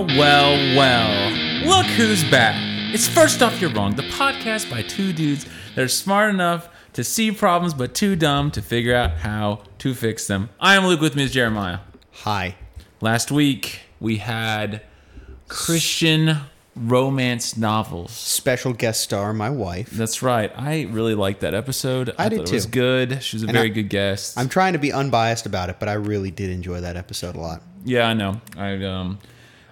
Well, 0.00 0.16
well, 0.16 0.76
well. 0.78 1.66
Look 1.66 1.84
who's 1.88 2.24
back. 2.30 2.56
It's 2.94 3.06
First 3.06 3.42
Off 3.42 3.60
You're 3.60 3.68
Wrong, 3.70 3.94
the 3.96 4.02
podcast 4.04 4.70
by 4.70 4.80
two 4.80 5.12
dudes 5.12 5.44
that 5.74 5.82
are 5.84 5.88
smart 5.88 6.30
enough 6.32 6.70
to 6.94 7.04
see 7.04 7.30
problems 7.30 7.74
but 7.74 7.94
too 7.94 8.16
dumb 8.16 8.50
to 8.52 8.62
figure 8.62 8.94
out 8.94 9.18
how 9.18 9.60
to 9.80 9.92
fix 9.92 10.26
them. 10.26 10.48
I 10.58 10.74
am 10.76 10.86
Luke, 10.86 11.02
with 11.02 11.16
me 11.16 11.24
is 11.24 11.32
Jeremiah. 11.32 11.80
Hi. 12.22 12.54
Last 13.02 13.30
week, 13.30 13.80
we 14.00 14.16
had 14.16 14.80
Christian 15.48 16.38
romance 16.74 17.58
novels. 17.58 18.10
Special 18.12 18.72
guest 18.72 19.02
star, 19.02 19.34
my 19.34 19.50
wife. 19.50 19.90
That's 19.90 20.22
right. 20.22 20.50
I 20.56 20.84
really 20.90 21.14
liked 21.14 21.40
that 21.42 21.52
episode. 21.52 22.14
I 22.16 22.30
did 22.30 22.38
thought 22.38 22.48
It 22.48 22.54
was 22.54 22.64
too. 22.64 22.70
good. 22.72 23.22
She 23.22 23.36
was 23.36 23.42
a 23.42 23.48
And 23.48 23.54
very 23.54 23.66
I- 23.70 23.74
good 23.74 23.90
guest. 23.90 24.38
I'm 24.38 24.48
trying 24.48 24.72
to 24.72 24.78
be 24.78 24.94
unbiased 24.94 25.44
about 25.44 25.68
it, 25.68 25.76
but 25.78 25.90
I 25.90 25.92
really 25.94 26.30
did 26.30 26.48
enjoy 26.48 26.80
that 26.80 26.96
episode 26.96 27.36
a 27.36 27.40
lot. 27.40 27.60
yeah, 27.84 28.06
I 28.08 28.14
know. 28.14 28.40
I 28.56 28.82
um, 28.84 29.18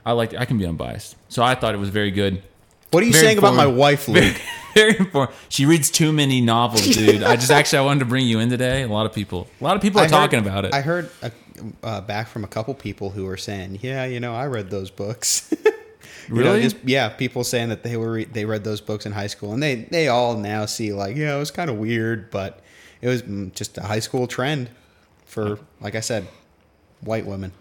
I 0.09 0.13
like. 0.13 0.35
I 0.35 0.45
can 0.47 0.57
be 0.59 0.67
unbiased, 0.67 1.17
so 1.29 1.43
I 1.43 1.55
thought 1.55 1.75
it 1.75 1.79
was 1.79 1.91
very 1.91 2.11
good. 2.11 2.43
What 2.91 3.03
are 3.03 3.07
you 3.07 3.13
Very 3.13 3.25
saying 3.25 3.39
about 3.39 3.55
my 3.55 3.67
wife, 3.67 4.09
Luke? 4.15 4.41
very 4.75 4.97
important. 4.99 5.37
She 5.51 5.67
reads 5.67 5.91
too 5.91 6.13
many 6.13 6.41
novels, 6.41 6.83
dude. 6.97 7.23
I 7.23 7.37
just 7.37 7.51
actually 7.51 7.81
I 7.81 7.83
wanted 7.83 8.01
to 8.01 8.07
bring 8.07 8.27
you 8.27 8.39
in 8.39 8.49
today. 8.49 8.83
A 8.83 8.89
lot 8.89 9.05
of 9.07 9.13
people, 9.13 9.47
a 9.61 9.65
lot 9.65 9.77
of 9.77 9.83
people 9.83 10.01
are 10.01 10.05
I 10.05 10.07
heard- 10.07 10.11
talking 10.11 10.39
about 10.39 10.65
it. 10.65 10.73
I 10.73 10.81
heard 10.81 11.11
uh, 11.23 11.29
uh, 11.83 12.01
back 12.01 12.29
from 12.29 12.45
a 12.45 12.47
couple 12.49 12.73
people 12.75 13.11
who 13.11 13.27
were 13.27 13.37
saying, 13.37 13.81
"Yeah, 13.83 14.07
you 14.07 14.19
know, 14.21 14.35
I 14.35 14.47
read 14.47 14.71
those 14.71 14.91
books." 14.91 15.53
You 16.31 16.35
know, 16.35 16.51
Really? 16.53 16.63
just- 16.63 16.77
yeah, 16.85 17.09
people 17.09 17.43
saying 17.43 17.71
that 17.71 17.83
they 17.83 17.97
were 17.97 18.13
re- 18.13 18.25
they 18.27 18.45
read 18.45 18.63
those 18.63 18.83
books 18.83 19.07
in 19.07 19.13
high 19.13 19.29
school, 19.29 19.55
and 19.55 19.63
they 19.63 19.75
they 19.77 20.09
all 20.09 20.37
now 20.37 20.67
see 20.67 20.93
like, 20.93 21.17
yeah, 21.17 21.35
it 21.35 21.39
was 21.39 21.51
kind 21.51 21.71
of 21.71 21.77
weird, 21.77 22.31
but 22.31 22.61
it 23.01 23.09
was 23.09 23.23
mm, 23.23 23.51
just 23.55 23.79
a 23.79 23.83
high 23.83 24.01
school 24.01 24.27
trend 24.27 24.69
for, 25.25 25.59
like 25.81 25.95
I 25.95 26.01
said, 26.01 26.29
white 27.01 27.25
women. 27.25 27.53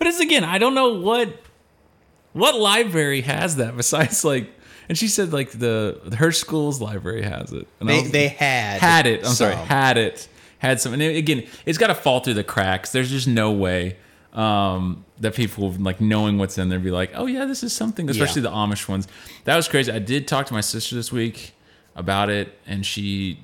But 0.00 0.08
it's 0.08 0.18
again, 0.18 0.42
I 0.42 0.58
don't 0.58 0.74
know 0.74 0.94
what 0.98 1.28
what 2.32 2.56
library 2.58 3.20
has 3.20 3.56
that 3.56 3.76
besides 3.76 4.24
like. 4.24 4.50
And 4.88 4.98
she 4.98 5.06
said 5.06 5.32
like 5.32 5.52
the 5.52 6.00
her 6.18 6.32
school's 6.32 6.80
library 6.80 7.22
has 7.22 7.52
it. 7.52 7.68
And 7.78 7.88
They 7.88 8.00
was- 8.02 8.10
they 8.10 8.26
had 8.28 8.80
had 8.80 9.06
it. 9.06 9.20
I'm 9.24 9.32
sorry, 9.34 9.54
had 9.54 9.96
it. 9.96 10.26
Had 10.58 10.80
some. 10.80 10.92
And 10.92 11.00
it- 11.00 11.16
again, 11.16 11.46
it's 11.64 11.78
got 11.78 11.86
to 11.88 11.94
fall 11.94 12.18
through 12.20 12.34
the 12.34 12.42
cracks. 12.44 12.90
There's 12.90 13.08
just 13.10 13.28
no 13.28 13.52
way 13.52 13.96
um, 14.32 15.04
that 15.20 15.34
people 15.34 15.70
like 15.78 16.00
knowing 16.00 16.38
what's 16.38 16.56
in 16.58 16.68
there 16.70 16.78
be 16.80 16.90
like, 16.90 17.12
oh 17.14 17.26
yeah, 17.26 17.44
this 17.44 17.62
is 17.62 17.72
something. 17.72 18.08
Especially 18.10 18.42
the 18.42 18.50
Amish 18.50 18.88
ones. 18.88 19.06
That 19.44 19.54
was 19.56 19.68
crazy. 19.68 19.90
I 19.92 19.98
did 20.00 20.26
talk 20.28 20.46
to 20.46 20.54
my 20.54 20.60
sister 20.60 20.94
this 20.96 21.10
week 21.12 21.52
about 21.96 22.28
it, 22.30 22.58
and 22.66 22.84
she 22.84 23.38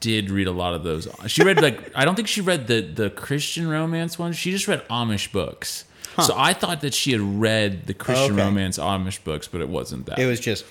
did 0.00 0.30
read 0.30 0.46
a 0.46 0.52
lot 0.52 0.74
of 0.74 0.82
those. 0.84 1.08
She 1.26 1.42
read 1.42 1.60
like 1.60 1.90
I 1.94 2.04
don't 2.04 2.14
think 2.14 2.28
she 2.28 2.40
read 2.40 2.66
the 2.66 2.80
the 2.82 3.10
Christian 3.10 3.68
romance 3.68 4.18
ones. 4.18 4.36
She 4.36 4.50
just 4.50 4.68
read 4.68 4.86
Amish 4.88 5.32
books. 5.32 5.84
So 6.24 6.34
I 6.34 6.54
thought 6.54 6.80
that 6.80 6.94
she 6.94 7.12
had 7.12 7.20
read 7.20 7.86
the 7.86 7.92
Christian 7.92 8.32
Okay. 8.32 8.42
romance 8.44 8.78
Amish 8.78 9.22
books, 9.22 9.48
but 9.48 9.60
it 9.60 9.68
wasn't 9.68 10.06
that. 10.06 10.18
It 10.18 10.24
was 10.26 10.40
just 10.40 10.64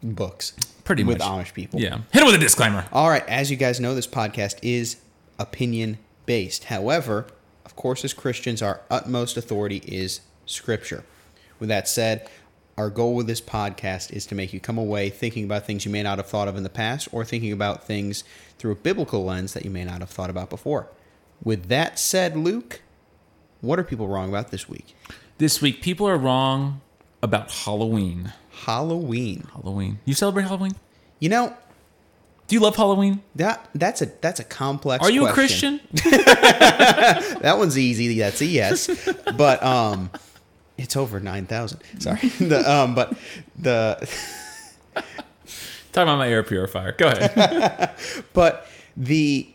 books, 0.00 0.52
Pretty 0.84 1.02
with 1.02 1.18
much. 1.18 1.26
Amish 1.28 1.54
people. 1.54 1.80
yeah. 1.80 1.98
Hit 2.12 2.22
it 2.22 2.26
with 2.26 2.36
a 2.36 2.38
disclaimer. 2.38 2.86
All 2.92 3.08
right, 3.08 3.26
as 3.28 3.50
you 3.50 3.56
guys 3.56 3.80
know, 3.80 3.94
this 3.96 4.06
podcast 4.06 4.58
is 4.62 4.96
opinion 5.40 5.98
based. 6.26 6.64
However, 6.64 7.26
of 7.64 7.74
course, 7.74 8.04
as 8.04 8.12
Christians, 8.14 8.62
our 8.62 8.80
utmost 8.90 9.36
authority 9.36 9.78
is 9.86 10.20
Scripture. 10.46 11.04
With 11.58 11.68
that 11.68 11.88
said, 11.88 12.28
our 12.76 12.88
goal 12.90 13.14
with 13.14 13.26
this 13.26 13.40
podcast 13.40 14.12
is 14.12 14.24
to 14.26 14.34
make 14.34 14.52
you 14.52 14.60
come 14.60 14.78
away 14.78 15.10
thinking 15.10 15.44
about 15.44 15.66
things 15.66 15.84
you 15.84 15.90
may 15.90 16.02
not 16.02 16.18
have 16.18 16.26
thought 16.28 16.48
of 16.48 16.56
in 16.56 16.62
the 16.62 16.68
past 16.70 17.08
or 17.12 17.24
thinking 17.24 17.52
about 17.52 17.84
things 17.84 18.24
through 18.62 18.70
a 18.70 18.76
biblical 18.76 19.24
lens 19.24 19.54
that 19.54 19.64
you 19.64 19.70
may 19.72 19.84
not 19.84 19.98
have 19.98 20.08
thought 20.08 20.30
about 20.30 20.48
before. 20.48 20.86
With 21.42 21.66
that 21.66 21.98
said, 21.98 22.36
Luke, 22.36 22.80
what 23.60 23.76
are 23.80 23.82
people 23.82 24.06
wrong 24.06 24.28
about 24.28 24.52
this 24.52 24.68
week? 24.68 24.94
This 25.38 25.60
week, 25.60 25.82
people 25.82 26.08
are 26.08 26.16
wrong 26.16 26.80
about 27.24 27.50
Halloween. 27.50 28.32
Halloween. 28.52 29.48
Halloween. 29.52 29.98
You 30.04 30.14
celebrate 30.14 30.44
Halloween? 30.44 30.76
You 31.18 31.28
know, 31.30 31.56
Do 32.46 32.54
you 32.54 32.60
love 32.60 32.76
Halloween? 32.76 33.22
that 33.34 33.68
that's 33.74 34.00
a 34.00 34.06
that's 34.20 34.38
a 34.38 34.44
complex 34.44 35.04
Are 35.04 35.10
you 35.10 35.26
a. 35.26 35.32
Christian? 35.32 35.80
That 37.42 37.54
one's 37.58 37.76
easy. 37.76 38.16
That's 38.20 38.40
a 38.40 38.46
yes. 38.46 38.88
but 39.36 39.60
um, 39.64 40.08
it's 40.78 40.96
over 40.96 41.18
nine 41.18 41.46
thousand. 41.46 41.80
Sorry. 41.98 42.20
The 42.38 42.62
um, 42.72 42.94
but 42.94 43.14
the 43.58 44.08
Talking 45.92 46.08
about 46.08 46.18
my 46.18 46.28
air 46.28 46.42
purifier. 46.42 46.92
Go 46.92 47.08
ahead. 47.08 47.90
but 48.32 48.66
the 48.96 49.48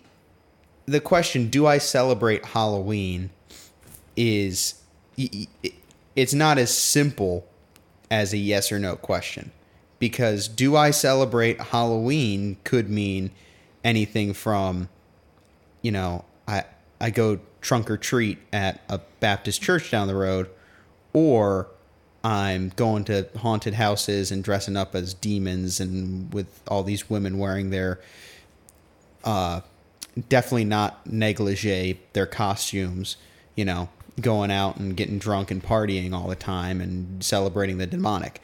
the 0.85 0.99
question: 0.99 1.49
Do 1.49 1.65
I 1.67 1.79
celebrate 1.79 2.45
Halloween? 2.45 3.31
Is 4.15 4.81
it's 6.15 6.33
not 6.33 6.57
as 6.57 6.75
simple 6.75 7.47
as 8.09 8.33
a 8.33 8.37
yes 8.37 8.71
or 8.71 8.79
no 8.79 8.95
question 8.95 9.51
because 9.99 10.47
do 10.47 10.75
I 10.75 10.91
celebrate 10.91 11.59
Halloween 11.59 12.57
could 12.63 12.89
mean 12.89 13.31
anything 13.83 14.33
from 14.33 14.89
you 15.81 15.91
know 15.91 16.25
I 16.47 16.65
I 16.99 17.09
go 17.09 17.39
trunk 17.61 17.89
or 17.89 17.97
treat 17.97 18.39
at 18.53 18.81
a 18.89 18.99
Baptist 19.19 19.61
church 19.61 19.91
down 19.91 20.07
the 20.07 20.15
road 20.15 20.49
or 21.13 21.67
I'm 22.27 22.73
going 22.75 23.05
to 23.05 23.25
haunted 23.37 23.75
houses 23.75 24.31
and 24.31 24.43
dressing 24.43 24.75
up 24.75 24.93
as 24.95 25.13
demons 25.13 25.79
and 25.79 26.33
with 26.33 26.61
all 26.67 26.83
these 26.83 27.09
women 27.09 27.37
wearing 27.37 27.69
their 27.69 28.01
uh 29.23 29.61
definitely 30.27 30.65
not 30.65 31.07
negligee 31.07 32.01
their 32.11 32.25
costumes, 32.25 33.15
you 33.55 33.63
know, 33.63 33.87
going 34.19 34.51
out 34.51 34.75
and 34.75 34.97
getting 34.97 35.19
drunk 35.19 35.51
and 35.51 35.63
partying 35.63 36.13
all 36.13 36.27
the 36.27 36.35
time 36.35 36.81
and 36.81 37.23
celebrating 37.23 37.77
the 37.77 37.87
demonic. 37.87 38.41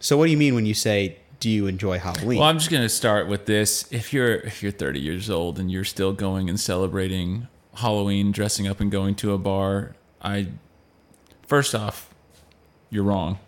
So 0.00 0.16
what 0.16 0.24
do 0.26 0.32
you 0.32 0.36
mean 0.36 0.56
when 0.56 0.66
you 0.66 0.74
say 0.74 1.18
do 1.38 1.48
you 1.48 1.68
enjoy 1.68 2.00
Halloween? 2.00 2.40
well, 2.40 2.48
I'm 2.48 2.58
just 2.58 2.70
gonna 2.70 2.88
start 2.88 3.28
with 3.28 3.46
this. 3.46 3.86
If 3.92 4.12
you're 4.12 4.34
if 4.40 4.60
you're 4.60 4.72
30 4.72 4.98
years 4.98 5.30
old 5.30 5.60
and 5.60 5.70
you're 5.70 5.84
still 5.84 6.12
going 6.12 6.48
and 6.48 6.58
celebrating 6.58 7.46
Halloween, 7.74 8.32
dressing 8.32 8.66
up 8.66 8.80
and 8.80 8.90
going 8.90 9.14
to 9.16 9.32
a 9.34 9.38
bar, 9.38 9.94
I 10.20 10.48
first 11.46 11.76
off, 11.76 12.09
you're 12.90 13.04
wrong. 13.04 13.38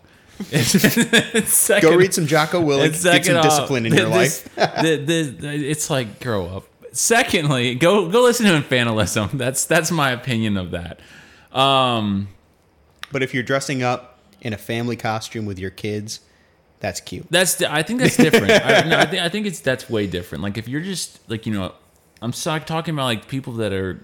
Second- 0.51 1.81
Go 1.81 1.95
read 1.95 2.13
some 2.13 2.25
Jocko 2.27 2.61
Willink, 2.61 2.85
And 2.85 2.93
get 3.03 3.25
some 3.25 3.37
off, 3.37 3.43
discipline 3.43 3.85
in 3.85 3.93
your 3.93 4.07
life. 4.09 4.43
the- 4.55 5.03
the- 5.05 5.69
it's 5.69 5.89
like 5.89 6.19
grow 6.21 6.47
up. 6.47 6.65
Secondly, 6.91 7.73
go 7.75 8.07
go 8.09 8.21
listen 8.21 8.45
to 8.45 8.51
Infantilism. 8.51 9.31
That's 9.31 9.65
that's 9.65 9.89
my 9.91 10.11
opinion 10.11 10.57
of 10.57 10.71
that. 10.71 10.99
Um, 11.57 12.27
But 13.11 13.23
if 13.23 13.33
you're 13.33 13.41
dressing 13.43 13.81
up 13.83 14.19
in 14.41 14.53
a 14.53 14.57
family 14.57 14.95
costume 14.95 15.45
with 15.45 15.57
your 15.57 15.71
kids, 15.71 16.19
that's 16.79 16.99
cute. 16.99 17.25
that's 17.31 17.59
I 17.63 17.81
think 17.83 17.99
that's 18.01 18.17
different. 18.17 18.51
I, 18.51 18.81
no, 18.87 18.99
I, 18.99 19.05
think 19.05 19.23
I 19.23 19.29
think 19.29 19.47
it's 19.47 19.59
that's 19.61 19.89
way 19.89 20.05
different. 20.05 20.43
Like 20.43 20.57
if 20.57 20.67
you're 20.67 20.81
just 20.81 21.19
like 21.29 21.45
you 21.47 21.53
know, 21.53 21.73
I'm 22.21 22.33
so, 22.33 22.59
talking 22.59 22.93
about 22.93 23.05
like 23.05 23.27
people 23.27 23.53
that 23.53 23.73
are 23.73 23.99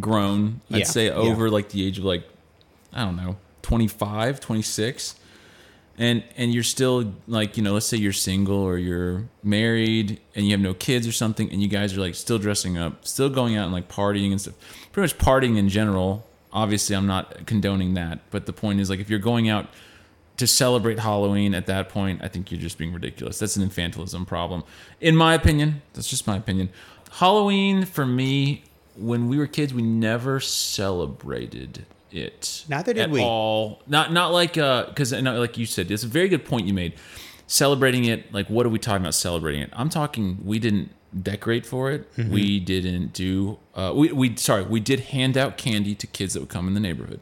grown. 0.00 0.60
I'd 0.72 0.78
Yeah, 0.78 0.84
say 0.86 1.06
yeah. 1.06 1.12
over 1.14 1.50
like 1.50 1.68
the 1.68 1.86
age 1.86 1.98
of 1.98 2.04
like 2.04 2.28
I 2.92 3.04
don't 3.04 3.16
know, 3.16 3.36
25, 3.64 4.40
26. 4.40 5.16
And 5.96 6.24
and 6.36 6.52
you're 6.52 6.64
still 6.64 7.14
like, 7.26 7.56
you 7.56 7.62
know, 7.62 7.72
let's 7.72 7.86
say 7.86 7.96
you're 7.96 8.12
single 8.12 8.58
or 8.58 8.76
you're 8.78 9.24
married 9.42 10.20
and 10.34 10.44
you 10.44 10.52
have 10.52 10.60
no 10.60 10.74
kids 10.74 11.06
or 11.06 11.12
something 11.12 11.50
and 11.50 11.62
you 11.62 11.68
guys 11.68 11.96
are 11.96 12.00
like 12.00 12.14
still 12.14 12.38
dressing 12.38 12.76
up, 12.76 13.06
still 13.06 13.28
going 13.28 13.56
out 13.56 13.64
and 13.64 13.72
like 13.72 13.88
partying 13.88 14.30
and 14.30 14.40
stuff. 14.40 14.54
Pretty 14.92 15.04
much 15.04 15.18
partying 15.18 15.56
in 15.56 15.68
general. 15.68 16.26
Obviously, 16.52 16.94
I'm 16.94 17.06
not 17.06 17.46
condoning 17.46 17.94
that, 17.94 18.20
but 18.30 18.46
the 18.46 18.52
point 18.52 18.80
is 18.80 18.90
like 18.90 19.00
if 19.00 19.08
you're 19.08 19.18
going 19.18 19.48
out 19.48 19.66
to 20.36 20.46
celebrate 20.48 20.98
Halloween 20.98 21.54
at 21.54 21.66
that 21.66 21.88
point, 21.88 22.22
I 22.22 22.28
think 22.28 22.50
you're 22.50 22.60
just 22.60 22.76
being 22.76 22.92
ridiculous. 22.92 23.38
That's 23.38 23.56
an 23.56 23.68
infantilism 23.68 24.26
problem. 24.26 24.64
In 25.00 25.16
my 25.16 25.34
opinion, 25.34 25.82
that's 25.92 26.08
just 26.08 26.26
my 26.26 26.36
opinion. 26.36 26.70
Halloween 27.12 27.84
for 27.84 28.04
me, 28.04 28.64
when 28.96 29.28
we 29.28 29.38
were 29.38 29.46
kids, 29.46 29.72
we 29.72 29.82
never 29.82 30.40
celebrated 30.40 31.86
it. 32.14 32.64
Neither 32.68 32.92
did 32.94 33.02
at 33.02 33.10
we. 33.10 33.22
all. 33.22 33.82
Not 33.86 34.12
not 34.12 34.32
like 34.32 34.56
uh 34.56 34.86
because 34.86 35.12
like 35.12 35.58
you 35.58 35.66
said, 35.66 35.90
it's 35.90 36.04
a 36.04 36.08
very 36.08 36.28
good 36.28 36.44
point 36.44 36.66
you 36.66 36.74
made. 36.74 36.94
Celebrating 37.46 38.04
it, 38.04 38.32
like 38.32 38.48
what 38.48 38.64
are 38.64 38.70
we 38.70 38.78
talking 38.78 39.02
about 39.02 39.14
celebrating 39.14 39.62
it? 39.62 39.70
I'm 39.72 39.90
talking 39.90 40.38
we 40.44 40.58
didn't 40.58 40.90
decorate 41.22 41.66
for 41.66 41.90
it. 41.90 42.10
Mm-hmm. 42.16 42.32
We 42.32 42.60
didn't 42.60 43.12
do 43.12 43.58
uh 43.74 43.92
we, 43.94 44.12
we 44.12 44.36
sorry, 44.36 44.64
we 44.64 44.80
did 44.80 45.00
hand 45.00 45.36
out 45.36 45.56
candy 45.58 45.94
to 45.96 46.06
kids 46.06 46.34
that 46.34 46.40
would 46.40 46.48
come 46.48 46.68
in 46.68 46.74
the 46.74 46.80
neighborhood. 46.80 47.20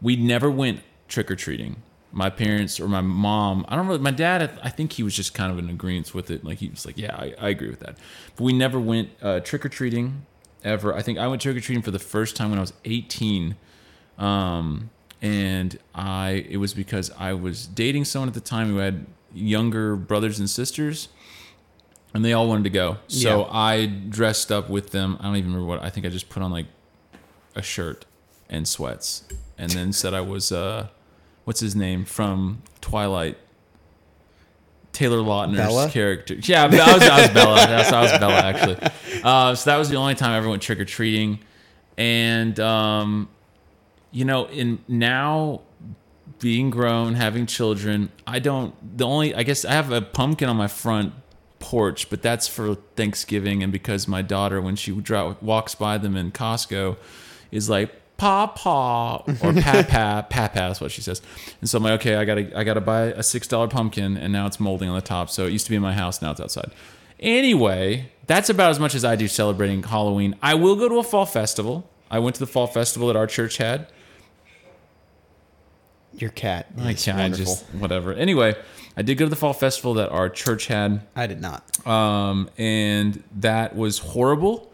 We 0.00 0.16
never 0.16 0.50
went 0.50 0.80
trick 1.08 1.30
or 1.30 1.36
treating. 1.36 1.82
My 2.12 2.30
parents 2.30 2.80
or 2.80 2.88
my 2.88 3.02
mom, 3.02 3.66
I 3.68 3.76
don't 3.76 3.88
know. 3.88 3.98
My 3.98 4.10
dad, 4.10 4.58
I 4.62 4.70
think 4.70 4.92
he 4.92 5.02
was 5.02 5.14
just 5.14 5.34
kind 5.34 5.52
of 5.52 5.58
in 5.58 5.68
agreement 5.68 6.14
with 6.14 6.30
it. 6.30 6.44
Like 6.44 6.58
he 6.58 6.68
was 6.68 6.86
like, 6.86 6.96
"Yeah, 6.96 7.14
I, 7.14 7.34
I 7.38 7.48
agree 7.50 7.68
with 7.68 7.80
that." 7.80 7.98
But 8.36 8.44
we 8.44 8.54
never 8.54 8.80
went 8.80 9.10
uh, 9.20 9.40
trick 9.40 9.66
or 9.66 9.68
treating 9.68 10.24
ever. 10.64 10.94
I 10.94 11.02
think 11.02 11.18
I 11.18 11.28
went 11.28 11.42
trick 11.42 11.56
or 11.56 11.60
treating 11.60 11.82
for 11.82 11.90
the 11.90 11.98
first 11.98 12.36
time 12.36 12.50
when 12.50 12.58
I 12.58 12.62
was 12.62 12.72
18, 12.84 13.56
um, 14.18 14.90
and 15.22 15.78
I 15.94 16.46
it 16.48 16.56
was 16.58 16.74
because 16.74 17.10
I 17.18 17.32
was 17.34 17.66
dating 17.66 18.04
someone 18.04 18.28
at 18.28 18.34
the 18.34 18.40
time 18.40 18.68
who 18.68 18.76
had 18.78 19.06
younger 19.34 19.96
brothers 19.96 20.38
and 20.38 20.48
sisters, 20.48 21.08
and 22.14 22.24
they 22.24 22.32
all 22.32 22.48
wanted 22.48 22.64
to 22.64 22.70
go. 22.70 22.98
So 23.08 23.40
Yeah. 23.40 23.48
I 23.50 23.86
dressed 23.86 24.50
up 24.52 24.68
with 24.70 24.90
them. 24.90 25.16
I 25.20 25.24
don't 25.24 25.36
even 25.36 25.50
remember 25.52 25.66
what. 25.68 25.82
I 25.82 25.90
think 25.90 26.06
I 26.06 26.08
just 26.10 26.28
put 26.28 26.42
on 26.42 26.50
like 26.50 26.66
a 27.54 27.62
shirt 27.62 28.04
and 28.48 28.66
sweats, 28.68 29.24
and 29.58 29.70
then 29.70 29.92
said 29.92 30.14
I 30.14 30.20
was 30.20 30.52
uh, 30.52 30.88
what's 31.44 31.60
his 31.60 31.74
name 31.76 32.04
from 32.04 32.62
Twilight. 32.80 33.38
Taylor 34.92 35.18
Lautner's 35.18 35.58
Bella? 35.58 35.90
character. 35.90 36.36
Yeah, 36.40 36.68
that 36.68 36.92
was, 36.94 37.00
that 37.00 37.20
was 37.20 37.30
Bella. 37.34 37.56
That's 37.66 37.90
that 37.90 38.00
was 38.00 38.12
Bella 38.12 38.34
actually. 38.36 39.22
Uh, 39.22 39.54
so 39.54 39.68
that 39.70 39.76
was 39.76 39.90
the 39.90 39.96
only 39.96 40.14
time 40.14 40.30
I 40.30 40.38
ever 40.38 40.48
went 40.48 40.62
trick 40.62 40.78
or 40.80 40.86
treating, 40.86 41.40
and 41.98 42.58
um, 42.60 43.28
you 44.10 44.24
know, 44.24 44.46
in 44.46 44.78
now 44.88 45.62
being 46.38 46.70
grown, 46.70 47.14
having 47.14 47.46
children, 47.46 48.10
I 48.26 48.38
don't. 48.38 48.74
The 48.98 49.06
only 49.06 49.34
I 49.34 49.42
guess 49.42 49.64
I 49.64 49.72
have 49.72 49.90
a 49.92 50.00
pumpkin 50.02 50.48
on 50.48 50.56
my 50.56 50.68
front 50.68 51.12
porch, 51.58 52.10
but 52.10 52.22
that's 52.22 52.46
for 52.46 52.74
Thanksgiving 52.96 53.62
and 53.62 53.72
because 53.72 54.06
my 54.06 54.22
daughter, 54.22 54.60
when 54.60 54.76
she 54.76 54.92
dri- 54.92 55.34
walks 55.40 55.74
by 55.74 55.98
them 55.98 56.16
in 56.16 56.30
Costco, 56.30 56.96
is 57.50 57.70
like 57.70 57.90
Papa 58.16 59.22
or 59.26 59.52
Papa, 59.62 60.26
Papa. 60.28 60.50
That's 60.54 60.80
what 60.80 60.90
she 60.90 61.00
says. 61.02 61.22
And 61.60 61.68
so 61.68 61.78
I'm 61.78 61.84
like, 61.84 62.00
okay, 62.00 62.16
I 62.16 62.24
gotta 62.24 62.58
I 62.58 62.64
gotta 62.64 62.80
buy 62.80 63.04
a 63.04 63.22
six 63.22 63.48
dollar 63.48 63.68
pumpkin, 63.68 64.16
and 64.16 64.32
now 64.32 64.46
it's 64.46 64.60
molding 64.60 64.88
on 64.88 64.94
the 64.94 65.02
top. 65.02 65.30
So 65.30 65.46
it 65.46 65.52
used 65.52 65.66
to 65.66 65.70
be 65.70 65.76
in 65.76 65.82
my 65.82 65.94
house, 65.94 66.20
now 66.22 66.30
it's 66.32 66.40
outside. 66.40 66.72
Anyway, 67.18 68.10
that's 68.26 68.50
about 68.50 68.70
as 68.70 68.78
much 68.78 68.94
as 68.94 69.04
I 69.04 69.16
do 69.16 69.26
celebrating 69.26 69.82
Halloween. 69.82 70.36
I 70.42 70.54
will 70.54 70.76
go 70.76 70.88
to 70.88 70.98
a 70.98 71.02
fall 71.02 71.24
festival. 71.26 71.88
I 72.10 72.18
went 72.18 72.36
to 72.36 72.40
the 72.40 72.46
fall 72.46 72.66
festival 72.66 73.08
that 73.08 73.16
our 73.16 73.26
church 73.26 73.56
had. 73.56 73.88
Your 76.18 76.30
cat. 76.30 76.66
I 76.78 76.94
can't 76.94 77.18
I 77.18 77.22
wonderful. 77.22 77.44
just 77.44 77.64
whatever. 77.74 78.12
Anyway, 78.14 78.54
I 78.96 79.02
did 79.02 79.16
go 79.18 79.26
to 79.26 79.28
the 79.30 79.36
fall 79.36 79.52
festival 79.52 79.94
that 79.94 80.10
our 80.10 80.28
church 80.28 80.66
had, 80.66 81.02
I 81.14 81.26
did 81.26 81.40
not. 81.40 81.86
um, 81.86 82.48
and 82.58 83.22
that 83.36 83.76
was 83.76 83.98
horrible. 83.98 84.72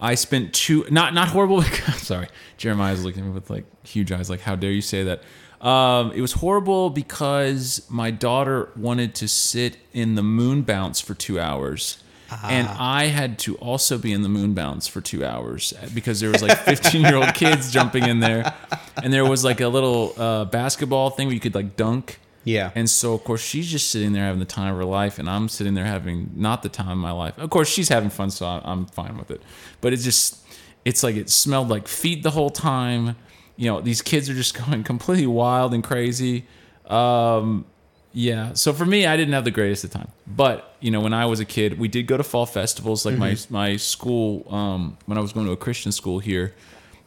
I 0.00 0.14
spent 0.14 0.54
two 0.54 0.86
not 0.90 1.12
not 1.14 1.28
horrible. 1.28 1.62
sorry, 1.96 2.28
Jeremiah's 2.56 3.04
looking 3.04 3.22
at 3.22 3.26
me 3.28 3.32
with 3.32 3.50
like 3.50 3.64
huge 3.86 4.12
eyes, 4.12 4.30
like 4.30 4.40
how 4.40 4.54
dare 4.56 4.70
you 4.70 4.80
say 4.80 5.02
that? 5.04 5.22
Um, 5.66 6.12
it 6.12 6.20
was 6.20 6.32
horrible 6.34 6.88
because 6.88 7.84
my 7.90 8.12
daughter 8.12 8.70
wanted 8.76 9.16
to 9.16 9.26
sit 9.28 9.76
in 9.92 10.14
the 10.14 10.22
moon 10.22 10.62
bounce 10.62 11.00
for 11.00 11.14
two 11.14 11.40
hours. 11.40 12.00
And 12.42 12.68
I 12.68 13.06
had 13.06 13.38
to 13.40 13.56
also 13.56 13.98
be 13.98 14.12
in 14.12 14.22
the 14.22 14.28
moon 14.28 14.54
bounce 14.54 14.86
for 14.86 15.00
two 15.00 15.24
hours 15.24 15.72
because 15.94 16.20
there 16.20 16.30
was 16.30 16.42
like 16.42 16.58
15 16.58 17.02
year 17.02 17.16
old 17.16 17.34
kids 17.34 17.72
jumping 17.72 18.04
in 18.04 18.20
there, 18.20 18.54
and 19.02 19.12
there 19.12 19.24
was 19.24 19.44
like 19.44 19.60
a 19.60 19.68
little 19.68 20.14
uh, 20.16 20.44
basketball 20.44 21.10
thing 21.10 21.28
where 21.28 21.34
you 21.34 21.40
could 21.40 21.54
like 21.54 21.76
dunk. 21.76 22.18
Yeah. 22.44 22.70
And 22.74 22.88
so, 22.88 23.14
of 23.14 23.24
course, 23.24 23.42
she's 23.42 23.70
just 23.70 23.90
sitting 23.90 24.12
there 24.12 24.24
having 24.24 24.40
the 24.40 24.46
time 24.46 24.72
of 24.72 24.78
her 24.78 24.84
life, 24.84 25.18
and 25.18 25.28
I'm 25.28 25.48
sitting 25.48 25.74
there 25.74 25.84
having 25.84 26.30
not 26.34 26.62
the 26.62 26.68
time 26.68 26.90
of 26.90 26.98
my 26.98 27.10
life. 27.10 27.36
Of 27.38 27.50
course, 27.50 27.68
she's 27.68 27.88
having 27.88 28.10
fun, 28.10 28.30
so 28.30 28.46
I'm 28.46 28.86
fine 28.86 29.18
with 29.18 29.30
it. 29.30 29.42
But 29.80 29.92
it's 29.92 30.04
just, 30.04 30.38
it's 30.84 31.02
like 31.02 31.16
it 31.16 31.28
smelled 31.30 31.68
like 31.68 31.88
feet 31.88 32.22
the 32.22 32.30
whole 32.30 32.50
time. 32.50 33.16
You 33.56 33.70
know, 33.70 33.80
these 33.80 34.00
kids 34.02 34.30
are 34.30 34.34
just 34.34 34.56
going 34.66 34.82
completely 34.84 35.26
wild 35.26 35.74
and 35.74 35.84
crazy. 35.84 36.46
Um, 36.86 37.66
yeah. 38.12 38.52
So 38.54 38.72
for 38.72 38.86
me, 38.86 39.06
I 39.06 39.16
didn't 39.16 39.34
have 39.34 39.44
the 39.44 39.50
greatest 39.50 39.84
of 39.84 39.90
time. 39.90 40.08
But 40.26 40.74
you 40.80 40.90
know, 40.90 41.00
when 41.00 41.12
I 41.12 41.26
was 41.26 41.40
a 41.40 41.44
kid, 41.44 41.78
we 41.78 41.88
did 41.88 42.06
go 42.06 42.16
to 42.16 42.22
fall 42.24 42.46
festivals. 42.46 43.04
Like 43.06 43.16
my 43.18 43.36
my 43.50 43.76
school, 43.76 44.46
um, 44.52 44.96
when 45.06 45.18
I 45.18 45.20
was 45.20 45.32
going 45.32 45.46
to 45.46 45.52
a 45.52 45.56
Christian 45.56 45.92
school 45.92 46.18
here, 46.18 46.54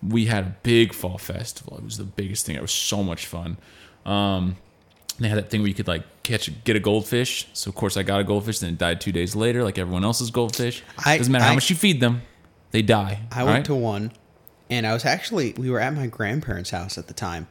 we 0.07 0.25
had 0.25 0.43
a 0.43 0.55
big 0.63 0.93
fall 0.93 1.17
festival. 1.17 1.77
It 1.77 1.83
was 1.83 1.97
the 1.97 2.03
biggest 2.03 2.45
thing. 2.45 2.55
It 2.55 2.61
was 2.61 2.71
so 2.71 3.03
much 3.03 3.25
fun. 3.25 3.57
Um, 4.05 4.57
they 5.19 5.27
had 5.29 5.37
that 5.37 5.49
thing 5.51 5.61
where 5.61 5.67
you 5.67 5.73
could 5.75 5.87
like 5.87 6.03
catch 6.23 6.49
get 6.63 6.75
a 6.75 6.79
goldfish. 6.79 7.47
So 7.53 7.69
of 7.69 7.75
course 7.75 7.97
I 7.97 8.03
got 8.03 8.19
a 8.19 8.23
goldfish, 8.23 8.59
then 8.59 8.71
it 8.73 8.77
died 8.79 8.99
two 9.01 9.11
days 9.11 9.35
later, 9.35 9.63
like 9.63 9.77
everyone 9.77 10.03
else's 10.03 10.31
goldfish. 10.31 10.83
I- 11.05 11.17
Doesn't 11.17 11.31
matter 11.31 11.45
how 11.45 11.53
much 11.53 11.69
you 11.69 11.75
feed 11.75 11.99
them, 11.99 12.21
they 12.71 12.81
die. 12.81 13.19
I 13.31 13.43
went 13.43 13.55
right? 13.57 13.65
to 13.65 13.75
one, 13.75 14.11
and 14.69 14.87
I 14.87 14.93
was 14.93 15.05
actually 15.05 15.53
we 15.57 15.69
were 15.69 15.79
at 15.79 15.93
my 15.93 16.07
grandparents' 16.07 16.71
house 16.71 16.97
at 16.97 17.07
the 17.07 17.13
time, 17.13 17.47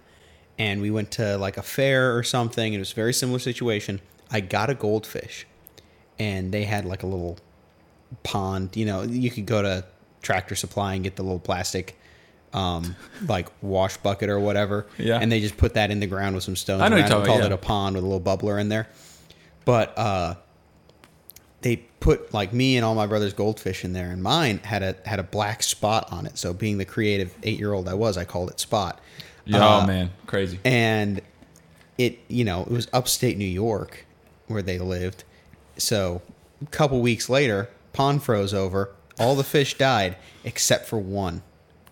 and 0.61 0.83
we 0.83 0.91
went 0.91 1.11
to 1.12 1.39
like 1.39 1.57
a 1.57 1.62
fair 1.62 2.15
or 2.15 2.23
something. 2.23 2.75
It 2.75 2.79
was 2.79 2.93
a 2.93 2.95
very 2.95 3.15
similar 3.15 3.39
situation. 3.39 3.99
I 4.31 4.41
got 4.41 4.69
a 4.69 4.75
goldfish, 4.75 5.47
and 6.19 6.53
they 6.53 6.65
had 6.65 6.85
like 6.85 7.03
a 7.03 7.07
little 7.07 7.39
pond. 8.23 8.77
You 8.77 8.85
know, 8.85 9.03
you 9.03 9.31
could 9.31 9.47
go 9.47 9.62
to 9.62 9.87
Tractor 10.21 10.55
Supply 10.55 10.95
and 10.95 11.03
get 11.03 11.17
the 11.17 11.23
little 11.23 11.41
plastic. 11.41 11.97
Um, 12.53 12.97
like 13.29 13.49
wash 13.62 13.97
bucket 13.99 14.29
or 14.29 14.39
whatever, 14.41 14.87
Yeah. 14.99 15.19
and 15.21 15.31
they 15.33 15.41
just 15.41 15.57
put 15.57 15.75
that 15.75 15.91
in 15.93 16.01
the 16.01 16.07
ground 16.09 16.35
with 16.35 16.43
some 16.45 16.57
stones. 16.57 16.83
I 16.83 16.89
know 16.89 16.97
it 16.97 17.09
called 17.09 17.25
about, 17.25 17.43
it 17.45 17.53
a 17.53 17.56
pond 17.56 17.95
with 17.95 18.05
a 18.05 18.09
little 18.09 18.21
bubbler 18.21 18.61
in 18.61 18.69
there. 18.69 18.89
But 19.65 19.97
uh, 19.97 20.35
they 21.63 21.77
put 22.01 22.35
like 22.35 22.53
me 22.53 22.77
and 22.77 22.85
all 22.85 22.95
my 22.97 23.06
brother's 23.06 23.33
goldfish 23.35 23.85
in 23.85 23.93
there, 23.93 24.11
and 24.11 24.23
mine 24.23 24.59
had 24.65 24.83
a 24.83 24.97
had 25.06 25.21
a 25.21 25.23
black 25.23 25.63
spot 25.63 26.09
on 26.11 26.27
it. 26.27 26.37
So 26.39 26.53
being 26.53 26.77
the 26.79 26.85
creative 26.85 27.35
eight 27.45 27.59
year 27.59 27.73
old 27.73 27.89
I 27.89 27.95
was, 27.95 28.19
I 28.19 28.25
called 28.25 28.51
it 28.51 28.61
Spot. 28.61 29.01
Yeah, 29.45 29.59
Uh, 29.59 29.83
oh 29.83 29.87
man, 29.87 30.11
crazy. 30.27 30.59
And 30.65 31.21
it 31.99 32.19
you 32.29 32.45
know 32.45 32.63
it 32.63 32.69
was 32.71 32.89
upstate 32.93 33.37
New 33.37 33.45
York 33.45 34.07
where 34.47 34.63
they 34.63 34.79
lived. 34.79 35.25
So 35.77 36.23
a 36.63 36.67
couple 36.67 37.01
weeks 37.01 37.29
later, 37.29 37.69
pond 37.93 38.23
froze 38.23 38.53
over. 38.55 38.91
All 39.19 39.35
the 39.37 39.45
fish 39.45 39.77
died 39.77 40.17
except 40.45 40.87
for 40.87 40.99
one 40.99 41.43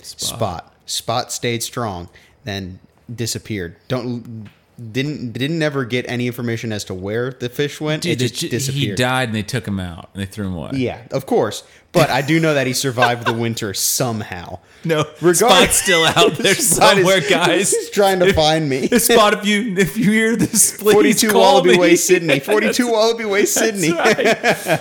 spot. 0.02 0.74
Spot 0.86 1.30
stayed 1.30 1.62
strong, 1.62 2.08
then 2.44 2.78
disappeared. 3.14 3.76
Don't 3.88 4.48
didn't 4.92 5.32
didn't 5.32 5.60
ever 5.62 5.84
get 5.84 6.08
any 6.08 6.26
information 6.26 6.70
as 6.72 6.84
to 6.84 6.94
where 6.94 7.30
the 7.32 7.48
fish 7.48 7.80
went. 7.80 8.02
Dude, 8.04 8.12
it 8.22 8.28
just 8.28 8.40
he 8.42 8.48
disappeared. 8.48 8.96
died 8.98 9.28
and 9.28 9.34
they 9.36 9.42
took 9.42 9.66
him 9.66 9.80
out 9.80 10.08
and 10.14 10.22
they 10.22 10.26
threw 10.26 10.46
him 10.46 10.54
away. 10.54 10.70
Yeah, 10.74 11.00
of 11.10 11.26
course. 11.26 11.64
But 11.90 12.10
I 12.10 12.20
do 12.22 12.38
know 12.38 12.52
that 12.54 12.66
he 12.66 12.74
survived 12.74 13.26
the 13.26 13.32
winter 13.32 13.74
somehow. 13.74 14.58
No, 14.84 14.98
Regard- 15.20 15.36
Spot's 15.36 15.74
still 15.82 16.04
out 16.04 16.34
there 16.34 16.54
Spot 16.54 16.96
is- 16.98 17.04
somewhere, 17.04 17.20
guys. 17.28 17.72
He's 17.72 17.90
trying 17.90 18.20
to 18.20 18.32
find 18.32 18.68
me. 18.68 18.86
Spot, 18.86 19.34
if 19.34 19.44
you 19.44 19.74
if 19.76 19.96
you 19.96 20.12
hear 20.12 20.36
this, 20.36 20.76
please 20.80 20.92
42 20.92 21.30
call 21.30 21.40
Wallaby 21.40 21.70
me. 21.72 21.78
Way, 21.78 21.96
Sydney. 21.96 22.38
42 22.38 22.86
Wallaby 22.88 23.24
Way, 23.24 23.44
Sydney. 23.44 23.90
Right. 23.90 24.36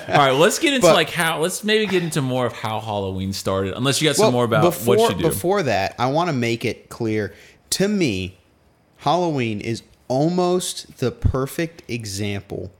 All 0.09 0.17
right, 0.17 0.31
let's 0.33 0.59
get 0.59 0.75
into 0.75 0.85
But- 0.85 0.93
like 0.93 1.09
how. 1.09 1.39
Let's 1.39 1.63
maybe 1.63 1.87
get 1.87 2.03
into 2.03 2.21
more 2.21 2.45
of 2.45 2.53
how 2.53 2.79
Halloween 2.79 3.33
started. 3.33 3.73
Unless 3.75 3.99
you 3.99 4.07
got 4.07 4.17
some 4.17 4.25
Well, 4.25 4.31
more 4.33 4.43
about 4.45 4.61
before, 4.61 4.97
what 4.97 5.15
you 5.15 5.23
do. 5.23 5.29
Before 5.29 5.63
that, 5.63 5.95
I 5.97 6.11
want 6.11 6.29
to 6.29 6.33
make 6.33 6.63
it 6.63 6.89
clear 6.89 7.33
to 7.71 7.87
me, 7.87 8.36
Halloween 8.97 9.61
is 9.61 9.83
almost 10.07 10.97
the 10.97 11.11
perfect 11.11 11.83
example 11.87 12.71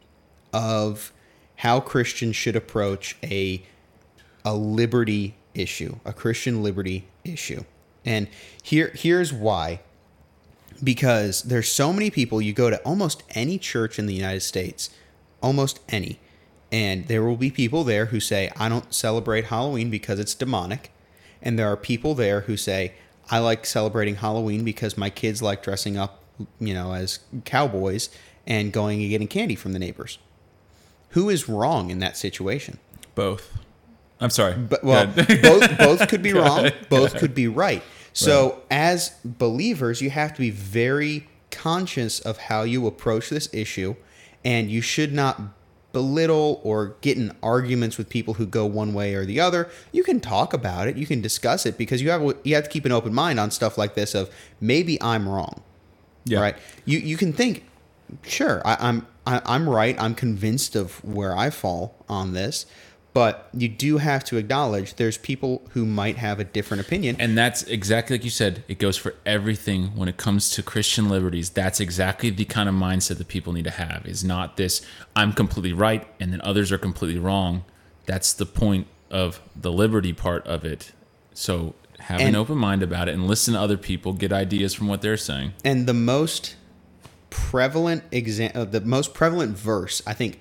of 0.54 1.12
how 1.58 1.80
Christians 1.80 2.36
should 2.36 2.56
approach 2.56 3.18
a 3.24 3.64
a 4.46 4.56
liberty 4.56 5.36
issue, 5.54 5.98
a 6.06 6.14
Christian 6.14 6.64
liberty 6.64 7.08
issue. 7.24 7.64
And 8.06 8.28
here 8.64 8.92
here's 8.96 9.34
why. 9.34 9.82
Because 10.84 11.42
there's 11.44 11.72
so 11.72 11.92
many 11.92 12.12
people 12.12 12.40
you 12.40 12.54
go 12.54 12.70
to 12.70 12.78
almost 12.84 13.24
any 13.32 13.58
church 13.58 13.98
in 13.98 14.06
the 14.06 14.14
United 14.14 14.42
States, 14.42 14.92
almost 15.42 15.80
any, 15.90 16.20
and 16.72 17.08
there 17.08 17.24
will 17.24 17.36
be 17.36 17.50
people 17.50 17.84
there 17.84 18.08
who 18.08 18.20
say 18.20 18.52
I 18.56 18.70
don't 18.70 18.94
celebrate 18.94 19.46
Halloween 19.46 19.90
because 19.90 20.20
it's 20.20 20.36
demonic, 20.36 20.92
and 21.42 21.58
there 21.58 21.68
are 21.72 21.78
people 21.78 22.14
there 22.14 22.42
who 22.42 22.56
say 22.56 22.94
I 23.30 23.40
like 23.40 23.66
celebrating 23.66 24.16
Halloween 24.16 24.64
because 24.64 24.98
my 24.98 25.10
kids 25.10 25.42
like 25.42 25.64
dressing 25.64 25.98
up, 25.98 26.24
you 26.60 26.74
know, 26.74 26.94
as 26.94 27.20
cowboys 27.46 28.10
and 28.46 28.72
going 28.72 29.02
and 29.02 29.10
getting 29.10 29.28
candy 29.28 29.56
from 29.56 29.74
the 29.74 29.80
neighbors. 29.80 30.18
Who 31.12 31.30
is 31.30 31.50
wrong 31.50 31.90
in 31.90 32.00
that 32.00 32.18
situation? 32.18 32.80
Both. 33.16 33.58
I'm 34.20 34.30
sorry. 34.30 34.56
But 34.56 34.84
well, 34.84 35.08
both 35.08 35.78
both 35.78 36.08
could 36.08 36.24
be 36.24 36.34
wrong. 36.34 36.72
Both 36.90 37.18
could 37.18 37.36
be 37.36 37.48
right. 37.48 37.84
So 38.14 38.64
as 38.72 39.12
believers, 39.24 40.02
you 40.02 40.10
have 40.10 40.34
to 40.34 40.40
be 40.40 40.50
very 40.50 41.28
conscious 41.52 42.20
of 42.20 42.38
how 42.38 42.64
you 42.64 42.88
approach 42.88 43.30
this 43.30 43.48
issue, 43.54 43.96
and 44.44 44.72
you 44.72 44.82
should 44.82 45.14
not 45.14 45.40
belittle 45.94 46.60
or 46.64 46.96
get 47.02 47.18
in 47.18 47.36
arguments 47.42 47.98
with 47.98 48.10
people 48.10 48.36
who 48.36 48.46
go 48.46 48.66
one 48.66 48.94
way 48.94 49.16
or 49.16 49.26
the 49.26 49.40
other. 49.40 49.70
You 49.92 50.04
can 50.04 50.20
talk 50.20 50.54
about 50.54 50.88
it, 50.88 50.96
you 50.98 51.06
can 51.08 51.22
discuss 51.22 51.66
it, 51.66 51.78
because 51.78 52.02
you 52.02 52.10
have 52.12 52.22
you 52.44 52.56
have 52.56 52.66
to 52.66 52.70
keep 52.70 52.86
an 52.86 52.92
open 52.92 53.14
mind 53.14 53.40
on 53.40 53.52
stuff 53.52 53.78
like 53.78 53.96
this. 53.96 54.14
Of 54.14 54.30
maybe 54.62 55.02
I'm 55.02 55.28
wrong, 55.28 55.62
Yeah. 56.26 56.42
right? 56.42 56.56
You 56.86 57.00
you 57.00 57.18
can 57.18 57.34
think, 57.34 57.64
sure, 58.24 58.62
I, 58.66 58.78
I'm 58.80 59.08
I, 59.26 59.42
I'm 59.46 59.68
right. 59.68 59.96
I'm 60.00 60.14
convinced 60.16 60.76
of 60.76 61.04
where 61.04 61.36
I 61.36 61.50
fall 61.50 61.96
on 62.08 62.34
this, 62.34 62.66
but 63.18 63.50
you 63.52 63.68
do 63.68 63.98
have 63.98 64.24
to 64.24 64.38
acknowledge 64.38 64.94
there's 64.94 65.18
people 65.18 65.64
who 65.72 65.88
might 65.88 66.18
have 66.18 66.40
a 66.40 66.44
different 66.44 66.82
opinion. 66.82 67.16
And 67.18 67.36
that's 67.36 67.64
exactly 67.64 68.16
like 68.16 68.24
you 68.24 68.30
said. 68.30 68.64
It 68.68 68.78
goes 68.78 68.96
for 68.96 69.16
everything 69.26 69.96
when 69.96 70.08
it 70.08 70.18
comes 70.18 70.52
to 70.52 70.62
Christian 70.62 71.10
liberties. 71.10 71.50
That's 71.50 71.80
exactly 71.80 72.30
the 72.30 72.46
kind 72.46 72.70
of 72.70 72.76
mindset 72.76 73.18
that 73.18 73.28
people 73.28 73.54
need 73.54 73.64
to 73.64 73.72
have. 73.72 74.06
Is 74.06 74.24
not 74.24 74.56
this 74.56 74.86
I'm 75.16 75.34
completely 75.34 75.74
right 75.74 76.08
and 76.20 76.32
then 76.32 76.42
others 76.42 76.72
are 76.72 76.78
completely 76.78 77.20
wrong. 77.20 77.64
That's 78.06 78.34
the 78.34 78.46
point 78.46 78.86
of 79.10 79.42
the 79.56 79.72
liberty 79.72 80.14
part 80.14 80.46
of 80.46 80.64
it. 80.64 80.92
So 81.34 81.74
have 81.98 82.22
an 82.22 82.36
open 82.36 82.60
mind 82.60 82.84
about 82.84 83.10
it 83.10 83.16
and 83.16 83.26
listen 83.26 83.56
to 83.56 83.60
other 83.60 83.78
people, 83.78 84.14
get 84.14 84.32
ideas 84.32 84.76
from 84.76 84.88
what 84.88 85.02
they're 85.02 85.18
saying. 85.18 85.54
and 85.66 85.88
the 85.88 85.96
most 85.96 86.56
prevalent 87.32 88.04
exam- 88.12 88.52
uh, 88.54 88.64
the 88.64 88.82
most 88.82 89.14
prevalent 89.14 89.58
verse 89.58 90.02
i 90.08 90.14
think 90.14 90.40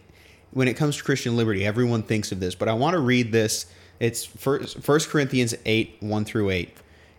when 0.56 0.68
it 0.68 0.74
comes 0.74 0.96
to 0.96 1.04
christian 1.04 1.36
liberty 1.36 1.64
everyone 1.64 2.02
thinks 2.02 2.32
of 2.32 2.40
this 2.40 2.54
but 2.54 2.68
i 2.68 2.72
want 2.72 2.94
to 2.94 3.00
read 3.00 3.30
this 3.30 3.66
it's 3.98 4.24
first, 4.24 5.10
corinthians 5.10 5.54
8 5.64 5.96
1 6.00 6.24
through 6.24 6.50
8 6.50 6.76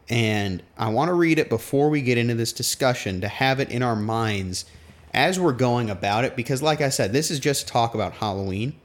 And 0.10 0.64
I 0.78 0.90
want 0.90 1.10
to 1.10 1.14
read 1.14 1.40
it 1.40 1.50
before 1.50 1.90
we 1.90 2.02
get 2.02 2.18
into 2.18 2.36
this 2.36 2.54
discussion 2.54 3.22
to 3.22 3.28
have 3.28 3.60
it 3.60 3.70
in 3.70 3.82
our 3.84 3.96
minds 3.96 4.66
as 5.14 5.40
we're 5.40 5.54
going 5.54 5.90
about 5.90 6.24
it. 6.24 6.36
Because, 6.36 6.62
like 6.62 6.82
I 6.82 6.90
said, 6.90 7.14
this 7.14 7.32
is 7.32 7.40
just 7.40 7.68
talk 7.68 7.96
about 7.96 8.14
Halloween. 8.14 8.76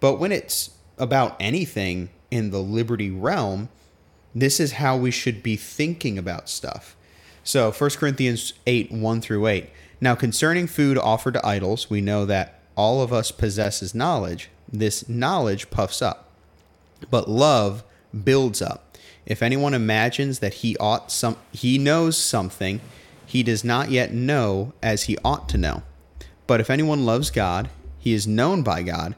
But 0.00 0.18
when 0.18 0.32
it's 0.32 0.70
about 0.98 1.36
anything 1.38 2.10
in 2.30 2.50
the 2.50 2.60
liberty 2.60 3.10
realm, 3.10 3.68
this 4.34 4.58
is 4.58 4.72
how 4.72 4.96
we 4.96 5.10
should 5.10 5.42
be 5.42 5.56
thinking 5.56 6.18
about 6.18 6.48
stuff. 6.48 6.96
So, 7.44 7.70
1 7.70 7.90
Corinthians 7.90 8.54
8 8.66 8.90
1 8.90 9.20
through 9.20 9.46
8. 9.46 9.68
Now, 10.00 10.14
concerning 10.14 10.66
food 10.66 10.96
offered 10.96 11.34
to 11.34 11.46
idols, 11.46 11.90
we 11.90 12.00
know 12.00 12.24
that 12.26 12.61
all 12.76 13.02
of 13.02 13.12
us 13.12 13.30
possesses 13.30 13.94
knowledge. 13.94 14.50
This 14.70 15.08
knowledge 15.08 15.70
puffs 15.70 16.00
up, 16.00 16.28
but 17.10 17.28
love 17.28 17.84
builds 18.24 18.62
up. 18.62 18.96
If 19.26 19.42
anyone 19.42 19.74
imagines 19.74 20.40
that 20.40 20.54
he 20.54 20.76
ought 20.78 21.12
some 21.12 21.36
he 21.52 21.78
knows 21.78 22.16
something, 22.16 22.80
he 23.26 23.42
does 23.42 23.64
not 23.64 23.90
yet 23.90 24.12
know 24.12 24.72
as 24.82 25.04
he 25.04 25.16
ought 25.24 25.48
to 25.50 25.58
know. 25.58 25.82
But 26.46 26.60
if 26.60 26.70
anyone 26.70 27.06
loves 27.06 27.30
God, 27.30 27.70
he 27.98 28.12
is 28.12 28.26
known 28.26 28.62
by 28.62 28.82
God. 28.82 29.14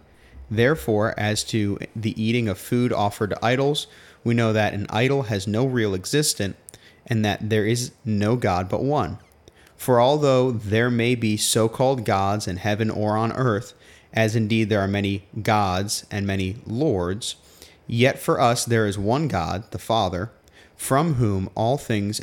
Therefore, 0.50 1.14
as 1.18 1.42
to 1.44 1.78
the 1.96 2.20
eating 2.22 2.48
of 2.48 2.58
food 2.58 2.92
offered 2.92 3.30
to 3.30 3.44
idols, 3.44 3.86
we 4.22 4.34
know 4.34 4.52
that 4.52 4.74
an 4.74 4.86
idol 4.90 5.24
has 5.24 5.46
no 5.46 5.64
real 5.66 5.94
existence, 5.94 6.56
and 7.06 7.24
that 7.24 7.50
there 7.50 7.66
is 7.66 7.92
no 8.04 8.36
God 8.36 8.68
but 8.68 8.82
one. 8.82 9.18
For 9.84 10.00
although 10.00 10.50
there 10.50 10.90
may 10.90 11.14
be 11.14 11.36
so 11.36 11.68
called 11.68 12.06
gods 12.06 12.48
in 12.48 12.56
heaven 12.56 12.88
or 12.88 13.18
on 13.18 13.32
earth, 13.32 13.74
as 14.14 14.34
indeed 14.34 14.70
there 14.70 14.80
are 14.80 14.88
many 14.88 15.26
gods 15.42 16.06
and 16.10 16.26
many 16.26 16.56
lords, 16.64 17.36
Yet 17.86 18.18
for 18.18 18.40
us 18.40 18.64
there 18.64 18.86
is 18.86 18.96
one 18.96 19.28
God, 19.28 19.70
the 19.72 19.78
Father, 19.78 20.30
from 20.74 21.16
whom 21.16 21.50
all 21.54 21.76
things 21.76 22.22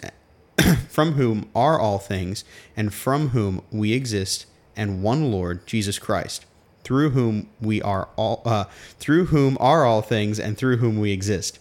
from 0.90 1.12
whom 1.12 1.52
are 1.54 1.80
all 1.80 2.00
things, 2.00 2.44
and 2.76 2.92
from 2.92 3.30
whom 3.30 3.62
we 3.72 3.94
exist, 3.94 4.48
and 4.76 5.04
one 5.04 5.32
Lord, 5.32 5.68
Jesus 5.68 6.00
Christ, 6.00 6.48
through 6.84 7.12
whom 7.12 7.48
we 7.62 7.80
are 7.80 8.10
all 8.16 8.42
uh, 8.44 8.64
through 8.98 9.26
whom 9.26 9.56
are 9.60 9.86
all 9.86 10.02
things, 10.02 10.40
and 10.40 10.58
through 10.58 10.78
whom 10.78 11.00
we 11.00 11.12
exist. 11.12 11.60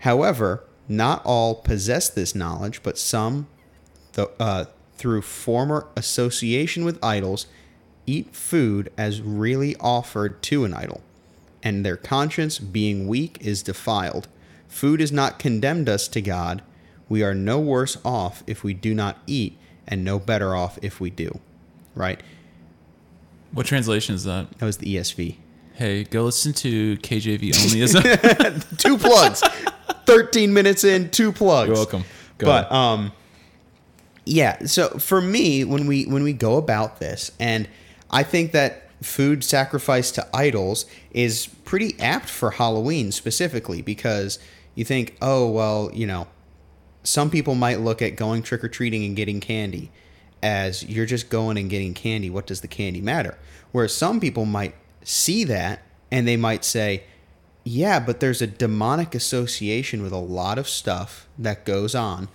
However, 0.00 0.64
not 0.86 1.24
all 1.24 1.54
possess 1.54 2.10
this 2.10 2.34
knowledge, 2.34 2.82
but 2.82 2.98
some, 2.98 3.48
the, 4.16 4.30
uh, 4.38 4.66
through 4.98 5.22
former 5.22 5.86
association 5.96 6.84
with 6.84 7.02
idols, 7.02 7.46
eat 8.06 8.34
food 8.34 8.92
as 8.98 9.22
really 9.22 9.76
offered 9.76 10.42
to 10.42 10.64
an 10.64 10.74
idol 10.74 11.00
and 11.66 11.84
their 11.84 11.96
conscience, 11.96 12.60
being 12.60 13.08
weak, 13.08 13.38
is 13.40 13.60
defiled. 13.60 14.28
Food 14.68 15.00
has 15.00 15.10
not 15.10 15.40
condemned 15.40 15.88
us 15.88 16.06
to 16.06 16.20
God. 16.20 16.62
We 17.08 17.24
are 17.24 17.34
no 17.34 17.58
worse 17.58 17.98
off 18.04 18.44
if 18.46 18.62
we 18.62 18.72
do 18.72 18.94
not 18.94 19.18
eat, 19.26 19.58
and 19.84 20.04
no 20.04 20.20
better 20.20 20.54
off 20.54 20.78
if 20.80 21.00
we 21.00 21.10
do. 21.10 21.40
Right? 21.96 22.22
What 23.50 23.66
translation 23.66 24.14
is 24.14 24.22
that? 24.22 24.58
That 24.58 24.64
was 24.64 24.76
the 24.78 24.94
ESV. 24.94 25.38
Hey, 25.74 26.04
go 26.04 26.22
listen 26.26 26.52
to 26.52 26.96
KJV 26.98 27.64
only. 27.64 27.80
Is 27.80 28.76
two 28.76 28.96
plugs. 28.96 29.42
13 30.06 30.52
minutes 30.54 30.84
in, 30.84 31.10
two 31.10 31.32
plugs. 31.32 31.66
You're 31.66 31.76
welcome. 31.76 32.04
Go 32.38 32.46
but 32.46 32.66
ahead. 32.66 32.72
um 32.72 33.12
yeah, 34.26 34.66
so 34.66 34.88
for 34.98 35.22
me 35.22 35.64
when 35.64 35.86
we 35.86 36.04
when 36.04 36.24
we 36.24 36.32
go 36.32 36.56
about 36.56 36.98
this 36.98 37.30
and 37.40 37.68
I 38.10 38.24
think 38.24 38.52
that 38.52 38.90
food 39.02 39.44
sacrificed 39.44 40.16
to 40.16 40.26
idols 40.34 40.86
is 41.12 41.46
pretty 41.64 41.98
apt 42.00 42.28
for 42.28 42.52
Halloween 42.52 43.12
specifically 43.12 43.82
because 43.82 44.38
you 44.74 44.84
think, 44.84 45.16
oh, 45.22 45.48
well, 45.48 45.90
you 45.92 46.06
know, 46.06 46.26
some 47.02 47.30
people 47.30 47.54
might 47.54 47.80
look 47.80 48.02
at 48.02 48.16
going 48.16 48.42
trick 48.42 48.64
or 48.64 48.68
treating 48.68 49.04
and 49.04 49.16
getting 49.16 49.40
candy 49.40 49.90
as 50.42 50.84
you're 50.84 51.06
just 51.06 51.30
going 51.30 51.56
and 51.56 51.70
getting 51.70 51.94
candy. 51.94 52.30
What 52.30 52.46
does 52.46 52.60
the 52.60 52.68
candy 52.68 53.00
matter? 53.00 53.38
Whereas 53.72 53.94
some 53.94 54.20
people 54.20 54.44
might 54.44 54.74
see 55.02 55.44
that 55.44 55.82
and 56.10 56.26
they 56.26 56.36
might 56.36 56.64
say, 56.64 57.04
yeah, 57.64 58.00
but 58.00 58.20
there's 58.20 58.42
a 58.42 58.46
demonic 58.46 59.14
association 59.14 60.02
with 60.02 60.12
a 60.12 60.18
lot 60.18 60.58
of 60.58 60.68
stuff 60.68 61.26
that 61.38 61.64
goes 61.64 61.94
on 61.94 62.28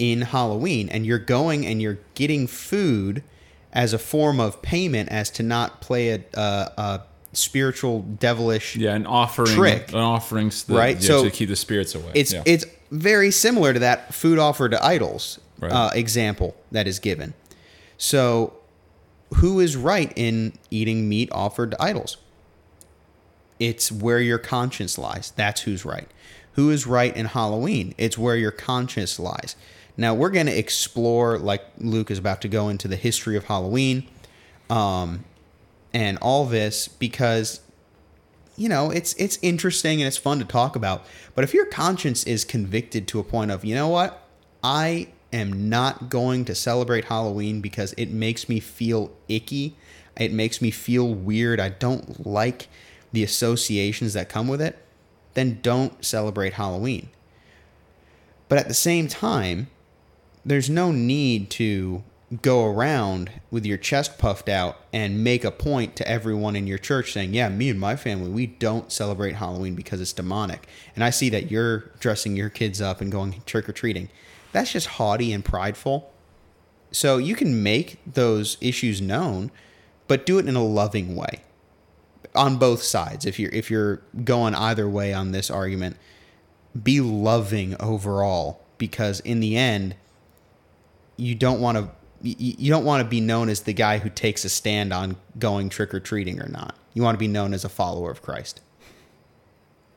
in 0.00 0.22
Halloween, 0.22 0.88
and 0.88 1.04
you're 1.04 1.18
going 1.18 1.66
and 1.66 1.82
you're 1.82 1.98
getting 2.14 2.46
food 2.46 3.22
as 3.70 3.92
a 3.92 3.98
form 3.98 4.40
of 4.40 4.62
payment 4.62 5.10
as 5.10 5.30
to 5.30 5.42
not 5.42 5.82
play 5.82 6.08
a, 6.08 6.24
a, 6.34 6.72
a 6.78 7.02
spiritual 7.32 8.00
devilish 8.00 8.74
yeah 8.74 8.92
an 8.92 9.06
offering 9.06 9.54
trick 9.54 9.90
an 9.90 10.00
offerings 10.00 10.64
that, 10.64 10.74
right? 10.74 10.96
yeah, 10.96 11.06
so 11.06 11.22
to 11.22 11.30
keep 11.30 11.48
the 11.48 11.54
spirits 11.54 11.94
away. 11.94 12.10
it's 12.14 12.32
yeah. 12.32 12.42
it's 12.44 12.64
very 12.90 13.30
similar 13.30 13.72
to 13.72 13.78
that 13.78 14.12
food 14.12 14.36
offered 14.36 14.72
to 14.72 14.84
idols 14.84 15.38
right. 15.60 15.70
uh, 15.70 15.90
example 15.94 16.56
that 16.72 16.88
is 16.88 16.98
given. 16.98 17.34
So 17.98 18.54
who 19.36 19.60
is 19.60 19.76
right 19.76 20.12
in 20.16 20.54
eating 20.70 21.08
meat 21.08 21.28
offered 21.30 21.72
to 21.72 21.82
idols? 21.82 22.16
It's 23.60 23.92
where 23.92 24.18
your 24.18 24.38
conscience 24.38 24.98
lies. 24.98 25.32
That's 25.36 25.60
who's 25.60 25.84
right. 25.84 26.08
Who 26.54 26.70
is 26.70 26.84
right 26.84 27.16
in 27.16 27.26
halloween? 27.26 27.94
It's 27.96 28.18
where 28.18 28.34
your 28.34 28.50
conscience 28.50 29.20
lies 29.20 29.54
now 29.96 30.14
we're 30.14 30.30
going 30.30 30.46
to 30.46 30.56
explore, 30.56 31.38
like 31.38 31.64
Luke 31.78 32.10
is 32.10 32.18
about 32.18 32.40
to 32.42 32.48
go 32.48 32.68
into 32.68 32.88
the 32.88 32.96
history 32.96 33.36
of 33.36 33.44
Halloween, 33.44 34.06
um, 34.68 35.24
and 35.92 36.18
all 36.18 36.46
this 36.46 36.86
because 36.88 37.60
you 38.56 38.68
know 38.68 38.90
it's 38.90 39.12
it's 39.14 39.38
interesting 39.42 40.00
and 40.00 40.06
it's 40.06 40.16
fun 40.16 40.38
to 40.38 40.44
talk 40.44 40.76
about. 40.76 41.04
But 41.34 41.44
if 41.44 41.52
your 41.54 41.66
conscience 41.66 42.24
is 42.24 42.44
convicted 42.44 43.08
to 43.08 43.20
a 43.20 43.24
point 43.24 43.50
of, 43.50 43.64
you 43.64 43.74
know 43.74 43.88
what, 43.88 44.26
I 44.62 45.08
am 45.32 45.68
not 45.68 46.08
going 46.08 46.44
to 46.46 46.54
celebrate 46.54 47.06
Halloween 47.06 47.60
because 47.60 47.92
it 47.94 48.10
makes 48.10 48.48
me 48.48 48.60
feel 48.60 49.12
icky. 49.28 49.76
It 50.16 50.32
makes 50.32 50.60
me 50.60 50.70
feel 50.70 51.12
weird. 51.14 51.60
I 51.60 51.70
don't 51.70 52.26
like 52.26 52.68
the 53.12 53.22
associations 53.22 54.12
that 54.14 54.28
come 54.28 54.48
with 54.48 54.60
it. 54.60 54.78
Then 55.34 55.60
don't 55.62 56.04
celebrate 56.04 56.54
Halloween. 56.54 57.08
But 58.48 58.58
at 58.58 58.68
the 58.68 58.74
same 58.74 59.06
time, 59.08 59.68
there's 60.44 60.70
no 60.70 60.92
need 60.92 61.50
to 61.50 62.02
go 62.42 62.64
around 62.64 63.30
with 63.50 63.66
your 63.66 63.76
chest 63.76 64.16
puffed 64.16 64.48
out 64.48 64.78
and 64.92 65.24
make 65.24 65.44
a 65.44 65.50
point 65.50 65.96
to 65.96 66.08
everyone 66.08 66.54
in 66.54 66.66
your 66.66 66.78
church 66.78 67.12
saying, 67.12 67.34
Yeah, 67.34 67.48
me 67.48 67.68
and 67.68 67.80
my 67.80 67.96
family, 67.96 68.30
we 68.30 68.46
don't 68.46 68.92
celebrate 68.92 69.34
Halloween 69.34 69.74
because 69.74 70.00
it's 70.00 70.12
demonic. 70.12 70.68
And 70.94 71.02
I 71.02 71.10
see 71.10 71.28
that 71.30 71.50
you're 71.50 71.90
dressing 71.98 72.36
your 72.36 72.48
kids 72.48 72.80
up 72.80 73.00
and 73.00 73.10
going 73.10 73.42
trick 73.46 73.68
or 73.68 73.72
treating. 73.72 74.08
That's 74.52 74.72
just 74.72 74.86
haughty 74.86 75.32
and 75.32 75.44
prideful. 75.44 76.12
So 76.92 77.18
you 77.18 77.34
can 77.34 77.62
make 77.62 77.98
those 78.06 78.56
issues 78.60 79.00
known, 79.00 79.50
but 80.08 80.26
do 80.26 80.38
it 80.38 80.48
in 80.48 80.56
a 80.56 80.64
loving 80.64 81.16
way 81.16 81.42
on 82.34 82.58
both 82.58 82.82
sides. 82.82 83.26
If 83.26 83.38
you're 83.38 83.52
if 83.52 83.70
you're 83.70 84.02
going 84.24 84.54
either 84.54 84.88
way 84.88 85.12
on 85.12 85.32
this 85.32 85.50
argument, 85.50 85.96
be 86.80 87.00
loving 87.00 87.76
overall 87.80 88.64
because 88.78 89.18
in 89.20 89.40
the 89.40 89.56
end, 89.56 89.96
you 91.20 91.34
don't 91.34 91.60
want 91.60 91.78
to 91.78 91.90
you 92.22 92.70
don't 92.70 92.84
want 92.84 93.02
to 93.02 93.08
be 93.08 93.20
known 93.20 93.48
as 93.48 93.62
the 93.62 93.72
guy 93.72 93.98
who 93.98 94.10
takes 94.10 94.44
a 94.44 94.48
stand 94.50 94.92
on 94.92 95.16
going 95.38 95.70
trick 95.70 95.94
or 95.94 96.00
treating 96.00 96.40
or 96.40 96.48
not. 96.48 96.74
You 96.92 97.02
want 97.02 97.14
to 97.14 97.18
be 97.18 97.28
known 97.28 97.54
as 97.54 97.64
a 97.64 97.68
follower 97.68 98.10
of 98.10 98.20
Christ. 98.20 98.60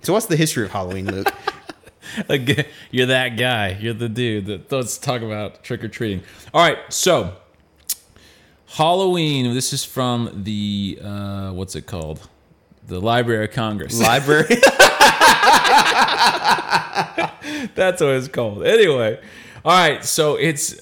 So, 0.04 0.14
what's 0.14 0.28
the 0.28 0.38
history 0.38 0.64
of 0.66 0.72
Halloween, 0.72 1.08
Luke? 1.08 1.34
You're 2.92 3.08
that 3.08 3.38
guy. 3.38 3.78
You're 3.80 3.94
the 3.94 4.10
dude 4.10 4.46
that 4.46 4.72
let's 4.72 4.98
talk 4.98 5.22
about 5.22 5.64
trick 5.64 5.84
or 5.84 5.88
treating. 5.88 6.24
All 6.54 6.62
right, 6.62 6.78
so 6.90 7.36
Halloween. 8.68 9.54
This 9.54 9.74
is 9.74 9.84
from 9.84 10.44
the 10.44 11.00
uh, 11.04 11.52
what's 11.52 11.76
it 11.76 11.86
called? 11.86 12.28
The 12.88 13.00
Library 13.00 13.46
of 13.46 13.52
Congress. 13.52 14.00
Library. 14.00 14.48
That's 17.76 18.02
what 18.02 18.12
it's 18.12 18.28
called. 18.28 18.66
Anyway, 18.66 19.20
all 19.64 19.72
right. 19.72 20.04
So 20.04 20.36
it's 20.36 20.76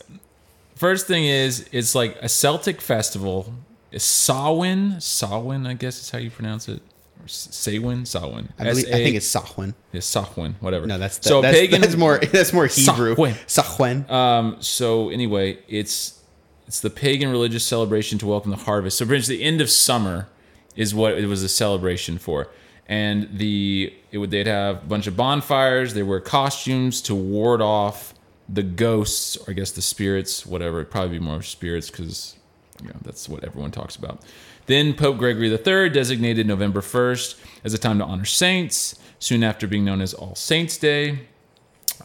First 0.82 1.06
thing 1.06 1.26
is, 1.26 1.70
it's 1.72 1.94
like 1.94 2.18
a 2.24 2.28
Celtic 2.28 2.82
festival. 2.82 3.54
Samhain. 3.96 5.00
Samhain, 5.00 5.68
I 5.68 5.76
guess 5.76 6.02
is 6.02 6.10
how 6.10 6.18
you 6.18 6.32
pronounce 6.32 6.68
it. 6.68 6.82
Or 7.22 7.28
Samhain, 7.28 8.04
Samhain. 8.04 8.50
I, 8.58 8.64
believe, 8.64 8.88
I 8.88 8.94
think 8.94 9.16
it's 9.16 9.28
Samhain. 9.28 9.76
Yeah, 9.92 10.00
Samhain, 10.00 10.56
whatever. 10.60 10.88
No, 10.88 10.98
that's 10.98 11.20
the, 11.20 11.30
so 11.30 11.40
that's, 11.40 11.56
pagan. 11.56 11.82
That's 11.82 11.96
more. 11.96 12.18
That's 12.32 12.52
more 12.52 12.66
Hebrew. 12.66 13.14
Samhain. 13.14 13.36
Samhain. 13.46 14.10
Um. 14.10 14.58
So 14.60 15.10
anyway, 15.12 15.60
it's 15.68 16.20
it's 16.66 16.80
the 16.80 16.90
pagan 16.90 17.30
religious 17.30 17.64
celebration 17.64 18.18
to 18.18 18.26
welcome 18.26 18.50
the 18.50 18.58
harvest. 18.58 18.98
So, 18.98 19.06
pretty 19.06 19.20
much 19.20 19.28
the 19.28 19.44
end 19.44 19.62
of 19.62 19.70
summer 19.70 20.30
is 20.76 20.96
what 20.96 21.16
it 21.16 21.28
was 21.28 21.44
a 21.44 21.50
celebration 21.50 22.18
for. 22.18 22.48
And 22.88 23.30
the 23.38 23.94
it 24.12 24.18
would 24.18 24.32
they'd 24.32 24.48
have 24.48 24.78
a 24.78 24.88
bunch 24.88 25.06
of 25.06 25.16
bonfires. 25.16 25.94
They 25.94 26.02
wear 26.02 26.20
costumes 26.20 27.02
to 27.04 27.14
ward 27.14 27.62
off 27.62 28.16
the 28.51 28.63
ghosts, 28.63 29.38
or 29.38 29.51
I 29.51 29.53
guess 29.53 29.72
the 29.72 29.81
spirits, 29.81 30.46
whatever. 30.46 30.79
It'd 30.79 30.91
probably 30.91 31.17
be 31.17 31.24
more 31.24 31.41
spirits 31.41 31.89
because 31.89 32.36
you 32.81 32.89
know, 32.89 32.96
that's 33.03 33.29
what 33.29 33.43
everyone 33.43 33.72
talks 33.72 33.96
about. 33.96 34.22
Then 34.65 34.93
Pope 34.93 35.17
Gregory 35.17 35.51
III 35.51 35.89
designated 35.89 36.48
November 36.48 36.81
1st 36.81 37.39
as 37.63 37.74
a 37.74 37.77
time 37.77 37.98
to 38.00 38.05
honor 38.05 38.25
saints, 38.25 39.00
soon 39.20 39.43
after 39.43 39.67
being 39.67 39.86
known 39.86 40.01
as 40.01 40.13
All 40.13 40.36
Saints' 40.36 40.77
Day. 40.77 41.27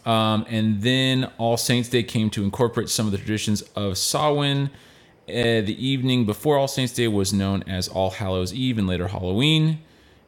Um, 0.05 0.45
and 0.49 0.81
then 0.81 1.31
All 1.37 1.57
Saints 1.57 1.89
Day 1.89 2.03
came 2.03 2.29
to 2.31 2.43
incorporate 2.43 2.89
some 2.89 3.05
of 3.05 3.11
the 3.11 3.17
traditions 3.17 3.61
of 3.75 3.97
Samhain. 3.97 4.69
Uh, 5.27 5.61
the 5.61 5.75
evening 5.77 6.25
before 6.25 6.57
All 6.57 6.67
Saints 6.67 6.93
Day 6.93 7.07
was 7.07 7.33
known 7.33 7.63
as 7.63 7.87
All 7.87 8.11
Hallows 8.11 8.53
Eve 8.53 8.77
and 8.77 8.87
later 8.87 9.09
Halloween. 9.09 9.79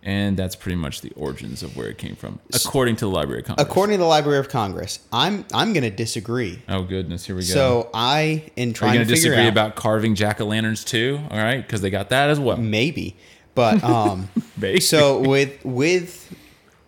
And 0.02 0.38
that's 0.38 0.56
pretty 0.56 0.78
much 0.78 1.02
the 1.02 1.12
origins 1.18 1.62
of 1.62 1.76
where 1.76 1.88
it 1.90 1.98
came 1.98 2.16
from, 2.16 2.40
according 2.54 2.96
to 2.98 3.06
the 3.06 3.10
Library 3.12 3.42
of 3.42 3.48
Congress. 3.48 3.68
According 3.68 3.98
to 3.98 4.04
the 4.04 4.08
Library 4.08 4.40
of 4.40 4.48
Congress, 4.48 5.00
I'm 5.12 5.46
I'm 5.54 5.74
going 5.74 5.84
to 5.84 5.90
disagree. 5.90 6.62
oh 6.70 6.84
goodness, 6.84 7.26
here 7.26 7.36
we 7.36 7.42
go. 7.42 7.48
So 7.48 7.90
I, 7.94 8.50
in 8.56 8.70
Are 8.70 8.74
trying 8.74 8.94
you 8.94 9.00
to 9.00 9.06
going 9.06 9.08
to 9.10 9.16
figure 9.16 9.32
disagree 9.32 9.48
out, 9.48 9.52
about 9.52 9.76
carving 9.76 10.16
jack 10.16 10.40
o' 10.40 10.46
lanterns 10.46 10.86
too? 10.86 11.20
All 11.30 11.38
right, 11.38 11.62
because 11.62 11.82
they 11.82 11.90
got 11.90 12.10
that 12.10 12.30
as 12.30 12.40
well. 12.40 12.56
maybe, 12.56 13.18
but 13.56 13.84
um, 13.84 14.30
Maybe. 14.58 14.80
so 14.80 15.20
with 15.20 15.64
with 15.66 16.34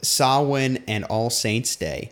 Samhain 0.02 0.82
and 0.88 1.04
All 1.06 1.30
Saints 1.30 1.76
Day, 1.76 2.12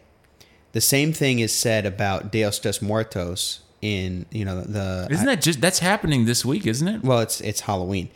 the 0.73 0.81
same 0.81 1.13
thing 1.13 1.39
is 1.39 1.53
said 1.53 1.85
about 1.85 2.29
Dios 2.29 2.59
dos 2.59 2.81
Muertos 2.81 3.61
in 3.81 4.25
you 4.31 4.43
know 4.43 4.61
the 4.61 5.07
Isn't 5.09 5.25
that 5.27 5.41
just 5.41 5.61
that's 5.61 5.79
happening 5.79 6.25
this 6.25 6.43
week, 6.43 6.67
isn't 6.67 6.87
it? 6.87 7.03
well, 7.03 7.19
it's 7.19 7.39
it's 7.39 7.61
Halloween. 7.61 8.09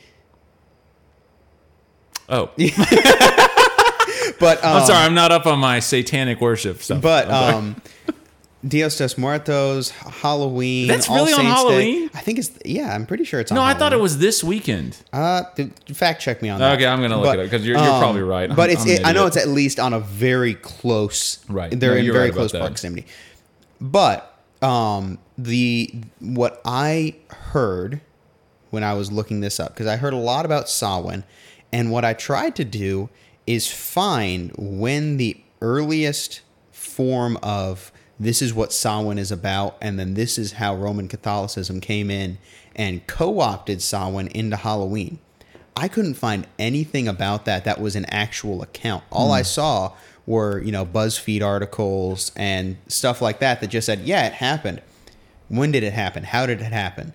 Oh, 2.30 2.50
But 4.39 4.63
um, 4.63 4.77
I'm 4.77 4.86
sorry, 4.86 5.06
I'm 5.06 5.13
not 5.13 5.32
up 5.32 5.46
on 5.46 5.60
my 5.60 5.80
satanic 5.80 6.42
worship 6.42 6.82
stuff. 6.82 7.01
But 7.01 7.30
um, 7.30 7.82
Dios 8.68 8.98
dos 8.98 9.18
Muertos, 9.18 9.89
Halloween. 9.92 10.88
That's 10.88 11.08
All 11.10 11.15
really 11.18 11.34
on 11.34 11.39
Saints 11.39 11.62
Day. 11.63 11.68
Halloween? 11.70 12.10
I 12.13 12.20
think 12.20 12.39
it's 12.39 12.51
yeah. 12.65 12.94
I'm 12.94 13.06
pretty 13.06 13.24
sure 13.24 13.39
it's 13.39 13.51
on. 13.51 13.56
no, 13.56 13.62
I 13.63 13.74
thought 13.74 13.94
it 13.94 13.96
Halloween. 13.96 14.01
was 14.01 14.18
this 14.18 14.44
weekend. 14.44 14.98
Uh, 15.13 15.44
th- 15.56 15.70
fact 15.94 16.22
check 16.22 16.42
me 16.42 16.50
on 16.50 16.60
that. 16.60 16.75
Okay, 16.75 16.86
I'm 16.86 17.01
gonna 17.01 17.20
look 17.20 17.34
at 17.34 17.39
it 17.39 17.46
up, 17.46 17.51
'cause 17.51 17.62
you're- 17.65 17.80
you're 17.82 18.00
probably 18.00 18.22
right. 18.22 18.50
I'm- 18.50 18.56
But 18.56 18.70
it's 18.70 18.82
I'm 18.84 18.89
an 18.89 18.94
it, 18.96 19.06
I 19.06 19.12
know 19.13 19.27
idiot. 19.27 19.36
it's 19.38 19.46
at 19.46 19.50
least 19.50 19.80
on 19.80 19.94
a 19.94 20.00
very 20.00 20.56
close. 20.56 21.39
Right. 21.48 21.77
They're 21.77 21.92
No, 21.92 21.98
in 21.98 22.06
you're 22.06 22.13
very 22.13 22.25
right 22.25 22.32
about 22.32 22.39
close 22.39 22.51
that. 22.53 22.62
proximity. 22.62 23.06
But 23.80 24.34
um, 24.62 25.20
the 25.38 25.94
what 26.20 26.62
I 26.65 27.15
heard 27.30 28.01
when 28.72 28.84
I 28.84 28.94
was 28.94 29.12
looking 29.12 29.39
this 29.42 29.60
up 29.60 29.70
because 29.74 29.88
I 29.88 29.96
heard 29.98 30.13
a 30.13 30.18
lot 30.18 30.46
about 30.46 30.68
Samhain, 30.70 31.24
and 31.74 31.92
what 31.92 32.06
I 32.06 32.13
tried 32.13 32.56
to 32.58 32.63
do 32.63 33.10
is 33.48 33.70
find 33.70 34.53
when 34.58 35.18
the 35.18 35.38
earliest 35.60 36.42
form 36.72 37.38
of 37.42 37.92
this 38.20 38.42
is 38.42 38.53
what 38.53 38.72
Samhain 38.72 39.18
is 39.18 39.32
about, 39.32 39.75
and 39.82 40.00
then 40.00 40.13
this 40.13 40.38
is 40.38 40.53
how 40.53 40.75
Roman 40.75 41.08
Catholicism 41.08 41.82
came 41.82 42.12
in 42.12 42.38
and 42.75 43.06
co-opted 43.08 43.82
Samhain 43.82 44.27
into 44.27 44.56
Halloween. 44.56 45.20
I 45.75 45.88
couldn't 45.88 46.13
find 46.13 46.46
anything 46.60 47.08
about 47.08 47.46
that 47.46 47.65
that 47.65 47.82
was 47.82 47.96
an 47.96 48.06
actual 48.06 48.62
account. 48.62 49.03
All 49.12 49.30
Hmm. 49.30 49.34
I 49.34 49.42
saw 49.42 49.94
were, 50.27 50.62
you 50.62 50.72
know, 50.72 50.86
BuzzFeed 50.86 51.42
articles 51.42 52.32
and 52.36 52.77
stuff 52.88 53.20
like 53.22 53.39
that 53.39 53.60
that 53.62 53.68
just 53.68 53.88
said, 53.88 54.01
"Yeah, 54.01 54.27
it 54.27 54.34
happened." 54.34 54.82
When 55.50 55.72
did 55.72 55.84
it 55.84 55.94
happen? 55.94 56.24
How 56.24 56.46
did 56.46 56.62
it 56.62 56.72
happen? 56.72 57.13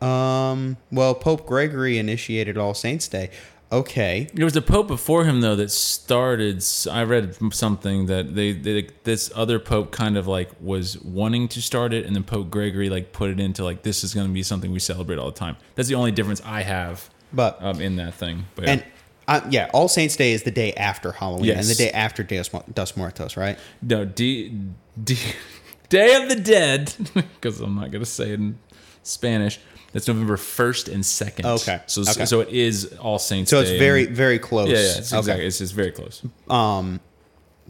Um, 0.00 0.76
well, 0.90 1.14
Pope 1.14 1.46
Gregory 1.46 1.98
initiated 1.98 2.58
All 2.58 2.74
Saints 2.74 3.08
Day. 3.08 3.30
Okay. 3.72 4.28
There 4.34 4.44
was 4.44 4.54
a 4.56 4.62
pope 4.62 4.86
before 4.86 5.24
him 5.24 5.40
though 5.40 5.56
that 5.56 5.70
started. 5.70 6.64
I 6.90 7.02
read 7.02 7.36
something 7.52 8.06
that 8.06 8.34
they, 8.34 8.52
they 8.52 8.88
this 9.04 9.32
other 9.34 9.58
pope 9.58 9.90
kind 9.90 10.16
of 10.16 10.26
like 10.26 10.50
was 10.60 10.98
wanting 11.00 11.48
to 11.48 11.62
start 11.62 11.92
it, 11.92 12.06
and 12.06 12.14
then 12.14 12.22
Pope 12.22 12.50
Gregory 12.50 12.88
like 12.88 13.12
put 13.12 13.30
it 13.30 13.40
into 13.40 13.64
like 13.64 13.82
this 13.82 14.04
is 14.04 14.14
going 14.14 14.26
to 14.26 14.32
be 14.32 14.42
something 14.42 14.70
we 14.70 14.78
celebrate 14.78 15.18
all 15.18 15.26
the 15.26 15.38
time. 15.38 15.56
That's 15.74 15.88
the 15.88 15.96
only 15.96 16.12
difference 16.12 16.40
I 16.44 16.62
have 16.62 17.10
But 17.32 17.62
um, 17.62 17.80
in 17.80 17.96
that 17.96 18.14
thing. 18.14 18.44
But 18.54 18.64
yeah. 18.64 18.70
and 18.70 18.84
uh, 19.26 19.40
yeah, 19.50 19.70
All 19.72 19.88
Saints 19.88 20.16
Day 20.16 20.32
is 20.32 20.42
the 20.42 20.50
day 20.50 20.72
after 20.74 21.12
Halloween 21.12 21.50
and 21.50 21.66
the 21.66 21.74
day 21.74 21.90
after 21.90 22.22
Mu- 22.52 22.60
Dos 22.72 22.96
Muertos, 22.96 23.36
right? 23.36 23.58
no, 23.82 24.04
D, 24.04 24.56
D, 25.02 25.16
Day 25.88 26.14
of 26.16 26.28
the 26.28 26.36
Dead, 26.36 26.94
because 27.14 27.60
I'm 27.60 27.74
not 27.74 27.90
going 27.90 28.04
to 28.04 28.10
say 28.10 28.30
it 28.30 28.40
in 28.40 28.58
Spanish. 29.02 29.58
That's 29.94 30.06
November 30.08 30.36
first 30.36 30.88
and 30.88 31.06
second. 31.06 31.46
Okay, 31.46 31.80
so 31.86 32.02
okay. 32.02 32.26
so 32.26 32.40
it 32.40 32.48
is 32.50 32.92
All 33.00 33.18
Saints. 33.18 33.50
Day. 33.50 33.56
So 33.56 33.60
it's 33.62 33.70
Day 33.70 33.78
very 33.78 34.06
and- 34.06 34.14
very 34.16 34.38
close. 34.38 34.68
yeah, 34.68 34.76
yeah. 34.76 34.98
It's 34.98 35.12
okay. 35.12 35.18
exactly. 35.20 35.46
It's 35.46 35.58
just 35.58 35.72
very 35.72 35.92
close. 35.92 36.20
Um. 36.50 37.00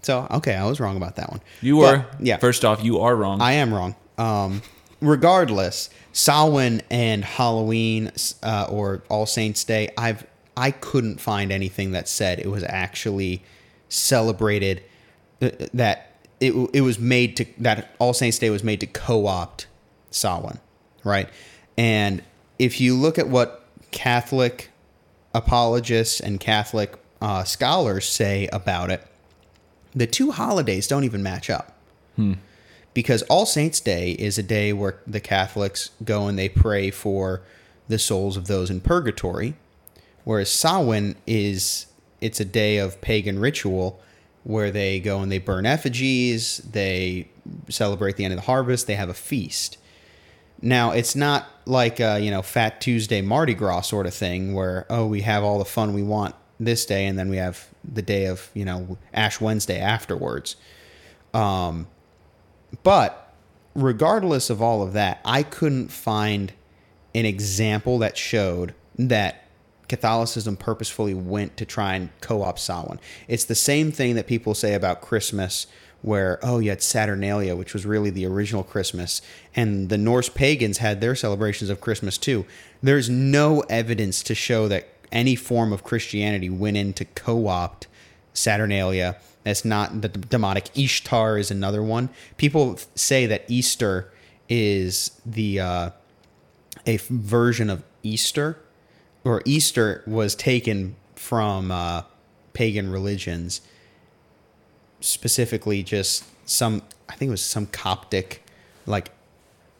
So 0.02 0.26
okay, 0.30 0.54
I 0.56 0.64
was 0.66 0.80
wrong 0.80 0.96
about 0.96 1.14
that 1.16 1.30
one. 1.30 1.40
You 1.60 1.78
But, 1.80 1.98
were 1.98 2.06
yeah. 2.18 2.38
First 2.38 2.64
off, 2.64 2.82
you 2.82 2.98
are 3.00 3.14
wrong. 3.14 3.40
I 3.40 3.52
am 3.52 3.72
wrong. 3.72 3.94
Um, 4.18 4.62
regardless, 5.00 5.90
Samhain 6.12 6.82
and 6.90 7.24
Halloween 7.24 8.10
uh, 8.42 8.66
or 8.70 9.02
All 9.08 9.26
Saints 9.26 9.62
Day, 9.64 9.90
I've 9.96 10.26
I 10.56 10.70
couldn't 10.70 11.20
find 11.20 11.52
anything 11.52 11.92
that 11.92 12.08
said 12.08 12.38
it 12.40 12.48
was 12.48 12.64
actually 12.64 13.42
celebrated. 13.88 14.82
uh, 15.42 15.50
That 15.74 16.10
it 16.40 16.52
it 16.72 16.80
was 16.80 16.98
made 16.98 17.36
to 17.36 17.46
that 17.58 17.94
All 17.98 18.14
Saints 18.14 18.38
Day 18.38 18.50
was 18.50 18.64
made 18.64 18.80
to 18.80 18.86
co-opt 18.86 19.66
Samhain, 20.10 20.58
right? 21.04 21.28
And 21.76 22.22
if 22.58 22.80
you 22.80 22.94
look 22.94 23.18
at 23.18 23.28
what 23.28 23.64
Catholic 23.90 24.70
apologists 25.34 26.20
and 26.20 26.38
Catholic 26.38 26.94
uh, 27.20 27.44
scholars 27.44 28.08
say 28.08 28.48
about 28.52 28.90
it, 28.90 29.06
the 29.94 30.06
two 30.06 30.30
holidays 30.32 30.86
don't 30.86 31.04
even 31.04 31.22
match 31.22 31.50
up 31.50 31.76
because 32.94 33.22
All 33.22 33.46
Saints 33.46 33.80
Day 33.80 34.12
is 34.12 34.38
a 34.38 34.42
day 34.42 34.72
where 34.72 35.00
the 35.06 35.20
Catholics 35.20 35.90
go 36.04 36.28
and 36.28 36.38
they 36.38 36.48
pray 36.48 36.90
for 36.90 37.42
the 37.88 37.98
souls 37.98 38.36
of 38.36 38.46
those 38.46 38.70
in 38.70 38.80
purgatory, 38.80 39.54
whereas 40.24 40.50
Samhain 40.50 41.16
is 41.26 41.86
it's 42.20 42.40
a 42.40 42.44
day 42.44 42.78
of 42.78 43.00
pagan 43.00 43.38
ritual 43.38 44.00
where 44.44 44.70
they 44.70 45.00
go 45.00 45.20
and 45.20 45.30
they 45.30 45.38
burn 45.38 45.66
effigies, 45.66 46.58
they 46.58 47.28
celebrate 47.68 48.16
the 48.16 48.24
end 48.24 48.32
of 48.32 48.38
the 48.38 48.46
harvest, 48.46 48.86
they 48.86 48.94
have 48.94 49.08
a 49.08 49.14
feast. 49.14 49.76
Now 50.64 50.90
it's 50.92 51.14
not 51.14 51.46
like 51.66 52.00
a, 52.00 52.18
you 52.18 52.30
know 52.30 52.42
Fat 52.42 52.80
Tuesday 52.80 53.20
Mardi 53.20 53.54
Gras 53.54 53.82
sort 53.82 54.06
of 54.06 54.14
thing 54.14 54.54
where 54.54 54.86
oh 54.90 55.06
we 55.06 55.20
have 55.20 55.44
all 55.44 55.58
the 55.58 55.64
fun 55.64 55.92
we 55.94 56.02
want 56.02 56.34
this 56.58 56.86
day 56.86 57.06
and 57.06 57.18
then 57.18 57.28
we 57.28 57.36
have 57.36 57.68
the 57.84 58.02
day 58.02 58.26
of 58.26 58.50
you 58.54 58.64
know 58.64 58.98
Ash 59.12 59.40
Wednesday 59.40 59.78
afterwards. 59.78 60.56
Um, 61.34 61.86
But 62.82 63.32
regardless 63.74 64.50
of 64.50 64.62
all 64.62 64.82
of 64.82 64.92
that, 64.94 65.20
I 65.24 65.42
couldn't 65.42 65.88
find 65.88 66.52
an 67.14 67.24
example 67.26 67.98
that 67.98 68.16
showed 68.16 68.74
that 68.98 69.44
Catholicism 69.88 70.56
purposefully 70.56 71.14
went 71.14 71.56
to 71.58 71.64
try 71.64 71.94
and 71.94 72.08
co-opt 72.20 72.58
Samhain. 72.58 72.98
It's 73.28 73.44
the 73.44 73.54
same 73.54 73.92
thing 73.92 74.14
that 74.14 74.26
people 74.26 74.54
say 74.54 74.74
about 74.74 75.02
Christmas, 75.02 75.66
where 76.04 76.38
oh 76.42 76.58
you 76.58 76.68
had 76.68 76.82
Saturnalia, 76.82 77.56
which 77.56 77.72
was 77.72 77.86
really 77.86 78.10
the 78.10 78.26
original 78.26 78.62
Christmas, 78.62 79.22
and 79.56 79.88
the 79.88 79.96
Norse 79.96 80.28
pagans 80.28 80.78
had 80.78 81.00
their 81.00 81.14
celebrations 81.14 81.70
of 81.70 81.80
Christmas 81.80 82.18
too. 82.18 82.44
There's 82.82 83.08
no 83.08 83.60
evidence 83.70 84.22
to 84.24 84.34
show 84.34 84.68
that 84.68 84.86
any 85.10 85.34
form 85.34 85.72
of 85.72 85.82
Christianity 85.82 86.50
went 86.50 86.76
in 86.76 86.92
to 86.92 87.06
co-opt 87.06 87.86
Saturnalia. 88.34 89.16
That's 89.44 89.64
not 89.64 90.02
the 90.02 90.08
demonic 90.08 90.76
Ishtar 90.76 91.38
is 91.38 91.50
another 91.50 91.82
one. 91.82 92.10
People 92.36 92.78
say 92.94 93.24
that 93.24 93.44
Easter 93.48 94.12
is 94.46 95.18
the 95.24 95.60
uh, 95.60 95.90
a 96.86 96.98
version 96.98 97.70
of 97.70 97.82
Easter, 98.02 98.58
or 99.24 99.40
Easter 99.46 100.02
was 100.06 100.34
taken 100.34 100.96
from 101.14 101.70
uh, 101.70 102.02
pagan 102.52 102.90
religions, 102.90 103.62
specifically 105.04 105.82
just 105.82 106.24
some. 106.48 106.82
I 107.08 107.14
think 107.14 107.28
it 107.28 107.32
was 107.32 107.44
some 107.44 107.66
Coptic, 107.66 108.42
like 108.86 109.10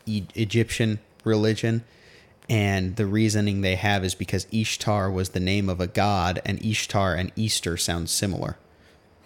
e- 0.07 0.27
Egyptian 0.35 0.99
religion. 1.25 1.85
And 2.51 2.97
the 2.97 3.07
reasoning 3.07 3.63
they 3.63 3.75
have 3.77 4.05
is 4.05 4.15
because 4.15 4.47
Ishtar 4.53 5.11
was 5.11 5.31
the 5.31 5.41
name 5.41 5.71
of 5.71 5.81
a 5.81 5.87
god, 5.87 6.43
and 6.45 6.63
Ishtar 6.63 7.15
and 7.15 7.33
Easter 7.37 7.79
sound 7.79 8.11
similar. 8.11 8.59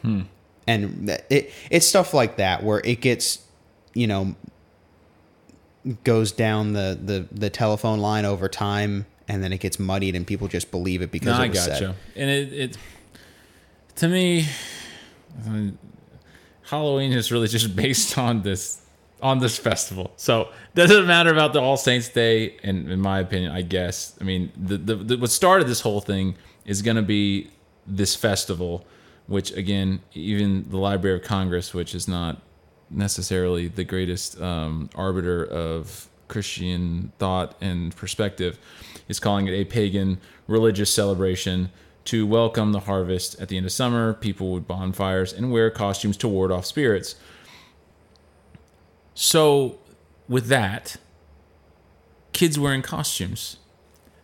Hmm. 0.02 0.22
And 0.68 1.10
it 1.28 1.52
it's 1.68 1.84
stuff 1.86 2.14
like 2.14 2.36
that 2.36 2.62
where 2.62 2.80
it 2.84 3.00
gets, 3.00 3.40
you 3.92 4.06
know, 4.06 4.36
goes 6.04 6.30
down 6.30 6.74
the, 6.74 6.96
the, 7.02 7.26
the 7.32 7.50
telephone 7.50 7.98
line 7.98 8.24
over 8.24 8.48
time, 8.48 9.06
and 9.26 9.42
then 9.42 9.52
it 9.52 9.58
gets 9.58 9.80
muddied, 9.80 10.14
and 10.14 10.24
people 10.24 10.46
just 10.46 10.70
believe 10.70 11.02
it 11.02 11.10
because 11.10 11.26
No, 11.26 11.42
it 11.42 11.46
I 11.46 11.48
gotcha. 11.48 11.76
said. 11.76 11.94
And 12.14 12.30
it, 12.30 12.52
it 12.52 12.78
to 13.96 14.06
me, 14.06 14.46
Halloween 16.68 17.12
is 17.12 17.32
really 17.32 17.48
just 17.48 17.74
based 17.74 18.18
on 18.18 18.42
this 18.42 18.82
on 19.20 19.40
this 19.40 19.58
festival. 19.58 20.12
So 20.16 20.50
doesn't 20.74 21.06
matter 21.06 21.32
about 21.32 21.52
the 21.52 21.60
All 21.60 21.76
Saints 21.76 22.08
Day, 22.08 22.56
in 22.62 23.00
my 23.00 23.18
opinion, 23.18 23.50
I 23.50 23.62
guess. 23.62 24.16
I 24.20 24.24
mean, 24.24 24.52
the, 24.56 24.76
the, 24.76 24.94
the 24.94 25.16
what 25.18 25.30
started 25.30 25.66
this 25.66 25.80
whole 25.80 26.00
thing 26.00 26.36
is 26.64 26.82
going 26.82 26.96
to 26.96 27.02
be 27.02 27.50
this 27.86 28.14
festival, 28.14 28.86
which 29.26 29.50
again, 29.52 30.00
even 30.14 30.68
the 30.68 30.76
Library 30.76 31.16
of 31.16 31.24
Congress, 31.24 31.74
which 31.74 31.94
is 31.94 32.06
not 32.06 32.40
necessarily 32.90 33.68
the 33.68 33.84
greatest 33.84 34.40
um, 34.40 34.88
arbiter 34.94 35.44
of 35.44 36.08
Christian 36.28 37.12
thought 37.18 37.56
and 37.60 37.96
perspective, 37.96 38.58
is 39.08 39.18
calling 39.18 39.46
it 39.48 39.52
a 39.52 39.64
pagan 39.64 40.20
religious 40.46 40.92
celebration 40.92 41.70
to 42.08 42.26
welcome 42.26 42.72
the 42.72 42.80
harvest 42.80 43.38
at 43.38 43.48
the 43.48 43.58
end 43.58 43.66
of 43.66 43.72
summer. 43.72 44.14
People 44.14 44.50
would 44.52 44.66
bonfires 44.66 45.30
and 45.30 45.52
wear 45.52 45.70
costumes 45.70 46.16
to 46.16 46.26
ward 46.26 46.50
off 46.50 46.64
spirits. 46.64 47.16
So, 49.12 49.78
with 50.26 50.46
that, 50.46 50.96
kids 52.32 52.58
wearing 52.58 52.80
costumes. 52.80 53.58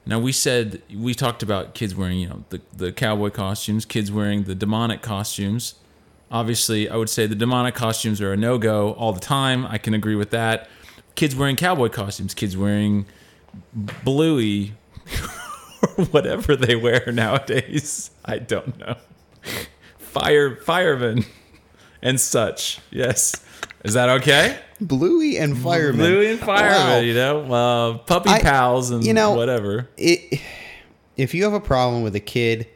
Now 0.07 0.19
we 0.19 0.33
said 0.33 0.81
we 0.95 1.13
talked 1.13 1.43
about 1.43 1.75
kids 1.75 1.95
wearing, 1.95 2.19
you 2.19 2.29
know, 2.29 2.45
the 2.49 2.63
the 2.75 2.91
cowboy 2.91 3.29
costumes, 3.29 3.85
kids 3.85 4.11
wearing 4.11 4.45
the 4.45 4.55
demonic 4.55 5.03
costumes. 5.03 5.75
Obviously, 6.31 6.89
I 6.89 6.97
would 6.97 7.11
say 7.11 7.27
the 7.27 7.35
demonic 7.35 7.75
costumes 7.75 8.19
are 8.23 8.33
a 8.33 8.37
no 8.37 8.57
go 8.57 8.95
all 8.95 9.13
the 9.13 9.21
time. 9.21 9.67
I 9.67 9.77
can 9.77 9.93
agree 9.93 10.15
with 10.15 10.31
that. 10.31 10.71
Kids 11.17 11.37
wearing 11.37 11.57
cowboy 11.57 11.91
costumes, 11.91 12.33
kids 12.33 12.57
wearing 12.57 13.05
bluey 13.75 14.73
or 15.99 16.05
whatever 16.11 16.57
they 16.57 16.77
wear 16.77 17.11
nowadays. 17.13 18.11
I 18.25 18.39
don't 18.39 18.79
know. 18.79 18.97
Fire 19.99 20.57
firemen 20.57 21.25
and 22.03 22.21
such. 22.21 22.81
Yes. 22.91 23.35
Is 23.85 23.95
that 23.95 24.09
okay? 24.09 24.59
Bluey 24.81 25.37
and 25.37 25.57
fireman. 25.59 25.97
Bluey 25.99 26.31
and 26.31 26.41
firemen, 26.41 26.89
Wow. 26.89 26.99
you 27.01 27.15
know, 27.15 27.53
uh, 27.53 27.99
puppy 27.99 28.31
I- 28.31 28.41
pals 28.41 28.91
and 28.91 29.05
you 29.05 29.13
know- 29.13 29.33
whatever. 29.35 29.89
it, 29.97 30.41
if 31.17 31.35
you 31.35 31.45
have 31.45 31.53
a 31.53 31.61
problem 31.61 32.03
with 32.03 32.15
a 32.17 32.21
kid, 32.21 32.67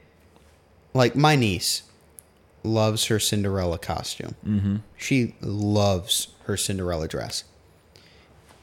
like 0.95 1.17
my 1.17 1.35
niece 1.37 1.83
loves 2.63 3.07
her 3.07 3.19
Cinderella 3.19 3.79
costume. 3.79 4.35
Mm-hmm. 4.47 4.77
She 4.97 5.35
loves 5.41 6.29
her 6.45 6.57
Cinderella 6.57 7.09
dress. 7.09 7.45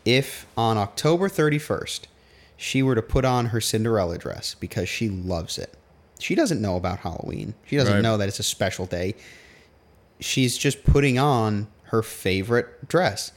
If 0.05 0.45
on 0.55 0.77
October 0.77 1.29
31st 1.29 2.01
she 2.57 2.81
were 2.83 2.95
to 2.95 3.01
put 3.01 3.25
on 3.25 3.47
her 3.47 3.59
Cinderella 3.61 4.17
dress 4.17 4.55
because 4.59 4.87
she 4.89 5.09
loves 5.09 5.57
it, 5.57 5.73
she 6.19 6.35
doesn't 6.35 6.61
know 6.61 6.75
about 6.77 6.99
Halloween. 6.99 7.53
She 7.65 7.75
doesn't 7.75 7.93
Right. 7.95 8.01
know 8.01 8.17
that 8.17 8.27
it's 8.29 8.39
a 8.39 8.43
special 8.43 8.85
day. 8.85 9.15
She's 10.19 10.57
just 10.57 10.83
putting 10.85 11.19
on 11.19 11.67
her 11.85 12.01
favorite 12.01 12.87
dress 12.87 13.31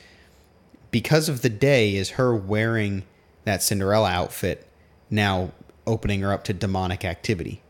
because 0.90 1.28
of 1.28 1.42
the 1.42 1.48
day 1.50 1.96
is 1.96 2.10
her 2.10 2.34
wearing 2.34 3.02
that 3.44 3.62
Cinderella 3.62 4.08
outfit 4.10 4.66
now 5.10 5.50
opening 5.86 6.20
her 6.20 6.32
up 6.32 6.44
to 6.44 6.52
demonic 6.52 7.04
activity. 7.04 7.62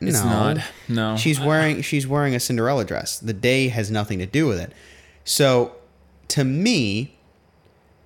It's 0.00 0.22
not. 0.22 0.58
No. 0.88 1.16
She's 1.16 1.40
wearing 1.40 1.80
she's 1.82 2.06
wearing 2.06 2.34
a 2.34 2.40
Cinderella 2.40 2.84
dress. 2.84 3.18
The 3.18 3.32
day 3.32 3.68
has 3.68 3.90
nothing 3.90 4.18
to 4.18 4.26
do 4.26 4.46
with 4.46 4.60
it. 4.60 4.72
So 5.24 5.74
to 6.28 6.44
me, 6.44 7.15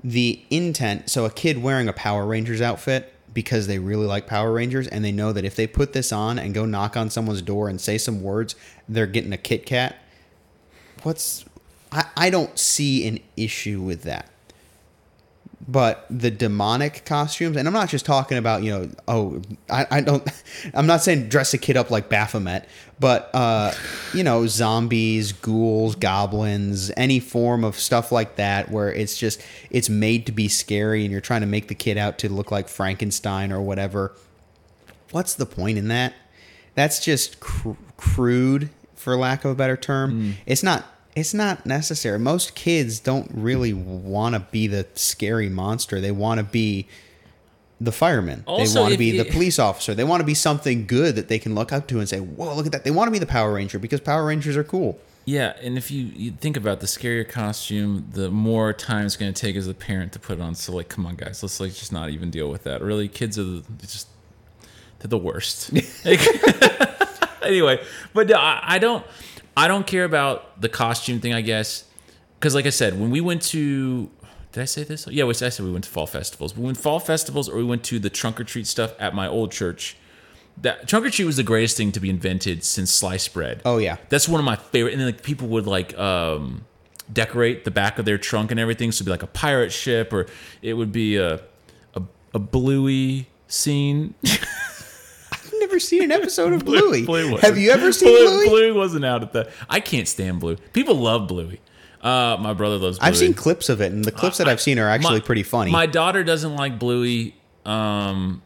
the 0.03 0.43
intent 0.51 1.11
so 1.11 1.25
a 1.25 1.31
kid 1.31 1.63
wearing 1.63 1.89
a 1.89 1.93
Power 1.93 2.27
Rangers 2.27 2.61
outfit 2.61 3.13
because 3.33 3.67
they 3.67 3.79
really 3.79 4.07
like 4.07 4.27
Power 4.27 4.53
Rangers 4.53 4.89
and 4.89 5.05
they 5.05 5.13
know 5.13 5.33
that 5.33 5.45
if 5.45 5.55
they 5.55 5.67
put 5.67 5.93
this 5.93 6.13
on 6.13 6.39
and 6.39 6.55
go 6.55 6.65
knock 6.65 6.97
on 6.97 7.11
someone's 7.11 7.43
door 7.43 7.69
and 7.69 7.81
say 7.81 7.99
some 7.99 8.23
words, 8.23 8.57
they're 8.89 9.07
getting 9.07 9.33
a 9.33 9.37
Kit 9.37 9.67
Kat. 9.67 9.97
What's 11.03 11.45
I, 11.93 12.07
I 12.17 12.31
don't 12.31 12.59
see 12.59 13.07
an 13.07 13.21
issue 13.37 13.81
with 13.81 14.03
that. 14.03 14.30
But 15.68 16.07
the 16.09 16.31
demonic 16.31 17.05
costumes, 17.05 17.57
and 17.57 17.68
I'm 17.68 17.75
not 17.75 17.90
just 17.90 18.07
talking 18.07 18.38
about, 18.38 18.62
you 18.62 18.70
know, 18.70 18.90
oh, 19.07 19.42
I, 19.68 19.87
I 19.90 20.01
don't, 20.01 20.27
I'm 20.75 20.87
not 20.87 21.03
saying 21.03 21.29
dress 21.29 21.53
a 21.53 21.59
kid 21.59 21.77
up 21.77 21.90
like 21.90 22.09
Baphomet, 22.09 22.66
but, 22.99 23.31
uh, 23.35 23.73
you 24.14 24.25
know, 24.25 24.46
zombies, 24.46 25.33
ghouls, 25.33 25.96
goblins, 25.96 26.90
any 26.96 27.20
form 27.20 27.62
of 27.62 27.77
stuff 27.77 28.11
like 28.11 28.37
that 28.37 28.70
where 28.70 28.90
it's 28.90 29.18
just, 29.18 29.42
it's 29.70 29.90
made 29.90 30.25
to 30.27 30.33
be 30.33 30.49
scary 30.49 31.03
and 31.05 31.12
you're 31.12 31.20
trying 31.20 31.42
to 31.42 31.46
make 31.46 31.68
the 31.68 31.75
kid 31.75 31.99
out 31.99 32.18
to 32.18 32.31
look 32.31 32.51
like 32.51 32.66
Frankenstein 32.68 33.53
or 33.53 33.61
whatever. 33.61 34.12
What's 35.11 35.35
the 35.35 35.46
point 35.46 35.77
in 35.77 35.88
that? 35.88 36.14
That's 36.75 37.05
just 37.05 37.38
cr- 37.40 37.73
crude, 37.99 38.70
for 38.94 39.16
lack 39.16 39.44
of 39.44 39.51
a 39.51 39.55
better 39.55 39.77
term. 39.77 40.37
It's 40.46 40.62
not 40.62 40.85
it's 41.16 41.35
not 41.35 41.66
necessary. 41.66 42.18
Most 42.18 42.55
kids 42.55 43.01
don't 43.01 43.31
really 43.33 43.73
want 43.73 44.35
to 44.35 44.40
be 44.40 44.66
the 44.66 44.87
scary 44.94 45.49
monster. 45.49 46.01
They 46.01 46.12
want 46.12 46.38
to 46.38 46.44
be 46.44 46.87
the 47.81 47.92
fireman. 47.92 48.44
Also, 48.46 48.75
they 48.75 48.81
want 48.81 48.92
to 48.92 48.99
be 48.99 49.07
you- 49.07 49.25
the 49.25 49.31
police 49.31 49.59
officer. 49.59 49.94
They 49.94 50.05
want 50.05 50.20
to 50.20 50.27
be 50.27 50.35
something 50.35 50.87
good 50.87 51.16
that 51.16 51.29
they 51.29 51.38
can 51.38 51.55
look 51.55 51.73
up 51.73 51.87
to 51.88 51.99
and 51.99 52.09
say, 52.09 52.20
"Whoa, 52.20 52.55
look 52.55 52.66
at 52.66 52.73
that!" 52.73 52.85
They 52.85 52.90
want 52.90 53.09
to 53.09 53.12
be 53.12 53.18
the 53.18 53.27
Power 53.27 53.53
Ranger 53.55 53.79
because 53.79 54.01
Power 54.01 54.25
Rangers 54.27 54.57
are 54.57 54.64
cool. 54.64 54.99
Yeah, 55.27 55.55
and 55.62 55.77
if 55.77 55.90
you, 55.90 56.05
you 56.07 56.31
think 56.33 56.57
about 56.57 56.81
the 56.81 56.87
scarier 56.87 57.29
costume, 57.29 58.09
the 58.12 58.31
more 58.31 58.73
time 58.73 59.07
it's 59.07 59.16
going 59.16 59.33
to 59.33 59.40
take 59.40 59.55
as 59.55 59.68
a 59.68 59.75
parent 59.75 60.12
to 60.14 60.18
put 60.18 60.38
it 60.38 60.40
on. 60.40 60.55
So, 60.55 60.75
like, 60.75 60.88
come 60.88 61.07
on, 61.07 61.14
guys, 61.16 61.42
let's 61.42 61.61
like 61.61 61.75
just 61.75 61.92
not 61.92 62.11
even 62.11 62.31
deal 62.31 62.51
with 62.51 62.64
that. 62.64 62.83
Really, 62.83 63.07
kids 63.07 63.38
are 63.38 63.44
the, 63.44 63.62
just 63.83 64.09
they're 64.99 65.09
the 65.09 65.18
worst. 65.18 65.70
anyway, 67.42 67.83
but 68.12 68.29
no, 68.29 68.37
I, 68.37 68.61
I 68.62 68.79
don't, 68.79 69.05
I 69.57 69.69
don't 69.69 69.87
care 69.87 70.05
about 70.05 70.61
the 70.61 70.69
costume 70.69 71.21
thing. 71.21 71.33
I 71.35 71.41
guess 71.41 71.85
because, 72.39 72.55
like 72.55 72.67
I 72.67 72.71
said, 72.71 72.99
when 72.99 73.11
we 73.11 73.21
went 73.21 73.43
to, 73.43 74.11
did 74.53 74.63
I 74.63 74.65
say 74.65 74.83
this? 74.85 75.07
Yeah, 75.07 75.25
we- 75.25 75.31
I 75.31 75.35
said 75.35 75.61
we 75.61 75.71
went 75.73 75.85
to 75.85 75.91
fall 75.91 76.07
festivals. 76.07 76.57
We 76.57 76.65
went 76.65 76.77
to 76.77 76.83
fall 76.83 77.01
festivals, 77.01 77.49
or 77.49 77.57
we 77.57 77.65
went 77.65 77.85
to 77.85 77.99
the 77.99 78.11
trunk 78.11 78.41
or 78.41 78.45
treat 78.45 78.67
stuff 78.67 78.95
at 78.99 79.15
my 79.15 79.27
old 79.29 79.53
church. 79.53 79.97
That 80.63 80.89
trunk 80.89 81.07
or 81.07 81.11
treat 81.11 81.25
was 81.25 81.37
the 81.37 81.43
greatest 81.43 81.77
thing 81.77 81.93
to 81.93 82.01
be 82.01 82.11
invented 82.11 82.65
since 82.65 82.91
sliced 82.93 83.33
bread. 83.33 83.63
Oh 83.65 83.79
yeah, 83.79 83.97
That's 84.09 84.29
one 84.29 84.41
of 84.41 84.45
my 84.45 84.57
favorite. 84.57 84.93
And 84.93 85.01
then 85.01 85.09
like 85.09 85.23
people 85.23 85.49
would 85.49 85.67
like 85.67 85.97
um, 85.99 86.65
decorate 87.13 87.65
the 87.65 87.71
back 87.71 87.99
of 87.99 88.05
their 88.05 88.19
trunk 88.19 88.51
and 88.51 88.59
everything. 88.61 88.93
So 88.93 88.97
it'd 88.99 89.07
be 89.07 89.11
like 89.11 89.23
a 89.23 89.27
pirate 89.27 89.73
ship, 89.73 90.13
or 90.13 90.27
it 90.63 90.75
would 90.75 90.93
be 90.93 91.17
a 91.17 91.41
a, 91.95 92.03
a 92.35 92.39
bluey 92.39 93.29
scene. 93.49 94.15
I've 95.71 95.75
never 95.75 95.81
seen 95.81 96.03
an 96.03 96.11
episode 96.11 96.53
of 96.53 96.65
Bluey. 96.65 97.05
Bluey 97.05 97.25
wasn't- 97.31 97.41
Have 97.43 97.57
you 97.57 97.71
ever 97.71 97.93
seen 97.93 98.09
Bluey? 98.09 98.27
Bluey? 98.27 98.49
Bluey 98.49 98.73
wasn't 98.73 99.05
out 99.05 99.23
at 99.23 99.33
that. 99.35 99.51
I 99.69 99.79
can't 99.79 100.09
stand 100.09 100.41
Bluey. 100.41 100.57
People 100.73 100.97
love 100.97 101.29
Bluey. 101.29 101.61
Uh, 102.03 102.37
my 102.41 102.55
brother 102.55 102.77
loves. 102.77 102.99
Bluey. 102.99 103.07
I've 103.09 103.17
seen 103.17 103.35
clips 103.35 103.69
of 103.69 103.81
it, 103.81 103.93
and 103.93 104.05
the 104.05 104.11
clips 104.11 104.39
that 104.39 104.49
I've 104.49 104.61
seen 104.61 104.81
are 104.81 104.89
actually 104.89 105.21
My- 105.21 105.21
pretty 105.21 105.45
funny. 105.45 105.71
My 105.71 105.87
daughter 105.87 106.25
doesn't 106.25 106.57
like 106.57 106.79
Bluey. 106.81 107.37
Um, 107.65 108.43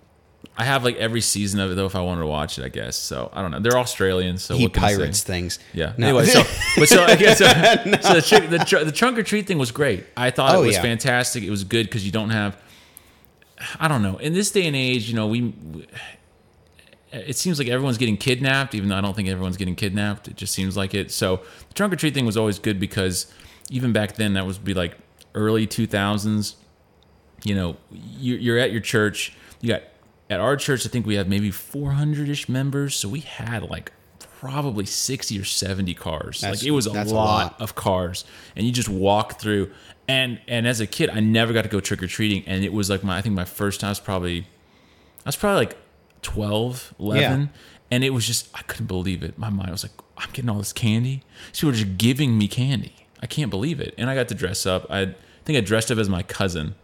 I 0.59 0.65
have 0.65 0.85
like 0.85 0.97
every 0.97 1.23
season 1.23 1.61
of 1.61 1.71
it 1.73 1.77
though. 1.77 1.87
If 1.87 1.97
I 1.97 2.01
wanted 2.03 2.21
to 2.21 2.27
watch 2.27 2.59
it, 2.59 2.65
I 2.65 2.69
guess. 2.69 2.97
So 2.97 3.31
I 3.33 3.41
don't 3.41 3.53
know. 3.53 3.61
They're 3.61 3.79
Australian, 3.79 4.37
so 4.39 4.57
he 4.57 4.65
what 4.65 4.75
can 4.75 4.85
I 4.85 4.91
say? 4.93 4.97
pirates 4.99 5.23
things. 5.23 5.59
Yeah. 5.73 5.95
No. 5.97 6.09
Anyway, 6.09 6.27
so 6.27 6.43
but 6.77 6.89
so 6.89 7.03
I 7.05 7.17
guess 7.17 7.41
uh, 7.41 8.01
so 8.03 8.15
the, 8.15 8.21
trick, 8.23 8.51
the 8.51 8.59
tr- 8.59 8.85
the 8.85 8.93
trunk 8.93 9.19
or 9.19 9.23
treat 9.23 9.47
thing 9.47 9.57
was 9.59 9.71
great. 9.73 10.05
I 10.17 10.31
thought 10.31 10.55
Oh, 10.55 10.63
it 10.63 10.67
was 10.67 10.77
yeah. 10.77 10.83
fantastic. 10.83 11.43
It 11.43 11.51
was 11.51 11.65
good 11.65 11.87
because 11.87 12.05
you 12.05 12.13
don't 12.13 12.31
have. 12.31 12.61
I 13.81 13.89
don't 13.89 14.03
know. 14.03 14.17
In 14.19 14.35
this 14.35 14.51
day 14.51 14.67
and 14.67 14.77
age, 14.77 15.09
you 15.09 15.15
know, 15.15 15.27
we. 15.29 15.43
we- 15.43 15.87
It 17.14 17.37
seems 17.37 17.59
like 17.59 17.68
everyone's 17.68 17.98
getting 17.98 18.16
kidnapped, 18.16 18.74
even 18.74 18.88
though 18.88 18.96
I 18.96 19.00
don't 19.00 19.14
think 19.14 19.29
everyone's 19.29 19.57
getting 19.57 19.77
kidnapped. 19.77 20.29
It 20.29 20.37
just 20.37 20.53
seems 20.53 20.77
like 20.77 20.94
it. 20.94 21.11
So 21.11 21.37
the 21.68 21.74
trunk 21.74 21.92
or 21.92 21.96
treat 21.96 22.14
thing 22.14 22.27
was 22.27 22.37
always 22.37 22.59
good 22.59 22.79
because 22.81 23.33
even 23.70 23.92
back 23.92 24.16
then, 24.16 24.35
that 24.35 24.46
was 24.46 24.59
be 24.59 24.74
like 24.74 24.96
early 25.35 25.66
two 25.66 25.87
thousands. 25.87 26.57
You 27.44 27.55
know, 27.55 27.77
you- 27.92 28.37
you're 28.37 28.59
at 28.59 28.72
your 28.72 28.81
church. 28.81 29.33
You 29.61 29.68
got 29.70 29.83
at 30.31 30.40
our 30.40 30.57
church. 30.57 30.85
I 30.87 30.88
think 30.88 31.07
we 31.07 31.14
have 31.16 31.29
maybe 31.29 31.50
four 31.50 31.92
hundred 31.92 32.29
ish 32.29 32.48
members. 32.48 32.96
So 32.96 33.09
we 33.09 33.20
had 33.20 33.62
like 33.62 33.92
probably 34.40 34.85
sixty 34.87 35.38
or 35.38 35.44
seventy 35.44 35.94
cars. 35.94 36.40
That's- 36.40 36.61
like 36.62 36.66
it 36.66 36.72
was 36.72 36.87
a 36.87 36.90
that's 36.90 37.11
a 37.11 37.14
lot, 37.14 37.53
lot. 37.53 37.61
of 37.61 37.74
cars, 37.74 38.24
and 38.57 38.66
you 38.66 38.72
just 38.72 38.88
walk 38.88 39.40
through. 39.40 39.70
And 40.09 40.40
and 40.48 40.66
as 40.66 40.81
a 40.81 40.87
kid, 40.87 41.09
I 41.11 41.20
never 41.20 41.53
got 41.53 41.62
to 41.62 41.68
go 41.68 41.81
trick 41.81 42.03
or 42.03 42.07
treating, 42.07 42.44
and 42.46 42.64
it 42.64 42.72
was 42.72 42.90
like 42.90 43.03
my 43.05 43.16
I 43.18 43.22
think 43.22 43.35
my 43.35 43.44
first 43.46 43.81
time 43.81 43.90
was 43.90 44.00
probably 44.00 44.40
I 45.24 45.29
was 45.29 45.37
probably 45.37 45.66
like 45.66 45.77
12, 46.25 46.95
11. 46.99 47.41
Yeah. 47.41 47.47
And 47.91 48.03
it 48.03 48.11
was 48.11 48.27
just, 48.27 48.49
I 48.55 48.63
couldn't 48.63 48.87
believe 48.87 49.23
it. 49.23 49.39
My 49.39 49.51
mind 49.51 49.71
was 49.71 49.85
like, 49.85 49.93
I'm 50.19 50.31
getting 50.33 50.51
all 50.51 50.59
this 50.59 50.73
candy. 50.73 51.23
So 51.53 51.61
people 51.61 51.71
were 51.71 51.85
just 51.85 51.99
giving 51.99 52.37
me 52.37 52.49
candy. 52.49 52.95
I 53.23 53.27
can't 53.27 53.51
believe 53.51 53.79
it. 53.81 53.95
And 53.97 54.11
I 54.11 54.15
got 54.15 54.29
to 54.29 54.35
dress 54.35 54.67
up. 54.67 54.87
I 54.91 55.15
think 55.45 55.57
I 55.57 55.61
dressed 55.61 55.91
up 55.93 55.99
as 55.99 56.09
my 56.09 56.23
cousin 56.23 56.75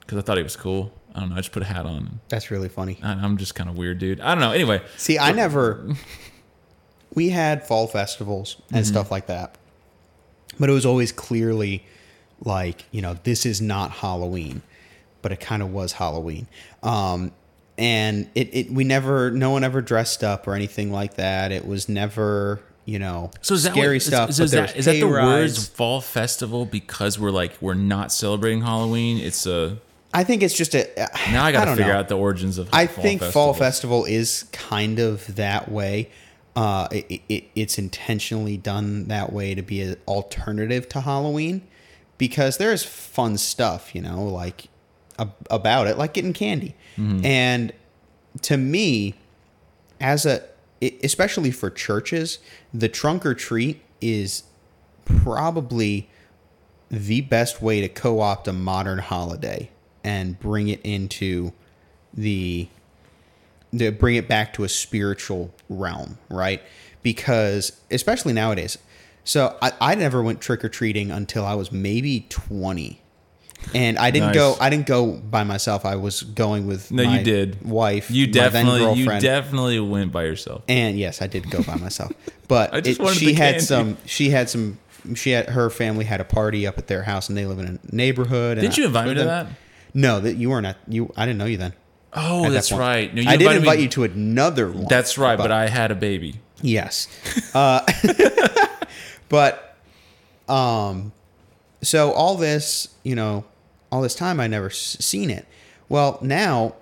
because 0.00 0.18
I 0.18 0.20
thought 0.22 0.36
he 0.36 0.42
was 0.42 0.54
cool. 0.56 0.92
I 1.14 1.20
don't 1.20 1.30
know. 1.30 1.34
I 1.36 1.38
just 1.38 1.52
put 1.52 1.62
a 1.62 1.66
hat 1.66 1.86
on. 1.86 2.20
That's 2.28 2.50
really 2.50 2.68
funny. 2.68 2.98
I- 3.02 3.12
I'm 3.14 3.36
just 3.38 3.54
kind 3.54 3.68
of 3.68 3.76
weird, 3.76 3.98
dude. 3.98 4.20
I 4.20 4.34
don't 4.34 4.40
know. 4.40 4.52
Anyway, 4.52 4.80
See, 4.96 5.18
I 5.18 5.32
never. 5.32 5.88
We 7.14 7.30
had 7.30 7.66
fall 7.66 7.86
festivals 7.86 8.60
and 8.70 8.86
stuff 8.86 9.10
like 9.10 9.26
that, 9.26 9.56
but 10.60 10.68
it 10.68 10.72
was 10.72 10.84
always 10.86 11.10
clearly 11.10 11.82
like 12.44 12.84
you 12.92 13.00
know 13.02 13.16
this 13.24 13.46
is 13.46 13.60
not 13.62 13.90
Halloween, 13.90 14.60
but 15.22 15.32
it 15.32 15.40
kind 15.40 15.62
of 15.62 15.72
was 15.72 15.92
Halloween. 15.92 16.46
Um, 16.82 17.32
and 17.78 18.28
it, 18.34 18.54
it 18.54 18.70
we 18.70 18.84
never 18.84 19.30
no 19.30 19.50
one 19.50 19.64
ever 19.64 19.80
dressed 19.80 20.24
up 20.24 20.46
or 20.46 20.54
anything 20.54 20.92
like 20.92 21.14
that. 21.14 21.52
It 21.52 21.66
was 21.66 21.88
never 21.88 22.60
you 22.84 22.98
know 22.98 23.30
so 23.40 23.54
is 23.54 23.62
that 23.62 23.72
scary 23.72 23.96
what, 23.96 24.02
stuff. 24.02 24.30
Is, 24.30 24.40
is, 24.40 24.50
there 24.50 24.66
that, 24.66 24.76
is 24.76 24.84
that 24.86 24.92
the 24.92 25.04
words 25.04 25.68
fall 25.68 26.00
festival 26.00 26.66
because 26.66 27.18
we're 27.18 27.30
like, 27.30 27.56
we're 27.62 27.74
not 27.74 28.12
celebrating 28.12 28.62
Halloween? 28.62 29.18
It's 29.18 29.46
a, 29.46 29.78
I 30.12 30.24
think 30.24 30.42
it's 30.42 30.54
just 30.54 30.74
a. 30.74 30.88
now 31.30 31.44
I 31.44 31.52
got 31.52 31.66
to 31.66 31.76
figure 31.76 31.92
know. 31.92 32.00
out 32.00 32.08
the 32.08 32.18
origins 32.18 32.58
of 32.58 32.68
I 32.72 32.88
fall 32.88 33.02
think 33.02 33.22
fall 33.22 33.54
festival. 33.54 34.02
festival 34.02 34.04
is 34.06 34.46
kind 34.52 34.98
of 34.98 35.36
that 35.36 35.70
way. 35.70 36.10
Uh, 36.56 36.88
it, 36.90 37.22
it, 37.28 37.44
it's 37.54 37.78
intentionally 37.78 38.56
done 38.56 39.06
that 39.06 39.32
way 39.32 39.54
to 39.54 39.62
be 39.62 39.80
an 39.80 39.96
alternative 40.08 40.88
to 40.88 41.02
Halloween 41.02 41.62
because 42.16 42.56
there's 42.56 42.82
fun 42.82 43.38
stuff, 43.38 43.94
you 43.94 44.02
know, 44.02 44.24
like 44.24 44.66
ab- 45.18 45.34
about 45.50 45.86
it, 45.86 45.98
like 45.98 46.14
getting 46.14 46.32
candy. 46.32 46.74
Mm-hmm. 46.96 47.24
And 47.24 47.72
to 48.42 48.56
me, 48.56 49.14
as 50.00 50.26
a 50.26 50.42
especially 50.80 51.50
for 51.50 51.70
churches, 51.70 52.38
the 52.72 52.88
trunk 52.88 53.26
or 53.26 53.34
treat 53.34 53.82
is 54.00 54.44
probably 55.04 56.08
the 56.90 57.20
best 57.22 57.60
way 57.60 57.80
to 57.80 57.88
co-opt 57.88 58.46
a 58.48 58.52
modern 58.52 58.98
holiday 58.98 59.70
and 60.04 60.38
bring 60.38 60.68
it 60.68 60.80
into 60.82 61.52
the 62.14 62.68
to 63.76 63.90
bring 63.90 64.14
it 64.14 64.28
back 64.28 64.54
to 64.54 64.64
a 64.64 64.68
spiritual 64.68 65.52
realm, 65.68 66.18
right? 66.30 66.62
Because 67.02 67.72
especially 67.90 68.32
nowadays. 68.32 68.78
So 69.24 69.58
I, 69.60 69.72
I 69.80 69.94
never 69.94 70.22
went 70.22 70.40
trick 70.40 70.64
or 70.64 70.70
treating 70.70 71.10
until 71.10 71.44
I 71.44 71.54
was 71.54 71.70
maybe 71.70 72.26
twenty. 72.30 73.02
And 73.74 73.98
I 73.98 74.10
didn't 74.10 74.28
Nice. 74.28 74.34
go 74.36 74.56
I 74.60 74.70
didn't 74.70 74.86
go 74.86 75.12
by 75.12 75.44
myself. 75.44 75.84
I 75.84 75.96
was 75.96 76.22
going 76.22 76.66
with 76.66 76.90
No, 76.90 77.04
my 77.04 77.18
you 77.18 77.24
did. 77.24 77.62
wife. 77.68 78.10
You 78.10 78.26
definitely, 78.26 78.94
you 78.94 79.06
definitely 79.20 79.78
went 79.80 80.10
by 80.12 80.24
yourself. 80.24 80.62
And 80.68 80.98
yes, 80.98 81.20
I 81.20 81.26
did 81.26 81.50
go 81.50 81.62
by 81.62 81.74
myself. 81.76 82.12
But 82.48 82.86
it, 82.86 82.94
she 83.14 83.34
had 83.34 83.52
candy. 83.54 83.60
some. 83.60 83.96
She 84.06 84.30
had 84.30 84.48
some. 84.48 84.78
She 85.14 85.30
had 85.30 85.50
her 85.50 85.68
family 85.70 86.04
had 86.06 86.20
a 86.20 86.24
party 86.24 86.66
up 86.66 86.78
at 86.78 86.86
their 86.86 87.02
house, 87.02 87.28
and 87.28 87.36
they 87.36 87.46
live 87.46 87.58
in 87.58 87.78
a 87.82 87.94
neighborhood. 87.94 88.58
Didn't 88.58 88.76
you 88.78 88.84
I- 88.84 88.86
invite 88.86 89.08
me 89.08 89.14
to 89.14 89.24
that? 89.24 89.46
No, 89.94 90.20
that 90.20 90.36
you 90.36 90.50
weren't 90.50 90.66
at. 90.66 90.76
You, 90.86 91.12
I 91.16 91.26
didn't 91.26 91.38
know 91.38 91.44
you 91.46 91.56
then. 91.58 91.72
Oh, 92.14 92.44
at 92.44 92.48
that 92.48 92.54
that's 92.54 92.70
point. 92.70 92.80
right. 92.80 93.14
No, 93.14 93.22
you 93.22 93.28
I 93.28 93.32
did 93.32 93.42
invited 93.42 93.62
me- 93.62 93.68
invite 93.68 93.80
you 93.80 93.88
to 93.88 94.04
another 94.04 94.70
one. 94.70 94.86
That's 94.88 95.18
right, 95.18 95.36
but, 95.36 95.50
I 95.52 95.68
had 95.68 95.90
a 95.90 95.94
baby. 95.94 96.40
Yes. 96.62 97.06
Uh, 97.54 97.80
but 99.28 99.76
um 100.48 101.12
so 101.82 102.12
all 102.12 102.36
this, 102.36 102.88
you 103.02 103.14
know, 103.14 103.44
all 103.90 104.02
this 104.02 104.14
time 104.14 104.40
I 104.40 104.46
never 104.46 104.70
seen 104.70 105.30
it. 105.30 105.46
Well, 105.88 106.18
now 106.20 106.74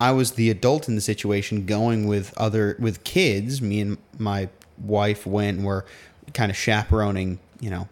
I 0.00 0.12
was 0.12 0.32
the 0.32 0.50
adult 0.50 0.88
in 0.88 0.94
the 0.94 1.00
situation 1.00 1.66
going 1.66 2.06
with 2.06 2.36
other 2.36 2.76
with 2.78 3.04
kids. 3.04 3.60
Me 3.60 3.80
and 3.80 3.98
my 4.18 4.48
wife 4.78 5.26
went 5.26 5.58
and 5.58 5.66
were 5.66 5.84
kind 6.32 6.50
of 6.50 6.56
chaperoning, 6.56 7.38
you 7.60 7.70
know, 7.70 7.88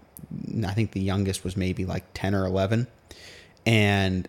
I 0.67 0.73
think 0.73 0.93
the 0.93 1.01
youngest 1.01 1.45
was 1.45 1.57
maybe 1.57 1.85
like 1.85 2.05
10 2.15 2.35
or 2.35 2.47
11. 2.47 2.87
And 3.67 4.29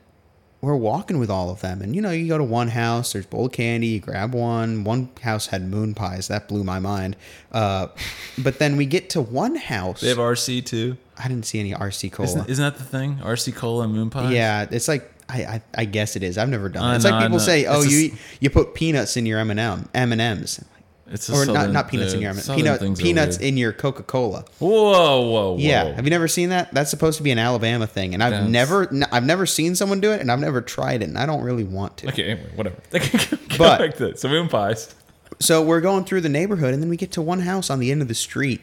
we're 0.63 0.77
walking 0.77 1.19
with 1.19 1.29
all 1.29 1.49
of 1.49 1.59
them. 1.59 1.81
And 1.81 1.93
you 1.93 2.01
know, 2.01 2.11
you 2.11 2.29
go 2.29 2.37
to 2.37 2.43
one 2.43 2.69
house, 2.69 3.11
there's 3.11 3.25
bowl 3.25 3.47
of 3.47 3.51
candy, 3.51 3.87
you 3.87 3.99
grab 3.99 4.33
one. 4.33 4.85
One 4.85 5.09
house 5.21 5.47
had 5.47 5.69
moon 5.69 5.93
pies. 5.93 6.29
That 6.29 6.47
blew 6.47 6.63
my 6.63 6.79
mind. 6.79 7.17
Uh, 7.51 7.87
but 8.37 8.59
then 8.59 8.77
we 8.77 8.85
get 8.85 9.09
to 9.11 9.21
one 9.21 9.55
house. 9.57 9.99
They 9.99 10.07
have 10.07 10.17
RC 10.19 10.65
too. 10.65 10.95
I 11.19 11.27
didn't 11.27 11.45
see 11.45 11.59
any 11.59 11.73
RC 11.73 12.13
cola. 12.13 12.29
Isn't, 12.29 12.49
isn't 12.49 12.63
that 12.63 12.77
the 12.77 12.85
thing? 12.85 13.17
RC 13.17 13.53
cola 13.55 13.83
and 13.83 13.93
moon 13.93 14.09
pie. 14.09 14.31
yeah, 14.31 14.65
it's 14.71 14.87
like 14.87 15.11
I, 15.27 15.43
I, 15.43 15.61
I 15.79 15.85
guess 15.85 16.15
it 16.15 16.23
is. 16.23 16.37
I've 16.37 16.47
never 16.49 16.69
done 16.69 16.93
it. 16.93 16.95
It's 16.95 17.03
know, 17.03 17.11
like 17.11 17.19
I 17.19 17.25
people 17.25 17.37
know. 17.39 17.43
say, 17.43 17.65
"Oh, 17.65 17.81
It's 17.81 17.91
you 17.91 17.99
eat, 17.99 18.13
you 18.39 18.49
put 18.49 18.73
peanuts 18.73 19.17
in 19.17 19.25
your 19.25 19.39
M 19.39 19.51
and 19.51 19.59
M 19.59 19.89
M 19.93 20.11
and 20.13 20.21
M's, 20.21 20.63
it's 21.07 21.27
a 21.29 21.33
or 21.33 21.45
not 21.45 21.53
southern- 21.53 21.73
not 21.73 21.89
peanuts 21.89 22.13
in 22.13 22.21
your 22.21 22.33
peanut 22.33 22.97
peanuts 22.97 23.37
in 23.37 23.57
your 23.57 23.73
Coca 23.73 24.03
Cola." 24.03 24.45
Whoa, 24.59 24.69
whoa, 24.69 25.51
whoa! 25.51 25.57
Yeah, 25.57 25.93
have 25.93 26.05
you 26.05 26.09
never 26.09 26.27
seen 26.27 26.49
that? 26.49 26.73
That's 26.73 26.89
supposed 26.89 27.17
to 27.17 27.23
be 27.23 27.31
an 27.31 27.39
Alabama 27.39 27.87
thing, 27.87 28.13
and 28.13 28.23
I've 28.23 28.31
That's- 28.31 28.49
never 28.49 29.05
I've 29.11 29.25
never 29.25 29.45
seen 29.45 29.75
someone 29.75 29.99
do 29.99 30.11
it, 30.11 30.21
and 30.21 30.31
I've 30.31 30.39
never 30.39 30.61
tried 30.61 31.01
it, 31.01 31.09
and 31.09 31.17
I 31.17 31.25
don't 31.25 31.43
really 31.43 31.63
want 31.63 31.97
to. 31.97 32.07
Okay, 32.09 32.23
anyway, 32.23 32.49
whatever. 32.55 32.77
But- 33.57 33.79
back 33.79 33.95
to 33.97 34.07
it. 34.07 34.19
So 34.19 34.29
moon 34.29 34.49
pies. 34.49 34.95
So 35.39 35.61
we're 35.61 35.81
going 35.81 36.05
through 36.05 36.21
the 36.21 36.29
neighborhood, 36.29 36.73
and 36.73 36.81
then 36.81 36.89
we 36.89 36.97
get 36.97 37.11
to 37.13 37.21
one 37.21 37.41
house 37.41 37.69
on 37.69 37.79
the 37.79 37.91
end 37.91 38.01
of 38.01 38.07
the 38.07 38.15
street. 38.15 38.61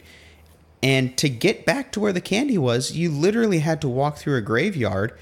And 0.83 1.17
to 1.19 1.29
get 1.29 1.67
back 1.67 1.93
to 1.93 2.01
where 2.01 2.13
the 2.13 2.21
candy 2.21 2.57
was, 2.57 2.93
you 2.93 3.11
literally 3.11 3.59
had 3.59 3.81
to 3.83 3.89
walk 3.89 4.17
through 4.17 4.37
a 4.37 4.41
graveyard, 4.41 5.13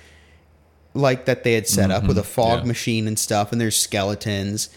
like 0.95 1.25
that 1.25 1.43
they 1.43 1.55
had 1.55 1.67
set 1.67 1.91
up 1.91 2.03
with 2.05 2.13
mm-hmm. 2.13 2.21
a 2.21 2.23
fog 2.23 2.61
yeah. 2.61 2.67
machine 2.67 3.09
and 3.09 3.19
stuff. 3.19 3.51
And 3.51 3.61
there's 3.61 3.77
skeletons. 3.77 4.71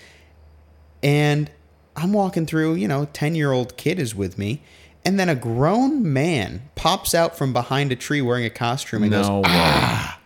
And 1.04 1.52
I'm 1.96 2.14
walking 2.14 2.46
through, 2.46 2.76
you 2.76 2.88
know, 2.88 3.06
10 3.14 3.36
year 3.36 3.52
old 3.52 3.78
kid 3.78 4.00
is 4.00 4.16
with 4.16 4.38
me. 4.38 4.62
And 5.04 5.20
then 5.20 5.30
a 5.30 5.36
grown 5.36 6.14
man 6.14 6.70
pops 6.76 7.16
out 7.16 7.36
from 7.36 7.54
behind 7.54 7.92
a 7.92 7.96
tree 7.96 8.22
wearing 8.22 8.46
a 8.46 8.52
costume 8.52 9.04
and 9.04 9.12
goes, 9.12 9.28
No 9.28 9.38
way. 9.38 9.44
Ah! 9.48 10.20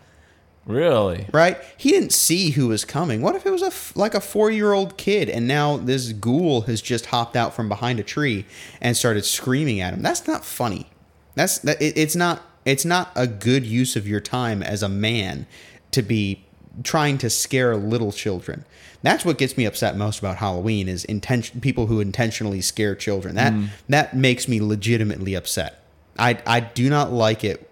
Really? 0.66 1.28
right? 1.32 1.58
He 1.78 1.92
didn't 1.92 2.12
see 2.12 2.50
who 2.50 2.68
was 2.68 2.86
coming. 2.86 3.22
What 3.22 3.36
if 3.36 3.46
it 3.46 3.52
was 3.52 3.62
a 3.62 3.68
f- 3.68 3.96
like 3.96 4.16
a 4.16 4.20
four 4.20 4.50
year 4.50 4.74
old 4.74 4.98
kid, 4.98 5.30
and 5.30 5.48
now 5.48 5.78
this 5.78 6.12
ghoul 6.12 6.62
has 6.62 6.82
just 6.82 7.08
hopped 7.08 7.36
out 7.36 7.54
from 7.54 7.70
behind 7.70 8.00
a 8.00 8.04
tree 8.04 8.46
and 8.82 8.98
started 8.98 9.26
screaming 9.26 9.80
at 9.80 9.94
him? 9.94 10.02
That's 10.02 10.28
not 10.28 10.44
funny. 10.44 10.90
That's 11.36 11.60
that. 11.60 11.80
It, 11.82 11.98
it's 11.98 12.16
not. 12.16 12.42
It's 12.66 12.84
not 12.84 13.12
a 13.16 13.28
good 13.28 13.64
use 13.64 13.96
of 13.96 14.08
your 14.08 14.20
time 14.20 14.64
as 14.64 14.82
a 14.82 14.90
man 14.90 15.46
to 15.92 16.02
be 16.02 16.45
trying 16.84 17.18
to 17.20 17.30
scare 17.30 17.76
little 17.76 18.12
children. 18.12 18.66
That's 19.02 19.24
what 19.24 19.38
gets 19.38 19.56
me 19.58 19.66
upset 19.66 19.96
most 19.96 20.20
about 20.20 20.38
Halloween 20.38 20.88
is 20.90 21.06
intention 21.06 21.62
people 21.62 21.86
who 21.88 22.00
intentionally 22.00 22.62
scare 22.62 22.96
children. 22.96 23.36
That 23.36 23.54
that 23.90 24.16
makes 24.16 24.48
me 24.48 24.60
legitimately 24.62 25.36
upset. 25.36 25.82
I, 26.18 26.40
I 26.48 26.62
do 26.62 26.90
not 26.90 27.12
like 27.12 27.44
it. 27.44 27.70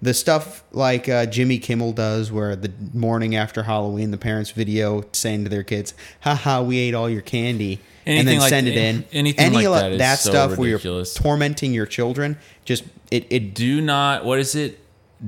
The 0.00 0.14
stuff 0.14 0.62
like 0.70 1.08
uh, 1.08 1.26
Jimmy 1.26 1.58
Kimmel 1.58 1.92
does, 1.92 2.30
where 2.30 2.54
the 2.54 2.72
morning 2.94 3.34
after 3.34 3.64
Halloween, 3.64 4.12
the 4.12 4.16
parents 4.16 4.52
video 4.52 5.04
saying 5.12 5.42
to 5.44 5.50
their 5.50 5.64
kids, 5.64 5.92
"Haha, 6.20 6.62
we 6.62 6.78
ate 6.78 6.94
all 6.94 7.10
your 7.10 7.20
candy," 7.20 7.80
and 8.06 8.26
then 8.28 8.38
like- 8.38 8.48
send 8.48 8.68
it 8.68 8.76
in. 8.76 9.04
anything 9.12 9.44
Any 9.44 9.66
like 9.66 9.98
that 9.98 10.14
is 10.14 10.20
so 10.20 10.30
stuff 10.30 10.56
where 10.56 10.68
you're 10.68 11.04
tormenting 11.04 11.74
your 11.74 11.86
children, 11.86 12.38
just 12.64 12.84
it 13.10 13.26
it 13.28 13.54
Do 13.54 13.80
not. 13.80 14.24
What 14.24 14.38
is 14.38 14.54
it? 14.54 14.78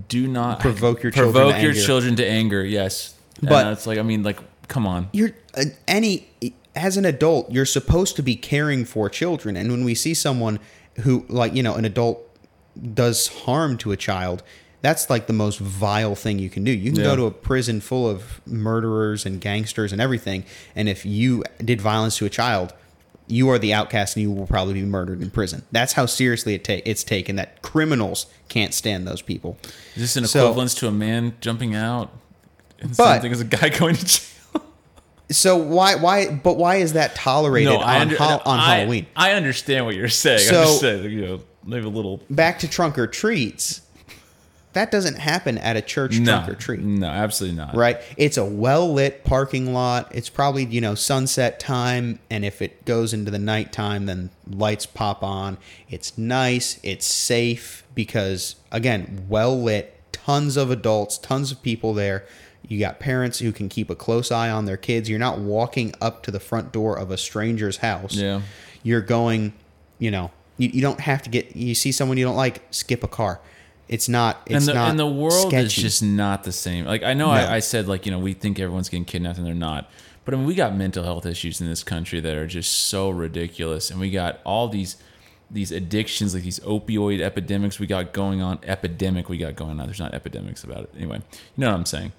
Do 0.09 0.27
not 0.27 0.61
Provoke 0.61 1.03
your 1.03 1.13
children 1.13 1.33
provoke 1.35 1.61
your 1.61 1.73
anger. 1.73 1.83
children 1.83 2.17
to 2.17 2.27
anger. 2.27 2.65
Yes, 2.65 3.12
But- 3.43 3.73
it's 3.73 3.87
like 3.87 3.99
I 3.99 4.03
mean, 4.03 4.23
like, 4.23 4.39
come 4.69 4.87
on. 4.87 5.09
you're 5.13 5.33
uh, 5.57 5.65
any 5.89 6.29
as 6.75 6.97
an 6.97 7.05
adult 7.05 7.51
you're 7.53 7.67
supposed 7.67 8.17
to 8.17 8.23
be 8.23 8.35
caring 8.35 8.85
for 8.87 9.11
children 9.11 9.57
and 9.57 9.71
when 9.71 9.85
we 9.85 9.95
see 9.95 10.15
someone 10.15 10.59
who 11.01 11.27
like 11.29 11.55
you 11.55 11.63
know 11.63 11.75
an 11.75 11.85
adult 11.85 12.19
does 12.95 13.27
harm 13.45 13.77
to 13.77 13.93
a 13.93 13.97
child 13.97 14.43
that's 14.81 15.11
like 15.11 15.27
the 15.27 15.33
most 15.35 15.59
vile 15.59 16.15
thing 16.15 16.39
you 16.39 16.49
can 16.49 16.65
do 16.65 16.71
you 16.73 16.91
can 16.91 17.01
Yeah. 17.01 17.07
go 17.09 17.17
to 17.17 17.27
a 17.27 17.31
prison 17.31 17.83
full 17.83 18.09
of 18.09 18.41
murderers 18.47 19.27
and 19.27 19.39
gangsters 19.41 19.93
and 19.93 20.01
everything 20.01 20.45
and 20.75 20.89
if 20.89 21.05
you 21.05 21.45
did 21.63 21.81
violence 21.83 22.17
to 22.19 22.25
a 22.25 22.31
child 22.31 22.73
you 23.29 23.51
are 23.51 23.59
the 23.59 23.75
outcast 23.75 24.17
and 24.17 24.23
you 24.23 24.31
will 24.31 24.47
probably 24.47 24.75
be 24.75 24.83
murdered 24.83 25.21
in 25.21 25.31
prison 25.31 25.63
that's 25.73 25.93
how 25.93 26.07
seriously 26.07 26.55
it 26.55 26.65
ta- 26.65 26.81
it's 26.87 27.05
taken 27.05 27.37
that 27.37 27.61
criminals 27.61 28.25
can't 28.49 28.73
stand 28.73 29.07
those 29.07 29.21
people 29.21 29.59
Is 29.95 30.01
this 30.03 30.17
an 30.17 30.27
So- 30.27 30.45
equivalence 30.47 30.75
to 30.77 30.89
a 30.89 30.93
man 30.93 31.35
jumping 31.43 31.75
out? 31.75 32.11
And 32.83 32.97
But- 32.97 33.15
same 33.15 33.23
thing 33.23 33.33
as 33.33 33.41
a 33.41 33.45
guy 33.45 33.69
going 33.79 33.95
to 33.97 34.05
jail. 34.07 34.63
so 35.31 35.57
why 35.57 35.95
why 35.95 36.29
but 36.31 36.57
why 36.57 36.77
is 36.77 36.93
that 36.95 37.15
tolerated 37.15 37.73
on, 37.73 37.83
under- 38.03 38.17
Hal- 38.19 38.43
on 38.45 38.59
I- 38.59 38.77
Halloween 38.79 39.07
I 39.17 39.33
understand 39.33 39.87
what 39.87 39.95
you're 39.95 40.09
saying. 40.09 40.41
So- 40.41 40.67
saying, 40.67 41.05
you 41.11 41.21
know, 41.23 41.41
maybe 41.65 41.87
a 41.87 41.89
little. 41.89 42.21
back 42.29 42.59
to 42.61 42.69
trunk 42.69 42.99
or 42.99 43.07
treats, 43.07 43.81
that 44.75 44.91
doesn't 44.91 45.19
happen 45.19 45.59
at 45.59 45.77
a 45.77 45.83
church 45.83 46.19
No, 46.19 46.33
trunk 46.33 46.49
or 46.49 46.55
treat, 46.55 46.81
no, 46.81 47.07
absolutely 47.07 47.59
not. 47.59 47.75
right? 47.77 48.01
It's 48.17 48.37
a 48.39 48.45
well 48.45 48.91
lit 48.93 49.23
parking 49.23 49.73
lot. 49.75 50.11
It's 50.15 50.29
probably 50.29 50.65
you 50.65 50.81
know 50.81 50.95
sunset 50.95 51.61
time, 51.61 52.19
and 52.31 52.45
if 52.45 52.61
it 52.63 52.85
goes 52.85 53.13
into 53.15 53.31
the 53.31 53.39
nighttime, 53.39 54.07
then 54.07 54.31
lights 54.51 54.87
pop 54.87 55.23
on. 55.23 55.57
It's 55.91 56.17
nice. 56.19 56.81
It's 56.83 57.07
safe 57.07 57.85
because 57.95 58.57
again, 58.71 59.27
well 59.29 59.59
lit. 59.61 59.99
Tons 60.13 60.57
of 60.57 60.71
adults, 60.71 61.19
tons 61.19 61.51
of 61.51 61.63
people 61.63 61.95
there. 61.95 62.25
You 62.69 62.79
got 62.79 63.01
parents 63.01 63.39
who 63.41 63.53
can 63.53 63.69
keep 63.69 63.91
a 63.91 63.95
close 63.95 64.31
eye 64.31 64.51
on 64.51 64.65
their 64.65 64.77
kids. 64.77 65.09
You're 65.11 65.19
not 65.19 65.39
walking 65.39 65.95
up 66.01 66.23
to 66.25 66.31
the 66.31 66.41
front 66.41 66.73
door 66.73 66.97
of 66.99 67.11
a 67.11 67.17
stranger's 67.19 67.79
house 67.79 68.15
Yeah. 68.15 68.43
you're 68.83 69.01
going, 69.01 69.53
you 69.99 70.11
know, 70.11 70.31
you, 70.59 70.69
you 70.69 70.81
don't 70.81 71.01
have 71.01 71.23
to 71.23 71.31
get. 71.31 71.57
You 71.57 71.75
see 71.75 71.93
someone 71.93 72.19
you 72.19 72.25
don't 72.25 72.37
like, 72.37 72.63
skip 72.71 73.03
a 73.03 73.09
car. 73.09 73.41
It's 73.89 74.09
not. 74.09 74.43
It's 74.47 74.55
and 74.55 74.65
the, 74.69 74.75
not. 74.75 74.91
and 74.91 74.99
the 74.99 75.07
world 75.07 75.49
sketchy. 75.49 75.67
is 75.67 75.75
just 75.75 76.03
not 76.03 76.45
the 76.45 76.53
same. 76.53 76.87
Like 76.87 77.03
I 77.03 77.15
know 77.15 77.27
No. 77.27 77.33
I, 77.33 77.57
I 77.57 77.59
said 77.59 77.89
like 77.89 78.07
you 78.07 78.13
know 78.13 78.19
we 78.19 78.33
think 78.33 78.59
everyone's 78.59 78.89
getting 78.89 79.05
kidnapped 79.05 79.39
and 79.39 79.47
they're 79.47 79.55
not. 79.55 79.91
But 80.25 80.35
I 80.35 80.37
mean 80.37 80.47
we 80.47 80.55
got 80.55 80.75
mental 80.75 81.03
health 81.05 81.27
issues 81.27 81.61
in 81.61 81.69
this 81.69 81.83
country 81.83 82.21
that 82.21 82.37
are 82.37 82.47
just 82.47 82.73
so 82.73 83.11
ridiculous, 83.11 83.91
and 83.91 83.99
we 83.99 84.11
got 84.11 84.41
all 84.45 84.69
these 84.69 84.97
these 85.51 85.73
addictions 85.73 86.33
like 86.33 86.45
these 86.45 86.61
opioid 86.61 87.21
epidemics 87.21 87.79
we 87.79 87.87
got 87.87 88.13
going 88.13 88.41
on. 88.41 88.59
Epidemic 88.63 89.29
we 89.29 89.37
got 89.37 89.57
going 89.57 89.79
on. 89.81 89.87
There's 89.87 89.99
not 90.01 90.15
epidemics 90.15 90.65
about 90.65 90.85
it 90.85 90.91
anyway. 90.97 91.21
You 91.33 91.39
know 91.59 91.71
what 91.71 91.77
I'm 91.77 91.85
saying? 91.85 92.13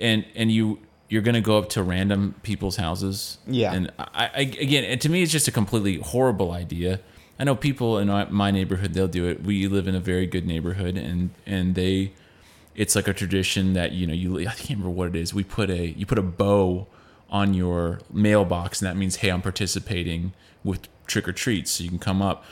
And 0.00 0.24
and 0.34 0.50
you 0.50 0.78
you're 1.08 1.22
gonna 1.22 1.40
go 1.40 1.58
up 1.58 1.68
to 1.70 1.82
random 1.82 2.34
people's 2.42 2.76
houses. 2.76 3.38
Yeah. 3.46 3.72
And 3.72 3.92
I, 3.98 4.30
I 4.34 4.40
again, 4.40 4.98
to 4.98 5.08
me, 5.08 5.22
it's 5.22 5.32
just 5.32 5.48
a 5.48 5.52
completely 5.52 5.96
horrible 5.98 6.52
idea. 6.52 7.00
I 7.38 7.44
know 7.44 7.54
people 7.56 7.98
in 7.98 8.08
my- 8.08 8.26
my 8.28 8.50
neighborhood 8.50 8.92
they'll 8.94 9.08
do 9.08 9.26
it. 9.26 9.42
We 9.42 9.66
live 9.66 9.88
in 9.88 9.94
a 9.94 10.00
very 10.00 10.26
good 10.26 10.46
neighborhood, 10.46 10.96
and 10.96 11.30
and 11.46 11.74
they, 11.74 12.12
it's 12.74 12.94
like 12.94 13.08
a 13.08 13.12
tradition 13.14 13.72
that 13.74 13.92
you 13.92 14.06
know 14.06 14.14
you 14.14 14.38
I 14.40 14.44
can't 14.52 14.70
remember 14.70 14.90
what 14.90 15.08
it 15.08 15.16
is. 15.16 15.34
We 15.34 15.42
put 15.44 15.70
a 15.70 15.88
you 15.88 16.06
put 16.06 16.18
a 16.18 16.22
bow 16.22 16.86
on 17.30 17.54
your 17.54 18.00
mailbox, 18.12 18.80
and 18.80 18.86
that 18.88 18.96
means 18.96 19.16
hey, 19.16 19.30
I'm 19.30 19.42
participating 19.42 20.32
with 20.64 20.88
trick 21.06 21.26
or 21.28 21.32
treats, 21.32 21.70
so 21.72 21.84
you 21.84 21.88
can 21.90 21.98
come 21.98 22.20
up 22.22 22.44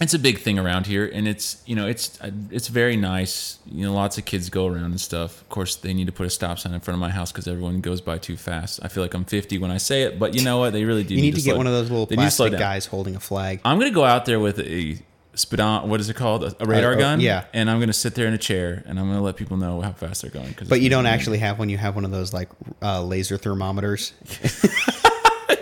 it's 0.00 0.12
a 0.14 0.18
big 0.18 0.38
thing 0.40 0.58
around 0.58 0.86
here 0.86 1.10
and 1.12 1.26
it's 1.26 1.62
you 1.66 1.74
know 1.74 1.86
it's 1.86 2.18
it's 2.50 2.68
very 2.68 2.96
nice 2.96 3.58
you 3.66 3.84
know 3.86 3.94
lots 3.94 4.18
of 4.18 4.24
kids 4.26 4.50
go 4.50 4.66
around 4.66 4.84
and 4.84 5.00
stuff 5.00 5.40
of 5.40 5.48
course 5.48 5.76
they 5.76 5.94
need 5.94 6.06
to 6.06 6.12
put 6.12 6.26
a 6.26 6.30
stop 6.30 6.58
sign 6.58 6.74
in 6.74 6.80
front 6.80 6.96
of 6.96 7.00
my 7.00 7.10
house 7.10 7.32
because 7.32 7.48
everyone 7.48 7.80
goes 7.80 8.00
by 8.02 8.18
too 8.18 8.36
fast 8.36 8.78
i 8.82 8.88
feel 8.88 9.02
like 9.02 9.14
i'm 9.14 9.24
50 9.24 9.56
when 9.58 9.70
i 9.70 9.78
say 9.78 10.02
it 10.02 10.18
but 10.18 10.34
you 10.34 10.42
know 10.44 10.58
what 10.58 10.72
they 10.74 10.84
really 10.84 11.02
do 11.04 11.14
you 11.14 11.22
need 11.22 11.30
to 11.34 11.40
get 11.40 11.44
slow- 11.52 11.56
one 11.56 11.66
of 11.66 11.72
those 11.72 11.88
little 11.90 12.04
they 12.06 12.16
need 12.16 12.24
to 12.24 12.30
slow 12.30 12.48
plastic 12.48 12.58
guys 12.60 12.86
holding 12.86 13.16
a 13.16 13.20
flag. 13.20 13.60
i'm 13.64 13.78
gonna 13.78 13.90
go 13.90 14.04
out 14.04 14.26
there 14.26 14.38
with 14.40 14.58
a 14.60 14.98
speedon. 15.34 15.84
What 15.88 16.00
is 16.00 16.08
it 16.08 16.14
called? 16.16 16.44
A, 16.44 16.56
a 16.60 16.64
radar 16.64 16.92
Uh, 16.92 16.96
uh, 16.96 16.98
gun. 16.98 17.20
yeah. 17.20 17.44
And 17.52 17.70
I'm 17.70 17.78
gonna 17.78 17.92
sit 17.92 18.14
there 18.14 18.26
in 18.26 18.32
a 18.32 18.38
chair, 18.38 18.82
and 18.86 18.98
I'm 18.98 19.06
gonna 19.06 19.20
let 19.20 19.36
people 19.36 19.58
know 19.58 19.82
how 19.82 19.92
fast 19.92 20.22
they're 20.22 20.30
going. 20.30 20.56
But 20.66 20.80
you 20.80 20.88
don't 20.88 21.04
actually 21.04 21.36
have 21.40 21.58
one. 21.58 21.68
You 21.68 21.76
have 21.76 21.94
one 21.94 22.06
of 22.06 22.10
those 22.10 22.32
like 22.32 22.48
uh, 22.80 23.02
laser 23.04 23.36
thermometers. 23.36 24.14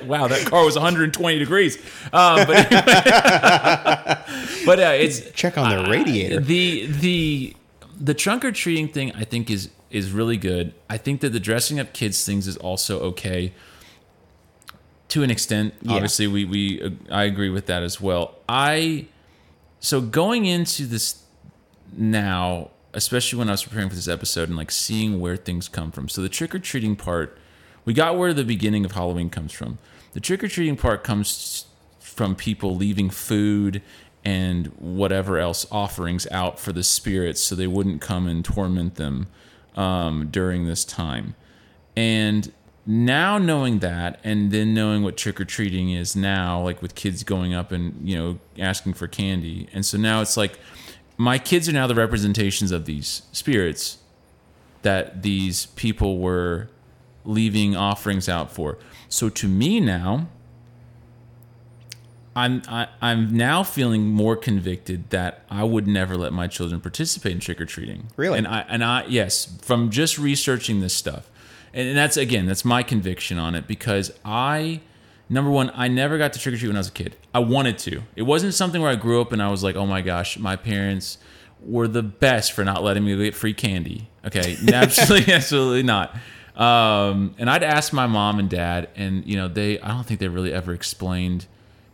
Wow, 0.05 0.29
that 0.29 0.47
car 0.47 0.64
was 0.64 0.75
120 0.75 1.38
degrees. 1.38 1.77
Um, 2.12 2.47
but 2.47 2.68
but 4.66 4.79
uh, 4.79 4.92
it's 4.97 5.31
Check 5.33 5.57
on 5.59 5.85
the 5.85 5.90
radiator. 5.90 6.40
the 6.40 6.87
the 6.87 7.57
the 7.99 8.14
trunk 8.14 8.44
or 8.44 8.53
treating 8.53 8.88
thing. 8.88 9.12
I 9.12 9.25
think 9.25 9.51
is 9.51 9.70
is 9.90 10.11
really 10.11 10.37
good. 10.37 10.75
I 10.90 10.97
think 10.97 11.20
that 11.20 11.31
the 11.31 11.40
dressing 11.40 11.79
up 11.81 11.92
kids 11.92 12.25
things 12.25 12.47
is 12.47 12.57
also 12.57 13.01
okay 13.01 13.53
to 15.09 15.23
an 15.23 15.31
extent. 15.31 15.75
Yeah. 15.83 15.94
Obviously, 15.94 16.27
we 16.27 16.44
we 16.44 16.83
uh, 16.83 16.90
I 17.11 17.25
agree 17.25 17.51
with 17.51 17.66
that 17.66 17.83
as 17.83 18.01
well. 18.01 18.35
I 18.49 19.07
so 19.81 20.01
going 20.01 20.47
into 20.47 20.87
this 20.87 21.23
now, 21.97 22.70
especially 22.92 23.38
when 23.38 23.49
I 23.49 23.53
was 23.53 23.62
preparing 23.62 23.88
for 23.88 23.94
this 23.94 24.09
episode 24.09 24.49
and 24.49 24.57
like 24.57 24.70
seeing 24.70 25.20
where 25.20 25.37
things 25.37 25.68
come 25.68 25.92
from. 25.92 26.09
So 26.09 26.23
the 26.23 26.29
trick 26.29 26.55
or 26.55 26.59
treating 26.59 26.97
part, 26.97 27.38
we 27.85 27.92
got 27.94 28.16
where 28.16 28.33
the 28.33 28.44
beginning 28.44 28.85
of 28.85 28.92
Halloween 28.92 29.31
comes 29.31 29.53
from. 29.53 29.79
The 30.12 30.20
trick 30.20 30.44
or 30.44 30.49
treating 30.49 30.77
part 30.77 31.05
comes 31.05 31.66
from 31.99 32.37
people 32.37 32.77
leaving 32.77 33.11
food 33.11 33.83
and 34.25 34.68
whatever 34.79 35.38
else 35.38 35.66
offerings 35.70 36.27
out 36.31 36.59
for 36.59 36.73
the 36.73 36.83
spirits 36.83 37.42
so 37.42 37.55
they 37.55 37.66
wouldn't 37.66 38.01
come 38.01 38.27
and 38.27 38.44
torment 38.44 38.94
them 38.94 39.27
um, 39.77 40.29
during 40.31 40.64
this 40.64 40.85
time. 40.85 41.35
And 41.97 42.53
now 42.87 43.38
knowing 43.38 43.81
that 43.81 44.20
and 44.25 44.51
then 44.51 44.75
knowing 44.75 45.03
what 45.03 45.16
trick 45.16 45.40
or 45.40 45.44
treating 45.44 45.90
is 45.90 46.14
now, 46.14 46.61
like 46.61 46.81
with 46.81 46.94
kids 46.94 47.23
going 47.25 47.53
up 47.55 47.73
and, 47.73 48.09
you 48.09 48.16
know, 48.16 48.38
asking 48.59 48.94
for 48.94 49.07
candy. 49.07 49.68
And 49.73 49.85
so 49.85 49.99
now 49.99 50.20
it's 50.20 50.37
like 50.37 50.59
my 51.16 51.38
kids 51.38 51.68
are 51.68 51.73
now 51.73 51.87
the 51.87 51.94
representations 51.94 52.70
of 52.70 52.87
these 52.87 53.23
spirits 53.33 53.99
that 54.83 55.23
these 55.23 55.66
people 55.66 56.18
were 56.18 56.68
leaving 57.24 57.76
offerings 57.76 58.28
out 58.28 58.52
for. 58.52 58.78
So 59.08 59.28
to 59.28 59.48
me 59.48 59.80
now, 59.80 60.28
I'm 62.37 62.62
I, 62.68 62.88
I'm 63.00 63.37
now 63.37 63.62
feeling 63.62 64.08
more 64.08 64.37
convicted 64.37 65.10
that 65.10 65.44
I 65.50 65.64
would 65.64 65.87
never 65.87 66.16
let 66.16 66.32
my 66.32 66.48
children 66.48 66.80
participate 66.80 67.32
in 67.32 67.40
trick 67.40 67.60
or 67.60 67.66
treating. 67.66 68.08
Really? 68.16 68.38
And 68.38 68.46
I 68.46 68.64
and 68.68 68.82
I 68.82 69.04
yes, 69.06 69.56
from 69.62 69.90
just 69.90 70.18
researching 70.18 70.80
this 70.80 70.94
stuff, 70.94 71.30
and, 71.72 71.88
and 71.88 71.96
that's 71.96 72.16
again 72.16 72.46
that's 72.46 72.64
my 72.64 72.82
conviction 72.82 73.38
on 73.38 73.54
it 73.54 73.66
because 73.66 74.12
I 74.24 74.80
number 75.28 75.50
one 75.50 75.70
I 75.74 75.88
never 75.88 76.18
got 76.18 76.32
to 76.32 76.38
trick 76.40 76.54
or 76.54 76.58
treat 76.58 76.68
when 76.68 76.76
I 76.76 76.80
was 76.80 76.88
a 76.88 76.92
kid. 76.92 77.16
I 77.32 77.38
wanted 77.38 77.78
to. 77.78 78.02
It 78.16 78.22
wasn't 78.22 78.54
something 78.54 78.82
where 78.82 78.90
I 78.90 78.96
grew 78.96 79.20
up 79.20 79.32
and 79.32 79.42
I 79.42 79.50
was 79.50 79.62
like, 79.62 79.76
oh 79.76 79.87
my 79.87 80.00
gosh, 80.00 80.38
my 80.38 80.56
parents 80.56 81.18
were 81.60 81.88
the 81.88 82.02
best 82.02 82.52
for 82.52 82.64
not 82.64 82.82
letting 82.82 83.04
me 83.04 83.16
get 83.16 83.34
free 83.34 83.54
candy. 83.54 84.08
Okay, 84.26 84.56
absolutely, 84.72 85.32
absolutely 85.32 85.82
not. 85.84 86.16
Um, 86.57 87.35
and 87.38 87.51
I'd 87.51 87.64
ask 87.64 87.93
my 87.93 88.07
mom 88.07 88.38
and 88.38 88.49
dad, 88.49 88.88
and 88.95 89.27
you 89.27 89.37
know, 89.37 89.49
they 89.49 89.81
I 89.81 89.88
don't 89.88 90.05
think 90.05 90.21
they 90.21 90.29
really 90.29 90.53
ever 90.53 90.73
explained 90.73 91.47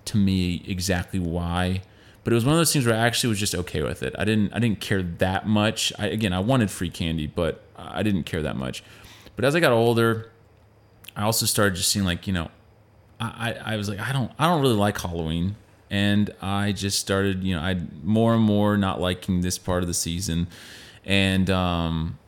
to 0.07 0.17
me 0.17 0.63
exactly 0.67 1.19
why. 1.19 1.83
But 2.23 2.35
it 2.35 2.37
was 2.37 2.45
one 2.45 2.53
of 2.53 2.59
those 2.59 2.73
things 2.73 2.85
where 2.85 2.95
I 2.95 2.99
actually 2.99 3.31
was 3.31 3.41
just 3.41 3.55
okay 3.55 3.83
with 3.83 4.03
it. 4.03 4.15
I 4.19 4.25
didn't 4.25 4.53
I 4.53 4.59
didn't 4.59 4.81
care 4.81 5.03
that 5.03 5.47
much. 5.47 5.93
I, 5.99 6.09
again, 6.09 6.33
I 6.33 6.41
wanted 6.41 6.71
free 6.71 6.91
candy, 6.91 7.27
but 7.27 7.63
I 7.77 8.03
didn't 8.03 8.25
care 8.25 8.43
that 8.43 8.57
much. 8.57 8.85
But 9.37 9.45
as 9.45 9.57
I 9.57 9.61
got 9.61 9.73
older, 9.73 10.31
I 11.17 11.23
also 11.23 11.47
started 11.47 11.77
just 11.77 11.91
seeing 11.91 12.05
like 12.05 12.27
you 12.27 12.35
know, 12.35 12.51
I, 13.19 13.55
I 13.65 13.77
was 13.77 13.89
like 13.89 14.01
I 14.01 14.13
don't 14.13 14.31
I 14.39 14.47
don't 14.47 14.61
really 14.61 14.77
like 14.77 15.01
Halloween, 15.01 15.57
and 15.89 16.31
I 16.43 16.73
just 16.73 16.99
started 16.99 17.43
you 17.43 17.55
know 17.55 17.63
I 17.63 17.81
more 18.03 18.35
and 18.35 18.43
more 18.43 18.77
not 18.77 19.01
liking 19.01 19.41
this 19.41 19.57
part 19.57 19.83
of 19.83 19.87
the 19.87 19.95
season, 19.95 20.49
and 21.07 21.49
um, 21.49 22.19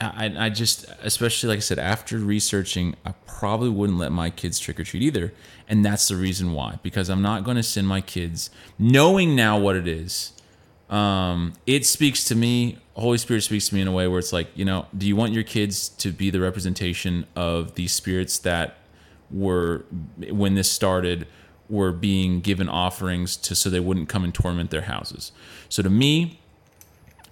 I, 0.00 0.32
I 0.38 0.48
just, 0.50 0.86
especially 1.02 1.48
like 1.48 1.56
I 1.56 1.60
said, 1.60 1.78
after 1.78 2.18
researching, 2.18 2.94
I 3.04 3.14
probably 3.26 3.68
wouldn't 3.68 3.98
let 3.98 4.12
my 4.12 4.30
kids 4.30 4.60
trick 4.60 4.78
or 4.78 4.84
treat 4.84 5.02
either. 5.02 5.32
And 5.68 5.84
that's 5.84 6.08
the 6.08 6.16
reason 6.16 6.52
why, 6.52 6.78
because 6.82 7.08
I'm 7.08 7.22
not 7.22 7.44
going 7.44 7.56
to 7.56 7.62
send 7.62 7.88
my 7.88 8.00
kids, 8.00 8.50
knowing 8.78 9.34
now 9.34 9.58
what 9.58 9.76
it 9.76 9.88
is. 9.88 10.32
Um, 10.88 11.52
it 11.66 11.84
speaks 11.84 12.24
to 12.26 12.34
me, 12.34 12.78
Holy 12.94 13.18
Spirit 13.18 13.42
speaks 13.42 13.68
to 13.68 13.74
me 13.74 13.82
in 13.82 13.88
a 13.88 13.92
way 13.92 14.08
where 14.08 14.18
it's 14.18 14.32
like, 14.32 14.48
you 14.54 14.64
know, 14.64 14.86
do 14.96 15.06
you 15.06 15.16
want 15.16 15.32
your 15.32 15.42
kids 15.42 15.88
to 15.90 16.12
be 16.12 16.30
the 16.30 16.40
representation 16.40 17.26
of 17.36 17.74
these 17.74 17.92
spirits 17.92 18.38
that 18.38 18.78
were, 19.30 19.84
when 20.30 20.54
this 20.54 20.70
started, 20.70 21.26
were 21.68 21.92
being 21.92 22.40
given 22.40 22.68
offerings 22.68 23.36
to 23.36 23.54
so 23.54 23.68
they 23.68 23.80
wouldn't 23.80 24.08
come 24.08 24.24
and 24.24 24.32
torment 24.32 24.70
their 24.70 24.82
houses? 24.82 25.32
So 25.68 25.82
to 25.82 25.90
me, 25.90 26.40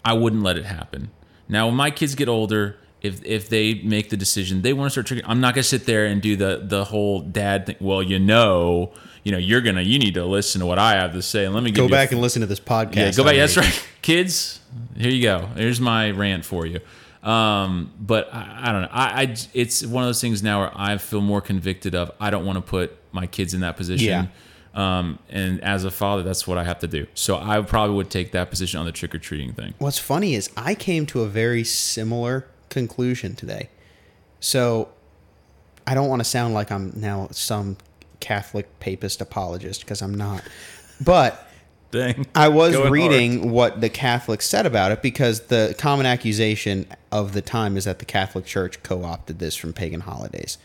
I 0.04 0.12
wouldn't 0.12 0.42
let 0.42 0.58
it 0.58 0.66
happen. 0.66 1.10
Now, 1.48 1.66
when 1.66 1.76
my 1.76 1.90
kids 1.90 2.14
get 2.14 2.28
older, 2.28 2.76
if 3.02 3.24
if 3.24 3.48
they 3.48 3.74
make 3.74 4.10
the 4.10 4.16
decision 4.16 4.62
they 4.62 4.72
want 4.72 4.86
to 4.86 4.90
start 4.90 5.06
tricking, 5.06 5.24
I'm 5.28 5.40
not 5.40 5.54
gonna 5.54 5.62
sit 5.62 5.86
there 5.86 6.06
and 6.06 6.20
do 6.20 6.36
the 6.36 6.62
the 6.64 6.84
whole 6.84 7.20
dad 7.20 7.66
thing. 7.66 7.76
Well, 7.80 8.02
you 8.02 8.18
know, 8.18 8.92
you 9.22 9.32
know, 9.32 9.38
you're 9.38 9.60
gonna 9.60 9.82
you 9.82 9.98
need 9.98 10.14
to 10.14 10.24
listen 10.24 10.60
to 10.60 10.66
what 10.66 10.78
I 10.78 10.92
have 10.94 11.12
to 11.12 11.22
say, 11.22 11.44
and 11.44 11.54
let 11.54 11.62
me 11.62 11.70
Go 11.70 11.88
back 11.88 12.12
and 12.12 12.20
listen 12.20 12.40
to 12.40 12.46
this 12.46 12.60
podcast. 12.60 12.96
yeah, 12.96 13.12
go 13.12 13.24
back. 13.24 13.36
That's 13.36 13.56
right, 13.56 13.88
kids. 14.02 14.60
Here 14.96 15.10
you 15.10 15.22
go. 15.22 15.48
Here's 15.56 15.80
my 15.80 16.10
rant 16.10 16.44
for 16.44 16.66
you. 16.66 16.80
Um, 17.22 17.92
but 17.98 18.32
I, 18.32 18.60
I 18.64 18.72
don't 18.72 18.82
know. 18.82 18.88
I, 18.92 19.22
I 19.22 19.36
it's 19.52 19.84
one 19.84 20.04
of 20.04 20.08
those 20.08 20.20
things 20.20 20.42
now 20.42 20.60
where 20.60 20.72
I 20.74 20.96
feel 20.98 21.20
more 21.20 21.40
convicted 21.40 21.94
of. 21.94 22.12
I 22.20 22.30
don't 22.30 22.44
want 22.46 22.56
to 22.56 22.62
put 22.62 22.96
my 23.12 23.26
kids 23.26 23.52
in 23.54 23.60
that 23.60 23.76
position. 23.76 24.06
Yeah. 24.06 24.26
Um, 24.76 25.18
and 25.30 25.60
as 25.64 25.84
a 25.84 25.90
father, 25.90 26.22
that's 26.22 26.46
what 26.46 26.58
I 26.58 26.64
have 26.64 26.78
to 26.80 26.86
do. 26.86 27.06
So 27.14 27.38
I 27.38 27.60
probably 27.62 27.96
would 27.96 28.10
take 28.10 28.32
that 28.32 28.50
position 28.50 28.78
on 28.78 28.84
the 28.84 28.92
trick 28.92 29.14
or 29.14 29.18
treating 29.18 29.54
thing. 29.54 29.72
What's 29.78 29.98
funny 29.98 30.34
is 30.34 30.50
I 30.56 30.74
came 30.74 31.06
to 31.06 31.22
a 31.22 31.28
very 31.28 31.64
similar 31.64 32.46
conclusion 32.68 33.34
today. 33.34 33.70
So 34.38 34.90
I 35.86 35.94
don't 35.94 36.08
want 36.08 36.20
to 36.20 36.24
sound 36.24 36.52
like 36.52 36.70
I'm 36.70 36.92
now 36.94 37.28
some 37.30 37.78
Catholic 38.20 38.78
papist 38.78 39.22
apologist 39.22 39.80
because 39.80 40.02
I'm 40.02 40.14
not. 40.14 40.42
But 41.02 41.42
Dang. 41.90 42.26
I 42.34 42.48
was 42.48 42.72
Going 42.72 42.82
hard. 42.82 42.92
reading 42.92 43.50
what 43.52 43.80
the 43.80 43.88
Catholics 43.88 44.46
said 44.46 44.66
about 44.66 44.92
it 44.92 45.00
because 45.00 45.42
the 45.42 45.74
common 45.78 46.04
accusation 46.04 46.86
of 47.10 47.32
the 47.32 47.40
time 47.40 47.78
is 47.78 47.84
that 47.84 47.98
the 48.00 48.04
Catholic 48.04 48.44
Church 48.44 48.82
co 48.82 49.04
opted 49.04 49.38
this 49.38 49.56
from 49.56 49.72
pagan 49.72 50.00
holidays. 50.00 50.58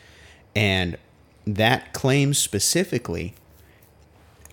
And 0.53 0.97
that 1.47 1.93
claim 1.93 2.33
specifically, 2.33 3.35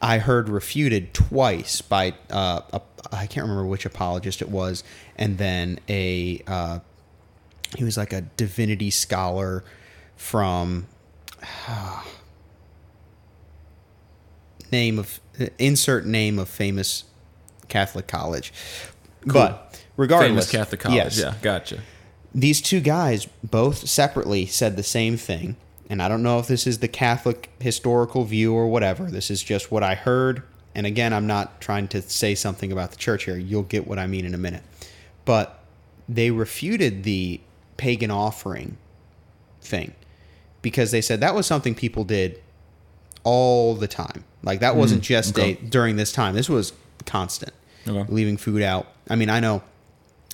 I 0.00 0.18
heard 0.18 0.48
refuted 0.48 1.12
twice 1.12 1.80
by, 1.80 2.14
uh, 2.30 2.60
a, 2.72 2.80
I 3.10 3.26
can't 3.26 3.44
remember 3.44 3.66
which 3.66 3.84
apologist 3.84 4.40
it 4.42 4.48
was, 4.48 4.84
and 5.16 5.38
then 5.38 5.80
a, 5.88 6.40
uh, 6.46 6.78
he 7.76 7.84
was 7.84 7.96
like 7.96 8.12
a 8.12 8.20
divinity 8.22 8.90
scholar 8.90 9.64
from 10.16 10.86
name 14.72 14.98
of 14.98 15.20
insert 15.58 16.04
name 16.06 16.38
of 16.38 16.48
famous 16.48 17.04
Catholic 17.68 18.06
college. 18.06 18.52
But 19.24 19.80
regardless, 19.96 20.28
Famous 20.30 20.50
Catholic 20.50 20.80
college. 20.80 20.96
yes, 20.96 21.18
Yeah, 21.18 21.34
gotcha. 21.42 21.80
these 22.34 22.60
two 22.60 22.80
guys 22.80 23.26
both 23.42 23.88
separately 23.88 24.46
said 24.46 24.76
the 24.76 24.82
same 24.82 25.16
thing. 25.16 25.56
And 25.88 26.02
I 26.02 26.08
don't 26.08 26.22
know 26.22 26.38
if 26.38 26.46
this 26.46 26.66
is 26.66 26.78
the 26.78 26.88
Catholic 26.88 27.50
historical 27.60 28.24
view 28.24 28.54
or 28.54 28.68
whatever. 28.68 29.04
This 29.04 29.30
is 29.30 29.42
just 29.42 29.70
what 29.70 29.82
I 29.82 29.94
heard. 29.94 30.42
And 30.74 30.86
again, 30.86 31.12
I'm 31.12 31.26
not 31.26 31.60
trying 31.60 31.88
to 31.88 32.02
say 32.02 32.34
something 32.34 32.70
about 32.70 32.90
the 32.90 32.96
church 32.96 33.24
here. 33.24 33.36
You'll 33.36 33.62
get 33.62 33.86
what 33.86 33.98
I 33.98 34.06
mean 34.06 34.24
in 34.24 34.34
a 34.34 34.38
minute. 34.38 34.62
But 35.24 35.62
they 36.08 36.30
refuted 36.30 37.04
the 37.04 37.40
pagan 37.76 38.10
offering 38.10 38.76
thing 39.62 39.94
because 40.62 40.90
they 40.90 41.00
said 41.00 41.20
that 41.20 41.34
was 41.34 41.46
something 41.46 41.74
people 41.74 42.04
did 42.04 42.40
all 43.24 43.74
the 43.74 43.88
time. 43.88 44.24
Like 44.42 44.60
that 44.60 44.76
wasn't 44.76 45.02
just 45.02 45.38
okay. 45.38 45.52
a 45.52 45.54
during 45.54 45.96
this 45.96 46.12
time. 46.12 46.34
This 46.34 46.48
was 46.48 46.72
constant. 47.06 47.52
Okay. 47.86 48.10
Leaving 48.12 48.36
food 48.36 48.62
out. 48.62 48.86
I 49.08 49.16
mean, 49.16 49.30
I 49.30 49.40
know 49.40 49.62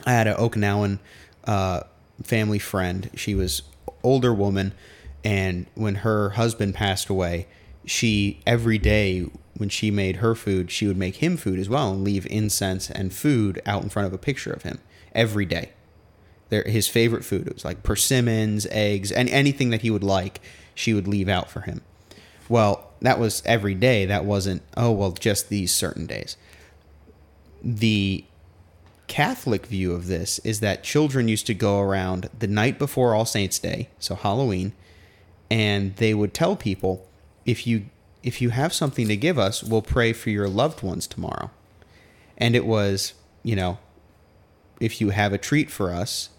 I 0.04 0.12
had 0.12 0.26
an 0.26 0.36
Okinawan 0.36 0.98
uh, 1.44 1.82
family 2.22 2.58
friend. 2.58 3.10
She 3.14 3.34
was 3.34 3.62
older 4.02 4.34
woman, 4.34 4.74
and 5.24 5.66
when 5.74 5.96
her 5.96 6.30
husband 6.30 6.74
passed 6.74 7.08
away, 7.08 7.46
she 7.86 8.40
every 8.46 8.78
day 8.78 9.26
when 9.56 9.68
she 9.68 9.90
made 9.90 10.16
her 10.16 10.34
food, 10.34 10.70
she 10.70 10.86
would 10.86 10.96
make 10.96 11.16
him 11.16 11.36
food 11.36 11.58
as 11.58 11.68
well 11.68 11.92
and 11.92 12.04
leave 12.04 12.26
incense 12.26 12.90
and 12.90 13.12
food 13.12 13.60
out 13.66 13.82
in 13.82 13.88
front 13.88 14.06
of 14.06 14.12
a 14.12 14.18
picture 14.18 14.52
of 14.52 14.62
him 14.62 14.80
every 15.14 15.46
day. 15.46 15.70
There, 16.48 16.64
his 16.64 16.88
favorite 16.88 17.24
food. 17.24 17.46
It 17.46 17.54
was 17.54 17.64
like 17.64 17.82
persimmons, 17.82 18.66
eggs, 18.70 19.10
and 19.10 19.28
anything 19.30 19.70
that 19.70 19.82
he 19.82 19.90
would 19.90 20.04
like, 20.04 20.40
she 20.74 20.92
would 20.92 21.08
leave 21.08 21.28
out 21.28 21.48
for 21.48 21.62
him. 21.62 21.82
Well, 22.48 22.90
that 23.00 23.18
was 23.18 23.42
every 23.46 23.74
day. 23.74 24.04
That 24.04 24.24
wasn't, 24.24 24.62
oh, 24.76 24.92
well, 24.92 25.12
just 25.12 25.48
these 25.48 25.72
certain 25.72 26.06
days. 26.06 26.36
The 27.62 28.24
Catholic 29.06 29.66
view 29.66 29.92
of 29.92 30.06
this 30.06 30.38
is 30.40 30.60
that 30.60 30.82
children 30.82 31.28
used 31.28 31.46
to 31.46 31.54
go 31.54 31.80
around 31.80 32.28
the 32.38 32.46
night 32.46 32.78
before 32.78 33.14
All 33.14 33.24
Saints 33.24 33.58
Day, 33.58 33.88
so 33.98 34.14
Halloween, 34.14 34.72
and 35.50 35.96
they 35.96 36.14
would 36.14 36.32
tell 36.34 36.56
people, 36.56 37.06
if 37.44 37.66
you 37.66 37.86
if 38.22 38.40
you 38.40 38.50
have 38.50 38.72
something 38.72 39.06
to 39.08 39.16
give 39.16 39.38
us, 39.38 39.62
we'll 39.62 39.82
pray 39.82 40.12
for 40.14 40.30
your 40.30 40.48
loved 40.48 40.82
ones 40.82 41.06
tomorrow. 41.06 41.50
and 42.38 42.56
it 42.56 42.66
was 42.66 43.12
you 43.42 43.54
know 43.54 43.78
if 44.80 45.00
you 45.00 45.10
have 45.10 45.32
a 45.32 45.38
treat 45.38 45.70
for 45.70 45.92
us 45.92 46.30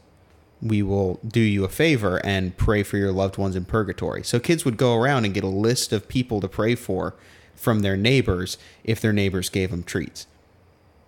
we 0.62 0.82
will 0.82 1.20
do 1.26 1.40
you 1.40 1.64
a 1.64 1.70
favor 1.70 2.20
and 2.26 2.58
pray 2.58 2.82
for 2.84 2.98
your 2.98 3.12
loved 3.12 3.38
ones 3.38 3.56
in 3.56 3.64
purgatory 3.66 4.24
so 4.24 4.40
kids 4.40 4.66
would 4.66 4.76
go 4.78 4.96
around 4.96 5.24
and 5.26 5.34
get 5.34 5.44
a 5.44 5.48
list 5.48 5.94
of 5.94 6.08
people 6.08 6.42
to 6.42 6.48
pray 6.48 6.76
for 6.76 7.14
from 7.56 7.80
their 7.82 7.96
neighbors 7.96 8.58
if 8.84 9.00
their 9.00 9.14
neighbors 9.14 9.50
gave 9.50 9.70
them 9.72 9.84
treats 9.84 10.28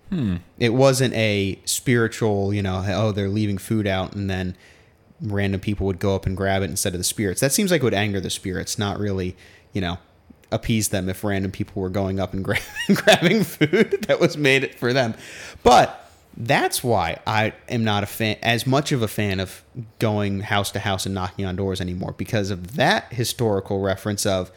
Hmm. 0.10 0.38
it 0.58 0.74
wasn't 0.74 1.14
a 1.16 1.60
spiritual, 1.66 2.54
you 2.54 2.64
know, 2.64 2.82
oh, 2.88 3.12
they're 3.12 3.28
leaving 3.28 3.58
food 3.58 3.86
out 3.86 4.14
and 4.14 4.30
then 4.30 4.56
random 5.22 5.60
people 5.60 5.88
would 5.88 6.00
go 6.00 6.16
up 6.16 6.26
and 6.26 6.38
grab 6.38 6.62
it 6.62 6.70
instead 6.70 6.94
of 6.94 7.00
the 7.00 7.04
spirits. 7.04 7.42
That 7.42 7.52
seems 7.52 7.72
like 7.72 7.82
it 7.82 7.84
would 7.84 7.94
anger 7.94 8.20
the 8.20 8.30
spirits, 8.30 8.78
not 8.78 9.00
really, 9.00 9.36
you 9.74 9.82
know, 9.82 9.98
appease 10.52 10.90
them 10.90 11.10
if 11.10 11.24
random 11.24 11.52
people 11.52 11.82
were 11.82 11.90
going 11.90 12.20
up 12.20 12.34
and 12.34 12.44
gra- 12.46 12.58
grabbing 12.94 13.44
food 13.44 14.04
that 14.08 14.20
was 14.20 14.38
made 14.38 14.76
for 14.76 14.94
them. 14.94 15.14
But 15.64 16.04
that's 16.36 16.84
why 16.84 17.20
I 17.26 17.54
am 17.68 17.84
not 17.84 18.04
a 18.04 18.06
fan, 18.06 18.38
as 18.44 18.68
much 18.68 18.92
of 18.92 19.02
a 19.02 19.08
fan 19.08 19.40
of 19.40 19.64
going 19.98 20.42
house 20.42 20.72
to 20.72 20.80
house 20.80 21.06
and 21.06 21.16
knocking 21.16 21.46
on 21.46 21.56
doors 21.56 21.82
anymore 21.82 22.14
because 22.16 22.52
of 22.52 22.76
that 22.76 23.12
historical 23.12 23.80
reference 23.82 24.26
of 24.26 24.52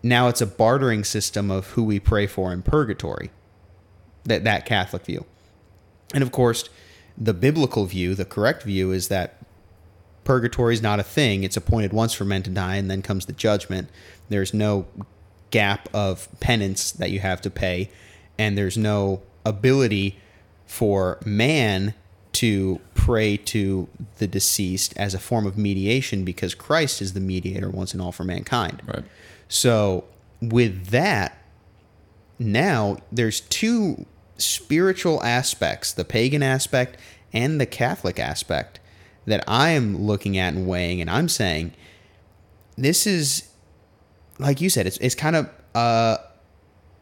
now 0.00 0.28
it's 0.28 0.40
a 0.40 0.46
bartering 0.46 1.02
system 1.02 1.50
of 1.50 1.70
who 1.70 1.82
we 1.82 1.98
pray 1.98 2.28
for 2.28 2.52
in 2.52 2.62
purgatory 2.62 3.30
that 4.24 4.44
that 4.44 4.64
Catholic 4.64 5.04
view. 5.04 5.24
And 6.14 6.22
of 6.22 6.30
course, 6.30 6.68
the 7.16 7.34
biblical 7.34 7.84
view, 7.84 8.14
the 8.14 8.24
correct 8.24 8.62
view, 8.62 8.92
is 8.92 9.08
that 9.08 9.38
purgatory 10.28 10.74
is 10.74 10.82
not 10.82 11.00
a 11.00 11.02
thing. 11.02 11.42
It's 11.42 11.56
appointed 11.56 11.94
once 11.94 12.12
for 12.12 12.26
men 12.26 12.42
to 12.42 12.50
die, 12.50 12.76
and 12.76 12.90
then 12.90 13.00
comes 13.00 13.24
the 13.24 13.32
judgment. 13.32 13.88
There's 14.28 14.52
no 14.52 14.86
gap 15.50 15.88
of 15.94 16.28
penance 16.38 16.92
that 16.92 17.10
you 17.10 17.20
have 17.20 17.40
to 17.40 17.50
pay, 17.50 17.90
and 18.38 18.56
there's 18.56 18.76
no 18.76 19.22
ability 19.46 20.18
for 20.66 21.18
man 21.24 21.94
to 22.32 22.78
pray 22.92 23.38
to 23.38 23.88
the 24.18 24.26
deceased 24.26 24.92
as 24.98 25.14
a 25.14 25.18
form 25.18 25.46
of 25.46 25.56
mediation 25.56 26.26
because 26.26 26.54
Christ 26.54 27.00
is 27.00 27.14
the 27.14 27.20
mediator 27.20 27.70
once 27.70 27.94
and 27.94 28.02
all 28.02 28.12
for 28.12 28.24
mankind. 28.24 28.82
Right. 28.86 29.04
So, 29.48 30.04
with 30.42 30.88
that, 30.88 31.42
now 32.38 32.98
there's 33.10 33.40
two 33.40 34.04
spiritual 34.36 35.22
aspects 35.22 35.90
the 35.90 36.04
pagan 36.04 36.42
aspect 36.42 36.98
and 37.32 37.58
the 37.58 37.66
Catholic 37.66 38.18
aspect 38.20 38.78
that 39.28 39.44
I 39.46 39.70
am 39.70 39.96
looking 40.06 40.36
at 40.38 40.54
and 40.54 40.66
weighing, 40.66 41.00
and 41.00 41.08
I'm 41.08 41.28
saying 41.28 41.74
this 42.76 43.06
is, 43.06 43.48
like 44.38 44.60
you 44.60 44.70
said, 44.70 44.86
it's, 44.86 44.98
it's 44.98 45.14
kind 45.14 45.36
of 45.36 45.50
a, 45.74 46.18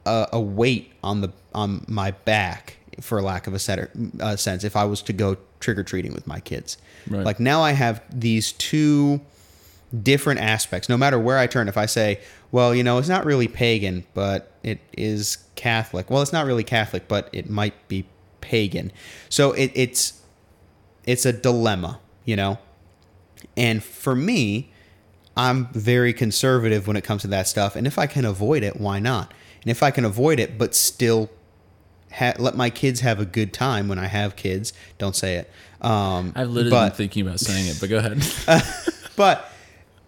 a, 0.04 0.28
a 0.32 0.40
weight 0.40 0.92
on 1.02 1.20
the 1.20 1.32
on 1.54 1.84
my 1.88 2.10
back, 2.10 2.76
for 3.00 3.20
lack 3.22 3.46
of 3.46 3.54
a 3.54 3.58
setter, 3.58 3.90
uh, 4.20 4.36
sense, 4.36 4.64
if 4.64 4.76
I 4.76 4.84
was 4.84 5.02
to 5.02 5.12
go 5.12 5.36
trick 5.60 5.78
or 5.78 5.82
treating 5.82 6.12
with 6.12 6.26
my 6.26 6.40
kids. 6.40 6.78
Right. 7.08 7.24
Like 7.24 7.40
now 7.40 7.62
I 7.62 7.72
have 7.72 8.02
these 8.12 8.52
two 8.52 9.20
different 10.02 10.40
aspects. 10.40 10.88
No 10.88 10.96
matter 10.96 11.18
where 11.18 11.38
I 11.38 11.46
turn, 11.46 11.68
if 11.68 11.76
I 11.76 11.86
say, 11.86 12.20
well, 12.52 12.74
you 12.74 12.82
know, 12.82 12.98
it's 12.98 13.08
not 13.08 13.24
really 13.24 13.48
pagan, 13.48 14.04
but 14.14 14.52
it 14.62 14.80
is 14.96 15.38
Catholic. 15.54 16.10
Well, 16.10 16.22
it's 16.22 16.32
not 16.32 16.46
really 16.46 16.64
Catholic, 16.64 17.08
but 17.08 17.28
it 17.32 17.48
might 17.48 17.88
be 17.88 18.06
pagan. 18.40 18.92
So 19.28 19.52
it, 19.52 19.70
it's 19.74 20.22
it's 21.04 21.24
a 21.24 21.32
dilemma, 21.32 22.00
you 22.26 22.36
know. 22.36 22.58
And 23.56 23.82
for 23.82 24.14
me, 24.14 24.70
I'm 25.36 25.68
very 25.72 26.12
conservative 26.12 26.86
when 26.86 26.96
it 26.96 27.04
comes 27.04 27.22
to 27.22 27.28
that 27.28 27.48
stuff. 27.48 27.76
And 27.76 27.86
if 27.86 27.98
I 27.98 28.06
can 28.06 28.24
avoid 28.24 28.62
it, 28.62 28.78
why 28.78 28.98
not? 28.98 29.32
And 29.62 29.70
if 29.70 29.82
I 29.82 29.90
can 29.90 30.04
avoid 30.04 30.38
it, 30.38 30.58
but 30.58 30.74
still 30.74 31.30
ha- 32.12 32.34
let 32.38 32.54
my 32.54 32.70
kids 32.70 33.00
have 33.00 33.20
a 33.20 33.26
good 33.26 33.52
time 33.52 33.88
when 33.88 33.98
I 33.98 34.06
have 34.06 34.36
kids, 34.36 34.72
don't 34.98 35.16
say 35.16 35.36
it. 35.36 35.50
Um, 35.80 36.32
I've 36.34 36.48
literally 36.48 36.70
but, 36.70 36.88
been 36.90 36.96
thinking 36.96 37.26
about 37.26 37.40
saying 37.40 37.66
it, 37.68 37.78
but 37.80 37.88
go 37.88 37.98
ahead. 37.98 38.22
but 39.16 39.50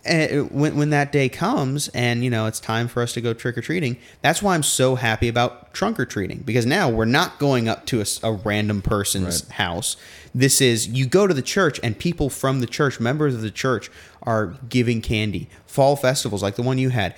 uh, 0.09 0.27
when 0.45 0.77
when 0.77 0.91
that 0.91 1.13
day 1.13 1.29
comes 1.29 1.89
and 1.89 2.25
you 2.25 2.31
know 2.31 2.47
it's 2.47 2.61
time 2.61 2.89
for 2.89 3.03
us 3.03 3.13
to 3.13 3.21
go 3.21 3.35
trick 3.35 3.59
or 3.59 3.61
treating, 3.61 3.99
that's 4.23 4.43
why 4.43 4.55
I'm 4.55 4.63
so 4.63 4.95
happy 4.95 5.29
about 5.29 5.75
trunk 5.75 6.01
or 6.01 6.07
treating 6.07 6.39
because 6.39 6.65
now 6.65 6.89
we're 6.89 7.05
not 7.05 7.39
going 7.39 7.69
up 7.69 7.85
to 7.87 8.03
a 8.23 8.33
random 8.33 8.81
person's 8.81 9.45
Right. 9.45 9.53
house. 9.57 9.97
This 10.35 10.61
is 10.61 10.89
you 10.89 11.07
go 11.07 11.27
to 11.27 11.35
the 11.35 11.43
church 11.43 11.81
and 11.83 11.99
people 11.99 12.31
from 12.31 12.61
the 12.61 12.67
church, 12.67 13.01
members 13.01 13.35
of 13.35 13.41
the 13.43 13.51
church, 13.51 13.91
are 14.23 14.55
giving 14.69 15.01
candy. 15.01 15.49
Fall 15.67 15.97
festivals 15.97 16.43
like 16.43 16.57
the 16.57 16.63
one 16.63 16.79
you 16.79 16.91
had. 16.91 17.15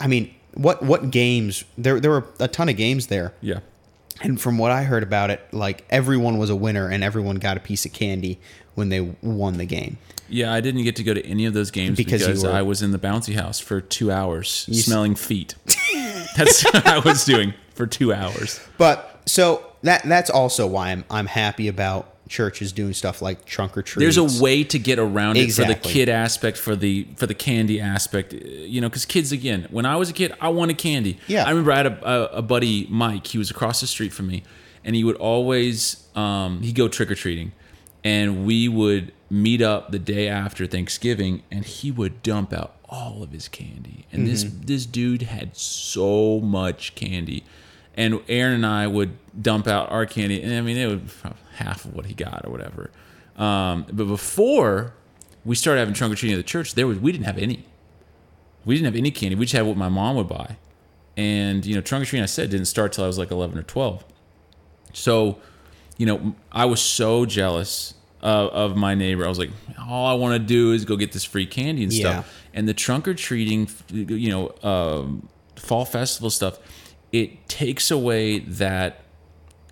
I 0.00 0.06
mean, 0.06 0.34
what 0.54 0.82
what 0.82 1.10
games? 1.10 1.64
There 1.76 2.00
there 2.00 2.10
were 2.10 2.24
a 2.40 2.48
ton 2.48 2.68
of 2.68 2.76
games 2.76 3.08
there. 3.08 3.32
yeah. 3.40 3.60
And 4.20 4.40
from 4.40 4.58
what 4.58 4.72
I 4.72 4.82
heard 4.82 5.04
about 5.04 5.30
it, 5.30 5.40
like 5.52 5.84
everyone 5.90 6.38
was 6.38 6.50
a 6.50 6.56
winner 6.56 6.88
and 6.88 7.04
everyone 7.04 7.36
got 7.36 7.56
a 7.56 7.60
piece 7.60 7.86
of 7.86 7.92
candy 7.92 8.40
when 8.74 8.88
they 8.88 9.00
won 9.22 9.58
the 9.58 9.64
game. 9.64 9.96
Yeah, 10.28 10.52
I 10.52 10.60
didn't 10.60 10.82
get 10.82 10.96
to 10.96 11.04
go 11.04 11.14
to 11.14 11.24
any 11.24 11.46
of 11.46 11.54
those 11.54 11.70
games 11.70 11.96
Because 11.96 12.26
because, 12.26 12.44
I 12.44 12.62
was 12.62 12.82
in 12.82 12.90
the 12.90 12.98
bouncy 12.98 13.34
house 13.36 13.60
for 13.60 13.80
two 13.80 14.10
hours 14.10 14.66
s- 14.68 14.84
smelling 14.86 15.14
feet. 15.14 15.54
That's 16.36 16.64
what 16.72 16.84
I 16.84 16.98
was 16.98 17.24
doing 17.24 17.54
for 17.76 17.86
two 17.86 18.12
hours. 18.12 18.60
But 18.76 19.20
so 19.26 19.64
that 19.82 20.02
that's 20.02 20.30
also 20.30 20.66
why 20.66 20.90
I'm 20.90 21.04
I'm 21.08 21.26
happy 21.26 21.68
about 21.68 22.12
churches 22.28 22.72
doing 22.72 22.92
stuff 22.92 23.20
like 23.22 23.44
trunk 23.44 23.76
or 23.76 23.82
treat. 23.82 24.02
There's 24.02 24.16
a 24.18 24.42
way 24.42 24.64
to 24.64 24.78
get 24.78 24.98
around 24.98 25.36
it 25.36 25.52
for 25.52 25.64
the 25.64 25.74
kid 25.74 26.08
aspect, 26.08 26.56
for 26.58 26.76
the 26.76 27.06
for 27.16 27.26
the 27.26 27.34
candy 27.34 27.80
aspect. 27.80 28.32
You 28.32 28.80
know, 28.80 28.88
because 28.88 29.04
kids 29.06 29.32
again, 29.32 29.66
when 29.70 29.86
I 29.86 29.96
was 29.96 30.10
a 30.10 30.12
kid, 30.12 30.32
I 30.40 30.48
wanted 30.50 30.78
candy. 30.78 31.18
Yeah. 31.26 31.44
I 31.44 31.50
remember 31.50 31.72
I 31.72 31.76
had 31.78 31.86
a, 31.86 32.08
a, 32.08 32.38
a 32.38 32.42
buddy, 32.42 32.86
Mike. 32.90 33.26
He 33.26 33.38
was 33.38 33.50
across 33.50 33.80
the 33.80 33.86
street 33.86 34.12
from 34.12 34.26
me, 34.28 34.42
and 34.84 34.94
he 34.94 35.04
would 35.04 35.16
always 35.16 36.06
um, 36.14 36.62
he'd 36.62 36.74
go 36.74 36.88
trick 36.88 37.10
or 37.10 37.14
treating, 37.14 37.52
and 38.04 38.44
we 38.46 38.68
would 38.68 39.12
meet 39.30 39.60
up 39.60 39.90
the 39.90 39.98
day 39.98 40.28
after 40.28 40.66
Thanksgiving, 40.66 41.42
and 41.50 41.64
he 41.64 41.90
would 41.90 42.22
dump 42.22 42.52
out 42.52 42.74
all 42.88 43.22
of 43.22 43.30
his 43.32 43.48
candy. 43.48 44.06
And 44.12 44.26
this 44.26 44.44
Mm-hmm. 44.44 44.66
this 44.66 44.86
dude 44.86 45.22
had 45.22 45.56
so 45.56 46.40
much 46.40 46.94
candy. 46.94 47.44
And 47.94 48.20
Aaron 48.28 48.54
and 48.54 48.64
I 48.66 48.86
would 48.86 49.18
dump 49.42 49.66
out 49.66 49.90
our 49.90 50.06
candy, 50.06 50.40
and 50.40 50.54
I 50.54 50.60
mean, 50.60 50.76
it 50.76 50.86
would 50.86 51.10
half 51.58 51.84
of 51.84 51.94
what 51.94 52.06
he 52.06 52.14
got 52.14 52.44
or 52.44 52.50
whatever. 52.50 52.90
Um, 53.36 53.86
but 53.92 54.06
before 54.06 54.94
we 55.44 55.54
started 55.54 55.78
having 55.80 55.94
trunk 55.94 56.12
or 56.12 56.16
treating 56.16 56.34
at 56.38 56.44
the 56.44 56.50
church, 56.50 56.74
there 56.74 56.86
was 56.86 56.98
we 56.98 57.12
didn't 57.12 57.26
have 57.26 57.38
any. 57.38 57.64
We 58.64 58.74
didn't 58.74 58.86
have 58.86 58.96
any 58.96 59.10
candy. 59.10 59.34
We 59.36 59.44
just 59.46 59.54
had 59.54 59.64
what 59.66 59.76
my 59.76 59.88
mom 59.88 60.16
would 60.16 60.28
buy, 60.28 60.56
and 61.16 61.64
you 61.64 61.74
know, 61.74 61.80
trunk 61.80 62.02
or 62.02 62.06
treating. 62.06 62.22
I 62.22 62.26
said 62.26 62.50
didn't 62.50 62.66
start 62.66 62.92
till 62.92 63.04
I 63.04 63.06
was 63.06 63.18
like 63.18 63.30
eleven 63.30 63.56
or 63.58 63.62
twelve. 63.62 64.04
So, 64.92 65.38
you 65.96 66.06
know, 66.06 66.34
I 66.50 66.64
was 66.64 66.80
so 66.80 67.24
jealous 67.26 67.94
of, 68.20 68.50
of 68.50 68.76
my 68.76 68.94
neighbor. 68.94 69.24
I 69.24 69.28
was 69.28 69.38
like, 69.38 69.50
all 69.78 70.06
I 70.06 70.14
want 70.14 70.34
to 70.40 70.44
do 70.44 70.72
is 70.72 70.84
go 70.84 70.96
get 70.96 71.12
this 71.12 71.24
free 71.24 71.46
candy 71.46 71.84
and 71.84 71.92
Yeah. 71.92 72.00
stuff. 72.22 72.34
And 72.54 72.66
the 72.68 72.74
trunk 72.74 73.06
or 73.06 73.14
treating, 73.14 73.68
you 73.92 74.30
know, 74.30 74.54
um, 74.68 75.28
fall 75.56 75.84
festival 75.84 76.30
stuff, 76.30 76.58
it 77.12 77.48
takes 77.48 77.90
away 77.90 78.40
that. 78.40 79.02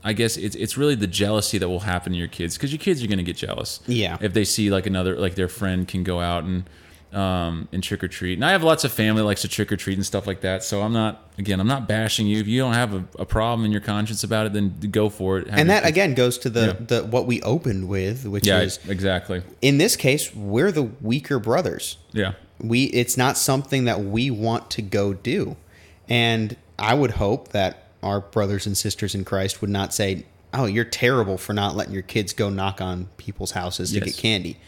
I 0.07 0.13
guess 0.13 0.37
it's 0.37 0.55
it's 0.57 0.77
really 0.79 0.95
the 0.95 1.07
jealousy 1.09 1.59
that 1.59 1.69
will 1.69 1.81
happen 1.81 2.13
to 2.13 2.19
your 2.19 2.29
kids 2.29 2.57
because 2.57 2.73
your 2.73 2.79
kids 2.79 3.03
are 3.03 3.09
going 3.09 3.19
to 3.19 3.25
get 3.25 3.37
jealous. 3.37 3.81
Yeah. 3.87 4.17
If 4.21 4.33
they 4.33 4.45
see 4.45 4.71
like 4.71 4.87
another 4.87 5.17
like 5.19 5.35
their 5.35 5.49
friend 5.49 5.87
can 5.89 6.05
go 6.05 6.21
out 6.21 6.45
and 6.45 6.65
um 7.13 7.69
and 7.73 7.83
trick 7.83 8.03
or 8.05 8.09
treat. 8.09 8.35
And 8.35 8.45
I 8.45 8.51
have 8.51 8.63
lots 8.63 8.85
of 8.85 8.93
family 8.93 9.23
that 9.23 9.27
likes 9.27 9.43
to 9.43 9.49
trick 9.49 9.71
or 9.73 9.77
treat 9.77 9.97
and 9.97 10.05
stuff 10.07 10.27
like 10.27 10.41
that. 10.43 10.63
So 10.65 10.83
I'm 10.83 10.93
not 10.93 11.29
again 11.39 11.61
I'm 11.61 11.67
not 11.69 11.89
bashing 11.89 12.27
you. 12.27 12.39
If 12.41 12.47
you 12.47 12.61
don't 12.61 12.75
have 12.75 12.95
a, 12.95 13.05
a 13.21 13.25
problem 13.25 13.65
in 13.65 13.73
your 13.73 13.81
conscience 13.81 14.23
about 14.25 14.47
it, 14.47 14.53
then 14.53 14.75
go 14.91 15.09
for 15.09 15.39
it. 15.39 15.49
Have 15.49 15.59
and 15.59 15.71
that 15.71 15.83
kids- 15.83 15.91
again 15.91 16.15
goes 16.15 16.39
to 16.39 16.51
the, 16.51 16.67
Yeah. 16.67 16.87
the 17.01 17.05
what 17.07 17.27
we 17.27 17.41
opened 17.43 17.89
with, 17.89 18.27
which 18.27 18.47
yeah, 18.47 18.61
is 18.61 18.79
exactly. 18.89 19.43
in 19.63 19.79
this 19.79 19.97
case 19.97 20.35
we're 20.35 20.73
the 20.73 20.85
weaker 21.01 21.39
brothers. 21.39 21.97
Yeah. 22.13 22.33
We 22.61 22.85
it's 22.85 23.17
not 23.17 23.37
something 23.37 23.85
that 23.87 24.01
we 24.01 24.31
want 24.31 24.71
to 24.73 24.83
go 24.83 25.13
do, 25.15 25.57
and 26.09 26.57
I 26.79 26.95
would 26.95 27.13
hope 27.13 27.49
that 27.49 27.86
our 28.03 28.21
brothers 28.21 28.67
and 28.67 28.77
sisters 28.77 29.15
in 29.15 29.25
Christ 29.25 29.61
would 29.61 29.71
not 29.71 29.93
say, 29.95 30.27
"Oh, 30.55 30.67
you're 30.67 30.85
terrible 30.85 31.39
for 31.39 31.53
not 31.53 31.77
letting 31.77 31.95
your 31.95 32.03
kids 32.03 32.33
go 32.33 32.51
knock 32.51 32.81
on 32.81 33.09
people's 33.17 33.53
houses 33.53 33.91
to 33.91 33.97
Yes. 33.97 34.05
get 34.05 34.17
candy." 34.17 34.59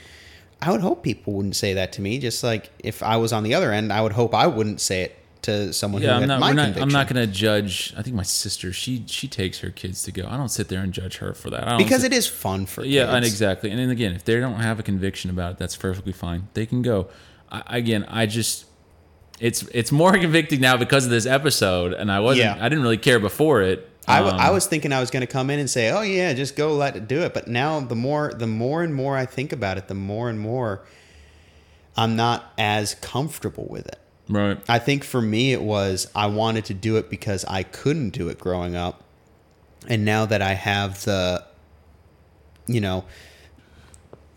I 0.61 0.72
would 0.72 0.81
hope 0.81 1.03
people 1.05 1.35
wouldn't 1.35 1.55
say 1.57 1.74
that 1.74 1.93
to 1.93 2.01
me. 2.01 2.18
Just 2.18 2.43
like 2.43 2.70
if 2.81 3.03
I 3.03 3.16
was 3.16 3.33
on 3.33 3.45
the 3.45 3.55
other 3.55 3.72
end, 3.72 3.93
I 3.93 4.01
would 4.03 4.12
hope 4.12 4.35
I 4.35 4.47
wouldn't 4.49 4.81
say 4.81 5.03
it 5.03 5.14
to 5.43 5.72
someone 5.72 6.03
Yeah, 6.03 6.09
who 6.09 6.14
I'm 6.14 6.20
had 6.22 6.26
not, 6.29 6.41
my 6.41 6.53
not. 6.53 6.76
I'm 6.79 6.89
not 6.89 7.07
going 7.07 7.24
to 7.24 7.33
judge. 7.33 7.95
I 7.97 8.03
think 8.03 8.16
my 8.16 8.24
sister, 8.24 8.72
she 8.72 9.05
she 9.07 9.29
takes 9.29 9.61
her 9.61 9.70
kids 9.70 10.03
to 10.03 10.11
go. 10.12 10.26
I 10.29 10.37
don't 10.37 10.49
sit 10.49 10.66
there 10.68 10.81
and 10.81 10.93
judge 10.93 11.18
her 11.18 11.33
for 11.33 11.49
that. 11.51 11.64
I 11.64 11.70
don't 11.70 11.79
because 11.79 12.01
sit- 12.03 12.12
it 12.12 12.16
is 12.16 12.26
fun 12.26 12.66
for 12.66 12.85
Yeah, 12.85 13.05
kids. 13.05 13.14
and 13.14 13.24
exactly. 13.24 13.70
And 13.70 13.79
then 13.79 13.91
again, 13.91 14.14
if 14.14 14.24
they 14.24 14.41
don't 14.41 14.57
have 14.61 14.81
a 14.81 14.83
conviction 14.83 15.31
about 15.31 15.53
it, 15.53 15.59
that's 15.59 15.76
perfectly 15.76 16.12
fine. 16.12 16.49
They 16.55 16.66
can 16.66 16.83
go. 16.83 17.07
I, 17.53 17.62
again, 17.79 18.05
I 18.09 18.26
just 18.26 18.64
it's 19.41 19.62
it's 19.74 19.93
more 19.93 20.12
convicting 20.18 20.61
now 20.61 20.76
because 20.76 21.05
of 21.05 21.11
this 21.11 21.26
episode, 21.26 21.93
and 21.93 22.11
I 22.11 22.20
wasn't. 22.20 22.57
Yeah. 22.57 22.64
I 22.64 22.68
didn't 22.68 22.82
really 22.82 22.99
care 22.99 23.18
before 23.18 23.62
it. 23.62 23.89
I, 24.07 24.20
w- 24.20 24.34
I 24.36 24.49
Um, 24.49 24.55
was 24.55 24.66
thinking 24.66 24.91
I 24.93 25.01
was 25.01 25.11
going 25.11 25.20
to 25.20 25.26
come 25.26 25.51
in 25.51 25.59
and 25.59 25.68
say, 25.68 25.91
"Oh 25.91 26.01
yeah, 26.03 26.32
just 26.32 26.57
go 26.57 26.74
let 26.74 26.97
it 26.97 27.07
do 27.09 27.20
it." 27.22 27.34
But 27.34 27.47
now 27.49 27.80
the 27.80 27.95
more 27.95 28.32
the 28.34 28.47
more 28.47 28.82
and 28.82 28.95
more 28.95 29.16
I 29.16 29.26
think 29.26 29.53
about 29.53 29.76
it, 29.78 29.89
the 29.89 29.95
more 29.95 30.30
and 30.30 30.41
more 30.41 30.82
I'm 31.97 32.16
not 32.16 32.53
as 32.57 32.95
comfortable 32.97 33.66
with 33.68 33.86
it. 33.86 33.99
right. 34.28 34.59
I 34.68 34.78
think 34.78 35.05
for 35.05 35.20
me 35.20 35.53
it 35.53 35.61
was 35.62 36.11
I 36.14 36.26
wanted 36.26 36.64
to 36.66 36.74
do 36.74 36.97
it 36.97 37.11
because 37.11 37.45
I 37.47 37.64
couldn't 37.64 38.11
do 38.11 38.28
it 38.28 38.39
growing 38.39 38.74
up. 38.76 39.03
and 39.89 40.05
now 40.05 40.24
that 40.26 40.41
I 40.43 40.55
have 40.55 41.05
the, 41.05 41.45
you 42.66 42.80
know, 42.80 43.05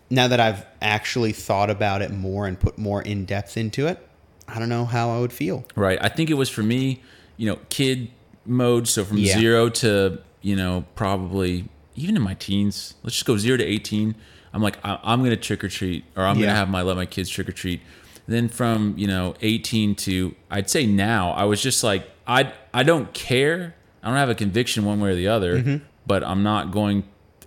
now 0.09 0.27
that 0.27 0.39
I've 0.39 0.65
actually 0.81 1.31
thought 1.33 1.69
about 1.69 2.01
it 2.01 2.11
more 2.11 2.45
and 2.47 2.59
put 2.59 2.77
more 2.77 3.01
in 3.01 3.25
depth 3.25 3.57
into 3.57 3.87
it, 3.87 4.05
I 4.53 4.59
don't 4.59 4.69
know 4.69 4.85
how 4.85 5.09
I 5.11 5.19
would 5.19 5.33
feel. 5.33 5.63
Right. 5.75 5.97
I 6.01 6.09
think 6.09 6.29
it 6.29 6.33
was 6.35 6.49
for 6.49 6.61
me, 6.63 7.01
you 7.37 7.47
know, 7.49 7.59
kid 7.69 8.11
mode. 8.45 8.87
So 8.87 9.03
from 9.05 9.17
Yeah. 9.17 9.37
zero 9.37 9.69
to, 9.69 10.19
you 10.41 10.55
know, 10.55 10.85
probably 10.95 11.65
even 11.95 12.15
in 12.15 12.21
my 12.21 12.33
teens, 12.33 12.95
let's 13.03 13.15
just 13.15 13.25
go 13.25 13.37
zero 13.37 13.57
to 13.57 13.63
18. 13.63 14.15
I'm 14.53 14.61
like, 14.61 14.77
I- 14.83 14.99
I'm 15.03 15.19
going 15.19 15.31
to 15.31 15.37
trick 15.37 15.63
or 15.63 15.69
treat 15.69 16.03
or 16.15 16.23
I'm 16.25 16.35
going 16.37 16.49
to 16.49 16.55
have 16.55 16.69
my, 16.69 16.81
let 16.81 16.95
my 16.95 17.05
kids 17.05 17.29
trick 17.29 17.47
or 17.47 17.51
treat. 17.53 17.81
Then 18.27 18.49
from, 18.49 18.93
you 18.97 19.07
know, 19.07 19.35
18 19.41 19.95
to, 19.95 20.35
I'd 20.49 20.69
say 20.69 20.85
now, 20.85 21.31
I 21.31 21.43
was 21.45 21.61
just 21.61 21.83
like, 21.83 22.09
I, 22.27 22.53
I 22.73 22.83
don't 22.83 23.13
care. 23.13 23.75
I 24.03 24.07
don't 24.07 24.17
have 24.17 24.29
a 24.29 24.35
conviction 24.35 24.83
one 24.85 24.99
way 24.99 25.11
or 25.11 25.15
the 25.15 25.27
other, 25.27 25.57
Mm-hmm. 25.59 25.83
but 26.07 26.23
I'm 26.23 26.43
not 26.43 26.71
going, 26.71 27.03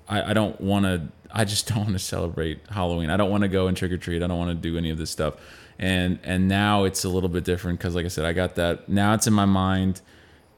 I, 0.08 0.30
I 0.30 0.32
don't 0.34 0.60
want 0.60 0.84
to, 0.86 1.08
I 1.32 1.44
just 1.44 1.66
don't 1.68 1.78
want 1.78 1.92
to 1.92 1.98
celebrate 1.98 2.60
Halloween. 2.70 3.10
I 3.10 3.16
don't 3.16 3.30
want 3.30 3.42
to 3.42 3.48
go 3.48 3.66
and 3.66 3.76
trick 3.76 3.92
or 3.92 3.98
treat. 3.98 4.22
I 4.22 4.26
don't 4.26 4.38
want 4.38 4.50
to 4.50 4.54
do 4.70 4.76
any 4.78 4.90
of 4.90 4.98
this 4.98 5.10
stuff. 5.10 5.34
And 5.78 6.18
and 6.22 6.48
now 6.48 6.84
it's 6.84 7.04
a 7.04 7.08
little 7.08 7.28
bit 7.28 7.44
different 7.44 7.78
because, 7.78 7.94
like 7.94 8.04
I 8.04 8.08
said, 8.08 8.24
I 8.24 8.32
got 8.32 8.54
that. 8.56 8.88
Now 8.88 9.14
it's 9.14 9.26
in 9.26 9.32
my 9.32 9.44
mind, 9.44 10.00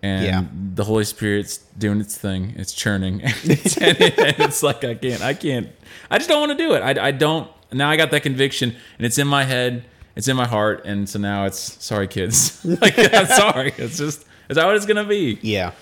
and 0.02 0.24
Yeah. 0.24 0.44
the 0.74 0.84
Holy 0.84 1.04
Spirit's 1.04 1.56
doing 1.78 2.00
its 2.00 2.16
thing. 2.18 2.52
It's 2.56 2.72
churning, 2.74 3.22
and 3.22 3.32
it's 3.44 4.62
like 4.62 4.84
I 4.84 4.94
can't, 4.94 5.22
I 5.22 5.32
can't, 5.34 5.68
I 6.10 6.18
just 6.18 6.28
don't 6.28 6.40
want 6.46 6.52
to 6.52 6.58
do 6.58 6.74
it. 6.74 6.80
I, 6.80 7.06
I 7.08 7.10
don't. 7.12 7.50
Now 7.72 7.88
I 7.90 7.96
got 7.96 8.10
that 8.10 8.22
conviction, 8.22 8.74
and 8.98 9.06
it's 9.06 9.16
in 9.18 9.26
my 9.26 9.44
head. 9.44 9.86
It's 10.16 10.28
in 10.28 10.36
my 10.36 10.46
heart, 10.46 10.84
and 10.86 11.08
so 11.08 11.18
now 11.18 11.44
it's 11.46 11.82
sorry, 11.84 12.08
kids. 12.08 12.62
like 12.82 12.94
I'm 13.14 13.26
sorry. 13.26 13.72
It's 13.78 13.96
just 13.98 14.24
is 14.50 14.56
that 14.56 14.66
what 14.66 14.76
it's 14.76 14.86
gonna 14.86 15.04
be? 15.04 15.38
Yeah. 15.42 15.72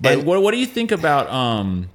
But 0.00 0.12
And- 0.18 0.26
what 0.26 0.42
what 0.42 0.50
do 0.50 0.58
you 0.58 0.66
think 0.66 0.90
about 0.90 1.30
um 1.30 1.90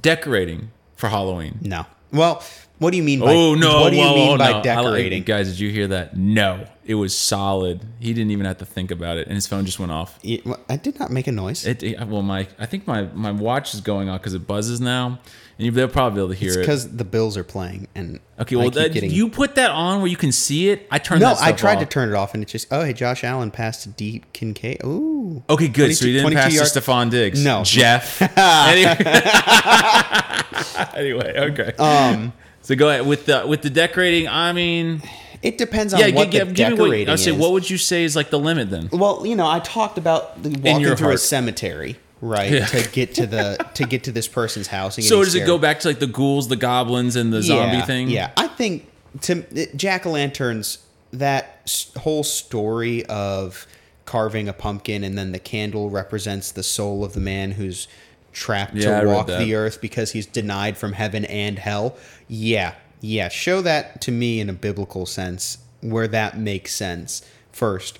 decorating 0.00 0.70
for 0.96 1.08
Halloween? 1.08 1.58
No. 1.62 1.86
Well, 2.12 2.42
what 2.78 2.90
do 2.90 2.96
you 2.96 3.02
mean 3.02 3.20
by 3.20 3.32
Oh 3.32 3.54
no! 3.54 3.80
What 3.82 3.90
do 3.90 3.96
you 3.96 4.02
whoa, 4.02 4.14
mean 4.14 4.28
whoa, 4.30 4.38
by 4.38 4.48
no. 4.50 4.54
Like- 4.54 4.62
decorating? 4.64 5.22
guys, 5.22 5.48
did 5.48 5.60
you 5.60 5.70
hear 5.70 5.86
that? 5.88 6.16
No, 6.16 6.66
it 6.84 6.94
was 6.96 7.16
solid. 7.16 7.80
He 8.00 8.12
didn't 8.12 8.30
even 8.32 8.46
have 8.46 8.58
to 8.58 8.66
think 8.66 8.90
about 8.90 9.16
it, 9.16 9.26
and 9.26 9.34
his 9.36 9.46
phone 9.46 9.64
just 9.64 9.78
went 9.78 9.92
off. 9.92 10.18
It- 10.22 10.44
well, 10.44 10.60
I 10.68 10.76
did 10.76 10.98
not 10.98 11.10
make 11.10 11.26
a 11.26 11.32
noise. 11.32 11.66
It, 11.66 11.82
it- 11.82 12.06
well, 12.06 12.22
my 12.22 12.46
I 12.58 12.66
think 12.66 12.86
my 12.86 13.02
my 13.14 13.30
watch 13.30 13.74
is 13.74 13.80
going 13.80 14.08
off 14.08 14.20
because 14.20 14.34
it 14.34 14.46
buzzes 14.46 14.80
now, 14.80 15.18
and 15.58 15.66
you, 15.66 15.70
they'll 15.70 15.86
probably 15.88 16.16
be 16.16 16.20
able 16.22 16.28
to 16.30 16.34
hear 16.34 16.48
It's 16.48 16.56
it. 16.56 16.60
because 16.60 16.96
the 16.96 17.04
Bills 17.04 17.36
are 17.36 17.44
playing, 17.44 17.86
and 17.94 18.18
Okay, 18.40 18.56
well, 18.56 18.68
that, 18.70 18.92
getting- 18.92 19.12
you 19.12 19.28
put 19.28 19.54
that 19.54 19.70
on 19.70 20.00
where 20.00 20.08
you 20.10 20.16
can 20.16 20.32
see 20.32 20.68
it. 20.70 20.86
I 20.90 20.98
turned 20.98 21.20
No, 21.20 21.36
I 21.40 21.52
tried 21.52 21.78
to 21.78 21.86
turn 21.86 22.08
it 22.08 22.14
off, 22.16 22.34
and 22.34 22.42
it 22.42 22.46
just 22.48 22.66
oh 22.72 22.82
hey, 22.84 22.92
Josh 22.92 23.22
Allen 23.22 23.50
passed 23.52 23.84
to 23.84 23.88
Deep 23.90 24.32
Kincaid. 24.32 24.80
Ooh. 24.84 25.42
Okay, 25.48 25.68
good. 25.68 25.94
so 25.96 26.04
22 26.04 26.08
you 26.08 26.12
didn't 26.20 26.34
pass 26.34 26.52
yard- 26.54 26.68
to 26.68 26.80
Stefon 26.80 27.10
Diggs. 27.10 27.42
No. 27.44 27.62
Jeff. 27.64 28.20
anyway, 28.38 28.96
anyway, 30.94 31.34
okay. 31.52 31.72
Um, 31.78 32.32
so 32.64 32.74
go 32.74 32.88
ahead 32.88 33.06
with 33.06 33.26
the 33.26 33.44
with 33.46 33.62
the 33.62 33.70
decorating. 33.70 34.26
I 34.26 34.52
mean, 34.52 35.02
it 35.42 35.58
depends 35.58 35.92
on 35.92 36.00
yeah, 36.00 36.08
what 36.14 36.30
give, 36.30 36.48
the 36.48 36.54
give 36.54 36.68
me 36.70 36.74
what. 36.74 36.78
decorating 36.84 37.08
I 37.12 37.16
say, 37.16 37.30
is. 37.32 37.36
what 37.36 37.52
would 37.52 37.68
you 37.68 37.76
say 37.78 38.04
is 38.04 38.16
like 38.16 38.30
the 38.30 38.38
limit 38.38 38.70
then? 38.70 38.88
Well, 38.90 39.26
you 39.26 39.36
know, 39.36 39.46
I 39.46 39.60
talked 39.60 39.98
about 39.98 40.42
the 40.42 40.48
walking 40.48 40.96
through 40.96 41.10
a 41.12 41.18
cemetery, 41.18 41.96
right, 42.22 42.50
Yeah. 42.50 42.66
to 42.66 42.90
get 42.90 43.14
to 43.16 43.26
the 43.26 43.58
to 43.74 43.84
get 43.84 44.04
to 44.04 44.12
this 44.12 44.26
person's 44.26 44.66
house. 44.66 44.96
And 44.96 45.04
So 45.04 45.22
does 45.22 45.34
it 45.34 45.46
go 45.46 45.58
back 45.58 45.80
to 45.80 45.88
like 45.88 45.98
the 45.98 46.06
ghouls, 46.06 46.48
the 46.48 46.56
goblins, 46.56 47.16
and 47.16 47.32
the 47.32 47.42
zombie 47.42 47.76
yeah, 47.76 47.84
thing? 47.84 48.08
Yeah, 48.08 48.30
I 48.36 48.48
think 48.48 48.88
to 49.22 49.44
jack 49.76 50.06
o' 50.06 50.10
lanterns 50.12 50.78
that 51.12 51.90
whole 51.98 52.24
story 52.24 53.04
of 53.06 53.66
carving 54.06 54.48
a 54.48 54.52
pumpkin 54.52 55.04
and 55.04 55.16
then 55.16 55.32
the 55.32 55.38
candle 55.38 55.88
represents 55.90 56.50
the 56.50 56.62
soul 56.62 57.04
of 57.04 57.12
the 57.14 57.20
man 57.20 57.52
who's 57.52 57.88
trapped 58.34 58.74
Yeah, 58.74 59.00
to 59.00 59.06
walk 59.06 59.26
the 59.28 59.54
earth 59.54 59.80
because 59.80 60.12
he's 60.12 60.26
denied 60.26 60.76
from 60.76 60.92
heaven 60.92 61.24
and 61.24 61.58
hell. 61.58 61.96
Yeah, 62.28 62.74
yeah, 63.00 63.28
show 63.28 63.62
that 63.62 64.00
to 64.02 64.12
me 64.12 64.40
in 64.40 64.50
a 64.50 64.52
biblical 64.52 65.06
sense 65.06 65.58
where 65.80 66.08
that 66.08 66.38
makes 66.38 66.74
sense 66.74 67.22
first. 67.52 67.98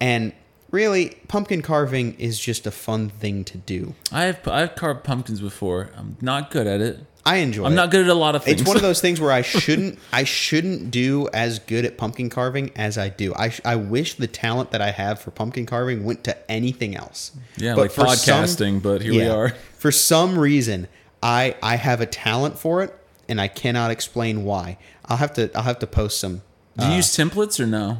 And 0.00 0.32
really, 0.72 1.16
pumpkin 1.28 1.62
carving 1.62 2.14
is 2.18 2.40
just 2.40 2.66
a 2.66 2.72
fun 2.72 3.08
thing 3.10 3.44
to 3.44 3.58
do. 3.58 3.94
I've 4.10 4.46
I've 4.48 4.74
carved 4.74 5.04
pumpkins 5.04 5.40
before. 5.40 5.90
I'm 5.96 6.16
not 6.20 6.50
good 6.50 6.66
at 6.66 6.80
it. 6.80 6.98
I 7.24 7.36
enjoy 7.36 7.62
it. 7.62 7.66
I'm 7.66 7.72
it. 7.74 7.76
not 7.76 7.92
good 7.92 8.00
at 8.00 8.08
a 8.10 8.14
lot 8.14 8.34
of 8.34 8.42
things. 8.42 8.60
It's 8.60 8.66
one 8.68 8.76
of 8.76 8.82
those 8.82 9.00
things 9.00 9.20
where 9.20 9.30
I 9.30 9.42
shouldn't 9.60 10.00
I 10.12 10.24
shouldn't 10.24 10.90
do 10.90 11.28
as 11.32 11.60
good 11.60 11.84
at 11.84 11.96
pumpkin 11.96 12.30
carving 12.30 12.72
as 12.74 12.98
I 12.98 13.10
do. 13.10 13.32
I, 13.34 13.52
I 13.64 13.76
wish 13.76 14.14
the 14.14 14.26
talent 14.26 14.72
that 14.72 14.80
I 14.82 14.90
have 14.90 15.20
for 15.20 15.30
pumpkin 15.30 15.64
carving 15.66 16.04
went 16.04 16.24
to 16.24 16.50
anything 16.50 16.96
else. 16.96 17.30
yeah, 17.56 17.76
But 17.76 17.82
like 17.82 17.90
for 17.92 18.16
some- 18.16 18.80
but 18.80 19.02
here 19.02 19.12
we 19.12 19.26
are. 19.28 19.50
For 19.78 19.90
some 19.90 20.38
reason, 20.38 20.86
I 21.22 21.56
I 21.60 21.74
have 21.74 22.00
a 22.00 22.06
talent 22.06 22.56
for 22.56 22.84
it, 22.84 22.96
and 23.28 23.40
I 23.40 23.48
cannot 23.48 23.90
explain 23.90 24.44
why. 24.44 24.78
I'll 25.06 25.16
have 25.16 25.32
to 25.34 25.50
I'll 25.56 25.64
have 25.64 25.80
to 25.80 25.88
post 25.88 26.20
some. 26.20 26.42
Do 26.78 26.86
you 26.86 26.92
uh, 26.92 26.96
use 26.96 27.08
templates 27.16 27.58
or 27.58 27.66
no? 27.66 27.98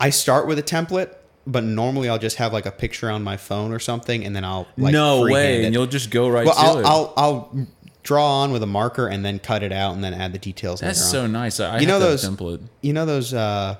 I 0.00 0.10
start 0.10 0.46
with 0.48 0.58
a 0.58 0.62
template, 0.62 1.14
but 1.48 1.64
normally 1.64 2.08
I'll 2.08 2.18
just 2.18 2.36
have 2.36 2.52
like 2.52 2.66
a 2.66 2.70
picture 2.70 3.10
on 3.10 3.24
my 3.24 3.36
phone 3.36 3.72
or 3.72 3.78
something, 3.80 4.24
and 4.24 4.36
then 4.36 4.44
I'll 4.44 4.68
like 4.76 4.92
no 4.92 5.22
way, 5.22 5.62
it. 5.62 5.64
and 5.64 5.74
you'll 5.74 5.86
just 5.86 6.10
go 6.10 6.28
right 6.28 6.46
well, 6.46 6.54
to 6.54 6.60
I'll. 6.60 6.86
I'll 6.86 7.14
I'll 7.16 7.66
draw 8.04 8.42
on 8.42 8.52
with 8.52 8.62
a 8.62 8.66
marker 8.66 9.06
and 9.06 9.22
then 9.24 9.38
cut 9.38 9.62
it 9.62 9.72
out 9.72 9.94
and 9.94 10.02
then 10.04 10.14
add 10.14 10.32
the 10.32 10.38
details. 10.38 10.80
That's 10.80 11.04
so 11.10 11.24
on. 11.24 11.32
nice. 11.32 11.60
I, 11.60 11.80
You 11.80 11.86
know 11.86 11.98
those- 11.98 12.24
template. 12.24 12.60
you 12.80 12.92
know 12.92 13.04
those 13.04 13.34
uh 13.34 13.76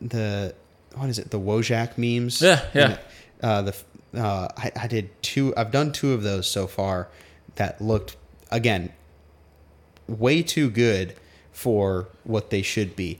the 0.00 0.54
what 0.94 1.08
is 1.10 1.18
it 1.18 1.30
the 1.30 1.38
Wojak 1.40 1.98
memes 1.98 2.40
Yeah, 2.40 2.64
yeah. 2.72 2.98
uh 3.42 3.62
the 3.62 3.74
uh 4.16 4.48
I, 4.56 4.72
I 4.80 4.86
did 4.86 5.10
two 5.22 5.52
I've 5.58 5.70
done 5.72 5.92
two 5.92 6.12
of 6.14 6.22
those 6.22 6.46
so 6.46 6.66
far 6.66 7.08
that 7.56 7.78
looked 7.80 8.16
again 8.50 8.92
way 10.08 10.42
too 10.42 10.70
good 10.70 11.14
for 11.52 12.08
what 12.24 12.48
they 12.50 12.62
should 12.62 12.96
be 12.96 13.18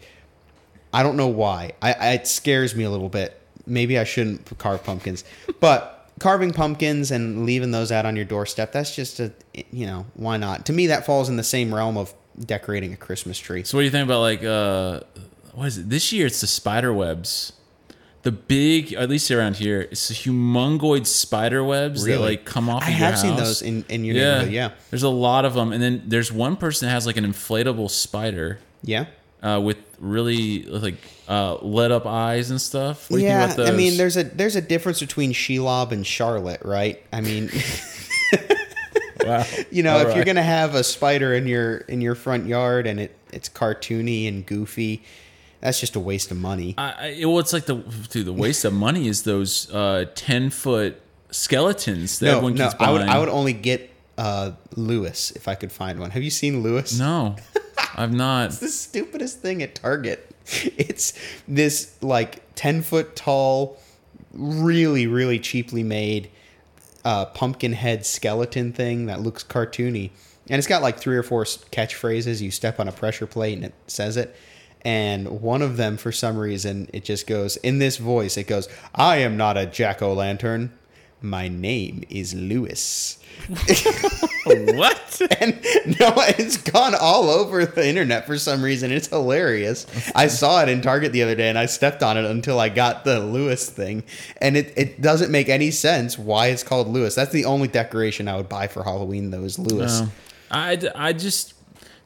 I 0.93 1.03
don't 1.03 1.17
know 1.19 1.29
why 1.29 1.73
I, 1.83 1.93
I 1.93 2.09
it 2.13 2.27
scares 2.27 2.75
me 2.75 2.85
a 2.85 2.91
little 2.91 3.09
bit 3.11 3.36
maybe 3.67 3.99
I 3.99 4.05
shouldn't 4.05 4.59
carve 4.59 4.83
pumpkins 4.85 5.25
but 5.61 6.11
carving 6.19 6.53
pumpkins 6.53 7.11
and 7.11 7.45
leaving 7.45 7.71
those 7.73 7.93
out 7.93 8.07
on 8.07 8.17
your 8.17 8.25
doorstep 8.25 8.73
that's 8.73 8.95
just 8.95 9.21
a 9.21 9.33
you 9.71 9.87
know 9.87 10.07
why 10.15 10.37
not 10.37 10.67
to 10.67 10.73
me 10.73 10.87
that 10.89 11.05
falls 11.05 11.29
in 11.29 11.37
the 11.37 11.45
same 11.45 11.75
realm 11.75 11.97
of 11.97 12.15
decorating 12.39 12.93
a 12.93 12.97
Christmas 12.97 13.39
tree 13.39 13.65
So 13.65 13.77
what 13.77 13.83
do 13.83 13.85
you 13.87 13.91
think 13.91 14.05
about 14.05 14.21
like 14.21 14.45
uh 14.45 15.01
what 15.55 15.67
is 15.69 15.79
it? 15.79 15.89
This 15.89 16.13
year 16.13 16.27
it's 16.27 16.41
the 16.43 16.47
spider 16.47 16.93
webs. 16.93 17.53
The 18.23 18.33
big, 18.33 18.93
at 18.93 19.09
least 19.09 19.31
around 19.31 19.57
here, 19.57 19.83
it's 19.83 20.09
the 20.09 20.15
humongoid 20.15 21.07
spider 21.07 21.63
webs 21.63 22.05
that 22.05 22.21
like 22.21 22.45
come 22.45 22.69
off. 22.69 22.83
I 22.83 22.89
of 22.89 22.95
have 22.95 23.19
seen 23.19 23.37
those 23.37 23.63
in, 23.63 23.85
in 23.89 24.05
your 24.05 24.17
neighborhood. 24.17 24.53
Yeah. 24.53 24.73
There's 24.91 25.05
a 25.05 25.09
lot 25.09 25.45
of 25.45 25.55
them, 25.55 25.73
and 25.73 25.81
then 25.81 26.03
there's 26.07 26.33
one 26.33 26.57
person 26.57 26.87
that 26.89 26.93
has 26.93 27.07
like 27.07 27.17
an 27.17 27.25
inflatable 27.25 27.89
spider 27.89 28.59
Yeah. 28.83 29.07
Uh, 29.47 29.61
with 29.61 29.79
really 30.01 30.65
like 30.65 30.97
uh, 31.29 31.57
lit 31.63 31.93
up 31.93 32.05
eyes 32.05 32.51
and 32.51 32.61
stuff. 32.61 33.11
What 33.11 33.19
do 33.19 33.23
you 33.23 33.29
yeah. 33.29 33.47
think 33.47 33.59
about 33.59 33.67
those? 33.67 33.75
I 33.75 33.77
mean, 33.77 33.97
there's 33.97 34.17
a 34.17 34.25
there's 34.25 34.57
a 34.57 34.61
difference 34.61 35.01
between 35.01 35.33
Shelob 35.33 35.93
and 35.93 36.07
Charlotte, 36.07 36.63
right? 36.65 37.01
I 37.13 37.21
mean, 37.21 37.51
wow. 39.25 39.45
you 39.71 39.83
know, 39.83 39.99
All 39.99 40.07
if 40.07 40.17
you're 40.17 40.25
gonna 40.25 40.43
have 40.43 40.75
a 40.75 40.83
spider 40.83 41.35
in 41.35 41.47
your 41.47 41.79
in 41.79 42.01
your 42.01 42.17
front 42.17 42.47
yard 42.47 42.87
and 42.87 42.99
it 42.99 43.17
it's 43.33 43.49
cartoony 43.49 44.27
and 44.27 44.45
goofy, 44.45 45.05
that's 45.61 45.79
just 45.79 45.95
a 45.95 46.01
waste 46.01 46.33
of 46.33 46.39
money. 46.39 46.75
I, 46.77 47.21
I, 47.21 47.25
well, 47.25 47.39
it's 47.39 47.53
like 47.53 47.67
the 47.67 47.77
dude, 48.11 48.27
the 48.27 48.33
waste 48.33 48.65
of 48.65 48.73
money 48.73 49.07
is 49.07 49.23
those 49.23 49.73
uh, 49.73 50.07
ten 50.17 50.51
foot 50.51 51.01
skeletons 51.31 52.19
that 52.19 52.27
no, 52.27 52.33
everyone 52.33 52.55
no, 52.55 52.65
keeps 52.65 52.75
I 52.75 52.79
buying. 52.79 52.93
would 52.95 53.09
I 53.09 53.19
would 53.21 53.29
only 53.29 53.53
get 53.53 53.91
uh, 54.19 54.53
Lewis 54.75 55.31
if 55.31 55.47
I 55.47 55.55
could 55.55 55.71
find 55.71 56.01
one. 56.01 56.11
Have 56.11 56.25
you 56.25 56.31
seen 56.31 56.65
Lewis? 56.65 56.99
no, 56.99 57.37
I've 57.97 58.13
not. 58.13 58.47
It's 58.47 58.59
the 58.59 58.69
stupidest 58.69 59.41
thing 59.41 59.63
at 59.63 59.75
Target. 59.75 60.31
It's 60.79 61.13
this 61.49 61.97
like 62.03 62.55
10 62.55 62.83
foot 62.83 63.17
tall, 63.17 63.79
really, 64.33 65.09
really 65.09 65.41
cheaply 65.41 65.83
made 65.83 66.31
uh, 67.05 67.27
pumpkin 67.27 67.73
head 67.73 68.07
skeleton 68.07 68.73
thing 68.73 69.07
that 69.07 69.21
looks 69.21 69.43
cartoony. 69.43 70.11
And 70.49 70.59
it's 70.59 70.69
got 70.69 70.83
like 70.83 70.99
three 70.99 71.17
or 71.17 71.23
four 71.23 71.45
catchphrases. 71.45 72.41
You 72.41 72.51
step 72.51 72.79
on 72.79 72.87
a 72.87 72.93
pressure 72.93 73.27
plate 73.27 73.55
and 73.55 73.65
it 73.65 73.75
says 73.89 74.17
it. 74.17 74.37
And 74.83 75.41
one 75.41 75.63
of 75.63 75.77
them, 75.77 75.97
for 75.97 76.13
some 76.13 76.39
reason, 76.39 76.89
it 76.93 77.05
just 77.05 77.27
goes 77.27 77.57
in 77.57 77.79
this 77.79 77.97
voice. 77.97 78.37
It 78.37 78.47
goes, 78.47 78.69
I 78.95 79.17
am 79.17 79.37
not 79.37 79.57
a 79.57 79.67
jack 79.67 80.01
o' 80.01 80.13
lantern. 80.13 80.73
My 81.21 81.49
name 81.49 82.05
is 82.09 82.35
Lewis. 82.35 83.19
what? 84.47 85.23
And 85.41 85.55
no, 86.01 86.13
it's 86.17 86.57
gone 86.57 86.95
all 86.95 87.31
over 87.31 87.65
the 87.65 87.87
internet 87.87 88.27
for 88.27 88.39
some 88.39 88.63
reason. 88.63 88.93
It's 88.93 89.09
hilarious. 89.09 89.87
I 90.15 90.27
saw 90.27 90.63
it 90.63 90.69
in 90.69 90.81
Target 90.81 91.13
the 91.13 91.23
other 91.23 91.35
day 91.35 91.49
and 91.49 91.59
I 91.59 91.67
stepped 91.67 92.03
on 92.03 92.17
it 92.17 92.25
until 92.25 92.59
I 92.59 92.69
got 92.69 93.05
the 93.05 93.21
Lewis 93.21 93.69
thing. 93.71 94.05
And 94.41 94.57
it, 94.57 94.73
it 94.77 95.01
doesn't 95.01 95.31
make 95.31 95.49
any 95.49 95.71
sense 95.71 96.19
why 96.19 96.49
it's 96.49 96.63
called 96.63 96.89
Lewis. 96.89 97.15
That's 97.15 97.33
the 97.33 97.45
only 97.45 97.69
decoration 97.69 98.29
I 98.29 98.37
would 98.37 98.49
buy 98.49 98.67
for 98.67 98.83
Halloween, 98.83 99.31
though, 99.31 99.45
is 99.45 99.59
Lewis. 99.59 100.01
No. 100.01 100.09
I, 100.51 100.81
I 100.95 101.13
just 101.13 101.55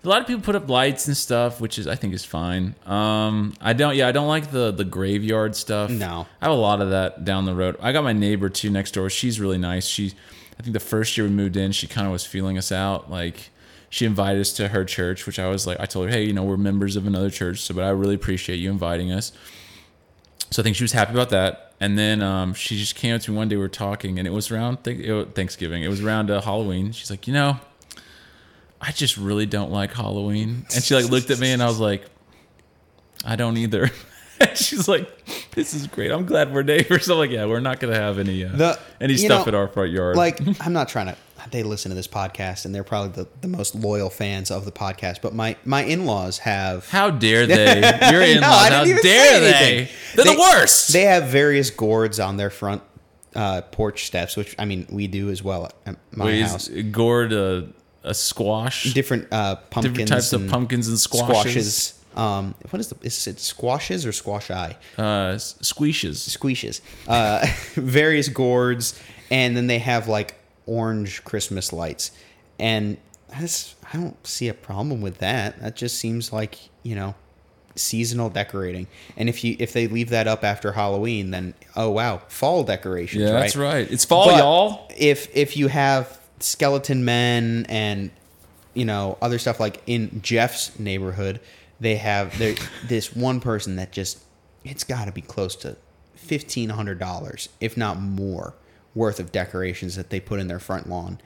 a 0.03 0.09
lot 0.09 0.21
of 0.23 0.27
people 0.27 0.43
put 0.43 0.57
up 0.57 0.69
lights 0.69 1.07
and 1.07 1.17
stuff, 1.17 1.61
which 1.61 1.79
is 1.79 1.87
I 1.87 1.95
think 1.95 2.15
is 2.15 2.25
fine. 2.25 2.75
Um, 2.87 3.55
I 3.61 3.75
don't. 3.75 3.95
Yeah, 3.97 4.09
I 4.09 4.13
don't 4.13 4.29
like 4.29 4.51
the 4.51 4.71
the 4.71 4.85
graveyard 4.85 5.55
stuff. 5.55 5.91
No. 5.91 6.27
I 6.41 6.45
have 6.47 6.53
a 6.53 6.61
lot 6.61 6.81
of 6.81 6.91
that 6.91 7.25
down 7.25 7.45
the 7.45 7.55
road. 7.55 7.77
I 7.81 7.93
got 7.93 8.03
my 8.03 8.15
neighbor 8.15 8.49
too 8.49 8.71
next 8.71 8.93
door. 8.93 9.11
She's 9.11 9.39
really 9.39 9.59
nice. 9.59 9.87
She 9.87 10.15
I 10.61 10.63
think 10.63 10.75
the 10.75 10.81
first 10.81 11.17
year 11.17 11.27
we 11.27 11.33
moved 11.33 11.57
in, 11.57 11.73
she 11.73 11.87
kind 11.87 12.07
of 12.07 12.13
was 12.13 12.27
feeling 12.27 12.59
us 12.59 12.71
out. 12.71 13.11
Like 13.11 13.49
she 13.89 14.05
invited 14.05 14.43
us 14.43 14.53
to 14.53 14.69
her 14.69 14.85
church, 14.85 15.25
which 15.25 15.39
I 15.39 15.49
was 15.49 15.67
like, 15.67 15.81
I 15.81 15.87
told 15.87 16.09
her, 16.09 16.13
hey, 16.13 16.25
you 16.25 16.35
know, 16.35 16.43
we're 16.43 16.59
members 16.59 16.97
of 16.97 17.07
another 17.07 17.31
church, 17.31 17.63
so 17.63 17.73
but 17.73 17.83
I 17.83 17.89
really 17.89 18.15
appreciate 18.15 18.57
you 18.57 18.71
inviting 18.71 19.11
us. 19.11 19.33
So 20.51 20.61
I 20.61 20.63
think 20.63 20.77
she 20.77 20.85
was 20.85 20.93
happy 20.93 21.13
about 21.13 21.31
that. 21.31 21.73
And 21.81 21.99
then 21.99 22.21
um, 22.21 22.53
she 22.53 22.77
just 22.77 22.95
came 22.95 23.15
up 23.17 23.23
to 23.23 23.31
me 23.31 23.39
one 23.39 23.49
day. 23.49 23.57
We 23.57 23.63
were 23.63 23.71
talking, 23.71 24.19
and 24.19 24.29
it 24.29 24.33
was 24.33 24.51
around 24.51 24.85
th- 24.85 25.29
Thanksgiving. 25.29 25.83
It 25.83 25.89
was 25.89 26.03
around 26.03 26.31
uh, 26.31 26.43
Halloween. 26.43 26.93
She's 26.93 27.11
like, 27.11 27.27
you 27.27 27.33
know, 27.33 27.59
I 28.83 28.93
just 28.93 29.17
really 29.17 29.47
don't 29.47 29.71
like 29.71 29.95
Halloween. 29.95 30.67
And 30.75 30.85
she 30.85 30.95
like 30.95 31.09
looked 31.09 31.31
at 31.31 31.39
me, 31.39 31.53
and 31.53 31.63
I 31.63 31.69
was 31.69 31.81
like, 31.81 32.05
I 33.25 33.35
don't 33.35 33.57
either. 33.57 33.91
And 34.41 34.57
She's 34.57 34.89
like, 34.89 35.09
"This 35.53 35.75
is 35.75 35.87
great. 35.87 36.11
I'm 36.11 36.25
glad 36.27 36.53
we're 36.53 36.63
neighbors." 36.63 37.09
I'm 37.11 37.19
like, 37.19 37.31
"Yeah, 37.31 37.45
we're 37.47 37.61
not 37.61 37.79
gonna 37.81 37.95
have 37.95 38.19
any 38.19 38.45
uh, 38.45 38.53
The- 38.57 38.79
any 39.01 39.17
stuff 39.17 39.47
know, 39.47 39.51
in 39.51 39.55
our 39.55 39.69
front 39.69 39.91
yard." 39.93 40.17
like 40.17 40.41
I'm 40.61 40.73
not 40.73 40.89
trying 40.89 41.07
to. 41.07 41.17
They 41.51 41.63
listen 41.63 41.89
to 41.89 41.95
this 41.95 42.07
podcast, 42.07 42.67
and 42.67 42.75
they're 42.75 42.85
probably 42.85 43.25
the, 43.25 43.29
the 43.41 43.49
most 43.49 43.75
loyal 43.75 44.11
fans 44.11 44.51
of 44.51 44.67
the 44.67 44.73
podcast. 44.73 45.21
But 45.23 45.35
my 45.35 45.57
my 45.65 45.83
in 45.85 46.05
laws 46.07 46.39
have 46.39 46.89
how 46.91 47.11
dare 47.11 47.47
they? 47.47 47.81
Your 48.11 48.21
No, 48.21 48.27
in-laws. 48.27 48.43
I 48.45 48.71
how 48.71 48.85
dare 48.85 49.41
they? 49.41 49.89
They're 50.15 50.25
They- 50.25 50.35
the 50.35 50.39
worst. 50.39 50.93
They 50.93 51.03
have 51.03 51.25
various 51.25 51.71
gourds 51.71 52.21
on 52.21 52.37
their 52.37 52.51
front 52.51 52.83
uh, 53.35 53.63
porch 53.63 54.05
steps, 54.07 54.37
which 54.37 54.55
I 54.59 54.65
mean 54.67 54.87
we 54.91 55.07
do 55.07 55.31
as 55.31 55.43
well 55.43 55.71
at 55.87 55.97
my 56.13 56.27
Wait, 56.27 56.43
house. 56.43 56.69
gourd 56.69 57.33
a, 57.33 57.69
a 58.05 58.13
squash? 58.15 58.93
Different 58.93 59.29
uh, 59.33 59.57
pumpkins, 59.57 59.93
Different 59.97 60.09
types 60.11 60.33
of 60.35 60.49
pumpkins 60.49 60.89
and 60.89 60.99
squashes. 61.01 61.33
squashes. 61.77 62.00
Um, 62.17 62.55
what 62.71 62.81
is 62.81 62.89
the? 62.89 62.97
Is 63.03 63.27
it 63.27 63.39
squashes 63.39 64.05
or 64.05 64.13
squash 64.13 64.51
eye? 64.51 64.77
Uh, 64.99 65.33
s- 65.35 65.55
squeeshes. 65.63 66.29
Squeeshes. 66.37 66.81
Uh, 67.07 67.47
various 67.75 68.29
gourds, 68.29 69.01
and 69.31 69.57
then 69.57 69.67
they 69.69 69.79
have 69.79 70.09
like 70.09 70.35
orange 70.67 71.23
Christmas 71.25 71.73
lights, 71.73 72.11
and 72.59 72.97
I 73.35 73.41
just 73.41 73.77
I 73.93 73.97
don't 73.97 74.27
see 74.27 74.49
a 74.49 74.55
problem 74.55 75.01
with 75.01 75.19
that. 75.19 75.61
That 75.61 75.77
just 75.77 75.99
seems 75.99 76.33
like 76.33 76.59
you 76.83 76.95
know 76.97 77.15
seasonal 77.77 78.29
decorating. 78.31 78.87
And 79.17 79.29
if 79.29 79.45
you 79.45 79.57
if 79.59 79.73
they 79.73 79.87
leave 79.87 80.11
that 80.11 80.27
up 80.27 80.45
after 80.45 80.73
Halloween, 80.73 81.31
then 81.31 81.55
oh 81.77 81.91
wow, 81.91 82.23
fall 82.29 82.65
decorations. 82.65 83.23
Yeah, 83.23 83.31
right? 83.31 83.41
that's 83.41 83.57
right. 83.57 83.91
It's 83.91 84.05
fall, 84.05 84.27
But 84.27 84.39
y'all. 84.39 84.89
If 84.97 85.35
if 85.37 85.57
you 85.57 85.69
have 85.69 86.21
skeleton 86.41 87.05
men 87.05 87.67
and 87.69 88.11
you 88.75 88.85
know 88.85 89.19
other 89.23 89.39
stuff 89.39 89.61
like 89.61 89.83
in 89.87 90.21
Jeff's 90.23 90.79
neighborhood, 90.79 91.41
they 91.81 91.97
have 91.97 92.39
there 92.39 92.55
this 92.87 93.15
one 93.17 93.41
person 93.41 93.77
that 93.77 93.93
just 93.93 94.23
it's 94.65 94.85
got 94.85 95.07
to 95.07 95.13
be 95.13 95.23
close 95.23 95.57
to 95.57 95.77
fifteen 96.15 96.71
hundred 96.71 96.99
dollars, 96.99 97.49
if 97.61 97.77
not 97.77 97.99
more, 98.01 98.55
worth 98.95 99.19
of 99.21 99.33
decorations 99.33 99.97
that 99.97 100.11
they 100.11 100.21
put 100.21 100.39
in 100.41 100.49
their 100.49 100.59
front 100.61 100.89
lawn, 100.89 101.19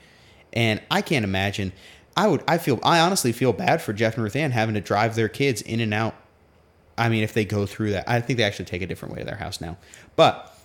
and 0.52 0.80
I 0.90 1.02
can't 1.02 1.24
imagine. 1.24 1.72
I 2.16 2.28
would. 2.28 2.44
I 2.46 2.59
feel. 2.59 2.78
I 2.84 3.00
honestly 3.00 3.32
feel 3.32 3.52
bad 3.52 3.82
for 3.82 3.92
Jeff 3.92 4.14
and 4.14 4.22
Ruth 4.22 4.36
Ann 4.36 4.52
having 4.52 4.74
to 4.76 4.80
drive 4.80 5.16
their 5.16 5.28
kids 5.28 5.61
in 5.62 5.80
and 5.80 5.92
out. 5.92 6.14
I 6.96 7.09
mean, 7.09 7.24
if 7.24 7.34
they 7.34 7.44
go 7.44 7.66
through 7.66 7.90
that, 7.90 8.09
I 8.09 8.20
think 8.20 8.36
they 8.36 8.44
actually 8.44 8.66
take 8.66 8.82
a 8.82 8.86
different 8.86 9.14
way 9.14 9.20
to 9.20 9.26
their 9.26 9.36
house 9.36 9.61
now. 9.61 9.76
But 10.14 10.57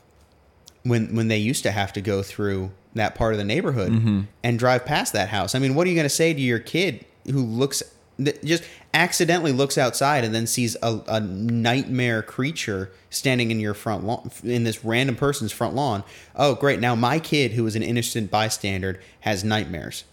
when 0.83 1.15
when 1.15 1.27
they 1.27 1.39
used 1.39 1.63
to 1.63 1.71
have 1.71 1.91
to 1.93 2.01
go 2.01 2.21
through 2.21 2.71
that 2.93 3.15
part 3.15 3.33
of 3.33 3.37
the 3.39 3.43
neighborhood 3.45 3.91
Mm-hmm. 3.91 4.21
and 4.43 4.59
drive 4.59 4.85
past 4.85 5.13
that 5.13 5.29
house. 5.29 5.55
I 5.55 5.59
mean, 5.59 5.73
what 5.75 5.85
are 5.87 5.89
you 5.89 5.95
going 5.95 6.05
to 6.05 6.09
say 6.09 6.33
to 6.33 6.39
your 6.39 6.59
kid 6.59 7.05
who 7.25 7.43
looks 7.43 7.81
that 8.19 8.43
just 8.43 8.63
accidentally 8.93 9.51
looks 9.51 9.77
outside 9.77 10.23
and 10.23 10.33
then 10.33 10.47
sees 10.47 10.77
a, 10.81 11.01
a 11.07 11.19
nightmare 11.19 12.21
creature 12.21 12.91
standing 13.09 13.51
in 13.51 13.59
your 13.59 13.73
front 13.73 14.03
lawn 14.03 14.31
in 14.43 14.63
this 14.63 14.85
random 14.85 15.15
person's 15.15 15.51
front 15.51 15.75
lawn? 15.75 16.03
Oh, 16.35 16.55
great! 16.55 16.79
Now 16.79 16.95
my 16.95 17.19
kid, 17.19 17.53
who 17.53 17.65
is 17.65 17.75
an 17.75 17.83
innocent 17.83 18.29
bystander, 18.29 18.99
has 19.21 19.43
nightmares. 19.43 20.03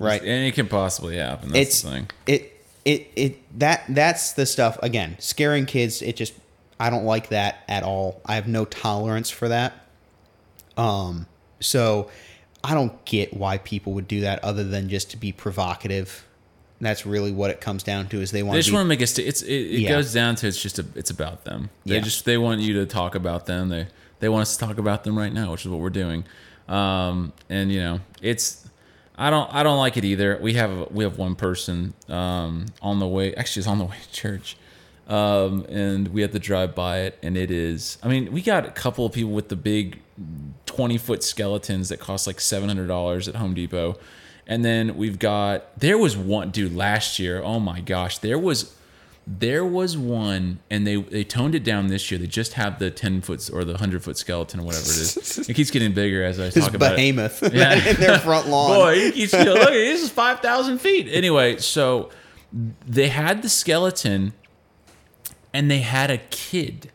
Right? 0.00 0.20
And 0.20 0.46
it 0.46 0.54
can 0.54 0.66
possibly 0.66 1.18
happen. 1.18 1.50
That's 1.50 1.68
it's 1.68 1.82
the 1.82 1.90
thing. 1.90 2.10
it 2.26 2.54
it 2.84 3.10
it 3.16 3.58
that 3.58 3.84
that's 3.88 4.32
the 4.32 4.46
stuff 4.46 4.78
again 4.82 5.16
scaring 5.18 5.66
kids 5.66 6.02
it 6.02 6.16
just 6.16 6.34
i 6.78 6.90
don't 6.90 7.04
like 7.04 7.28
that 7.28 7.64
at 7.68 7.82
all 7.82 8.20
i 8.26 8.34
have 8.34 8.46
no 8.46 8.64
tolerance 8.64 9.30
for 9.30 9.48
that 9.48 9.72
um 10.76 11.26
so 11.60 12.10
i 12.62 12.74
don't 12.74 13.04
get 13.04 13.34
why 13.34 13.58
people 13.58 13.92
would 13.92 14.08
do 14.08 14.20
that 14.20 14.42
other 14.44 14.64
than 14.64 14.88
just 14.88 15.10
to 15.10 15.16
be 15.16 15.32
provocative 15.32 16.26
that's 16.80 17.06
really 17.06 17.32
what 17.32 17.50
it 17.50 17.60
comes 17.60 17.82
down 17.82 18.08
to 18.08 18.20
is 18.20 18.30
they 18.30 18.42
want 18.42 18.54
They 18.54 18.58
to 18.58 18.62
just 18.62 18.70
be, 18.70 18.74
want 18.74 18.84
to 18.84 18.88
make 18.88 19.00
a. 19.00 19.06
St- 19.06 19.26
it's 19.28 19.42
it, 19.42 19.52
it 19.52 19.80
Yeah. 19.80 19.88
goes 19.90 20.12
down 20.12 20.34
to 20.36 20.46
it's 20.48 20.60
just 20.60 20.78
a, 20.78 20.84
it's 20.94 21.10
about 21.10 21.44
them. 21.44 21.70
They 21.86 21.94
Yeah. 21.96 22.00
just 22.00 22.24
they 22.24 22.36
want 22.38 22.60
you 22.60 22.74
to 22.74 22.86
talk 22.86 23.14
about 23.14 23.46
them. 23.46 23.68
They 23.68 23.86
they 24.20 24.28
want 24.28 24.42
us 24.42 24.56
to 24.56 24.64
talk 24.66 24.78
about 24.78 25.04
them 25.04 25.16
right 25.16 25.32
now, 25.32 25.52
which 25.52 25.62
is 25.64 25.68
what 25.68 25.80
we're 25.80 25.90
doing. 25.90 26.24
Um, 26.68 27.32
and 27.48 27.70
you 27.72 27.80
know, 27.80 28.00
it's 28.22 28.68
I 29.16 29.30
don't 29.30 29.52
I 29.54 29.62
don't 29.62 29.78
like 29.78 29.96
it 29.96 30.04
either. 30.04 30.38
We 30.42 30.54
have 30.54 30.90
we 30.90 31.04
have 31.04 31.16
one 31.18 31.34
person 31.36 31.94
um, 32.08 32.66
on 32.82 32.98
the 33.00 33.06
way. 33.08 33.34
Actually, 33.34 33.60
it's 33.60 33.68
on 33.68 33.78
the 33.78 33.84
way 33.84 33.96
to 34.02 34.12
church. 34.12 34.56
Um, 35.06 35.66
and 35.68 36.08
we 36.08 36.22
had 36.22 36.32
to 36.32 36.38
drive 36.38 36.74
by 36.74 37.00
it, 37.00 37.18
and 37.22 37.36
it 37.36 37.50
is. 37.50 37.98
I 38.02 38.08
mean, 38.08 38.32
we 38.32 38.40
got 38.40 38.64
a 38.64 38.70
couple 38.70 39.04
of 39.04 39.12
people 39.12 39.32
with 39.32 39.50
the 39.50 39.56
big 39.56 40.00
twenty 40.64 40.96
foot 40.96 41.22
skeletons 41.22 41.90
that 41.90 42.00
cost 42.00 42.26
like 42.26 42.40
seven 42.40 42.68
hundred 42.68 42.88
dollars 42.88 43.28
at 43.28 43.36
Home 43.36 43.52
Depot, 43.52 43.98
and 44.46 44.64
then 44.64 44.96
we've 44.96 45.18
got 45.18 45.78
there 45.78 45.98
was 45.98 46.16
one 46.16 46.50
dude 46.50 46.74
last 46.74 47.18
year. 47.18 47.42
Oh 47.42 47.60
my 47.60 47.80
gosh, 47.80 48.18
there 48.18 48.38
was 48.38 48.74
there 49.26 49.64
was 49.64 49.96
one, 49.96 50.58
and 50.70 50.86
they 50.86 50.96
they 50.96 51.24
toned 51.24 51.54
it 51.54 51.64
down 51.64 51.86
this 51.86 52.10
year. 52.10 52.18
They 52.18 52.26
just 52.26 52.52
have 52.54 52.78
the 52.78 52.90
ten 52.90 53.22
foot 53.22 53.48
or 53.52 53.64
the 53.64 53.78
hundred 53.78 54.02
foot 54.04 54.18
skeleton 54.18 54.60
or 54.60 54.64
whatever 54.64 54.84
it 54.84 54.88
is. 54.98 55.46
It 55.48 55.54
keeps 55.54 55.70
getting 55.70 55.94
bigger 55.94 56.22
as 56.22 56.38
I 56.38 56.50
talk 56.50 56.74
about 56.74 56.92
it. 56.92 56.96
behemoth 56.96 57.42
Yeah. 57.54 57.72
in 57.88 57.96
their 57.96 58.18
front 58.18 58.48
lawn 58.48 58.68
Boy, 58.76 58.92
you 58.94 59.12
keep 59.12 59.32
you 59.32 59.44
know, 59.44 59.54
look, 59.54 59.70
this 59.70 60.02
is 60.02 60.10
five 60.10 60.40
thousand 60.40 60.78
feet. 60.78 61.08
Anyway, 61.10 61.56
so 61.56 62.10
they 62.86 63.08
had 63.08 63.40
the 63.42 63.48
skeleton, 63.48 64.34
and 65.54 65.70
they 65.70 65.78
had 65.80 66.10
a 66.10 66.18
kid 66.18 66.90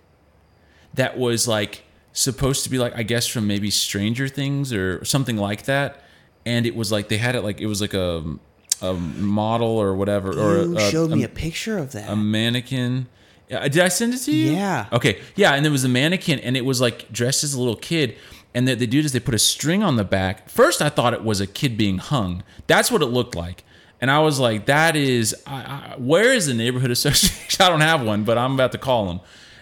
that 0.93 1.17
was 1.17 1.47
like 1.47 1.83
supposed 2.13 2.63
to 2.63 2.69
be 2.69 2.77
like 2.77 2.95
I 2.95 3.01
guess 3.03 3.25
from 3.25 3.47
maybe 3.47 3.71
Stranger 3.71 4.27
Things 4.27 4.71
or 4.71 5.03
something 5.03 5.35
like 5.37 5.63
that, 5.63 6.03
and 6.45 6.65
it 6.65 6.75
was 6.75 6.91
like 6.91 7.09
they 7.09 7.17
had 7.17 7.35
it 7.35 7.41
like 7.41 7.61
it 7.61 7.67
was 7.67 7.81
like 7.81 7.93
a 7.93 8.23
a 8.81 8.93
model 8.93 9.67
or 9.67 9.93
whatever 9.95 10.29
or 10.29 10.63
you 10.63 10.77
a, 10.77 10.91
showed 10.91 11.11
a, 11.11 11.15
me 11.15 11.23
a 11.23 11.29
picture 11.29 11.77
of 11.77 11.91
that 11.91 12.09
a 12.09 12.15
mannequin. 12.15 13.07
Yeah, 13.49 13.67
Did 13.67 13.81
I 13.81 13.87
send 13.87 14.13
it 14.13 14.19
to 14.19 14.31
you? 14.31 14.51
Yeah. 14.51 14.85
Okay. 14.93 15.19
Yeah, 15.35 15.55
and 15.55 15.65
there 15.65 15.71
was 15.71 15.83
a 15.83 15.89
mannequin, 15.89 16.37
and 16.39 16.55
it 16.55 16.63
was 16.63 16.79
like 16.79 17.11
dressed 17.11 17.43
as 17.43 17.55
a 17.55 17.59
little 17.59 17.75
kid. 17.75 18.15
And 18.53 18.67
what 18.67 18.77
they 18.77 18.85
do 18.85 18.99
is 18.99 19.11
they 19.11 19.19
put 19.19 19.33
a 19.33 19.39
string 19.39 19.81
on 19.81 19.95
the 19.95 20.03
back. 20.03 20.49
First, 20.49 20.83
I 20.83 20.89
thought 20.89 21.13
it 21.15 21.23
was 21.23 21.41
a 21.41 21.47
kid 21.47 21.75
being 21.75 21.97
hung. 21.97 22.43
That's 22.67 22.91
what 22.91 23.01
it 23.01 23.07
looked 23.07 23.35
like. 23.35 23.63
And 24.01 24.11
I 24.11 24.19
was 24.19 24.39
like, 24.39 24.67
"That 24.67 24.95
is, 24.95 25.35
I, 25.47 25.55
I, 25.55 25.95
where 25.97 26.31
is 26.31 26.45
the 26.45 26.53
neighborhood 26.53 26.91
association? 26.97 27.65
I 27.65 27.69
don't 27.69 27.81
have 27.81 28.03
one, 28.05 28.23
but 28.23 28.37
I'm 28.37 28.53
about 28.53 28.71
to 28.73 28.77
call 28.77 29.07
them." 29.07 29.19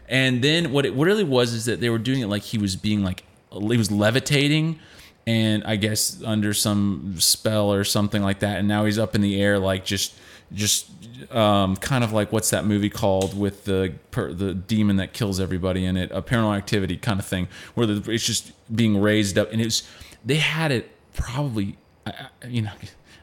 And 0.09 0.41
then 0.41 0.71
what 0.71 0.85
it 0.85 0.93
really 0.93 1.23
was 1.23 1.53
is 1.53 1.65
that 1.65 1.79
they 1.81 1.89
were 1.89 1.97
doing 1.97 2.21
it 2.21 2.27
like 2.27 2.43
he 2.43 2.57
was 2.57 2.75
being 2.75 3.03
like 3.03 3.23
he 3.51 3.77
was 3.77 3.91
levitating, 3.91 4.79
and 5.27 5.63
I 5.65 5.75
guess 5.75 6.23
under 6.25 6.53
some 6.55 7.15
spell 7.19 7.71
or 7.71 7.83
something 7.83 8.23
like 8.23 8.39
that. 8.39 8.57
And 8.57 8.67
now 8.67 8.85
he's 8.85 8.97
up 8.97 9.13
in 9.13 9.21
the 9.21 9.39
air, 9.39 9.59
like 9.59 9.85
just 9.85 10.15
just 10.53 10.89
um, 11.35 11.75
kind 11.75 12.03
of 12.03 12.13
like 12.13 12.31
what's 12.31 12.49
that 12.51 12.65
movie 12.65 12.89
called 12.89 13.37
with 13.37 13.65
the 13.65 13.93
per, 14.11 14.31
the 14.33 14.53
demon 14.53 14.95
that 14.95 15.11
kills 15.13 15.39
everybody 15.39 15.83
in 15.85 15.97
it, 15.97 16.09
a 16.11 16.21
Paranormal 16.21 16.55
Activity 16.57 16.95
kind 16.97 17.19
of 17.19 17.25
thing, 17.25 17.47
where 17.75 17.85
the, 17.85 18.11
it's 18.11 18.25
just 18.25 18.53
being 18.73 18.99
raised 19.01 19.37
up, 19.37 19.51
and 19.51 19.59
it 19.61 19.65
was 19.65 19.83
they 20.25 20.37
had 20.37 20.71
it 20.71 20.89
probably, 21.13 21.77
I, 22.07 22.13
I- 22.43 22.47
you 22.47 22.63
know. 22.63 22.71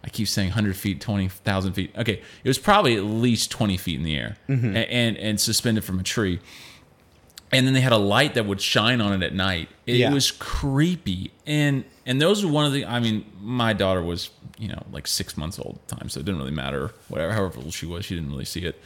I 0.07 0.11
keep 0.11 0.29
saying 0.29 0.49
100 0.49 0.77
feet, 0.77 1.01
20,000 1.01 1.73
feet. 1.73 1.91
Okay, 1.97 2.21
it 2.45 2.47
was 2.49 2.59
probably 2.59 2.95
at 2.95 3.05
least 3.05 3.51
20 3.51 3.79
feet 3.79 3.97
in 3.99 4.03
the 4.05 4.15
air 4.15 4.37
a- 4.51 4.53
and, 4.53 5.17
and 5.17 5.41
suspended 5.41 5.83
from 5.83 5.99
a 5.99 6.03
tree 6.03 6.41
and 7.53 7.67
then 7.67 7.73
they 7.73 7.81
had 7.81 7.93
a 7.93 7.97
light 7.97 8.35
that 8.35 8.45
would 8.47 8.61
shine 8.61 9.01
on 9.01 9.13
it 9.15 9.25
at 9.25 9.33
night. 9.35 9.69
It 9.87 9.97
Yeah. 9.97 10.13
was 10.13 10.31
creepy, 10.31 11.31
and 11.47 11.85
and 12.07 12.21
those 12.21 12.45
were 12.45 12.51
one 12.53 12.67
of 12.67 12.73
the. 12.73 12.85
I 12.87 13.01
mean, 13.01 13.25
my 13.41 13.73
daughter 13.73 14.03
was 14.03 14.31
you 14.59 14.69
know 14.69 14.83
like 14.93 15.07
six 15.07 15.37
months 15.37 15.59
old 15.59 15.79
at 15.83 15.89
the 15.89 15.97
time, 15.97 16.09
so 16.09 16.21
it 16.21 16.27
didn't 16.27 16.39
really 16.41 16.51
matter. 16.53 16.93
Whatever, 17.09 17.33
however 17.33 17.59
old 17.61 17.73
she 17.73 17.87
was, 17.87 18.05
she 18.05 18.15
didn't 18.15 18.31
really 18.31 18.45
see 18.45 18.65
it. 18.65 18.81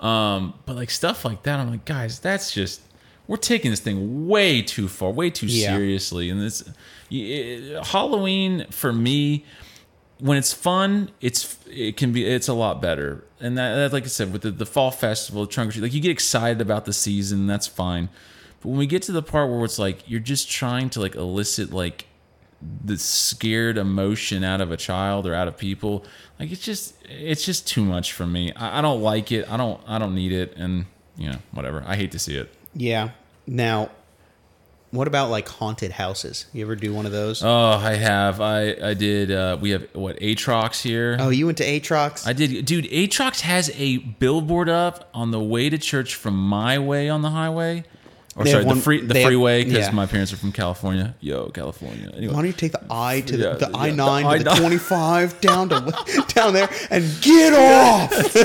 Um, 0.00 0.54
but 0.66 0.76
like 0.76 0.90
stuff 0.90 1.24
like 1.24 1.42
that, 1.42 1.58
I'm 1.58 1.70
like, 1.70 1.84
guys, 1.84 2.20
that's 2.20 2.52
just 2.52 2.80
we're 3.26 3.36
taking 3.36 3.70
this 3.70 3.80
thing 3.80 4.26
way 4.28 4.62
too 4.62 4.88
far, 4.88 5.10
way 5.10 5.30
too 5.30 5.46
Yeah. 5.46 5.74
seriously. 5.76 6.30
And 6.30 6.40
this 6.40 6.62
y- 7.10 7.80
Halloween 7.84 8.66
for 8.70 8.92
me, 8.92 9.44
when 10.18 10.38
it's 10.38 10.52
fun, 10.52 11.10
it's 11.20 11.58
it 11.66 11.96
can 11.96 12.12
be 12.12 12.24
it's 12.24 12.48
a 12.48 12.54
lot 12.54 12.80
better. 12.80 13.24
And 13.40 13.56
that, 13.58 13.74
that 13.76 13.92
like 13.92 14.04
I 14.04 14.08
said, 14.08 14.32
with 14.32 14.42
the, 14.42 14.50
the 14.50 14.66
fall 14.66 14.90
festival, 14.90 15.46
trunk 15.46 15.70
or 15.70 15.72
treat, 15.74 15.82
like 15.82 15.94
you 15.94 16.00
get 16.00 16.10
excited 16.10 16.60
about 16.60 16.84
the 16.86 16.92
season, 16.92 17.46
that's 17.46 17.66
fine. 17.66 18.08
But 18.60 18.70
when 18.70 18.78
we 18.78 18.86
get 18.86 19.02
to 19.02 19.12
the 19.12 19.22
part 19.22 19.48
where 19.50 19.64
it's 19.64 19.78
like 19.78 20.08
you're 20.10 20.18
just 20.20 20.50
trying 20.50 20.90
to 20.90 21.00
like 21.00 21.14
elicit 21.14 21.72
like 21.72 22.06
the 22.84 22.96
scared 22.98 23.78
emotion 23.78 24.42
out 24.42 24.60
of 24.60 24.70
a 24.72 24.76
child 24.76 25.26
or 25.26 25.34
out 25.34 25.48
of 25.48 25.56
people, 25.56 26.04
like 26.40 26.50
it's 26.50 26.64
just 26.64 26.94
it's 27.04 27.44
just 27.44 27.66
too 27.66 27.84
much 27.84 28.12
for 28.12 28.26
me. 28.26 28.52
I, 28.54 28.78
I 28.78 28.82
don't 28.82 29.02
like 29.02 29.30
it. 29.32 29.50
I 29.50 29.56
don't 29.56 29.80
I 29.86 29.98
don't 29.98 30.14
need 30.14 30.32
it, 30.32 30.54
and 30.56 30.86
you 31.16 31.30
know 31.30 31.38
whatever. 31.52 31.84
I 31.86 31.96
hate 31.96 32.12
to 32.12 32.18
see 32.18 32.36
it. 32.36 32.52
Yeah. 32.74 33.10
Now, 33.46 33.90
what 34.90 35.06
about 35.06 35.30
like 35.30 35.48
haunted 35.48 35.92
houses? 35.92 36.46
You 36.52 36.64
ever 36.64 36.74
do 36.74 36.92
one 36.94 37.06
of 37.06 37.12
those? 37.12 37.42
Oh, 37.42 37.70
I 37.72 37.94
have. 37.94 38.40
I 38.40 38.74
I 38.82 38.94
did. 38.94 39.30
Uh, 39.30 39.56
we 39.60 39.70
have 39.70 39.86
what 39.94 40.18
Atrox 40.18 40.82
here. 40.82 41.16
oh, 41.20 41.28
you 41.30 41.46
went 41.46 41.58
to 41.58 41.64
Atrox? 41.64 42.26
I 42.26 42.32
did, 42.32 42.64
dude. 42.64 42.86
Atrox 42.86 43.40
has 43.40 43.70
a 43.76 43.98
billboard 43.98 44.68
up 44.68 45.08
on 45.14 45.30
the 45.30 45.40
way 45.40 45.68
to 45.70 45.78
church 45.78 46.14
from 46.14 46.34
my 46.36 46.78
way 46.78 47.08
on 47.08 47.22
the 47.22 47.30
highway, 47.30 47.84
or 48.38 48.44
They 48.44 48.50
sorry, 48.52 48.62
have 48.64 48.68
the 48.68 48.74
one- 48.76 48.80
free 48.80 49.00
the 49.04 49.14
freeway 49.22 49.64
because 49.64 49.86
yeah. 49.86 49.90
my 49.90 50.06
parents 50.06 50.32
are 50.32 50.36
from 50.36 50.52
California. 50.52 51.14
Yo, 51.20 51.48
California. 51.48 52.08
Anyway, 52.16 52.32
Why 52.32 52.38
don't 52.40 52.46
you 52.46 52.52
take 52.52 52.70
the 52.72 52.84
I 52.88 53.20
to 53.22 53.36
the, 53.36 53.44
Yeah, 53.44 53.52
the 53.54 53.76
I 53.76 53.90
nine 53.90 54.24
the 54.24 54.38
to 54.38 54.44
the 54.44 54.50
I-9. 54.52 54.58
twenty 54.60 54.78
five 54.78 55.40
down 55.40 55.68
to 55.70 56.24
down 56.34 56.52
there 56.54 56.68
and 56.90 57.04
get 57.20 57.52
off? 57.52 58.12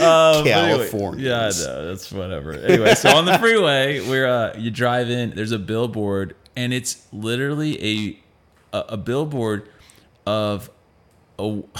Um, 0.00 0.44
but 0.44 0.46
anyway, 0.46 0.76
California. 0.76 1.24
yeah, 1.28 1.50
know. 1.66 1.88
That's 1.88 2.12
whatever. 2.12 2.52
Anyway, 2.52 2.94
so 2.94 3.16
on 3.16 3.24
the 3.24 3.38
freeway, 3.38 4.00
where 4.08 4.28
uh, 4.28 4.54
you 4.58 4.70
drive 4.70 5.10
in, 5.10 5.30
there's 5.30 5.52
a 5.52 5.58
billboard, 5.58 6.36
and 6.56 6.72
it's 6.72 7.06
literally 7.12 7.82
a 8.72 8.76
a, 8.76 8.84
a 8.90 8.96
billboard 8.96 9.68
of 10.26 10.70
a. 11.38 11.62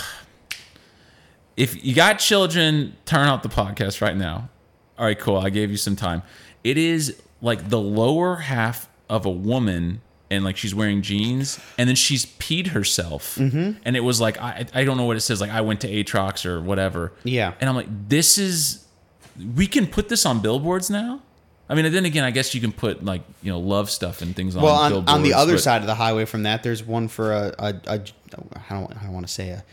If 1.56 1.84
you 1.84 1.94
got 1.94 2.14
children, 2.18 2.96
turn 3.04 3.28
off 3.28 3.42
the 3.42 3.48
podcast 3.50 4.00
right 4.00 4.16
now. 4.16 4.48
All 4.98 5.04
right, 5.04 5.18
cool. 5.18 5.36
I 5.36 5.50
gave 5.50 5.70
you 5.70 5.76
some 5.76 5.94
time. 5.96 6.22
It 6.64 6.78
is 6.78 7.20
like 7.40 7.68
the 7.70 7.80
lower 7.80 8.36
half 8.36 8.88
of 9.08 9.26
a 9.26 9.30
woman. 9.30 10.02
And 10.32 10.44
like 10.44 10.56
she's 10.56 10.72
wearing 10.72 11.02
jeans, 11.02 11.58
and 11.76 11.88
then 11.88 11.96
she's 11.96 12.24
peed 12.24 12.68
herself, 12.68 13.34
mm-hmm. 13.34 13.72
and 13.84 13.96
it 13.96 14.00
was 14.00 14.20
like 14.20 14.38
I 14.40 14.64
I 14.72 14.84
don't 14.84 14.96
know 14.96 15.04
what 15.04 15.16
it 15.16 15.22
says 15.22 15.40
like 15.40 15.50
I 15.50 15.61
went 15.62 15.80
to 15.80 15.88
Atrox 15.88 16.46
or 16.46 16.61
whatever, 16.61 17.12
Yeah. 17.24 17.54
and 17.61 17.68
I'm 17.68 17.74
like, 17.74 17.88
this 18.08 18.38
is, 18.38 18.86
we 19.56 19.66
can 19.66 19.88
put 19.88 20.08
this 20.08 20.24
on 20.24 20.38
billboards 20.38 20.88
now. 20.88 21.20
I 21.68 21.74
mean, 21.74 21.84
and 21.84 21.92
then 21.92 22.04
again, 22.04 22.22
I 22.22 22.30
guess 22.30 22.54
you 22.54 22.61
can 22.61 22.70
put 22.70 23.04
like 23.04 23.22
you 23.42 23.50
know 23.50 23.58
love 23.58 23.90
stuff 23.90 24.22
and 24.22 24.36
things 24.36 24.54
on. 24.54 24.62
Well, 24.62 24.76
on, 24.76 25.08
on 25.08 25.24
the 25.24 25.34
other 25.34 25.54
but- 25.54 25.62
side 25.62 25.80
of 25.80 25.88
the 25.88 25.96
highway 25.96 26.26
from 26.26 26.44
that, 26.44 26.62
there's 26.62 26.84
one 26.84 27.08
for 27.08 27.32
a, 27.32 27.52
a, 27.58 27.74
a 27.88 27.94
I 27.94 27.96
don't 28.30 28.92
I 28.96 29.02
don't 29.02 29.12
want 29.12 29.26
to 29.26 29.32
say 29.32 29.48
a, 29.48 29.64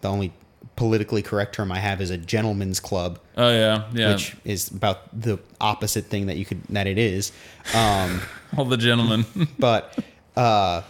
the 0.00 0.08
only 0.08 0.32
politically 0.76 1.22
correct 1.22 1.54
term 1.54 1.72
I 1.72 1.78
have 1.78 2.00
is 2.00 2.10
a 2.10 2.18
gentleman's 2.18 2.80
club, 2.80 3.18
Oh 3.36 3.50
yeah, 3.50 3.84
yeah. 3.92 4.12
which 4.12 4.36
is 4.44 4.70
about 4.70 5.18
the 5.18 5.38
opposite 5.60 6.04
thing 6.06 6.26
that 6.26 6.36
you 6.36 6.44
could 6.44 6.62
that 6.68 6.86
it 6.86 6.98
is. 6.98 7.32
Um, 7.74 8.20
All 8.56 8.64
the 8.66 8.76
gentlemen. 8.76 9.24
but 9.58 9.98
uh, 10.36 10.82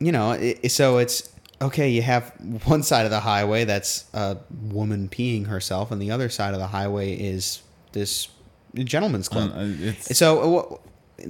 you 0.00 0.12
know, 0.12 0.32
it, 0.32 0.70
so 0.70 0.98
it's 0.98 1.30
okay. 1.62 1.88
You 1.88 2.02
have 2.02 2.32
one 2.66 2.82
side 2.82 3.04
of 3.04 3.10
the 3.10 3.20
highway 3.20 3.64
that's 3.64 4.04
a 4.12 4.36
woman 4.70 5.08
peeing 5.08 5.46
herself, 5.46 5.90
and 5.90 6.02
the 6.02 6.10
other 6.10 6.28
side 6.28 6.52
of 6.54 6.60
the 6.60 6.66
highway 6.66 7.14
is 7.14 7.62
this 7.92 8.28
gentleman's 8.74 9.28
club. 9.28 9.52
Uh, 9.54 9.60
it's- 9.60 10.18
so 10.18 10.58
uh, 10.58 10.76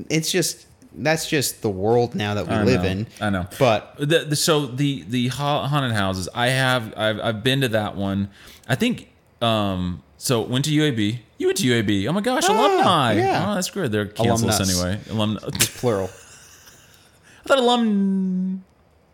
it's 0.09 0.32
just 0.32 0.66
that's 0.97 1.28
just 1.28 1.62
the 1.62 1.68
world 1.70 2.14
now 2.14 2.34
that 2.34 2.47
we 2.47 2.55
I 2.55 2.62
live 2.64 2.82
know, 2.82 2.88
in. 2.88 3.07
I 3.20 3.30
know. 3.30 3.47
but 3.59 3.95
the, 3.99 4.20
the 4.28 4.36
so 4.36 4.66
the 4.66 5.03
the 5.09 5.28
haunted 5.28 5.92
houses. 5.92 6.28
I 6.34 6.49
have 6.49 6.92
I've 6.97 7.20
I've 7.20 7.42
been 7.45 7.61
to 7.62 7.68
that 7.68 7.97
one. 7.97 8.30
I 8.68 8.74
think 8.74 9.11
um 9.42 10.03
so 10.18 10.40
went 10.42 10.64
to 10.66 10.70
UAB. 10.70 11.18
You 11.38 11.47
went 11.49 11.59
to 11.59 11.64
UAB. 11.66 12.07
Oh 12.09 12.12
my 12.12 12.20
gosh, 12.20 12.45
Ah, 12.49 12.53
alumni. 12.53 13.12
yeah. 13.14 13.51
Oh, 13.51 13.55
that's 13.57 13.70
good. 13.70 13.90
They're 13.92 14.07
canceled 14.07 14.51
Alumnus. 14.51 14.82
anyway. 14.84 15.01
Alumni. 15.11 15.40
plural. 15.76 16.11
I 17.45 17.49
thought 17.49 17.59
alumni. 17.59 18.59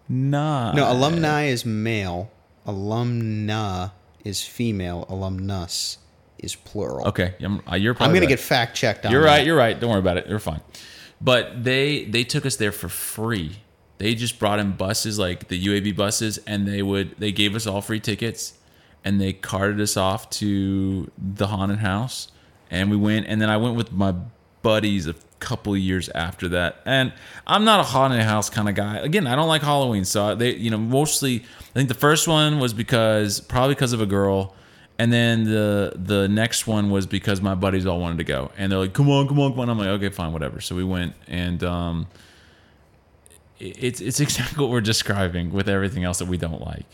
No, 0.09 0.93
alumni 0.93 1.45
is 1.47 1.65
male. 1.65 2.31
Alumna 2.67 3.93
is 4.25 4.43
female. 4.45 5.07
Alumnus 5.09 5.99
is 6.39 6.55
plural. 6.57 7.09
Okay, 7.09 7.35
I'm, 7.41 7.61
uh, 7.71 7.75
you're 7.77 7.95
I'm 7.95 8.09
gonna 8.11 8.21
right. 8.21 8.29
get 8.29 8.41
fact 8.41 8.77
checked 8.77 9.07
on. 9.07 9.13
You're 9.13 9.23
that. 9.23 9.27
right. 9.29 9.47
You're 9.47 9.57
right. 9.57 9.79
Don't 9.79 9.91
worry 9.91 9.99
about 10.01 10.17
it. 10.17 10.27
You're 10.27 10.39
fine. 10.39 10.61
But 11.21 11.65
they 11.65 12.05
they 12.05 12.25
took 12.25 12.47
us 12.47 12.57
there 12.57 12.73
for 12.73 12.89
free. 12.89 13.57
They 13.99 14.15
just 14.15 14.39
brought 14.39 14.59
in 14.59 14.73
buses 14.73 15.19
like 15.19 15.49
the 15.49 15.63
UAB 15.63 15.95
buses, 15.95 16.39
and 16.47 16.67
they 16.67 16.83
would 16.83 17.17
they 17.19 17.33
gave 17.33 17.55
us 17.55 17.67
all 17.67 17.83
free 17.83 18.01
tickets, 18.01 18.55
and 19.05 19.21
they 19.21 19.33
carted 19.33 19.81
us 19.81 19.97
off 19.97 20.31
to 20.31 21.11
the 21.19 21.49
haunted 21.49 21.81
house, 21.81 22.33
and 22.71 22.91
we 22.91 22.97
went. 22.97 23.27
And 23.27 23.41
then 23.41 23.51
I 23.51 23.59
went 23.59 23.77
with 23.77 23.93
my 23.93 24.15
buddies 24.63 25.07
a 25.07 25.15
couple 25.41 25.77
years 25.77 26.09
after 26.11 26.49
that. 26.49 26.81
And 26.85 27.13
I'm 27.47 27.65
not 27.65 27.81
a 27.81 27.83
haunted 27.83 28.23
house 28.23 28.49
kind 28.49 28.69
of 28.69 28.75
guy. 28.75 28.99
Again, 28.99 29.27
I 29.27 29.35
don't 29.35 29.49
like 29.49 29.63
Halloween, 29.63 30.05
so 30.05 30.35
they 30.35 30.55
you 30.55 30.71
know 30.71 30.79
mostly 30.79 31.45
I 31.71 31.73
think 31.75 31.89
the 31.89 31.95
first 31.95 32.29
one 32.29 32.59
was 32.59 32.73
because 32.73 33.41
probably 33.41 33.75
because 33.75 33.93
of 33.93 34.01
a 34.01 34.07
girl. 34.07 34.55
And 35.01 35.11
then 35.11 35.45
the 35.45 35.95
the 35.97 36.29
next 36.29 36.67
one 36.67 36.91
was 36.91 37.07
because 37.07 37.41
my 37.41 37.55
buddies 37.55 37.87
all 37.87 37.99
wanted 38.01 38.19
to 38.19 38.25
go, 38.25 38.51
and 38.59 38.71
they're 38.71 38.79
like, 38.81 38.93
"Come 38.93 39.09
on, 39.09 39.27
come 39.29 39.41
on, 39.41 39.53
come 39.53 39.61
on!" 39.61 39.71
I'm 39.71 39.79
like, 39.79 39.89
"Okay, 39.89 40.11
fine, 40.11 40.31
whatever." 40.33 40.61
So 40.61 40.77
we 40.77 40.85
went, 40.85 41.15
and 41.27 41.65
um, 41.65 42.07
it- 43.59 43.77
it's 43.83 44.01
it's 44.03 44.21
exactly 44.27 44.63
what 44.63 44.71
we're 44.71 44.83
describing 44.83 45.53
with 45.53 45.69
everything 45.71 46.05
else 46.05 46.19
that 46.19 46.29
we 46.29 46.37
don't 46.37 46.61
like, 46.61 46.85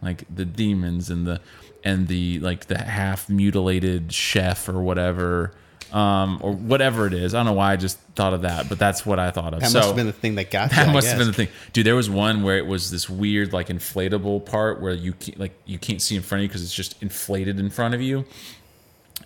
like 0.00 0.24
the 0.32 0.44
demons 0.44 1.10
and 1.10 1.26
the 1.26 1.40
and 1.82 2.06
the 2.06 2.38
like 2.38 2.66
the 2.66 2.78
half 2.78 3.28
mutilated 3.28 4.12
chef 4.12 4.68
or 4.68 4.80
whatever, 4.80 5.52
um, 5.92 6.38
or 6.42 6.52
whatever 6.52 7.06
it 7.06 7.14
is. 7.14 7.34
I 7.34 7.38
don't 7.38 7.46
know 7.46 7.52
why 7.52 7.72
I 7.72 7.76
just 7.76 7.98
thought 8.14 8.32
of 8.32 8.42
that, 8.42 8.68
but 8.68 8.78
that's 8.78 9.04
what 9.06 9.18
I 9.18 9.30
thought 9.30 9.54
of. 9.54 9.60
That 9.60 9.70
so, 9.70 9.78
must 9.78 9.88
have 9.88 9.96
been 9.96 10.06
the 10.06 10.12
thing 10.12 10.34
that 10.36 10.50
got 10.50 10.70
you. 10.70 10.76
that 10.76 10.88
I 10.88 10.92
must 10.92 11.08
have 11.08 11.18
been 11.18 11.26
the 11.28 11.32
thing, 11.32 11.48
dude. 11.72 11.86
There 11.86 11.96
was 11.96 12.10
one 12.10 12.42
where 12.42 12.58
it 12.58 12.66
was 12.66 12.90
this 12.90 13.08
weird, 13.08 13.52
like 13.52 13.68
inflatable 13.68 14.44
part 14.46 14.80
where 14.80 14.94
you 14.94 15.12
can't, 15.12 15.38
like 15.38 15.52
you 15.64 15.78
can't 15.78 16.02
see 16.02 16.16
in 16.16 16.22
front 16.22 16.40
of 16.40 16.42
you 16.42 16.48
because 16.48 16.62
it's 16.62 16.74
just 16.74 17.00
inflated 17.02 17.60
in 17.60 17.70
front 17.70 17.94
of 17.94 18.00
you, 18.02 18.24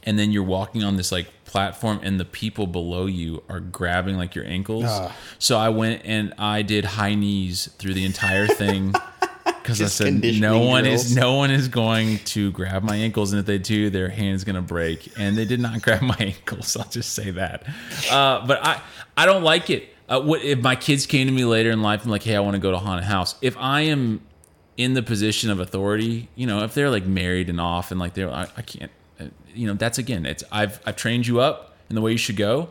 and 0.03 0.19
then 0.19 0.31
you're 0.31 0.45
walking 0.45 0.85
on 0.85 0.97
this 0.97 1.13
like 1.13 1.29
platform, 1.45 2.01
and 2.03 2.21
the 2.21 2.25
people 2.25 2.67
below 2.67 3.07
you 3.07 3.43
are 3.49 3.61
grabbing 3.61 4.17
like 4.17 4.35
your 4.35 4.47
ankles. 4.47 4.85
Ugh. 4.87 5.13
So 5.39 5.59
I 5.59 5.69
went 5.69 6.03
and 6.05 6.35
I 6.39 6.63
did 6.63 6.85
high 6.85 7.15
knees 7.15 7.67
through 7.79 7.95
the 7.95 8.05
entire 8.05 8.47
thing. 8.47 8.95
Because 9.63 9.83
I 9.83 9.87
said 9.87 10.15
no 10.41 10.59
one 10.59 10.85
drills. 10.85 11.07
is 11.07 11.17
no 11.17 11.35
one 11.35 11.51
is 11.51 11.69
going 11.69 12.19
to 12.19 12.51
grab 12.51 12.83
my 12.83 12.97
ankles, 12.97 13.33
and 13.33 13.39
if 13.39 13.47
they 13.47 13.59
do, 13.59 13.89
their 13.89 14.09
hand 14.09 14.35
is 14.35 14.43
going 14.43 14.57
to 14.57 14.63
break. 14.63 15.13
And 15.17 15.37
they 15.37 15.45
did 15.45 15.61
not 15.61 15.81
grab 15.83 16.03
my 16.03 16.17
ankles. 16.19 16.77
I'll 16.77 16.89
just 16.89 17.13
say 17.13 17.31
that. 17.33 17.65
Uh, 18.11 18.45
but 18.47 18.65
I 18.65 18.81
I 19.17 19.27
don't 19.27 19.45
like 19.45 19.71
it. 19.71 19.95
Uh, 20.09 20.21
what 20.21 20.43
if 20.43 20.61
my 20.61 20.75
kids 20.75 21.07
came 21.07 21.29
to 21.29 21.33
me 21.33 21.45
later 21.45 21.71
in 21.71 21.83
life 21.83 22.03
and 22.03 22.11
like, 22.11 22.25
hey, 22.25 22.35
I 22.35 22.41
want 22.41 22.55
to 22.55 22.61
go 22.61 22.73
to 22.73 22.79
haunted 22.79 23.05
house? 23.05 23.37
If 23.43 23.57
I 23.59 23.83
am 23.83 24.23
in 24.77 24.95
the 24.95 25.03
position 25.03 25.51
of 25.51 25.61
authority, 25.61 26.29
you 26.35 26.47
know, 26.47 26.65
if 26.65 26.75
they're 26.75 26.91
like 26.91 27.05
married 27.05 27.49
and 27.49 27.61
off 27.61 27.91
and 27.93 28.01
like 28.01 28.15
they're, 28.15 28.31
I, 28.31 28.49
I 28.57 28.63
can't, 28.63 28.91
uh, 29.21 29.27
you 29.55 29.69
know, 29.69 29.75
that's 29.75 29.99
again, 29.99 30.27
it's 30.27 30.43
I've 30.51 30.81
I've 30.85 30.97
trained 30.97 31.27
you 31.29 31.41
up 31.41 31.77
in 31.89 31.95
the 31.95 32.01
way 32.01 32.13
you 32.13 32.19
should 32.19 32.37
go, 32.37 32.71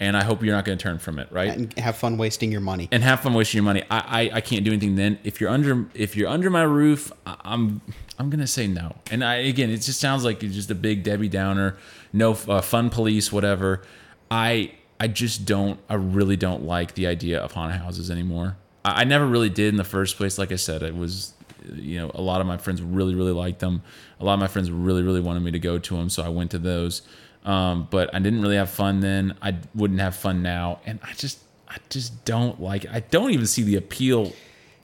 and 0.00 0.16
I 0.16 0.22
hope 0.24 0.42
you're 0.42 0.54
not 0.54 0.64
going 0.64 0.78
to 0.78 0.82
turn 0.82 0.98
from 0.98 1.18
it, 1.18 1.26
right? 1.32 1.50
And 1.50 1.76
have 1.78 1.96
fun 1.96 2.16
wasting 2.18 2.52
your 2.52 2.60
money. 2.60 2.88
and 2.92 3.02
have 3.02 3.20
fun 3.20 3.34
wasting 3.34 3.58
your 3.58 3.64
money. 3.64 3.82
I, 3.90 3.98
I, 3.98 4.30
I 4.34 4.40
can't 4.40 4.64
do 4.64 4.70
anything 4.70 4.94
then. 4.96 5.18
If 5.24 5.40
you're 5.40 5.50
under 5.50 5.86
if 5.94 6.16
you're 6.16 6.28
under 6.28 6.50
my 6.50 6.62
roof, 6.62 7.10
I- 7.26 7.36
I'm 7.44 7.80
I'm 8.18 8.30
gonna 8.30 8.46
say 8.46 8.66
no. 8.66 8.96
And 9.10 9.24
I 9.24 9.36
again, 9.36 9.70
it 9.70 9.78
just 9.78 10.00
sounds 10.00 10.24
like 10.24 10.42
it's 10.42 10.54
just 10.54 10.70
a 10.70 10.74
big 10.74 11.02
Debbie 11.02 11.28
Downer, 11.28 11.76
no 12.12 12.32
uh, 12.48 12.60
fun 12.60 12.90
police, 12.90 13.32
whatever. 13.32 13.82
I 14.30 14.72
I 15.00 15.06
just 15.08 15.44
don't. 15.46 15.78
I 15.88 15.94
really 15.94 16.36
don't 16.36 16.64
like 16.64 16.94
the 16.94 17.06
idea 17.06 17.38
of 17.40 17.52
haunted 17.52 17.80
houses 17.80 18.10
anymore. 18.10 18.56
I, 18.84 19.02
I 19.02 19.04
never 19.04 19.26
really 19.26 19.50
did 19.50 19.68
in 19.68 19.76
the 19.76 19.84
first 19.84 20.16
place. 20.16 20.38
Like 20.38 20.50
I 20.52 20.56
said, 20.56 20.82
it 20.82 20.96
was 20.96 21.34
you 21.74 21.98
know 21.98 22.10
a 22.14 22.22
lot 22.22 22.40
of 22.40 22.46
my 22.46 22.56
friends 22.56 22.82
really 22.82 23.14
really 23.14 23.32
liked 23.32 23.60
them. 23.60 23.82
A 24.20 24.24
lot 24.24 24.34
of 24.34 24.40
my 24.40 24.48
friends 24.48 24.70
really 24.70 25.02
really 25.02 25.20
wanted 25.20 25.42
me 25.42 25.50
to 25.52 25.58
go 25.58 25.78
to 25.78 25.96
them, 25.96 26.08
so 26.10 26.22
I 26.24 26.28
went 26.28 26.50
to 26.52 26.58
those. 26.58 27.02
Um, 27.44 27.88
but 27.90 28.14
I 28.14 28.18
didn't 28.18 28.42
really 28.42 28.56
have 28.56 28.70
fun 28.70 29.00
then. 29.00 29.36
I 29.40 29.56
wouldn't 29.74 30.00
have 30.00 30.16
fun 30.16 30.42
now, 30.42 30.80
and 30.84 30.98
I 31.02 31.12
just 31.14 31.38
I 31.68 31.76
just 31.88 32.24
don't 32.24 32.60
like. 32.60 32.86
I 32.90 33.00
don't 33.00 33.30
even 33.30 33.46
see 33.46 33.62
the 33.62 33.76
appeal 33.76 34.32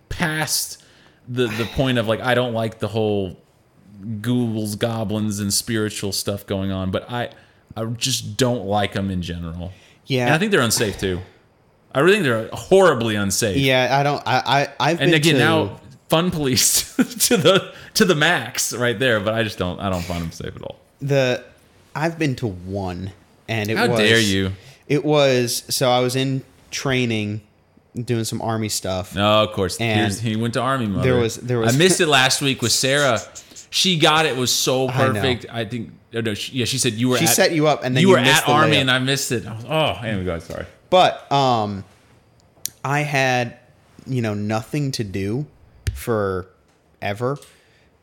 past 0.09 0.83
the 1.29 1.47
the 1.47 1.65
point 1.75 1.99
of 1.99 2.07
like 2.07 2.21
I 2.21 2.35
don't 2.35 2.53
like 2.53 2.79
the 2.79 2.89
whole 2.89 3.37
ghouls, 4.21 4.77
goblins, 4.77 5.41
and 5.41 5.53
spiritual 5.53 6.13
stuff 6.13 6.47
going 6.47 6.71
on. 6.71 6.91
But 6.91 7.11
I 7.11 7.31
I 7.77 7.85
just 7.87 8.37
don't 8.37 8.67
like 8.67 8.93
them 8.93 9.11
in 9.11 9.23
general. 9.23 9.73
Yeah. 10.07 10.27
and 10.27 10.35
I 10.35 10.39
think 10.39 10.51
they're 10.53 10.61
unsafe 10.61 10.99
too. 10.99 11.21
I 11.95 12.01
really 12.01 12.17
think 12.17 12.25
they're 12.25 12.49
horribly 12.53 13.15
unsafe. 13.15 13.57
Yeah, 13.57 13.97
I 13.99 14.03
don't. 14.03 14.23
I, 14.27 14.43
I 14.45 14.91
I've 14.91 15.01
and 15.01 15.11
been 15.11 15.15
again 15.15 15.35
to, 15.35 15.39
now 15.41 15.81
fun 16.09 16.31
police 16.31 16.95
to 17.29 17.37
the 17.37 17.73
to 17.95 18.05
the 18.05 18.15
max 18.15 18.73
right 18.73 18.99
there. 18.99 19.21
But 19.21 19.35
I 19.35 19.43
just 19.43 19.59
don't 19.59 19.81
I 19.81 19.91
don't 19.91 20.03
find 20.03 20.23
them 20.23 20.33
safe 20.33 20.55
at 20.57 20.63
all. 20.63 20.79
the 21.01 21.45
I've 21.95 22.19
been 22.19 22.35
to 22.37 22.47
one, 22.49 23.13
and 23.49 23.71
it 23.71 23.75
was 23.75 23.83
How 23.83 23.89
was 23.91 23.99
dare 24.01 24.21
you? 24.21 24.53
It 24.89 25.05
was 25.05 25.65
so 25.69 25.89
I 25.91 26.01
was 26.01 26.17
in 26.17 26.43
training, 26.71 27.41
doing 27.95 28.25
some 28.25 28.43
army 28.43 28.69
stuff. 28.69 29.15
No, 29.15 29.45
of 29.45 29.53
course. 29.53 29.81
And 29.81 30.01
Here's, 30.01 30.21
he 30.21 30.37
went 30.37 30.55
to 30.55 30.61
army 30.61 30.87
mother. 30.87 31.03
there 31.03 31.17
was- 31.21 31.37
there 31.37 31.59
was- 31.59 31.75
I 31.75 31.79
missed 31.79 32.01
it 32.01 32.09
last 32.09 32.43
week 32.43 32.61
with 32.63 32.73
Sarah. 32.73 33.21
She 33.71 33.99
got 33.99 34.27
it. 34.27 34.37
was 34.37 34.53
so 34.53 34.89
perfect. 34.89 35.47
I, 35.51 35.65
think. 35.65 35.91
Oh, 36.15 36.21
no, 36.21 36.35
she, 36.35 36.53
yeah, 36.53 36.65
she 36.65 36.79
said 36.79 36.93
you 36.93 37.09
were. 37.09 37.19
She 37.19 37.25
at, 37.25 37.35
set 37.35 37.53
you 37.53 37.67
up, 37.67 37.83
and 37.83 37.97
then 37.97 38.03
you 38.03 38.09
you 38.09 38.15
were 38.15 38.21
at 38.21 38.45
the 38.47 38.53
army, 38.53 38.77
layup. 38.77 38.81
and 38.83 38.91
I 38.91 38.99
missed 39.01 39.33
it. 39.33 39.45
I 39.47 39.53
was, 39.55 39.65
oh, 39.69 40.01
anyway, 40.07 40.25
guys, 40.25 40.45
sorry. 40.45 40.67
But 40.91 41.31
um, 41.33 41.85
I 42.85 43.01
had 43.01 43.57
you 44.07 44.23
know 44.23 44.35
nothing 44.35 44.93
to 44.93 45.03
do 45.05 45.47
for 45.93 46.47
ever 47.03 47.37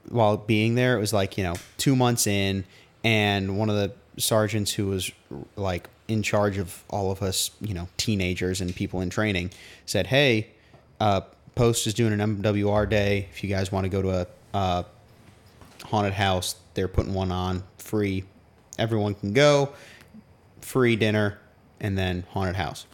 while 0.10 0.36
being 0.36 0.76
there. 0.76 0.98
It 0.98 1.00
was 1.00 1.14
like 1.14 1.38
you 1.38 1.44
know 1.46 1.56
two 1.78 1.96
months 1.96 2.28
in, 2.28 2.66
and 3.04 3.58
one 3.58 3.70
of 3.70 3.76
the 3.76 3.92
sergeants 4.22 4.72
who 4.72 4.88
was 4.88 5.12
like 5.56 5.90
in 6.08 6.22
charge 6.22 6.58
of 6.58 6.84
all 6.90 7.12
of 7.12 7.22
us, 7.22 7.52
you 7.62 7.74
know, 7.74 7.88
teenagers 7.98 8.62
and 8.62 8.76
people 8.76 9.02
in 9.02 9.10
training, 9.10 9.52
said, 9.86 10.08
"Hey, 10.08 10.48
uh, 11.00 11.22
Post 11.56 11.88
is 11.88 11.94
doing 11.94 12.14
an 12.14 12.20
MWR 12.20 12.86
day. 12.90 13.28
If 13.32 13.44
you 13.44 13.50
guys 13.50 13.72
want 13.72 13.86
to 13.86 13.90
go 13.90 14.02
to 14.02 14.10
a 14.22 14.28
uh, 14.54 14.84
haunted 15.86 16.14
house, 16.14 16.56
they're 16.74 16.88
putting 16.88 17.14
one 17.14 17.32
on 17.32 17.64
free. 17.78 18.24
Everyone 18.78 19.16
can 19.16 19.34
go, 19.34 19.74
free 20.62 20.96
dinner, 20.96 21.40
and 21.80 21.98
then 21.98 22.26
haunted 22.32 22.56
house." 22.56 22.86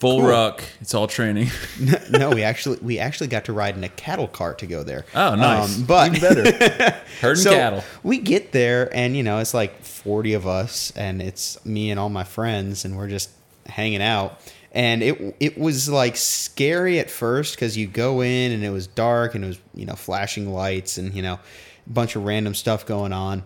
Full 0.00 0.20
Cool. 0.20 0.28
ruck. 0.28 0.62
It's 0.80 0.94
all 0.94 1.06
training. 1.06 1.48
no, 2.10 2.30
we 2.30 2.42
actually 2.42 2.78
we 2.82 2.98
actually 2.98 3.28
got 3.28 3.44
to 3.46 3.52
ride 3.52 3.76
in 3.76 3.84
a 3.84 3.88
cattle 3.88 4.28
cart 4.28 4.58
to 4.58 4.66
go 4.66 4.82
there. 4.82 5.04
Oh, 5.14 5.34
nice. 5.34 5.76
Um, 5.78 5.84
but 5.84 6.14
Even 6.16 6.20
better. 6.42 6.90
Herding 7.20 7.42
so 7.42 7.50
cattle. 7.52 7.84
we 8.02 8.18
get 8.18 8.52
there, 8.52 8.94
and 8.94 9.16
you 9.16 9.22
know 9.22 9.38
it's 9.38 9.54
like 9.54 9.82
forty 9.82 10.34
of 10.34 10.46
us, 10.46 10.92
and 10.96 11.22
it's 11.22 11.64
me 11.64 11.90
and 11.90 11.98
all 12.00 12.10
my 12.10 12.24
friends, 12.24 12.84
and 12.84 12.96
we're 12.96 13.08
just 13.08 13.30
hanging 13.66 14.02
out. 14.02 14.38
And 14.72 15.02
it 15.02 15.36
it 15.40 15.56
was 15.58 15.88
like 15.88 16.16
scary 16.16 16.98
at 16.98 17.10
first 17.10 17.54
because 17.54 17.76
you 17.76 17.86
go 17.86 18.20
in 18.22 18.50
and 18.52 18.64
it 18.64 18.70
was 18.70 18.88
dark 18.88 19.34
and 19.36 19.44
it 19.44 19.46
was 19.48 19.58
you 19.74 19.86
know 19.86 19.94
flashing 19.94 20.52
lights 20.52 20.98
and 20.98 21.14
you 21.14 21.22
know 21.22 21.34
a 21.34 21.90
bunch 21.90 22.16
of 22.16 22.24
random 22.24 22.54
stuff 22.54 22.84
going 22.84 23.12
on. 23.12 23.44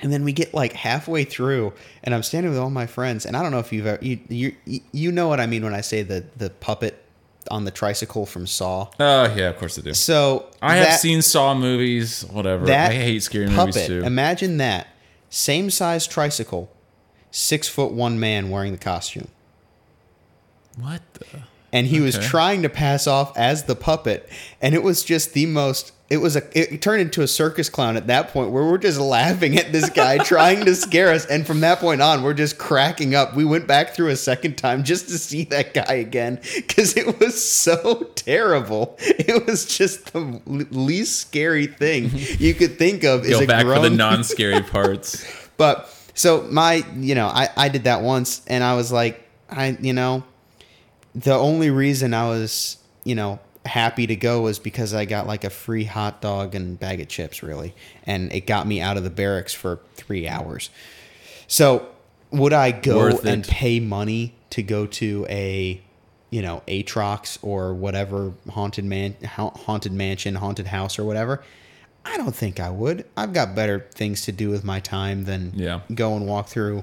And 0.00 0.12
then 0.12 0.24
we 0.24 0.32
get 0.32 0.54
like 0.54 0.72
halfway 0.72 1.24
through, 1.24 1.74
and 2.02 2.14
I'm 2.14 2.22
standing 2.22 2.50
with 2.50 2.58
all 2.58 2.70
my 2.70 2.86
friends, 2.86 3.26
and 3.26 3.36
I 3.36 3.42
don't 3.42 3.52
know 3.52 3.58
if 3.58 3.72
you've 3.72 3.86
ever 3.86 4.02
you 4.02 4.18
you, 4.28 4.54
you 4.92 5.12
know 5.12 5.28
what 5.28 5.38
I 5.38 5.46
mean 5.46 5.62
when 5.62 5.74
I 5.74 5.82
say 5.82 6.02
the 6.02 6.24
the 6.36 6.50
puppet 6.50 6.98
on 7.50 7.64
the 7.64 7.70
tricycle 7.70 8.24
from 8.24 8.46
Saw. 8.46 8.88
Oh 8.98 9.24
yeah, 9.34 9.50
of 9.50 9.58
course 9.58 9.78
I 9.78 9.82
do. 9.82 9.94
So 9.94 10.46
I 10.62 10.76
have 10.76 10.98
seen 10.98 11.20
Saw 11.22 11.54
movies. 11.54 12.24
Whatever. 12.30 12.64
that 12.66 12.90
I 12.90 12.94
hate 12.94 13.22
scary 13.22 13.46
puppet. 13.48 13.74
movies 13.74 13.86
too. 13.86 14.02
Imagine 14.02 14.56
that 14.56 14.88
same 15.28 15.70
size 15.70 16.06
tricycle, 16.06 16.70
six 17.30 17.68
foot 17.68 17.92
one 17.92 18.18
man 18.18 18.50
wearing 18.50 18.72
the 18.72 18.78
costume, 18.78 19.28
what? 20.78 21.02
The? 21.14 21.26
And 21.72 21.86
he 21.86 22.00
was 22.00 22.18
trying 22.18 22.62
to 22.62 22.68
pass 22.68 23.06
off 23.06 23.36
as 23.36 23.64
the 23.64 23.74
puppet, 23.74 24.28
and 24.60 24.74
it 24.74 24.82
was 24.82 25.02
just 25.02 25.32
the 25.32 25.46
most. 25.46 25.92
It 26.10 26.18
was 26.18 26.36
a. 26.36 26.42
It 26.52 26.82
turned 26.82 27.00
into 27.00 27.22
a 27.22 27.26
circus 27.26 27.70
clown 27.70 27.96
at 27.96 28.06
that 28.08 28.28
point, 28.28 28.50
where 28.50 28.64
we're 28.64 28.76
just 28.76 29.00
laughing 29.00 29.56
at 29.56 29.72
this 29.72 29.88
guy 29.88 30.18
trying 30.24 30.66
to 30.66 30.74
scare 30.74 31.10
us, 31.10 31.24
and 31.24 31.46
from 31.46 31.60
that 31.60 31.78
point 31.78 32.02
on, 32.02 32.22
we're 32.22 32.34
just 32.34 32.58
cracking 32.58 33.14
up. 33.14 33.34
We 33.34 33.46
went 33.46 33.66
back 33.66 33.94
through 33.94 34.08
a 34.08 34.16
second 34.16 34.58
time 34.58 34.84
just 34.84 35.08
to 35.08 35.16
see 35.16 35.44
that 35.44 35.72
guy 35.72 35.94
again 35.94 36.40
because 36.54 36.94
it 36.96 37.18
was 37.18 37.42
so 37.42 38.10
terrible. 38.14 38.96
It 39.00 39.46
was 39.46 39.64
just 39.64 40.12
the 40.12 40.40
least 40.46 41.18
scary 41.20 41.66
thing 41.66 42.10
you 42.38 42.52
could 42.52 42.78
think 42.78 43.04
of. 43.04 43.24
is 43.24 43.38
Go 43.38 43.44
a 43.44 43.46
back 43.46 43.64
for 43.64 43.78
the 43.78 43.90
non-scary 43.96 44.62
parts. 44.62 45.24
But 45.56 45.88
so 46.14 46.42
my, 46.50 46.84
you 46.96 47.14
know, 47.14 47.28
I, 47.28 47.48
I 47.56 47.68
did 47.68 47.84
that 47.84 48.02
once 48.02 48.42
and 48.46 48.62
I 48.62 48.74
was 48.74 48.92
like, 48.92 49.26
I, 49.48 49.76
you 49.80 49.92
know, 49.92 50.24
the 51.14 51.34
only 51.34 51.70
reason 51.70 52.14
I 52.14 52.28
was, 52.28 52.78
you 53.04 53.14
know, 53.14 53.38
happy 53.64 54.06
to 54.06 54.16
go 54.16 54.42
was 54.42 54.58
because 54.58 54.92
I 54.94 55.04
got 55.04 55.26
like 55.26 55.44
a 55.44 55.50
free 55.50 55.84
hot 55.84 56.20
dog 56.20 56.54
and 56.54 56.78
bag 56.78 57.00
of 57.00 57.08
chips, 57.08 57.42
really. 57.42 57.74
And 58.06 58.32
it 58.32 58.46
got 58.46 58.66
me 58.66 58.80
out 58.80 58.96
of 58.96 59.04
the 59.04 59.10
barracks 59.10 59.54
for 59.54 59.80
three 59.94 60.26
hours. 60.26 60.70
So 61.46 61.86
would 62.30 62.52
I 62.52 62.70
go 62.72 63.18
and 63.24 63.44
pay 63.46 63.78
money 63.78 64.34
to 64.50 64.62
go 64.62 64.86
to 64.86 65.26
a, 65.28 65.80
you 66.30 66.42
know, 66.42 66.62
Atrox 66.66 67.38
or 67.42 67.74
whatever 67.74 68.32
haunted 68.50 68.84
man, 68.84 69.14
haunted 69.24 69.92
mansion, 69.92 70.34
haunted 70.34 70.66
house 70.66 70.98
or 70.98 71.04
whatever? 71.04 71.42
I 72.04 72.16
don't 72.16 72.34
think 72.34 72.58
I 72.58 72.70
would. 72.70 73.04
I've 73.16 73.32
got 73.32 73.54
better 73.54 73.86
things 73.94 74.22
to 74.22 74.32
do 74.32 74.50
with 74.50 74.64
my 74.64 74.80
time 74.80 75.24
than 75.24 75.52
Yeah. 75.54 75.80
go 75.94 76.16
and 76.16 76.26
walk 76.26 76.48
through 76.48 76.82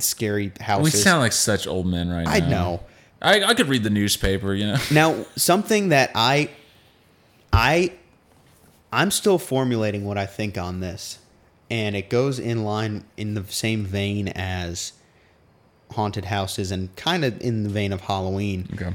scary 0.00 0.52
houses. 0.60 0.92
We 0.92 0.98
sound 1.00 1.20
like 1.20 1.32
such 1.32 1.66
old 1.66 1.86
men 1.86 2.10
right 2.10 2.24
now. 2.24 2.30
I 2.30 2.40
know. 2.40 2.80
I, 3.20 3.42
I 3.42 3.54
could 3.54 3.68
read 3.68 3.82
the 3.82 3.90
newspaper, 3.90 4.54
you 4.54 4.66
know. 4.66 4.76
Now, 4.90 5.24
something 5.36 5.88
that 5.88 6.12
I, 6.14 6.50
I, 7.52 7.92
I'm 8.92 9.10
still 9.10 9.38
formulating 9.38 10.04
what 10.04 10.16
I 10.18 10.26
think 10.26 10.56
on 10.56 10.80
this, 10.80 11.18
and 11.70 11.96
it 11.96 12.08
goes 12.10 12.38
in 12.38 12.64
line 12.64 13.04
in 13.16 13.34
the 13.34 13.44
same 13.44 13.84
vein 13.84 14.28
as 14.28 14.92
haunted 15.92 16.26
houses 16.26 16.70
and 16.70 16.94
kind 16.96 17.24
of 17.24 17.40
in 17.40 17.64
the 17.64 17.68
vein 17.70 17.92
of 17.92 18.02
Halloween, 18.02 18.68
Okay. 18.74 18.94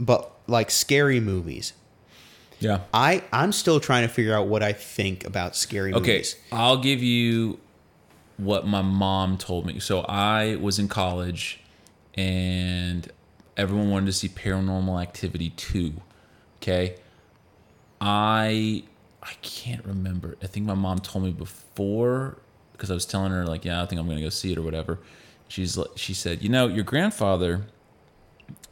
but 0.00 0.30
like 0.46 0.70
scary 0.70 1.20
movies. 1.20 1.72
Yeah. 2.58 2.80
I 2.92 3.22
I'm 3.32 3.52
still 3.52 3.80
trying 3.80 4.06
to 4.06 4.12
figure 4.12 4.34
out 4.34 4.46
what 4.48 4.62
I 4.62 4.72
think 4.74 5.24
about 5.24 5.56
scary 5.56 5.94
Okay, 5.94 6.12
movies. 6.12 6.34
Okay. 6.34 6.60
I'll 6.60 6.76
give 6.78 7.02
you 7.02 7.58
what 8.36 8.66
my 8.66 8.82
mom 8.82 9.38
told 9.38 9.64
me. 9.64 9.78
So 9.80 10.00
I 10.02 10.56
was 10.56 10.78
in 10.78 10.88
college 10.88 11.60
and 12.14 13.10
everyone 13.56 13.90
wanted 13.90 14.06
to 14.06 14.12
see 14.12 14.28
Paranormal 14.28 15.00
Activity 15.00 15.50
2. 15.50 15.92
Okay? 16.58 16.96
I 18.00 18.84
I 19.22 19.32
can't 19.42 19.84
remember. 19.84 20.36
I 20.42 20.46
think 20.46 20.66
my 20.66 20.74
mom 20.74 20.98
told 21.00 21.24
me 21.24 21.32
before 21.32 22.38
because 22.72 22.90
I 22.90 22.94
was 22.94 23.04
telling 23.04 23.32
her 23.32 23.44
like, 23.44 23.64
yeah, 23.64 23.82
I 23.82 23.86
think 23.86 24.00
I'm 24.00 24.06
going 24.06 24.16
to 24.16 24.22
go 24.24 24.30
see 24.30 24.52
it 24.52 24.58
or 24.58 24.62
whatever. 24.62 24.98
She's 25.48 25.78
she 25.96 26.14
said, 26.14 26.42
"You 26.42 26.48
know, 26.48 26.68
your 26.68 26.84
grandfather 26.84 27.66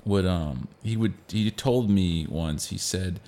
would 0.05 0.24
um 0.24 0.68
he 0.83 0.97
would 0.97 1.14
he 1.29 1.51
told 1.51 1.91
me 1.91 2.26
once. 2.29 2.68
He 2.68 2.79
said 2.79 3.20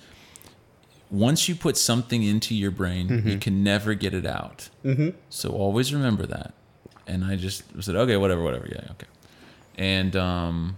once 1.11 1.49
you 1.49 1.55
put 1.55 1.75
something 1.75 2.23
into 2.23 2.55
your 2.55 2.71
brain, 2.71 3.23
you 3.25 3.37
can 3.37 3.63
never 3.63 3.93
get 3.93 4.13
it 4.13 4.25
out. 4.25 4.69
Mm-hmm. 4.83 5.09
So 5.29 5.49
always 5.49 5.93
remember 5.93 6.25
that. 6.27 6.53
And 7.05 7.25
I 7.25 7.35
just 7.35 7.63
said, 7.83 7.95
okay, 7.97 8.15
whatever, 8.15 8.41
whatever. 8.41 8.67
Yeah, 8.71 8.91
okay. 8.91 9.07
And 9.77 10.15
um, 10.15 10.77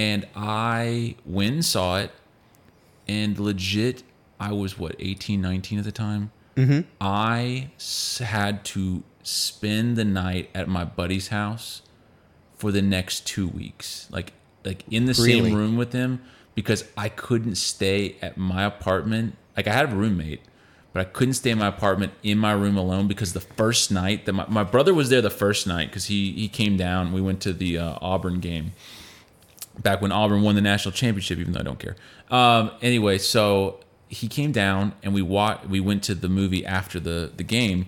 and 0.00 0.26
I 0.34 1.16
when 1.26 1.60
saw 1.62 1.98
it, 1.98 2.10
and 3.06 3.38
legit, 3.38 4.02
I 4.38 4.52
was 4.52 4.78
what 4.78 4.96
18, 4.98 5.42
19 5.42 5.78
at 5.80 5.84
the 5.84 5.92
time. 5.92 6.30
Mm-hmm. 6.56 6.80
I 7.00 7.70
had 8.24 8.64
to 8.66 9.02
spend 9.22 9.96
the 9.96 10.04
night 10.04 10.48
at 10.54 10.68
my 10.68 10.84
buddy's 10.84 11.28
house 11.28 11.82
for 12.56 12.72
the 12.72 12.80
next 12.80 13.26
two 13.26 13.46
weeks, 13.48 14.08
like 14.10 14.32
like 14.64 14.84
in 14.90 15.04
the 15.04 15.12
Really? 15.12 15.50
same 15.50 15.54
room 15.54 15.76
with 15.76 15.92
him, 15.92 16.20
because 16.54 16.84
I 16.96 17.08
couldn't 17.10 17.56
stay 17.56 18.16
at 18.22 18.38
my 18.38 18.62
apartment. 18.64 19.36
Like 19.54 19.66
I 19.68 19.72
had 19.74 19.92
a 19.92 19.96
roommate, 19.96 20.40
but 20.94 21.00
I 21.00 21.04
couldn't 21.04 21.34
stay 21.34 21.50
in 21.50 21.58
my 21.58 21.66
apartment 21.66 22.12
in 22.22 22.38
my 22.38 22.52
room 22.52 22.78
alone 22.78 23.06
because 23.06 23.34
the 23.34 23.40
first 23.40 23.90
night 23.92 24.24
that 24.24 24.32
my, 24.32 24.46
my 24.48 24.64
brother 24.64 24.94
was 24.94 25.10
there 25.10 25.20
the 25.20 25.28
first 25.44 25.66
night 25.66 25.88
because 25.90 26.06
he 26.06 26.32
he 26.32 26.48
came 26.48 26.78
down. 26.78 27.12
We 27.12 27.20
went 27.20 27.40
to 27.42 27.52
the 27.52 27.76
uh, 27.78 27.98
Auburn 28.00 28.40
game 28.40 28.72
back 29.78 30.00
when 30.02 30.12
Auburn 30.12 30.42
won 30.42 30.54
the 30.54 30.60
national 30.60 30.92
championship, 30.92 31.38
even 31.38 31.52
though 31.52 31.60
I 31.60 31.64
don't 31.64 31.78
care. 31.78 31.96
Um, 32.30 32.70
anyway, 32.82 33.18
so 33.18 33.80
he 34.08 34.28
came 34.28 34.52
down 34.52 34.94
and 35.02 35.14
we 35.14 35.22
wa- 35.22 35.60
we 35.68 35.80
went 35.80 36.02
to 36.04 36.14
the 36.14 36.28
movie 36.28 36.64
after 36.64 37.00
the 37.00 37.30
the 37.34 37.44
game, 37.44 37.86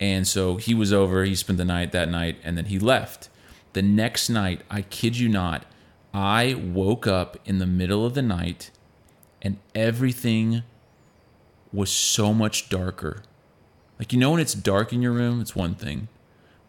and 0.00 0.26
so 0.26 0.56
he 0.56 0.74
was 0.74 0.92
over. 0.92 1.24
He 1.24 1.34
spent 1.34 1.58
the 1.58 1.64
night 1.64 1.92
that 1.92 2.08
night, 2.08 2.36
and 2.44 2.56
then 2.56 2.66
he 2.66 2.78
left. 2.78 3.28
The 3.72 3.82
next 3.82 4.28
night, 4.28 4.60
I 4.70 4.82
kid 4.82 5.18
you 5.18 5.28
not, 5.28 5.66
I 6.12 6.54
woke 6.54 7.06
up 7.06 7.38
in 7.44 7.58
the 7.58 7.66
middle 7.66 8.06
of 8.06 8.14
the 8.14 8.22
night, 8.22 8.70
and 9.42 9.58
everything 9.74 10.62
was 11.72 11.90
so 11.90 12.32
much 12.32 12.68
darker. 12.68 13.22
Like 13.98 14.12
you 14.12 14.18
know 14.18 14.32
when 14.32 14.40
it's 14.40 14.54
dark 14.54 14.92
in 14.92 15.02
your 15.02 15.12
room, 15.12 15.40
it's 15.40 15.56
one 15.56 15.74
thing 15.74 16.08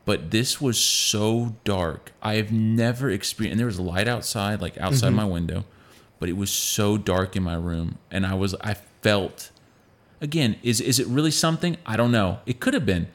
but 0.06 0.30
this 0.32 0.62
was 0.62 0.78
so 0.80 1.56
dark. 1.64 2.14
I 2.22 2.36
have 2.36 2.52
never 2.52 3.10
experienced, 3.10 3.54
and 3.54 3.60
there 3.60 3.66
was 3.66 3.80
light 3.80 4.08
outside, 4.08 4.62
like 4.62 4.78
outside 4.78 5.08
mm-hmm. 5.08 5.18
my 5.18 5.26
window, 5.26 5.66
but 6.20 6.30
it 6.30 6.38
was 6.38 6.52
so 6.52 6.98
dark 6.98 7.36
in 7.36 7.44
my 7.44 7.56
room, 7.56 7.98
and 8.12 8.26
I 8.26 8.36
was, 8.36 8.56
I 8.62 8.76
felt, 9.02 9.52
again, 10.22 10.58
is 10.64 10.80
is 10.80 11.00
it 11.00 11.08
really 11.08 11.32
something? 11.32 11.78
I 11.86 11.98
don't 11.98 12.12
know. 12.12 12.40
It 12.46 12.60
could 12.60 12.74
have 12.76 12.86
been. 12.86 13.08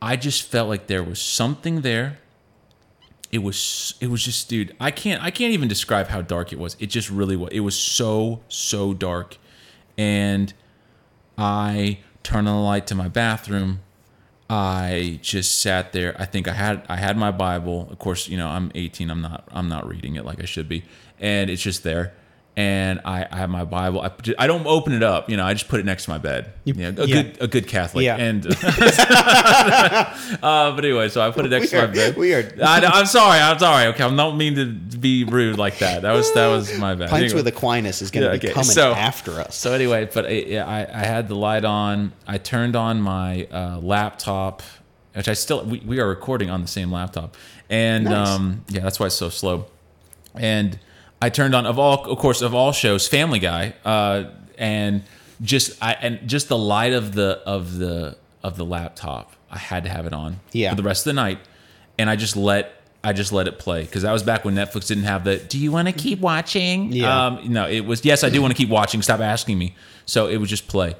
I 0.00 0.16
just 0.16 0.42
felt 0.50 0.68
like 0.68 0.86
there 0.86 1.02
was 1.02 1.20
something 1.20 1.82
there. 1.82 2.18
It 3.30 3.38
was, 3.38 3.94
it 4.00 4.08
was 4.08 4.24
just, 4.24 4.48
dude. 4.48 4.76
I 4.78 4.90
can't, 4.90 5.22
I 5.22 5.30
can't 5.30 5.52
even 5.52 5.68
describe 5.68 6.08
how 6.08 6.22
dark 6.22 6.52
it 6.52 6.58
was. 6.58 6.76
It 6.78 6.86
just 6.86 7.10
really 7.10 7.36
was. 7.36 7.50
It 7.52 7.60
was 7.60 7.76
so, 7.76 8.40
so 8.48 8.94
dark, 8.94 9.36
and 9.98 10.54
I 11.36 11.98
turned 12.22 12.48
on 12.48 12.56
the 12.56 12.62
light 12.62 12.86
to 12.88 12.94
my 12.94 13.08
bathroom. 13.08 13.80
I 14.48 15.18
just 15.22 15.60
sat 15.60 15.92
there. 15.92 16.14
I 16.18 16.26
think 16.26 16.48
I 16.48 16.52
had 16.52 16.84
I 16.88 16.96
had 16.96 17.16
my 17.16 17.30
Bible. 17.30 17.88
Of 17.90 17.98
course, 17.98 18.28
you 18.28 18.36
know 18.36 18.48
I'm 18.48 18.70
18. 18.74 19.10
I'm 19.10 19.22
not 19.22 19.48
I'm 19.52 19.68
not 19.68 19.88
reading 19.88 20.16
it 20.16 20.24
like 20.24 20.42
I 20.42 20.44
should 20.44 20.68
be, 20.68 20.84
and 21.18 21.50
it's 21.50 21.62
just 21.62 21.82
there. 21.82 22.14
And 22.56 23.00
I, 23.04 23.26
I 23.28 23.36
have 23.38 23.50
my 23.50 23.64
Bible. 23.64 24.00
I, 24.00 24.12
I 24.38 24.46
don't 24.46 24.64
open 24.64 24.92
it 24.92 25.02
up. 25.02 25.28
You 25.28 25.36
know, 25.36 25.44
I 25.44 25.54
just 25.54 25.66
put 25.66 25.80
it 25.80 25.86
next 25.86 26.04
to 26.04 26.10
my 26.10 26.18
bed. 26.18 26.52
You 26.62 26.74
know, 26.74 27.02
a 27.02 27.06
yeah. 27.06 27.22
good 27.22 27.42
a 27.42 27.48
good 27.48 27.66
Catholic. 27.66 28.04
Yeah. 28.04 28.16
And 28.16 28.46
uh, 29.66 30.14
but 30.40 30.84
anyway, 30.84 31.08
so 31.08 31.20
I 31.20 31.30
put 31.32 31.46
it 31.46 31.48
next 31.48 31.72
We 31.72 31.78
to 31.78 31.84
are- 31.84 31.88
my 31.88 31.94
bed. 31.94 32.16
we 32.16 32.32
are- 32.34 32.52
I, 32.64 33.00
am 33.00 33.06
sorry. 33.06 33.40
I'm 33.40 33.58
sorry. 33.58 33.86
Okay, 33.88 34.04
I 34.04 34.14
don't 34.14 34.36
mean 34.38 34.54
to 34.54 34.66
be 34.98 35.24
rude 35.24 35.58
like 35.58 35.78
that. 35.78 36.02
That 36.02 36.12
was 36.12 36.32
that 36.34 36.46
was 36.48 36.76
my 36.78 36.94
bad. 36.94 37.10
Pints 37.10 37.32
Anyway. 37.32 37.42
with 37.44 37.54
Aquinas 37.54 38.02
is 38.02 38.10
going 38.12 38.24
to 38.24 38.32
Yeah, 38.32 38.38
be 38.38 38.46
okay. 38.46 38.54
coming 38.54 38.64
So- 38.70 38.92
after 38.92 39.40
us. 39.40 39.56
So 39.56 39.72
anyway, 39.72 40.08
but 40.12 40.26
I, 40.26 40.30
yeah, 40.30 40.64
I, 40.66 40.80
I 40.82 41.04
had 41.04 41.26
the 41.28 41.34
light 41.36 41.64
on. 41.64 42.12
I 42.26 42.38
turned 42.38 42.76
on 42.76 43.00
my 43.00 43.46
uh, 43.50 43.78
laptop 43.80 44.62
which 45.14 45.28
I 45.28 45.34
still 45.34 45.64
we, 45.64 45.78
we 45.80 46.00
are 46.00 46.08
recording 46.08 46.50
on 46.50 46.60
the 46.60 46.66
same 46.68 46.90
laptop, 46.90 47.36
and 47.70 48.04
Nice. 48.04 48.28
um, 48.28 48.64
yeah, 48.68 48.80
that's 48.80 48.98
why 48.98 49.06
it's 49.06 49.14
so 49.14 49.28
slow. 49.28 49.66
And 50.34 50.76
I 51.22 51.30
turned 51.30 51.54
on 51.54 51.64
of 51.66 51.78
all, 51.78 52.04
of 52.04 52.18
course, 52.18 52.42
of 52.42 52.54
all 52.54 52.72
shows, 52.72 53.08
Family 53.08 53.38
Guy, 53.38 53.74
uh, 53.84 54.24
and 54.58 55.02
just 55.42 55.82
I 55.82 55.92
and 55.94 56.28
just 56.28 56.48
the 56.48 56.58
light 56.58 56.92
of 56.92 57.14
the 57.14 57.40
of 57.46 57.78
the 57.78 58.16
of 58.42 58.56
the 58.56 58.64
laptop, 58.64 59.32
I 59.50 59.58
had 59.58 59.84
to 59.84 59.90
have 59.90 60.06
it 60.06 60.12
on 60.12 60.40
Yeah. 60.52 60.70
for 60.70 60.76
the 60.76 60.82
rest 60.82 61.00
of 61.06 61.10
the 61.10 61.14
night, 61.14 61.38
and 61.98 62.08
I 62.10 62.16
just 62.16 62.36
let. 62.36 62.80
I 63.06 63.12
just 63.12 63.32
let 63.32 63.46
it 63.48 63.58
play 63.58 63.82
because 63.82 64.00
that 64.00 64.12
was 64.12 64.22
back 64.22 64.46
when 64.46 64.54
Netflix 64.54 64.86
didn't 64.86 65.04
have 65.04 65.24
the. 65.24 65.36
Do 65.36 65.58
you 65.58 65.70
want 65.70 65.88
to 65.88 65.92
keep 65.92 66.20
watching? 66.20 66.90
Yeah. 66.90 67.26
Um, 67.26 67.52
no, 67.52 67.68
it 67.68 67.80
was 67.80 68.02
yes, 68.02 68.24
I 68.24 68.30
do 68.30 68.40
want 68.40 68.52
to 68.52 68.56
keep 68.56 68.70
watching. 68.70 69.02
Stop 69.02 69.20
asking 69.20 69.58
me. 69.58 69.74
So 70.06 70.26
it 70.26 70.38
would 70.38 70.48
just 70.48 70.68
play, 70.68 70.94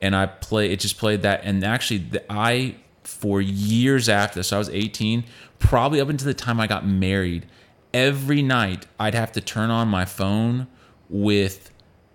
and 0.00 0.16
I 0.16 0.24
play. 0.24 0.72
It 0.72 0.80
just 0.80 0.96
played 0.96 1.20
that, 1.20 1.42
and 1.44 1.62
actually, 1.62 1.98
the, 1.98 2.32
I 2.32 2.76
for 3.04 3.42
years 3.42 4.08
after. 4.08 4.42
So 4.42 4.56
I 4.56 4.58
was 4.58 4.70
18, 4.70 5.22
probably 5.58 6.00
up 6.00 6.08
until 6.08 6.24
the 6.28 6.32
time 6.34 6.60
I 6.60 6.66
got 6.66 6.86
married. 6.86 7.44
Every 7.92 8.42
night 8.42 8.86
I'd 8.98 9.14
have 9.14 9.32
to 9.32 9.40
turn 9.40 9.70
on 9.70 9.88
my 9.88 10.04
phone 10.04 10.66
with 11.08 11.70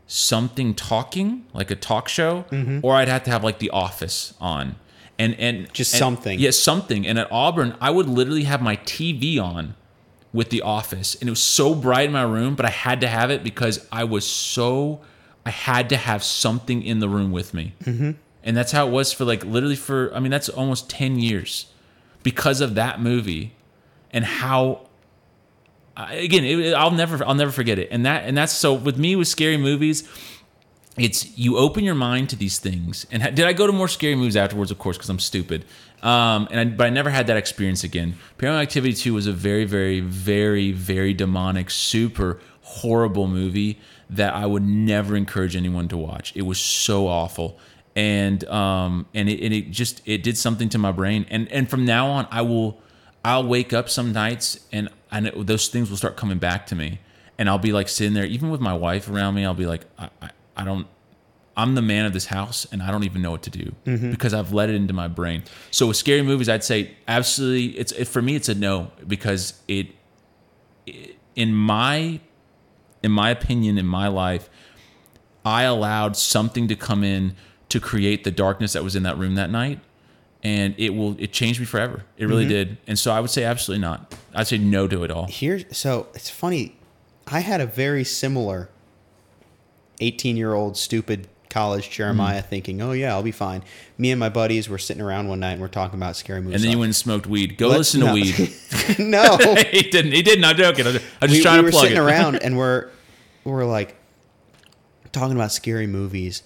something 0.07 0.73
talking, 0.73 1.45
like 1.53 1.71
a 1.71 1.75
talk 1.75 2.07
show, 2.07 2.45
or 2.83 2.95
I'd 2.95 3.07
have 3.07 3.23
to 3.23 3.31
have 3.31 3.43
like 3.43 3.59
The 3.59 3.69
Office 3.71 4.33
on. 4.39 4.75
And 5.17 5.33
and 5.35 5.73
Just 5.73 5.93
and- 5.93 5.99
something. 5.99 6.39
Yeah, 6.39 6.51
something. 6.51 7.07
And 7.07 7.17
at 7.17 7.31
Auburn, 7.31 7.75
I 7.79 7.89
would 7.89 8.07
literally 8.07 8.43
have 8.43 8.61
my 8.61 8.75
TV 8.77 9.39
on 9.41 9.75
with 10.33 10.49
The 10.49 10.61
Office, 10.61 11.15
and 11.15 11.29
it 11.29 11.31
was 11.31 11.41
so 11.41 11.73
bright 11.73 12.07
in 12.07 12.11
my 12.11 12.23
room, 12.23 12.55
but 12.55 12.65
I 12.65 12.69
had 12.69 12.99
to 13.01 13.07
have 13.07 13.31
it 13.31 13.43
because 13.43 13.87
I 13.91 14.03
was 14.03 14.25
so 14.27 15.01
I 15.45 15.49
had 15.51 15.89
to 15.89 15.97
have 15.97 16.23
something 16.23 16.83
in 16.83 16.99
the 16.99 17.07
room 17.07 17.31
with 17.31 17.53
me, 17.53 17.73
mm-hmm. 17.83 18.11
and 18.43 18.57
that's 18.57 18.73
how 18.73 18.87
it 18.87 18.91
was 18.91 19.13
for 19.13 19.23
like 19.23 19.45
literally 19.45 19.77
for 19.77 20.13
I 20.13 20.19
mean 20.19 20.31
that's 20.31 20.49
almost 20.49 20.89
ten 20.89 21.19
years 21.19 21.67
because 22.23 22.59
of 22.59 22.75
that 22.75 22.99
movie 22.99 23.53
and 24.11 24.25
how 24.25 24.87
Again 25.97 26.43
it, 26.43 26.73
I'll 26.73 26.91
never 26.91 27.23
I'll 27.25 27.35
never 27.35 27.51
forget 27.51 27.79
it. 27.79 27.89
And 27.91 28.05
that 28.05 28.25
and 28.25 28.37
that's 28.37 28.53
so 28.53 28.73
with 28.73 28.97
me 28.97 29.15
with 29.15 29.27
scary 29.27 29.57
movies 29.57 30.07
it's 30.97 31.37
you 31.37 31.57
open 31.57 31.83
your 31.83 31.95
mind 31.95 32.29
to 32.29 32.35
these 32.35 32.59
things. 32.59 33.05
And 33.11 33.21
ha- 33.21 33.29
did 33.29 33.45
i 33.45 33.53
go 33.53 33.67
to 33.67 33.73
more 33.73 33.87
scary 33.87 34.15
movies 34.15 34.35
afterwards? 34.37 34.71
Of 34.71 34.79
course 34.79 34.97
because 34.97 35.09
i'm 35.09 35.19
stupid. 35.19 35.65
Um, 36.01 36.47
and 36.51 36.59
I, 36.59 36.65
but 36.65 36.87
i 36.87 36.89
never 36.89 37.09
had 37.09 37.27
that 37.27 37.37
experience 37.37 37.83
again. 37.83 38.15
Paranormal 38.37 38.61
activity 38.61 38.93
2 38.93 39.13
was 39.13 39.27
a 39.27 39.33
very 39.33 39.65
very 39.65 39.99
very 39.99 40.71
very 40.71 41.13
demonic 41.13 41.69
super 41.69 42.39
horrible 42.61 43.27
movie 43.27 43.79
that 44.09 44.33
i 44.33 44.45
would 44.45 44.63
never 44.63 45.15
encourage 45.15 45.55
anyone 45.55 45.87
to 45.89 45.97
watch. 45.97 46.33
It 46.35 46.43
was 46.43 46.59
so 46.59 47.07
awful. 47.07 47.59
And 47.95 48.43
um 48.47 49.05
and 49.13 49.29
it, 49.29 49.43
and 49.43 49.53
it 49.53 49.71
just 49.71 50.01
it 50.05 50.23
did 50.23 50.37
something 50.37 50.69
to 50.69 50.77
my 50.77 50.91
brain. 50.91 51.25
And 51.29 51.51
and 51.51 51.69
from 51.69 51.83
now 51.85 52.07
on 52.07 52.27
i 52.31 52.41
will 52.41 52.79
i'll 53.25 53.45
wake 53.45 53.73
up 53.73 53.89
some 53.89 54.13
nights 54.13 54.59
and 54.71 54.87
and 55.15 55.27
it, 55.27 55.47
those 55.47 55.67
things 55.69 55.89
will 55.89 55.97
start 55.97 56.15
coming 56.15 56.37
back 56.37 56.67
to 56.67 56.75
me 56.75 56.99
and 57.37 57.49
I'll 57.49 57.57
be 57.57 57.71
like 57.71 57.89
sitting 57.89 58.13
there, 58.13 58.25
even 58.25 58.49
with 58.49 58.61
my 58.61 58.73
wife 58.73 59.09
around 59.09 59.35
me. 59.35 59.45
I'll 59.45 59.53
be 59.53 59.65
like, 59.65 59.85
I, 59.97 60.09
I, 60.21 60.29
I 60.57 60.65
don't. 60.65 60.87
I'm 61.57 61.73
the 61.73 61.81
man 61.81 62.05
of 62.05 62.11
this 62.11 62.25
house, 62.25 62.67
and 62.71 62.83
I 62.83 62.91
don't 62.91 63.05
even 63.05 63.21
know 63.21 63.31
what 63.31 63.43
to 63.43 63.49
do 63.49 63.73
mm-hmm. 63.85 64.11
because 64.11 64.33
I've 64.33 64.51
let 64.51 64.69
it 64.69 64.75
into 64.75 64.93
my 64.93 65.07
brain. 65.07 65.43
So 65.71 65.87
with 65.87 65.95
scary 65.95 66.21
movies, 66.21 66.49
I'd 66.49 66.65
say 66.65 66.95
absolutely. 67.07 67.77
It's 67.77 67.93
it, 67.93 68.05
for 68.05 68.21
me, 68.21 68.35
it's 68.35 68.49
a 68.49 68.55
no 68.55 68.91
because 69.07 69.61
it, 69.67 69.87
it, 70.85 71.15
in 71.33 71.53
my, 71.53 72.19
in 73.01 73.11
my 73.11 73.29
opinion, 73.29 73.77
in 73.77 73.85
my 73.85 74.09
life, 74.09 74.49
I 75.45 75.63
allowed 75.63 76.17
something 76.17 76.67
to 76.67 76.75
come 76.75 77.05
in 77.05 77.35
to 77.69 77.79
create 77.79 78.25
the 78.25 78.31
darkness 78.31 78.73
that 78.73 78.83
was 78.83 78.95
in 78.95 79.03
that 79.03 79.17
room 79.17 79.35
that 79.35 79.49
night, 79.49 79.79
and 80.45 80.75
it 80.77 80.91
will 80.91 81.15
it 81.19 81.33
changed 81.33 81.59
me 81.59 81.65
forever. 81.65 82.03
It 82.19 82.27
really 82.27 82.47
did. 82.47 82.77
And 82.85 82.99
so 82.99 83.11
I 83.11 83.19
would 83.19 83.31
say 83.31 83.43
absolutely 83.43 83.81
not. 83.81 84.13
I'd 84.35 84.45
say 84.45 84.59
no 84.59 84.87
to 84.87 85.03
it 85.03 85.09
all. 85.09 85.25
Here 85.25 85.63
so 85.71 86.07
it's 86.13 86.29
funny. 86.29 86.77
I 87.25 87.39
had 87.39 87.61
a 87.61 87.65
very 87.65 88.03
similar 88.03 88.69
18 89.99 90.37
year 90.37 90.53
old 90.53 90.77
stupid 90.77 91.27
college 91.49 91.89
Jeremiah 91.89 92.43
Mm. 92.43 92.45
thinking, 92.47 92.81
oh, 92.81 92.91
yeah, 92.91 93.13
I'll 93.13 93.23
be 93.23 93.31
fine. 93.31 93.63
Me 93.97 94.11
and 94.11 94.19
my 94.19 94.29
buddies 94.29 94.69
were 94.69 94.77
sitting 94.77 95.01
around 95.01 95.29
one 95.29 95.39
night 95.39 95.53
and 95.53 95.61
we're 95.61 95.67
talking 95.67 95.97
about 95.97 96.15
scary 96.15 96.41
movies. 96.41 96.55
And 96.55 96.63
then 96.65 96.71
you 96.73 96.77
went 96.79 96.89
and 96.89 96.95
smoked 96.95 97.25
weed. 97.25 97.57
Go 97.57 97.69
Let's 97.69 97.95
listen 97.95 98.01
to 98.01 98.13
weed. 98.13 98.99
no. 98.99 99.37
he 99.71 99.81
didn't. 99.89 100.11
He 100.11 100.21
didn't. 100.21 100.45
I'm 100.45 100.57
joking. 100.57 100.85
I'm 100.85 100.93
just, 100.93 101.05
we, 101.31 101.41
trying 101.41 101.55
we 101.55 101.61
to 101.61 101.65
were 101.65 101.71
plug 101.71 101.83
sitting 101.85 101.97
it. 101.97 102.01
around 102.01 102.35
and 102.43 102.55
we're 102.55 102.89
we're 103.45 103.65
like 103.65 103.95
talking 105.11 105.35
about 105.35 105.51
scary 105.51 105.87
movies. 105.87 106.43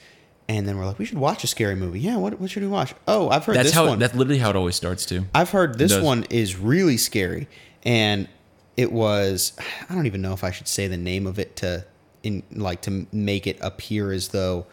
And 0.50 0.68
then 0.68 0.78
we're 0.80 0.86
like, 0.88 0.98
we 0.98 1.06
should 1.06 1.20
watch 1.20 1.44
a 1.44 1.48
scary 1.48 1.76
movie. 1.76 2.00
Yeah, 2.00 2.18
what, 2.18 2.40
what 2.40 2.50
should 2.50 2.64
we 2.64 2.70
watch? 2.70 2.96
Oh, 3.08 3.30
I've 3.30 3.46
heard 3.46 3.56
that's 3.56 3.68
this 3.70 3.76
how. 3.76 3.86
one. 3.86 4.00
That's 4.00 4.16
literally 4.16 4.40
how 4.40 4.50
it 4.50 4.56
always 4.56 4.76
starts 4.76 5.06
too. 5.06 5.26
I've 5.34 5.52
heard 5.52 5.78
this 5.78 5.96
one 6.02 6.26
is 6.32 6.58
really 6.58 6.98
scary, 6.98 7.48
and 7.84 8.28
it 8.76 8.92
was 8.92 9.54
I 9.88 9.94
don't 9.94 10.08
even 10.08 10.24
know 10.24 10.34
if 10.34 10.44
I 10.44 10.50
should 10.50 10.68
say 10.68 10.88
the 10.88 10.98
name 10.98 11.28
of 11.28 11.38
it 11.38 11.56
to 11.58 11.86
in 12.24 12.42
like 12.52 12.82
to 12.82 13.06
make 13.12 13.46
it 13.46 13.60
appear 13.62 14.12
as 14.12 14.30
though. 14.30 14.66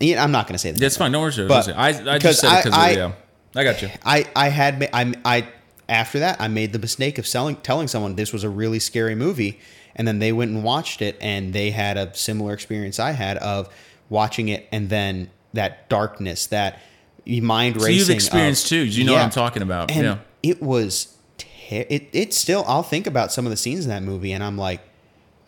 Yeah, 0.00 0.24
I'm 0.24 0.32
not 0.32 0.46
going 0.46 0.54
to 0.54 0.58
say 0.58 0.70
that. 0.72 0.80
That's 0.80 0.96
fine. 0.96 1.12
No 1.12 1.20
worries. 1.20 1.36
But- 1.36 1.68
I, 1.68 2.14
I 2.14 2.18
just 2.18 2.40
said 2.40 2.60
it 2.60 2.64
because 2.64 2.78
I- 2.78 2.90
yeah. 2.92 3.12
I 3.54 3.64
got 3.64 3.82
you. 3.82 3.90
I 4.04 4.26
I 4.34 4.48
had 4.48 4.88
I 4.94 5.14
I 5.24 5.48
after 5.88 6.20
that 6.20 6.40
I 6.40 6.48
made 6.48 6.72
the 6.72 6.78
mistake 6.78 7.18
of 7.18 7.26
selling 7.26 7.56
telling 7.56 7.88
someone 7.88 8.14
this 8.14 8.32
was 8.32 8.42
a 8.42 8.48
really 8.48 8.78
scary 8.78 9.14
movie, 9.14 9.60
and 9.96 10.08
then 10.08 10.18
they 10.18 10.32
went 10.32 10.50
and 10.50 10.64
watched 10.64 11.02
it, 11.02 11.18
and 11.20 11.52
they 11.52 11.72
had 11.72 11.98
a 11.98 12.14
similar 12.14 12.54
experience 12.54 12.98
I 12.98 13.10
had 13.12 13.36
of 13.38 13.68
watching 14.08 14.48
it, 14.48 14.68
and 14.72 14.88
then 14.88 15.30
that 15.52 15.88
darkness, 15.88 16.46
that 16.48 16.80
mind 17.26 17.76
racing. 17.76 17.86
So 17.86 17.98
you've 17.98 18.10
experienced 18.10 18.64
of- 18.66 18.70
too. 18.70 18.84
You 18.84 19.04
know 19.04 19.12
what 19.14 19.22
I'm 19.22 19.30
talking 19.30 19.62
about. 19.62 19.90
and 19.90 20.04
yeah. 20.04 20.18
it 20.42 20.62
was 20.62 21.16
ter- 21.36 21.84
it 21.88 22.08
it 22.12 22.34
still 22.34 22.64
I'll 22.66 22.82
think 22.82 23.06
about 23.06 23.32
some 23.32 23.46
of 23.46 23.50
the 23.50 23.56
scenes 23.56 23.84
in 23.84 23.90
that 23.90 24.02
movie 24.02 24.32
and 24.32 24.42
I'm 24.42 24.56
like 24.56 24.80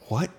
what 0.09 0.31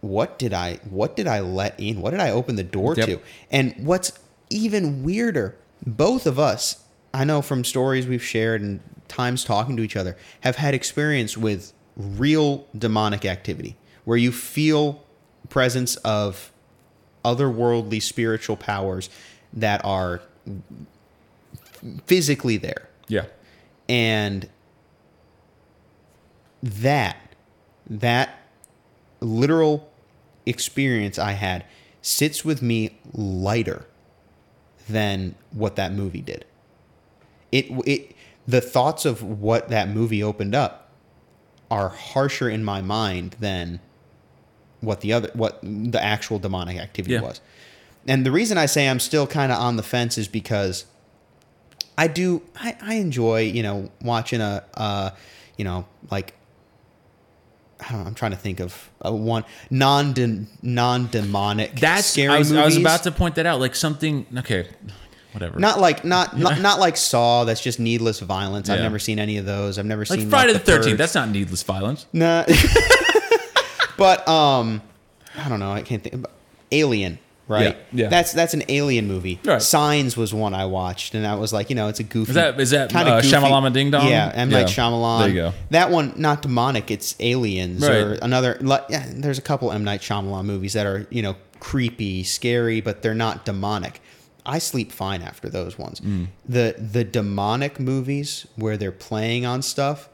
what 0.00 0.38
did 0.38 0.54
I 0.54 0.78
what 0.88 1.16
did 1.16 1.26
I 1.26 1.40
let 1.40 1.78
in 1.78 2.00
what 2.00 2.10
did 2.12 2.20
I 2.20 2.30
open 2.30 2.56
the 2.56 2.62
door 2.62 2.94
Yep. 2.96 3.06
to 3.06 3.20
and 3.50 3.74
what's 3.78 4.12
even 4.50 5.02
weirder 5.02 5.56
both 5.84 6.26
of 6.26 6.38
us 6.38 6.82
I 7.12 7.24
know 7.24 7.42
from 7.42 7.64
stories 7.64 8.06
we've 8.06 8.22
shared 8.24 8.60
and 8.62 8.80
times 9.08 9.44
talking 9.44 9.76
to 9.76 9.82
each 9.82 9.96
other 9.96 10.16
have 10.42 10.56
had 10.56 10.74
experience 10.74 11.36
with 11.36 11.72
real 11.96 12.66
demonic 12.76 13.24
activity 13.24 13.76
where 14.04 14.16
you 14.18 14.30
feel 14.32 15.02
presence 15.48 15.96
of 15.96 16.52
otherworldly 17.26 18.00
spiritual 18.00 18.56
powers 18.56 19.10
that 19.52 19.84
are 19.84 20.20
physically 22.06 22.56
there 22.56 22.88
Yeah. 23.08 23.24
and 23.88 24.48
that 26.62 27.16
that 27.88 28.38
literal 29.20 29.90
experience 30.46 31.18
I 31.18 31.32
had 31.32 31.64
sits 32.02 32.44
with 32.44 32.62
me 32.62 32.98
lighter 33.12 33.86
than 34.88 35.34
what 35.52 35.76
that 35.76 35.92
movie 35.92 36.20
did. 36.22 36.44
It 37.52 37.66
it 37.86 38.12
the 38.46 38.60
thoughts 38.60 39.04
of 39.04 39.22
what 39.22 39.68
that 39.68 39.88
movie 39.88 40.22
opened 40.22 40.54
up 40.54 40.90
are 41.70 41.88
harsher 41.88 42.48
in 42.48 42.62
my 42.62 42.80
mind 42.80 43.36
than 43.40 43.80
what 44.80 45.00
the 45.00 45.12
other 45.12 45.30
what 45.34 45.58
the 45.62 46.02
actual 46.02 46.38
demonic 46.38 46.78
activity 46.78 47.14
Yeah. 47.14 47.22
was. 47.22 47.40
And 48.08 48.24
the 48.24 48.30
reason 48.30 48.56
I 48.58 48.66
say 48.66 48.88
I'm 48.88 49.00
still 49.00 49.26
kind 49.26 49.50
of 49.50 49.58
on 49.58 49.76
the 49.76 49.82
fence 49.82 50.16
is 50.18 50.28
because 50.28 50.84
I 51.98 52.08
do 52.08 52.42
I, 52.56 52.76
I 52.80 52.94
enjoy 52.94 53.40
you 53.42 53.62
know 53.62 53.90
watching 54.02 54.40
a 54.40 54.64
uh 54.74 55.10
you 55.56 55.64
know 55.64 55.86
like 56.10 56.34
I 57.80 57.90
don't 57.92 58.00
know, 58.02 58.06
I'm 58.06 58.14
trying 58.14 58.30
to 58.30 58.36
think 58.38 58.60
of 58.60 58.90
a 59.02 59.14
one 59.14 59.44
non 59.70 60.14
non 60.62 61.08
demonic 61.08 61.78
That's. 61.78 62.06
scary 62.06 62.34
I 62.34 62.38
was. 62.38 62.52
I 62.52 62.64
was 62.64 62.76
about 62.76 63.02
to 63.02 63.10
point 63.12 63.34
that 63.34 63.44
out. 63.46 63.60
Like 63.60 63.74
something. 63.74 64.26
Okay. 64.38 64.66
Whatever. 65.32 65.58
not 65.58 65.78
like 65.78 66.02
not, 66.02 66.38
not 66.38 66.60
not 66.60 66.80
like 66.80 66.96
Saw. 66.96 67.44
That's 67.44 67.60
just 67.60 67.78
needless 67.78 68.20
violence. 68.20 68.70
I've 68.70 68.80
never 68.80 68.98
seen 68.98 69.18
any 69.18 69.36
of 69.36 69.44
those. 69.44 69.78
I've 69.78 69.84
never 69.84 70.00
like 70.08 70.20
seen 70.20 70.30
Friday 70.30 70.54
like, 70.54 70.64
Friday 70.64 70.72
the 70.76 70.78
Thirteenth. 70.82 70.98
That's 70.98 71.14
not 71.14 71.28
needless 71.28 71.62
violence. 71.62 72.06
Nah. 72.14 72.44
but 73.96 74.26
um, 74.28 74.82
I 75.36 75.48
don't 75.48 75.60
know. 75.60 75.72
I 75.72 75.82
can't 75.82 76.02
think. 76.02 76.24
Alien, 76.72 77.18
right? 77.46 77.76
Yeah, 77.92 78.02
yeah. 78.04 78.08
That's 78.08 78.32
that's 78.32 78.52
an 78.54 78.64
Alien 78.68 79.06
movie. 79.06 79.38
Right. 79.44 79.62
Signs 79.62 80.16
was 80.16 80.34
one 80.34 80.52
I 80.54 80.66
watched, 80.66 81.14
and 81.14 81.24
that 81.24 81.38
was 81.38 81.52
like 81.52 81.70
you 81.70 81.76
know 81.76 81.88
it's 81.88 82.00
a 82.00 82.04
goofy. 82.04 82.30
Is 82.30 82.34
that- 82.34 82.60
is 82.60 82.70
that, 82.70 82.90
kinda 82.90 83.12
uh, 83.12 83.20
goofy- 83.20 83.34
Shyamalama 83.36 83.72
Ding 83.72 83.90
Dong? 83.92 84.08
Yeah, 84.08 84.32
M 84.34 84.50
Yeah. 84.50 84.58
Night 84.58 84.66
Shyamalan. 84.66 85.18
There 85.20 85.28
you 85.28 85.34
go. 85.34 85.52
That 85.70 85.90
one 85.90 86.12
not 86.16 86.42
demonic. 86.42 86.90
It's 86.90 87.14
aliens 87.20 87.86
or 87.86 88.14
another. 88.14 88.58
Like, 88.60 88.84
yeah, 88.88 89.06
there's 89.14 89.38
a 89.38 89.42
couple 89.42 89.70
M 89.72 89.84
Night 89.84 90.00
Shyamalan 90.00 90.44
movies 90.44 90.72
that 90.72 90.86
are 90.86 91.06
you 91.10 91.22
know 91.22 91.36
creepy, 91.60 92.22
scary, 92.24 92.80
but 92.80 93.02
they're 93.02 93.14
not 93.14 93.44
demonic. 93.44 94.00
I 94.44 94.58
sleep 94.58 94.92
fine 94.92 95.22
after 95.22 95.48
those 95.48 95.78
ones. 95.78 96.00
Mm. 96.00 96.26
The 96.48 96.74
the 96.78 97.04
demonic 97.04 97.78
movies 97.80 98.46
where 98.56 98.76
they're 98.76 98.92
playing 98.92 99.46
on 99.46 99.62
stuff 99.62 100.08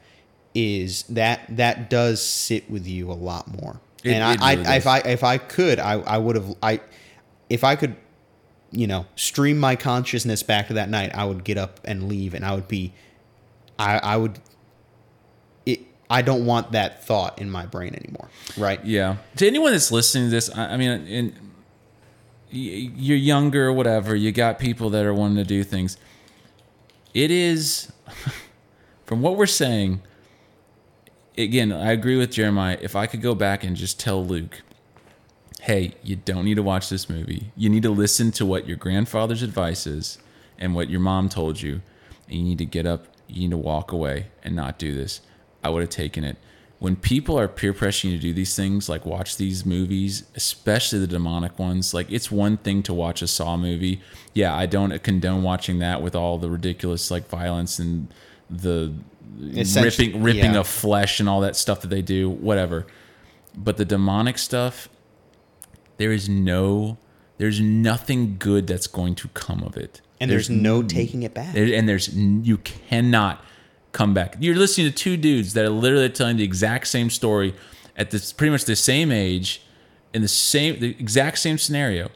is 0.53 1.03
that 1.03 1.41
that 1.49 1.89
does 1.89 2.23
sit 2.23 2.69
with 2.69 2.87
you 2.87 3.11
a 3.11 3.13
lot 3.13 3.47
more. 3.61 3.79
It- 4.03 4.13
and 4.13 4.23
I, 4.23 4.53
really 4.53 4.65
I 4.67 4.75
if. 4.75 4.87
I 4.87 4.97
if 4.99 5.23
I 5.23 5.37
could 5.37 5.79
I 5.79 5.93
I 5.93 6.17
would 6.17 6.35
have 6.35 6.55
I 6.61 6.81
if 7.49 7.63
I 7.63 7.75
could 7.75 7.95
you 8.73 8.87
know, 8.87 9.05
stream 9.15 9.59
my 9.59 9.75
consciousness 9.75 10.41
back 10.41 10.67
to 10.67 10.73
that 10.73 10.89
night, 10.89 11.11
I 11.13 11.25
would 11.25 11.43
get 11.43 11.57
up 11.57 11.79
and 11.85 12.09
leave, 12.09 12.33
and 12.33 12.43
I 12.43 12.55
would 12.55 12.67
be, 12.67 12.91
I, 13.77 13.99
I 13.99 14.17
would, 14.17 14.39
it, 15.65 15.81
I 16.09 16.23
don't 16.23 16.45
want 16.45 16.71
that 16.71 17.05
thought 17.05 17.39
in 17.39 17.51
my 17.51 17.67
brain 17.67 17.93
anymore, 17.93 18.29
right? 18.57 18.83
Yeah. 18.83 19.17
To 19.37 19.47
anyone 19.47 19.73
that's 19.73 19.91
listening 19.91 20.25
to 20.25 20.31
this, 20.31 20.49
I, 20.49 20.73
I 20.73 20.77
mean, 20.77 20.89
in, 21.07 21.35
you're 22.49 23.17
younger, 23.17 23.67
or 23.67 23.73
whatever. 23.73 24.15
You 24.15 24.31
got 24.31 24.57
people 24.57 24.89
that 24.91 25.05
are 25.05 25.13
wanting 25.13 25.37
to 25.37 25.43
do 25.43 25.63
things. 25.63 25.97
It 27.13 27.29
is, 27.29 27.91
from 29.05 29.21
what 29.21 29.37
we're 29.37 29.45
saying. 29.45 30.01
Again, 31.37 31.71
I 31.71 31.91
agree 31.91 32.17
with 32.17 32.31
Jeremiah. 32.31 32.77
If 32.81 32.95
I 32.95 33.07
could 33.07 33.21
go 33.21 33.33
back 33.33 33.63
and 33.63 33.75
just 33.75 33.99
tell 33.99 34.23
Luke, 34.23 34.61
"Hey, 35.61 35.95
you 36.03 36.15
don't 36.15 36.45
need 36.45 36.55
to 36.55 36.63
watch 36.63 36.89
this 36.89 37.09
movie. 37.09 37.51
You 37.55 37.69
need 37.69 37.83
to 37.83 37.89
listen 37.89 38.31
to 38.33 38.45
what 38.45 38.67
your 38.67 38.77
grandfather's 38.77 39.41
advice 39.41 39.87
is 39.87 40.19
and 40.59 40.75
what 40.75 40.89
your 40.89 40.99
mom 40.99 41.29
told 41.29 41.61
you, 41.61 41.81
and 42.27 42.37
you 42.37 42.43
need 42.43 42.57
to 42.59 42.65
get 42.65 42.85
up. 42.85 43.07
You 43.27 43.41
need 43.41 43.51
to 43.51 43.57
walk 43.57 43.91
away 43.91 44.27
and 44.43 44.55
not 44.55 44.77
do 44.77 44.93
this." 44.93 45.21
I 45.63 45.69
would 45.69 45.81
have 45.81 45.89
taken 45.89 46.23
it 46.23 46.37
when 46.83 46.97
people 46.97 47.39
are 47.39 47.47
peer 47.47 47.73
pressuring 47.73 48.11
you 48.11 48.17
to 48.17 48.21
do 48.21 48.33
these 48.33 48.57
things, 48.57 48.89
like 48.89 49.05
watch 49.05 49.37
these 49.37 49.65
movies, 49.65 50.25
especially 50.35 50.99
the 50.99 51.07
demonic 51.07 51.57
ones, 51.57 51.93
like 51.93 52.11
it's 52.11 52.29
one 52.29 52.57
thing 52.57 52.83
to 52.83 52.93
watch 52.93 53.21
a 53.21 53.27
Saw 53.27 53.55
movie. 53.55 54.01
Yeah, 54.33 54.53
I 54.53 54.65
don't 54.65 55.01
condone 55.01 55.43
watching 55.43 55.79
that 55.79 56.01
with 56.01 56.13
all 56.13 56.37
the 56.37 56.49
ridiculous 56.49 57.09
like 57.09 57.29
violence 57.29 57.79
and 57.79 58.13
the 58.49 58.93
ripping 59.37 60.21
ripping 60.23 60.53
yeah. 60.53 60.59
of 60.59 60.67
flesh 60.67 61.19
and 61.19 61.27
all 61.27 61.41
that 61.41 61.55
stuff 61.55 61.81
that 61.81 61.89
they 61.89 62.01
do, 62.01 62.29
whatever. 62.29 62.85
But 63.55 63.77
the 63.77 63.85
demonic 63.85 64.37
stuff, 64.37 64.89
there 65.97 66.11
is 66.11 66.27
no 66.29 66.97
there's 67.37 67.59
nothing 67.59 68.37
good 68.37 68.67
that's 68.67 68.87
going 68.87 69.15
to 69.15 69.27
come 69.29 69.63
of 69.63 69.75
it. 69.75 70.01
And 70.19 70.31
there's, 70.31 70.49
no 70.49 70.83
taking 70.83 71.23
it 71.23 71.33
back. 71.33 71.53
There- 71.53 71.73
and 71.73 71.89
there's 71.89 72.15
you 72.15 72.57
cannot 72.57 73.43
come 73.91 74.13
back. 74.13 74.37
You're 74.39 74.55
listening 74.55 74.87
to 74.87 74.93
two 74.95 75.17
dudes 75.17 75.53
that 75.53 75.65
are 75.65 75.69
literally 75.69 76.09
telling 76.09 76.37
the 76.37 76.43
exact 76.43 76.87
same 76.87 77.09
story 77.09 77.53
at 77.97 78.11
this 78.11 78.33
pretty 78.33 78.51
much 78.51 78.65
the 78.65 78.75
same 78.75 79.11
age 79.11 79.61
in 80.13 80.21
the 80.21 80.27
same 80.27 80.79
the 80.79 80.89
exact 80.91 81.39
same 81.39 81.57
scenario 81.57 82.09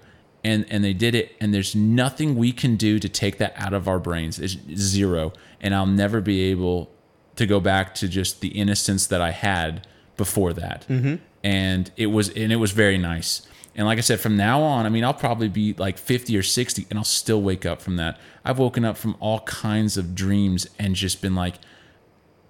and 0.47 0.65
and 0.69 0.83
they 0.83 0.93
did 0.93 1.13
it 1.13 1.35
and 1.41 1.53
there's 1.53 1.75
nothing 1.75 2.35
we 2.35 2.51
can 2.51 2.75
do 2.75 2.99
to 2.99 3.09
take 3.09 3.37
that 3.37 3.53
out 3.55 3.73
of 3.73 3.87
our 3.87 3.99
brains 3.99 4.39
it's 4.39 4.57
zero 4.75 5.33
and 5.59 5.75
I'll 5.75 5.85
never 5.85 6.21
be 6.21 6.41
able 6.51 6.89
to 7.35 7.45
go 7.45 7.59
back 7.59 7.93
to 7.95 8.07
just 8.07 8.41
the 8.41 8.49
innocence 8.49 9.05
that 9.07 9.21
I 9.21 9.31
had 9.31 9.85
before 10.15 10.53
that 10.53 10.85
mm-hmm. 10.87 11.15
and 11.43 11.91
it 11.97 12.07
was 12.07 12.29
and 12.29 12.51
it 12.51 12.57
was 12.57 12.71
very 12.71 12.97
nice 12.97 13.47
and 13.77 13.85
like 13.85 13.99
I 13.99 14.01
said, 14.01 14.19
from 14.19 14.35
now 14.35 14.63
on, 14.63 14.87
I 14.87 14.89
mean, 14.89 15.03
I'll 15.03 15.13
probably 15.13 15.49
be 15.49 15.73
like 15.73 15.99
50 15.99 16.35
or 16.35 16.41
60 16.41 16.87
and 16.89 16.97
I'll 16.97 17.05
still 17.05 17.43
wake 17.43 17.63
up 17.63 17.79
from 17.79 17.97
that. 17.97 18.19
I've 18.43 18.57
woken 18.57 18.83
up 18.83 18.97
from 18.97 19.15
all 19.19 19.41
kinds 19.41 19.97
of 19.97 20.15
dreams 20.15 20.67
and 20.79 20.95
just 20.95 21.21
been 21.21 21.35
like, 21.35 21.59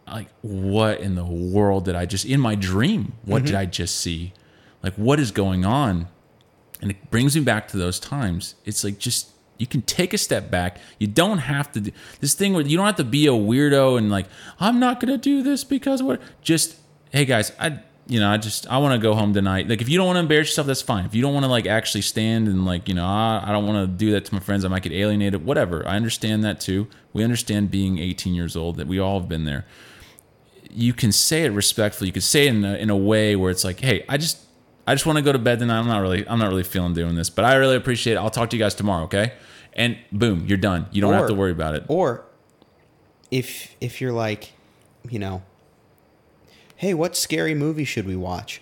like, 0.08 0.30
what 0.41 1.02
in 1.02 1.16
the 1.16 1.26
world 1.26 1.84
did 1.84 1.95
I 1.95 2.06
just, 2.06 2.24
in 2.24 2.39
my 2.39 2.56
dream, 2.56 3.12
what 3.26 3.43
did 3.43 3.50
mm-hmm. 3.50 3.58
I 3.58 3.66
just 3.66 3.98
see? 3.98 4.32
Like, 4.82 4.93
what 4.93 5.20
is 5.20 5.32
going 5.32 5.66
on? 5.66 6.08
And 6.82 6.91
it 6.91 7.09
brings 7.09 7.36
me 7.36 7.41
back 7.43 7.67
to 7.69 7.78
those 7.78 7.99
times. 7.99 8.55
It's 8.65 8.84
like, 8.84 8.99
just, 8.99 9.30
you 9.57 9.65
can 9.65 9.82
take 9.82 10.13
a 10.13 10.17
step 10.17 10.51
back. 10.51 10.80
You 10.99 11.07
don't 11.07 11.39
have 11.39 11.71
to 11.71 11.82
do 11.82 11.91
this 12.19 12.34
thing 12.34 12.53
where 12.53 12.61
you 12.61 12.78
don't 12.78 12.86
have 12.86 12.97
to 12.97 13.03
be 13.03 13.28
a 13.28 13.32
weirdo 13.32 13.97
and 13.97 14.09
like, 14.11 14.28
I'm 14.59 14.80
not 14.80 14.99
to 15.01 15.17
do 15.17 15.41
this 15.41 15.63
because 15.63 16.03
what, 16.03 16.21
just, 16.41 16.78
hey 17.11 17.25
guys, 17.25 17.51
I, 17.59 17.80
you 18.07 18.19
know, 18.19 18.30
I 18.30 18.38
just 18.38 18.67
I 18.67 18.78
want 18.78 18.99
to 18.99 19.05
go 19.05 19.13
home 19.13 19.34
tonight. 19.34 19.67
Like, 19.67 19.82
if 19.82 19.89
you 19.89 19.97
don't 19.97 20.07
want 20.07 20.15
to 20.15 20.21
embarrass 20.21 20.47
yourself, 20.47 20.67
that's 20.67 20.82
fine. 20.82 21.05
If 21.05 21.13
you 21.13 21.21
don't 21.21 21.34
want 21.34 21.43
to 21.43 21.49
like 21.49 21.65
actually 21.65 22.01
stand 22.01 22.47
and 22.47 22.65
like, 22.65 22.88
you 22.88 22.95
know, 22.95 23.05
I, 23.05 23.43
I 23.45 23.51
don't 23.51 23.67
want 23.67 23.86
to 23.86 23.88
do 23.88 24.11
that 24.11 24.25
to 24.25 24.34
my 24.34 24.39
friends, 24.39 24.63
I 24.63 24.69
might 24.69 24.84
get 24.84 24.93
alienated. 24.93 25.45
Whatever. 25.45 25.86
I 25.88 25.95
understand 25.95 26.43
that 26.45 26.61
too. 26.61 26.88
We 27.11 27.23
understand 27.23 27.69
being 27.69 27.99
18 27.99 28.34
years 28.34 28.55
old. 28.55 28.78
That 28.78 28.88
we 28.88 28.99
all 28.99 29.19
have 29.19 29.28
been 29.28 29.43
there. 29.43 29.65
You 30.69 30.93
can 30.93 31.11
say 31.11 31.43
it 31.43 31.49
respectfully. 31.49 32.07
You 32.07 32.13
can 32.13 32.21
say 32.21 32.47
it 32.47 32.55
in 32.55 32.63
a, 32.63 32.75
in 32.75 32.89
a 32.89 32.95
way 32.95 33.36
where 33.36 33.51
it's 33.51 33.63
like, 33.63 33.82
hey, 33.82 34.05
I 34.07 34.17
just 34.17 34.39
I 34.88 34.96
just 34.96 35.06
want 35.06 35.18
to 35.18 35.22
go 35.22 35.32
to 35.34 35.38
bed 35.40 35.60
tonight. 35.60 35.78
I'm 35.80 35.88
not 35.88 36.00
really 36.00 36.28
I'm 36.28 36.40
not 36.40 36.48
really 36.50 36.64
feeling 36.64 36.94
doing 36.94 37.16
this, 37.16 37.30
but 37.30 37.46
I 37.46 37.56
really 37.56 37.76
appreciate 37.76 38.14
it. 38.14 38.18
I'll 38.18 38.30
talk 38.30 38.50
to 38.52 38.58
you 38.58 38.64
guys 38.64 38.74
tomorrow, 38.74 39.04
okay? 39.04 39.34
And 39.74 39.98
boom, 40.12 40.46
you're 40.48 40.58
done. 40.58 40.88
You 40.92 41.02
don't 41.02 41.14
have 41.14 41.28
to 41.28 41.34
worry 41.36 41.52
about 41.52 41.76
it. 41.76 41.84
Or 41.88 42.24
if 43.30 43.76
if 43.82 44.00
you're 44.02 44.14
like, 44.14 44.54
you 45.10 45.20
know, 45.20 45.44
hey, 46.78 46.94
what 46.94 47.16
scary 47.16 47.54
movie 47.54 47.84
should 47.86 48.08
we 48.08 48.16
watch? 48.16 48.62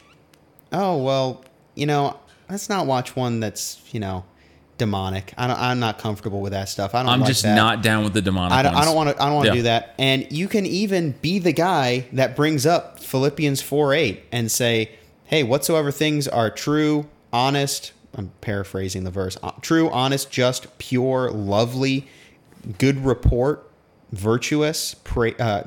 Oh 0.74 0.98
well, 0.98 1.46
you 1.76 1.86
know, 1.86 2.20
let's 2.50 2.70
not 2.70 2.86
watch 2.88 3.16
one 3.16 3.40
that's 3.40 3.82
you 3.94 4.00
know 4.00 4.26
demonic. 4.78 5.34
I 5.38 5.48
don't, 5.48 5.58
I'm 5.60 5.80
not 5.80 6.00
comfortable 6.00 6.42
with 6.42 6.52
that 6.52 6.68
stuff. 6.70 6.96
I 6.96 7.04
don't. 7.04 7.12
I'm 7.12 7.20
like 7.22 7.28
just 7.28 7.44
that. 7.44 7.56
not 7.56 7.82
down 7.84 8.04
with 8.04 8.14
the 8.14 8.22
demonic. 8.22 8.58
I 8.58 8.64
don't, 8.64 8.76
I 8.76 8.84
don't 8.84 8.96
want 8.96 9.10
to. 9.10 9.22
I 9.22 9.28
don't 9.28 9.36
want 9.36 9.46
to 9.48 9.52
Yeah. 9.54 9.60
do 9.60 9.64
that. 9.64 9.94
And 10.00 10.30
you 10.32 10.48
can 10.48 10.66
even 10.66 11.12
be 11.22 11.40
the 11.40 11.54
guy 11.54 12.08
that 12.14 12.36
brings 12.36 12.66
up 12.66 13.00
Philippians 13.00 13.62
four 13.62 13.94
eight 13.94 14.24
and 14.32 14.52
say, 14.52 14.92
"Hey, 15.26 15.44
whatsoever 15.44 15.92
things 15.92 16.28
are 16.28 16.50
true, 16.50 17.08
honest." 17.34 17.92
I'm 18.18 18.32
paraphrasing 18.40 19.04
the 19.04 19.12
verse. 19.12 19.38
uh, 19.44 19.52
True, 19.62 19.90
honest, 19.90 20.32
just, 20.32 20.78
pure, 20.78 21.30
lovely, 21.30 22.08
good 22.78 23.04
report, 23.04 23.70
virtuous. 24.14 24.96
Pra- 25.04 25.34
uh, 25.38 25.64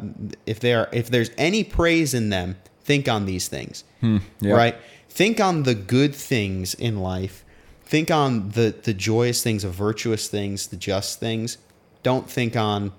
if 0.46 0.58
there, 0.58 0.80
are, 0.80 0.88
if 0.90 1.10
there's 1.10 1.30
any 1.36 1.62
praise 1.62 2.14
in 2.14 2.30
them, 2.30 2.56
think 2.82 3.06
on 3.06 3.26
these 3.26 3.48
things. 3.48 3.84
yeah. 4.00 4.20
Right. 4.54 4.76
Think 5.10 5.40
on 5.40 5.64
the 5.64 5.74
good 5.74 6.14
things 6.14 6.72
in 6.74 7.00
life. 7.00 7.44
Think 7.84 8.10
on 8.10 8.50
the 8.50 8.74
the 8.82 8.94
joyous 8.94 9.42
things, 9.42 9.62
the 9.62 9.70
virtuous 9.70 10.28
things, 10.28 10.68
the 10.68 10.76
just 10.76 11.18
things. 11.20 11.58
Don't 12.02 12.30
think 12.30 12.56
on, 12.56 12.92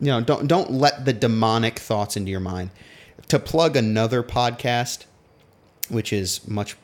you 0.00 0.06
know, 0.06 0.20
don't 0.20 0.46
don't 0.48 0.70
let 0.72 1.04
the 1.04 1.12
demonic 1.12 1.78
thoughts 1.78 2.16
into 2.16 2.30
your 2.30 2.40
mind. 2.40 2.70
To 3.28 3.38
plug 3.38 3.76
another 3.76 4.22
podcast, 4.22 5.04
which 5.88 6.12
is 6.12 6.46
much 6.48 6.76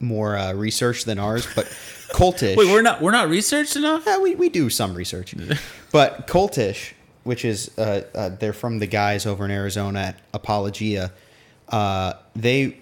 more 0.00 0.36
uh, 0.36 0.52
research 0.52 1.04
than 1.04 1.18
ours, 1.18 1.46
but 1.54 1.66
cultish. 2.10 2.56
Wait, 2.56 2.70
we're 2.70 2.82
not 2.82 3.00
we're 3.00 3.12
not 3.12 3.28
researched 3.28 3.76
enough. 3.76 4.04
Yeah, 4.06 4.18
we, 4.18 4.34
we 4.34 4.48
do 4.48 4.70
some 4.70 4.94
research. 4.94 5.34
but 5.92 6.26
Cultish, 6.26 6.92
which 7.24 7.44
is, 7.44 7.76
uh, 7.78 8.02
uh, 8.14 8.28
they're 8.30 8.52
from 8.52 8.78
the 8.78 8.86
guys 8.86 9.26
over 9.26 9.44
in 9.44 9.50
Arizona 9.50 10.00
at 10.00 10.20
Apologia. 10.32 11.12
Uh, 11.68 12.14
they, 12.36 12.78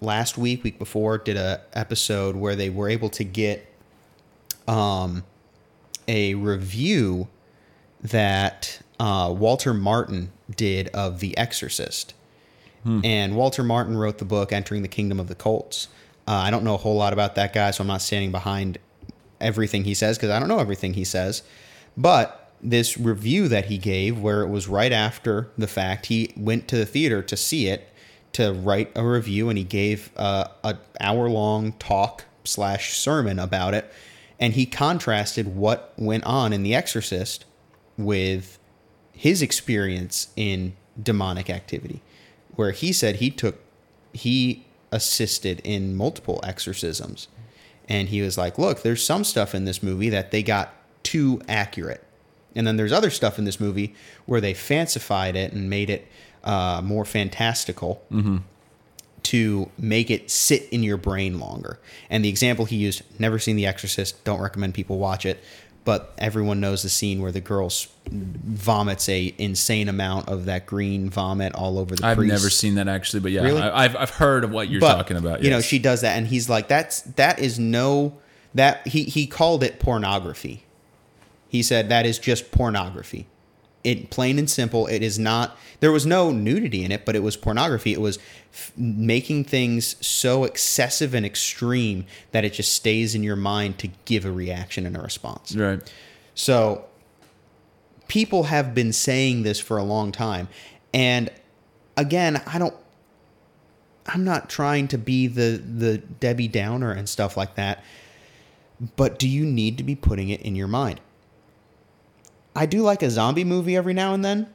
last 0.00 0.36
week, 0.36 0.64
week 0.64 0.78
before, 0.78 1.18
did 1.18 1.36
a 1.36 1.62
episode 1.72 2.36
where 2.36 2.56
they 2.56 2.70
were 2.70 2.88
able 2.88 3.08
to 3.10 3.24
get 3.24 3.66
um, 4.66 5.24
a 6.08 6.34
review 6.34 7.28
that 8.02 8.80
uh, 8.98 9.32
Walter 9.36 9.72
Martin 9.72 10.32
did 10.54 10.88
of 10.88 11.20
The 11.20 11.36
Exorcist. 11.38 12.14
And 13.04 13.36
Walter 13.36 13.62
Martin 13.62 13.96
wrote 13.96 14.18
the 14.18 14.24
book 14.24 14.52
Entering 14.52 14.82
the 14.82 14.88
Kingdom 14.88 15.20
of 15.20 15.28
the 15.28 15.34
Cults. 15.34 15.88
Uh, 16.26 16.32
I 16.32 16.50
don't 16.50 16.64
know 16.64 16.74
a 16.74 16.78
whole 16.78 16.96
lot 16.96 17.12
about 17.12 17.34
that 17.36 17.52
guy, 17.52 17.70
so 17.70 17.82
I'm 17.82 17.88
not 17.88 18.02
standing 18.02 18.30
behind 18.30 18.78
everything 19.40 19.84
he 19.84 19.94
says 19.94 20.16
because 20.16 20.30
I 20.30 20.38
don't 20.38 20.48
know 20.48 20.58
everything 20.58 20.94
he 20.94 21.04
says. 21.04 21.42
But 21.96 22.52
this 22.62 22.96
review 22.96 23.48
that 23.48 23.66
he 23.66 23.78
gave, 23.78 24.20
where 24.20 24.42
it 24.42 24.48
was 24.48 24.68
right 24.68 24.92
after 24.92 25.50
the 25.58 25.66
fact, 25.66 26.06
he 26.06 26.32
went 26.36 26.68
to 26.68 26.76
the 26.76 26.86
theater 26.86 27.22
to 27.22 27.36
see 27.36 27.66
it 27.66 27.88
to 28.32 28.52
write 28.52 28.90
a 28.94 29.04
review, 29.04 29.48
and 29.48 29.58
he 29.58 29.64
gave 29.64 30.10
uh, 30.16 30.48
a 30.64 30.78
hour 31.00 31.28
long 31.28 31.72
talk 31.74 32.24
slash 32.44 32.96
sermon 32.98 33.38
about 33.38 33.74
it, 33.74 33.92
and 34.40 34.54
he 34.54 34.64
contrasted 34.64 35.54
what 35.54 35.92
went 35.96 36.24
on 36.24 36.52
in 36.52 36.62
The 36.62 36.74
Exorcist 36.74 37.44
with 37.98 38.58
his 39.12 39.42
experience 39.42 40.28
in 40.34 40.74
demonic 41.00 41.50
activity, 41.50 42.00
where 42.56 42.72
he 42.72 42.92
said 42.92 43.16
he 43.16 43.30
took 43.30 43.58
he 44.12 44.64
assisted 44.90 45.60
in 45.64 45.96
multiple 45.96 46.40
exorcisms. 46.42 47.28
And 47.88 48.08
he 48.10 48.20
was 48.22 48.38
like, 48.38 48.58
look, 48.58 48.82
there's 48.82 49.04
some 49.04 49.24
stuff 49.24 49.54
in 49.54 49.64
this 49.64 49.82
movie 49.82 50.10
that 50.10 50.30
they 50.30 50.42
got 50.42 50.74
too 51.02 51.40
accurate. 51.48 52.04
And 52.54 52.66
then 52.66 52.76
there's 52.76 52.92
other 52.92 53.10
stuff 53.10 53.38
in 53.38 53.44
this 53.44 53.58
movie 53.58 53.94
where 54.26 54.40
they 54.40 54.54
fancified 54.54 55.34
it 55.34 55.52
and 55.52 55.68
made 55.70 55.88
it 55.90 56.06
uh, 56.44 56.82
more 56.84 57.04
fantastical 57.04 58.02
to 59.24 59.70
make 59.78 60.10
it 60.10 60.30
sit 60.30 60.68
in 60.70 60.82
your 60.82 60.96
brain 60.98 61.38
longer. 61.38 61.78
And 62.10 62.24
the 62.24 62.28
example 62.28 62.66
he 62.66 62.76
used, 62.76 63.02
never 63.18 63.38
seen 63.38 63.56
The 63.56 63.66
Exorcist, 63.66 64.22
don't 64.24 64.40
recommend 64.40 64.74
people 64.74 64.98
watch 64.98 65.24
it, 65.24 65.42
but 65.84 66.12
everyone 66.18 66.60
knows 66.60 66.82
the 66.82 66.88
scene 66.88 67.20
where 67.22 67.32
the 67.32 67.40
girl 67.40 67.70
vomits 68.10 69.08
a 69.08 69.34
insane 69.38 69.88
amount 69.88 70.28
of 70.28 70.44
that 70.46 70.66
green 70.66 71.10
vomit 71.10 71.54
all 71.54 71.78
over 71.78 71.94
the 71.96 72.04
I've 72.06 72.16
priest. 72.18 72.32
never 72.32 72.50
seen 72.50 72.74
that 72.76 72.88
actually, 72.88 73.20
but 73.20 73.32
yeah, 73.32 73.42
Really? 73.42 73.60
I, 73.62 73.84
I've 73.84 73.96
I've 73.96 74.10
heard 74.10 74.44
of 74.44 74.50
what 74.50 74.68
you're 74.68 74.80
But, 74.80 74.94
talking 74.94 75.16
about. 75.16 75.42
You 75.42 75.50
know, 75.50 75.60
she 75.60 75.78
does 75.78 76.00
that, 76.02 76.16
and 76.16 76.26
he's 76.26 76.48
like, 76.48 76.68
"That's 76.68 77.00
that 77.02 77.38
is 77.38 77.58
no 77.58 78.14
that 78.54 78.86
he 78.86 79.04
he 79.04 79.26
called 79.26 79.62
it 79.62 79.78
pornography." 79.80 80.64
He 81.48 81.62
said 81.62 81.88
that 81.90 82.06
is 82.06 82.18
just 82.18 82.50
pornography. 82.52 83.26
It 83.84 84.10
plain 84.10 84.38
and 84.38 84.48
simple. 84.48 84.86
It 84.86 85.02
is 85.02 85.18
not. 85.18 85.56
There 85.80 85.90
was 85.90 86.06
no 86.06 86.30
nudity 86.30 86.84
in 86.84 86.92
it, 86.92 87.04
but 87.04 87.16
it 87.16 87.22
was 87.22 87.36
pornography. 87.36 87.92
It 87.92 88.00
was 88.00 88.18
f- 88.52 88.72
making 88.76 89.44
things 89.44 89.96
so 90.04 90.44
excessive 90.44 91.14
and 91.14 91.26
extreme 91.26 92.06
that 92.30 92.44
it 92.44 92.52
just 92.52 92.72
stays 92.72 93.14
in 93.14 93.22
your 93.24 93.36
mind 93.36 93.78
to 93.78 93.88
give 94.04 94.24
a 94.24 94.30
reaction 94.30 94.86
and 94.86 94.96
a 94.96 95.00
response. 95.00 95.56
Right. 95.56 95.92
So 96.34 96.84
people 98.06 98.44
have 98.44 98.74
been 98.74 98.92
saying 98.92 99.42
this 99.42 99.58
for 99.58 99.78
a 99.78 99.82
long 99.82 100.12
time. 100.12 100.48
And 100.94 101.30
again, 101.96 102.40
I 102.46 102.58
don't 102.58 102.74
I'm 104.06 104.24
not 104.24 104.48
trying 104.48 104.88
to 104.88 104.98
be 104.98 105.26
the 105.26 105.62
the 105.64 105.98
Debbie 105.98 106.48
Downer 106.48 106.90
and 106.92 107.08
stuff 107.08 107.36
like 107.36 107.54
that. 107.56 107.82
But 108.96 109.18
do 109.18 109.28
you 109.28 109.44
need 109.44 109.78
to 109.78 109.84
be 109.84 109.94
putting 109.94 110.28
it 110.28 110.42
in 110.42 110.56
your 110.56 110.66
mind? 110.66 111.00
I 112.54 112.66
do 112.66 112.82
like 112.82 113.02
a 113.02 113.10
zombie 113.10 113.44
movie 113.44 113.76
every 113.76 113.94
now 113.94 114.14
and 114.14 114.24
then. 114.24 114.48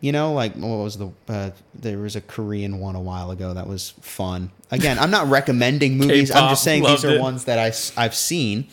You 0.00 0.12
know, 0.12 0.34
like 0.34 0.54
what 0.54 0.68
was 0.68 0.98
the 0.98 1.10
uh, 1.28 1.50
there 1.74 1.98
was 1.98 2.14
a 2.14 2.20
Korean 2.20 2.78
one 2.78 2.94
a 2.94 3.00
while 3.00 3.30
ago 3.30 3.54
that 3.54 3.66
was 3.66 3.94
fun. 4.02 4.50
Again, 4.70 4.98
I'm 4.98 5.10
not 5.10 5.28
recommending 5.28 5.96
movies. 5.96 6.30
I'm 6.30 6.50
just 6.50 6.62
saying 6.62 6.82
these 6.82 7.04
are 7.06 7.14
it. 7.14 7.20
ones 7.20 7.46
that 7.46 7.58
I 7.58 7.68
I've 8.02 8.14
seen 8.14 8.68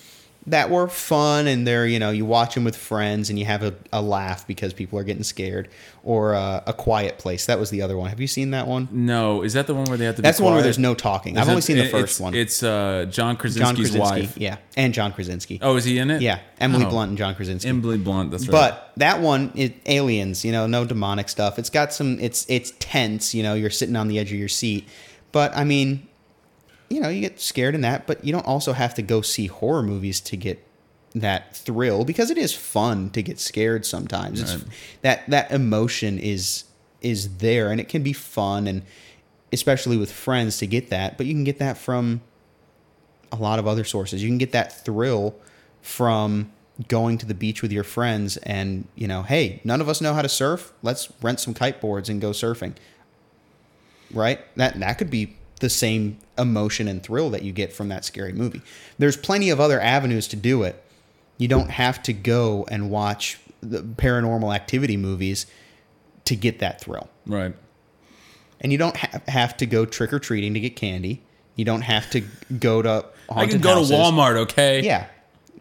that 0.47 0.71
were 0.71 0.87
fun 0.87 1.45
and 1.45 1.67
they're 1.67 1.85
you 1.85 1.99
know 1.99 2.09
you 2.09 2.25
watch 2.25 2.55
them 2.55 2.63
with 2.63 2.75
friends 2.75 3.29
and 3.29 3.37
you 3.37 3.45
have 3.45 3.61
a, 3.61 3.75
a 3.93 4.01
laugh 4.01 4.47
because 4.47 4.73
people 4.73 4.97
are 4.97 5.03
getting 5.03 5.21
scared 5.21 5.69
or 6.03 6.33
uh, 6.33 6.63
a 6.65 6.73
quiet 6.73 7.19
place 7.19 7.45
that 7.45 7.59
was 7.59 7.69
the 7.69 7.79
other 7.83 7.95
one 7.95 8.09
have 8.09 8.19
you 8.19 8.25
seen 8.25 8.49
that 8.49 8.65
one 8.67 8.87
No, 8.91 9.43
is 9.43 9.53
that 9.53 9.67
the 9.67 9.75
one 9.75 9.85
where 9.85 9.97
they 9.99 10.05
have 10.05 10.15
to? 10.15 10.23
that's 10.23 10.39
the 10.39 10.43
one 10.43 10.53
where 10.53 10.63
there's 10.63 10.79
no 10.79 10.95
talking 10.95 11.35
Is 11.35 11.41
i've 11.43 11.49
only 11.49 11.61
seen 11.61 11.77
the 11.77 11.87
first 11.89 12.13
it's, 12.13 12.19
one 12.19 12.33
It's 12.33 12.63
uh, 12.63 13.05
John 13.09 13.11
john 13.11 13.37
Krasinski's 13.37 13.91
krasinski 13.91 13.99
wife. 14.21 14.37
yeah 14.37 14.57
and 14.75 14.95
john 14.95 15.13
krasinski 15.13 15.59
Oh, 15.61 15.75
is 15.75 15.85
he 15.85 15.99
in 15.99 16.09
it? 16.09 16.23
yeah 16.23 16.39
emily 16.59 16.85
Oh. 16.85 16.89
blunt 16.89 17.09
and 17.09 17.17
john 17.19 17.35
krasinski 17.35 17.69
Emily 17.69 17.99
Blunt. 17.99 18.31
That's 18.31 18.47
right. 18.47 18.51
but 18.51 18.93
that 18.97 19.21
one, 19.21 19.51
it, 19.55 19.75
aliens, 19.85 20.43
you 20.43 20.51
know, 20.51 20.65
no 20.67 20.85
demonic 20.85 21.29
stuff. 21.29 21.57
It's 21.59 21.69
got 21.69 21.93
some. 21.93 22.19
It's 22.19 22.45
it's 22.49 22.73
tense. 22.79 23.33
You 23.33 23.41
know, 23.43 23.53
you're 23.53 23.69
sitting 23.69 23.95
on 23.95 24.07
the 24.09 24.19
edge 24.19 24.31
of 24.31 24.37
your 24.37 24.47
seat. 24.49 24.87
But 25.31 25.55
I 25.55 25.63
mean, 25.63 26.07
you 26.91 26.99
know, 26.99 27.09
you 27.09 27.21
get 27.21 27.39
scared 27.39 27.75
in 27.75 27.81
that. 27.81 28.05
But 28.07 28.23
you 28.25 28.31
don't 28.31 28.45
also 28.45 28.73
have 28.73 28.93
to 28.95 29.01
go 29.01 29.21
see 29.21 29.47
horror 29.47 29.83
movies 29.83 30.19
to 30.21 30.37
get 30.37 30.65
that 31.13 31.55
thrill 31.55 32.05
because 32.05 32.29
it 32.31 32.37
is 32.37 32.53
fun 32.53 33.09
to 33.11 33.21
get 33.21 33.39
scared 33.39 33.85
sometimes. 33.85 34.41
It's 34.41 34.55
Right. 34.55 34.63
that 35.01 35.29
that 35.29 35.51
emotion 35.51 36.19
is 36.19 36.65
is 37.01 37.37
there 37.37 37.71
and 37.71 37.81
it 37.81 37.89
can 37.89 38.03
be 38.03 38.13
fun 38.13 38.67
and 38.67 38.83
especially 39.51 39.97
with 39.97 40.11
friends 40.11 40.57
to 40.59 40.67
get 40.67 40.89
that. 40.91 41.17
But 41.17 41.25
you 41.25 41.33
can 41.33 41.43
get 41.43 41.59
that 41.59 41.77
from 41.77 42.21
a 43.31 43.35
lot 43.35 43.59
of 43.59 43.67
other 43.67 43.83
sources. 43.83 44.21
You 44.21 44.29
can 44.29 44.37
get 44.37 44.51
that 44.51 44.85
thrill 44.85 45.35
from 45.81 46.51
going 46.87 47.17
to 47.17 47.25
the 47.25 47.33
beach 47.33 47.61
with 47.61 47.71
your 47.71 47.83
friends 47.83 48.37
and, 48.37 48.87
you 48.95 49.07
know, 49.07 49.23
hey, 49.23 49.59
none 49.63 49.81
of 49.81 49.89
us 49.89 49.99
know 49.99 50.13
how 50.13 50.21
to 50.21 50.29
surf. 50.29 50.71
Let's 50.81 51.09
rent 51.21 51.39
some 51.39 51.53
kiteboards 51.53 52.07
and 52.07 52.21
go 52.21 52.31
surfing. 52.31 52.73
Right? 54.13 54.39
That 54.57 54.79
that 54.79 54.97
could 54.97 55.09
be 55.09 55.35
the 55.61 55.69
same 55.69 56.17
emotion 56.37 56.87
and 56.87 57.01
thrill 57.01 57.29
that 57.29 57.43
you 57.43 57.51
get 57.53 57.71
from 57.71 57.87
that 57.89 58.03
scary 58.05 58.33
movie. 58.33 58.61
There's 58.99 59.15
plenty 59.15 59.49
of 59.49 59.59
other 59.59 59.79
avenues 59.79 60.27
to 60.29 60.35
do 60.35 60.63
it. 60.63 60.83
You 61.37 61.47
don't 61.47 61.69
have 61.71 62.03
to 62.03 62.13
go 62.13 62.67
and 62.69 62.91
watch 62.91 63.39
the 63.61 63.81
paranormal 63.81 64.53
activity 64.53 64.97
movies 64.97 65.45
to 66.25 66.35
get 66.35 66.59
that 66.59 66.81
thrill. 66.81 67.09
right. 67.25 67.55
And 68.63 68.71
you 68.71 68.77
don't 68.77 68.95
ha- 68.95 69.21
have 69.27 69.57
to 69.57 69.65
go 69.65 69.85
trick 69.85 70.13
or 70.13 70.19
treating 70.19 70.53
to 70.53 70.59
get 70.59 70.75
candy. 70.75 71.23
You 71.55 71.65
don't 71.65 71.81
have 71.81 72.11
to 72.11 72.21
go 72.59 72.81
to 72.83 73.05
I 73.27 73.47
can 73.47 73.59
go 73.59 73.75
houses. 73.75 73.89
to 73.89 73.95
Walmart. 73.95 74.35
Okay. 74.37 74.83
Yeah, 74.83 75.07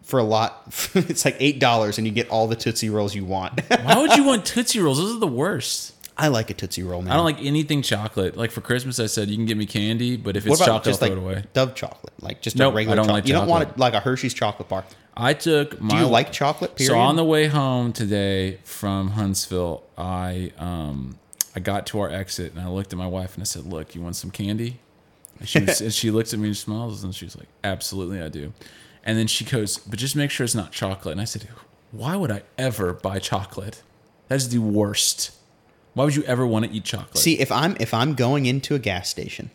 for 0.03 0.19
a 0.19 0.23
lot, 0.23 0.61
it's 0.93 1.25
like 1.25 1.35
eight 1.39 1.59
dollars, 1.59 1.97
and 1.97 2.05
you 2.05 2.13
get 2.13 2.29
all 2.29 2.47
the 2.47 2.55
Tootsie 2.55 2.91
Rolls 2.91 3.15
you 3.15 3.25
want. 3.25 3.59
Why 3.83 3.97
would 3.97 4.15
you 4.15 4.23
want 4.23 4.45
Tootsie 4.45 4.79
Rolls? 4.79 4.99
Those 4.99 5.15
are 5.15 5.19
the 5.19 5.25
worst. 5.27 5.93
I 6.17 6.27
like 6.27 6.49
a 6.49 6.53
Tootsie 6.53 6.83
Roll 6.83 7.01
now. 7.01 7.13
I 7.13 7.15
don't 7.15 7.25
like 7.25 7.41
anything 7.43 7.81
chocolate. 7.81 8.37
Like 8.37 8.51
for 8.51 8.61
Christmas, 8.61 8.99
I 8.99 9.07
said 9.07 9.29
you 9.29 9.35
can 9.35 9.45
give 9.45 9.57
me 9.57 9.65
candy, 9.65 10.17
but 10.17 10.35
if 10.37 10.45
it's 10.45 10.59
chocolate, 10.59 10.83
just 10.83 11.01
I'll 11.01 11.09
like 11.09 11.17
throw 11.17 11.29
it 11.29 11.33
away. 11.33 11.43
Dove 11.53 11.73
chocolate, 11.75 12.13
like 12.21 12.41
just 12.41 12.57
Nope, 12.57 12.73
a 12.73 12.75
regular. 12.75 12.93
I 12.93 12.95
don't 12.97 13.05
chocolate. 13.05 13.23
like 13.23 13.27
You 13.27 13.33
don't 13.33 13.47
want 13.47 13.69
it 13.69 13.77
like 13.77 13.93
a 13.93 13.99
Hershey's 13.99 14.33
chocolate 14.33 14.69
bar. 14.69 14.85
I 15.15 15.33
took 15.33 15.79
Do 15.79 15.95
you 15.97 16.05
like 16.05 16.31
chocolate? 16.31 16.75
Period. 16.75 16.91
So 16.91 16.99
on 16.99 17.15
the 17.15 17.23
way 17.23 17.47
home 17.47 17.91
today 17.93 18.59
from 18.63 19.11
Huntsville, 19.11 19.83
I 19.97 20.51
um 20.57 21.17
I 21.55 21.59
got 21.59 21.85
to 21.87 21.99
our 21.99 22.09
exit 22.09 22.53
and 22.53 22.61
I 22.61 22.67
looked 22.69 22.93
at 22.93 22.99
my 22.99 23.07
wife 23.07 23.33
and 23.35 23.41
I 23.41 23.45
said, 23.45 23.65
"Look, 23.65 23.95
you 23.95 24.01
want 24.01 24.15
some 24.15 24.31
candy?" 24.31 24.79
And 25.39 25.49
she 25.49 25.59
was, 25.59 25.81
and 25.85 25.93
she 25.93 26.11
looks 26.11 26.33
at 26.33 26.39
me 26.39 26.47
and 26.47 26.57
smiles 26.57 27.03
and 27.03 27.13
she's 27.15 27.35
like, 27.35 27.47
"Absolutely, 27.63 28.21
I 28.21 28.29
do." 28.29 28.53
And 29.03 29.17
then 29.17 29.27
she 29.27 29.43
goes, 29.43 29.77
"But 29.77 29.99
just 29.99 30.15
make 30.15 30.31
sure 30.31 30.43
it's 30.43 30.55
not 30.55 30.71
chocolate." 30.71 31.11
And 31.13 31.21
I 31.21 31.25
said, 31.25 31.47
"Why 31.91 32.15
would 32.15 32.31
I 32.31 32.43
ever 32.57 32.93
buy 32.93 33.19
chocolate? 33.19 33.81
That 34.27 34.35
is 34.35 34.49
the 34.49 34.59
worst. 34.59 35.31
Why 35.93 36.05
would 36.05 36.15
you 36.15 36.23
ever 36.23 36.45
want 36.45 36.65
to 36.65 36.71
eat 36.71 36.83
chocolate?" 36.83 37.17
See, 37.17 37.39
if 37.39 37.51
I'm 37.51 37.75
if 37.79 37.93
I'm 37.93 38.13
going 38.13 38.45
into 38.45 38.75
a 38.75 38.79
gas 38.79 39.09
station, 39.09 39.51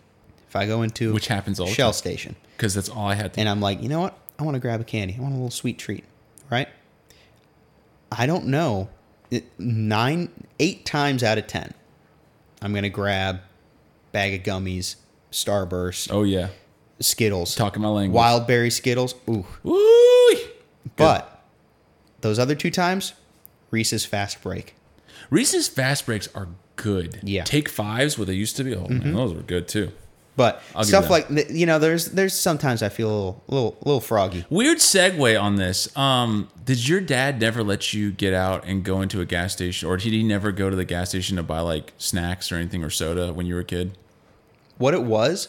if 0.49 0.57
I 0.57 0.67
go 0.67 0.83
into 0.83 1.13
Which 1.13 1.29
happens 1.29 1.59
all 1.61 1.67
Shell 1.67 1.93
station, 1.93 2.37
because 2.57 2.75
that's 2.75 2.89
all 2.89 3.07
I 3.07 3.15
had. 3.15 3.35
To 3.35 3.41
and 3.41 3.49
I'm 3.49 3.61
like, 3.61 3.83
you 3.83 3.89
know 3.89 4.01
what? 4.01 4.19
I 4.39 4.43
want 4.43 4.55
to 4.55 4.61
grab 4.61 4.81
a 4.81 4.85
candy. 4.85 5.17
I 5.19 5.23
want 5.23 5.33
a 5.33 5.37
little 5.37 5.51
sweet 5.51 5.79
treat, 5.79 6.05
right? 6.51 6.69
I 8.13 8.27
don't 8.27 8.47
know. 8.47 8.89
Nine, 9.59 10.31
eight 10.61 10.87
times 10.87 11.25
out 11.25 11.37
of 11.39 11.47
ten, 11.47 11.75
I'm 12.63 12.73
gonna 12.73 12.89
grab 12.89 13.41
bag 14.13 14.39
of 14.39 14.47
gummies, 14.47 14.97
Starburst, 15.33 16.13
oh 16.13 16.23
yeah, 16.23 16.49
Skittles, 17.01 17.55
talking 17.57 17.83
my 17.83 17.89
language. 17.89 18.15
wild 18.15 18.47
berry 18.47 18.71
Skittles. 18.71 19.15
Ooh, 19.29 19.45
Woo! 19.65 20.37
but 20.95 21.43
those 22.21 22.39
other 22.39 22.55
two 22.55 22.71
times, 22.71 23.15
Reese's 23.73 24.05
Fast 24.05 24.41
Break. 24.43 24.75
Reese's 25.31 25.69
Fast 25.69 26.07
Breaks 26.07 26.29
are 26.35 26.49
good. 26.77 27.21
Yeah. 27.23 27.45
Take 27.45 27.69
fives, 27.69 28.19
what 28.19 28.29
they 28.29 28.35
used 28.35 28.57
to 28.57 28.65
be. 28.65 28.75
Oh 28.75 28.89
man, 28.89 29.15
those 29.15 29.35
were 29.35 29.43
good 29.43 29.69
too. 29.69 29.93
But 30.37 30.63
I'll 30.75 30.85
stuff 30.85 31.09
like 31.09 31.29
you 31.51 31.65
know, 31.65 31.79
there's 31.79 32.07
there's 32.07 32.35
sometimes 32.35 32.83
I 32.83 32.91
feel 32.91 33.09
a 33.09 33.15
little 33.17 33.45
little, 33.49 33.79
little 33.85 34.01
froggy. 34.01 34.45
Weird 34.51 34.79
segue 34.79 35.41
on 35.41 35.57
this. 35.57 35.95
Um, 35.97 36.49
did 36.65 36.87
your 36.87 37.01
dad 37.01 37.41
never 37.41 37.65
let 37.65 37.95
you 37.95 38.11
get 38.11 38.35
out 38.35 38.67
and 38.67 38.85
go 38.85 39.01
into 39.01 39.21
a 39.23 39.25
gas 39.25 39.55
station, 39.55 39.89
or 39.89 39.97
did 39.97 40.13
he 40.13 40.23
never 40.23 40.53
go 40.53 40.69
to 40.69 40.77
the 40.77 40.85
gas 40.85 41.09
station 41.09 41.37
to 41.39 41.43
buy 41.43 41.61
like 41.61 41.95
snacks 41.97 42.53
or 42.53 42.57
anything 42.57 42.85
or 42.85 42.91
soda 42.91 43.33
when 43.33 43.47
you 43.47 43.55
were 43.55 43.61
a 43.61 43.65
kid? 43.65 43.97
what 44.79 44.95
it 44.95 45.03
was. 45.03 45.49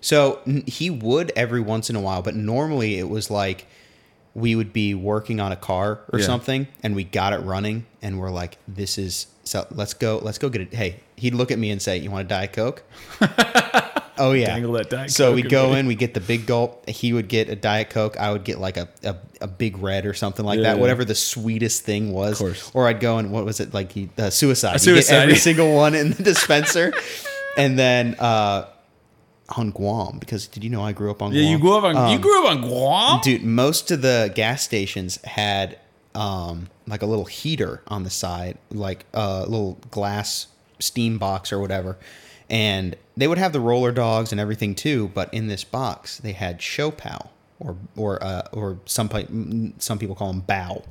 So 0.00 0.40
he 0.66 0.88
would 0.88 1.32
every 1.36 1.60
once 1.60 1.90
in 1.90 1.96
a 1.96 2.00
while, 2.00 2.22
but 2.22 2.34
normally 2.34 2.98
it 2.98 3.08
was 3.08 3.30
like 3.30 3.66
we 4.34 4.54
would 4.54 4.72
be 4.72 4.94
working 4.94 5.40
on 5.40 5.50
a 5.52 5.56
car 5.56 6.00
or 6.12 6.18
Yeah. 6.20 6.26
something, 6.26 6.66
and 6.82 6.94
we 6.94 7.04
got 7.04 7.32
it 7.32 7.38
running, 7.40 7.86
and 8.02 8.18
we're 8.18 8.30
like, 8.30 8.58
"This 8.68 8.96
is 8.98 9.26
so. 9.44 9.66
Let's 9.70 9.94
go. 9.94 10.20
Let's 10.22 10.38
go 10.38 10.48
get 10.48 10.62
it." 10.62 10.74
Hey, 10.74 10.96
he'd 11.16 11.34
look 11.34 11.50
at 11.50 11.58
me 11.58 11.70
and 11.70 11.80
say, 11.82 11.98
"You 11.98 12.10
want 12.10 12.26
a 12.26 12.28
diet 12.28 12.52
coke?" 12.52 12.82
oh 14.18 14.32
yeah. 14.32 14.46
Dangle 14.48 14.72
that 14.72 14.90
Diet 14.90 15.10
so 15.10 15.28
Coke 15.28 15.34
we 15.36 15.42
in 15.42 15.48
go 15.48 15.74
in, 15.74 15.86
we 15.86 15.94
get 15.94 16.14
the 16.14 16.20
big 16.20 16.46
gulp. 16.46 16.88
He 16.88 17.12
would 17.12 17.28
get 17.28 17.48
a 17.48 17.56
diet 17.56 17.90
coke. 17.90 18.16
I 18.18 18.30
would 18.32 18.44
get 18.44 18.58
like 18.60 18.76
a 18.76 18.88
a, 19.04 19.16
a 19.40 19.48
big 19.48 19.78
red 19.78 20.06
or 20.06 20.14
something 20.14 20.44
like 20.44 20.58
Yeah, 20.58 20.64
that. 20.64 20.74
yeah. 20.76 20.80
Whatever 20.80 21.04
the 21.04 21.14
sweetest 21.14 21.82
thing 21.84 22.12
was. 22.12 22.32
Of 22.32 22.38
course. 22.38 22.70
Or 22.74 22.86
I'd 22.88 23.00
go 23.00 23.18
and 23.18 23.32
what 23.32 23.44
was 23.44 23.60
it 23.60 23.74
like? 23.74 23.92
He, 23.92 24.10
uh, 24.18 24.30
suicide. 24.30 24.74
You 24.74 24.78
suicide, 24.78 25.12
Get 25.14 25.22
every 25.22 25.36
single 25.36 25.74
one 25.74 25.94
in 25.94 26.10
the 26.12 26.22
dispenser, 26.22 26.92
and 27.56 27.78
then. 27.78 28.14
uh 28.18 28.66
on 29.56 29.70
Guam 29.70 30.18
because 30.18 30.46
did 30.46 30.62
you 30.64 30.70
know 30.70 30.82
I 30.82 30.92
grew 30.92 31.10
up 31.10 31.22
on 31.22 31.32
Yeah, 31.32 31.42
Guam? 31.42 31.52
you 31.52 31.58
grew 31.58 31.76
up 31.78 31.84
on 31.84 31.94
you 32.10 32.16
Um, 32.16 32.20
grew 32.20 32.44
up 32.46 32.50
on 32.52 32.60
Guam. 32.68 33.20
dude 33.22 33.42
most 33.42 33.90
of 33.90 34.02
the 34.02 34.30
gas 34.34 34.62
stations 34.62 35.18
had 35.24 35.78
um 36.14 36.68
like 36.86 37.02
a 37.02 37.06
little 37.06 37.24
heater 37.26 37.82
on 37.88 38.02
the 38.04 38.10
side 38.10 38.58
like 38.70 39.04
a 39.14 39.42
little 39.42 39.78
glass 39.90 40.46
steam 40.78 41.18
box 41.18 41.52
or 41.52 41.58
whatever 41.58 41.96
and 42.48 42.96
they 43.16 43.28
would 43.28 43.38
have 43.38 43.52
the 43.52 43.60
roller 43.60 43.92
dogs 43.92 44.32
and 44.32 44.40
everything 44.40 44.74
too 44.74 45.10
but 45.14 45.32
in 45.32 45.46
this 45.46 45.62
box 45.64 46.18
they 46.18 46.32
had 46.32 46.58
siopao 46.58 47.28
or 47.60 47.76
or 47.96 48.22
uh, 48.22 48.42
or 48.52 48.78
some 48.86 49.08
some 49.78 49.98
people 49.98 50.14
call 50.16 50.32
them 50.32 50.42
bao 50.42 50.84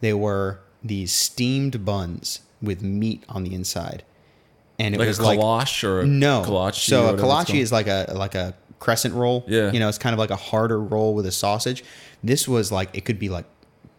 they 0.00 0.12
were 0.14 0.60
these 0.82 1.12
steamed 1.12 1.84
buns 1.84 2.40
with 2.62 2.82
meat 2.82 3.24
on 3.28 3.42
the 3.44 3.54
inside 3.54 4.02
and 4.78 4.94
it 4.94 4.98
like 4.98 5.08
was 5.08 5.18
a 5.18 5.22
like 5.24 5.38
kolache 5.38 5.84
or 5.84 6.00
a 6.00 6.06
no. 6.06 6.42
kolache. 6.46 6.74
so 6.86 7.14
a 7.14 7.18
kolache 7.18 7.58
is 7.60 7.70
like 7.72 7.86
a 7.86 8.12
like 8.14 8.34
a 8.34 8.54
crescent 8.80 9.14
roll. 9.14 9.44
Yeah. 9.48 9.72
You 9.72 9.80
know, 9.80 9.88
it's 9.88 9.98
kind 9.98 10.12
of 10.12 10.18
like 10.18 10.30
a 10.30 10.36
harder 10.36 10.80
roll 10.80 11.14
with 11.14 11.26
a 11.26 11.32
sausage. 11.32 11.84
This 12.22 12.46
was 12.48 12.70
like 12.72 12.90
it 12.96 13.04
could 13.04 13.18
be 13.18 13.28
like 13.28 13.44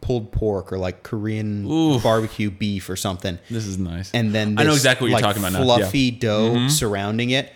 pulled 0.02 0.32
pork 0.32 0.72
or 0.72 0.78
like 0.78 1.02
Korean 1.02 1.66
Ooh. 1.66 2.00
barbecue 2.00 2.52
beef 2.52 2.90
or 2.90 2.96
something. 2.96 3.40
this 3.50 3.66
is 3.66 3.78
nice. 3.80 4.12
And 4.14 4.34
then 4.36 4.60
I 4.60 4.64
know 4.64 4.74
exactly 4.74 5.10
what 5.12 5.20
you're 5.20 5.28
talking 5.28 5.42
about 5.42 5.54
now. 5.54 5.60
Yeah. 5.60 5.66
Mm-hmm. 5.66 5.82
Fluffy 5.82 6.12
dough 6.12 6.68
surrounding 6.68 7.32
it. 7.32 7.52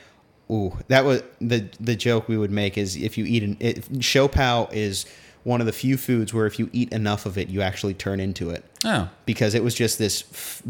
Ooh, 0.51 0.75
that 0.87 1.05
was 1.05 1.21
the 1.39 1.69
the 1.79 1.95
joke 1.95 2.27
we 2.27 2.37
would 2.37 2.49
make 2.49 2.75
is 2.77 2.95
if 2.95 3.17
you 3.19 3.25
eat 3.25 3.43
an 3.43 3.57
it, 3.59 3.87
siopao 3.99 4.73
is 4.73 5.05
one 5.43 5.61
of 5.61 5.67
the 5.67 5.71
few 5.73 5.95
foods 5.95 6.33
where 6.33 6.47
if 6.47 6.57
you 6.57 6.69
eat 6.73 6.91
enough 6.91 7.27
of 7.27 7.37
it, 7.37 7.49
you 7.49 7.61
actually 7.61 7.93
turn 7.93 8.19
into 8.19 8.49
it 8.49 8.65
Oh, 8.83 9.09
because 9.27 9.53
it 9.53 9.63
was 9.63 9.75
just 9.75 9.99
this 9.99 10.23
f- 10.33 10.63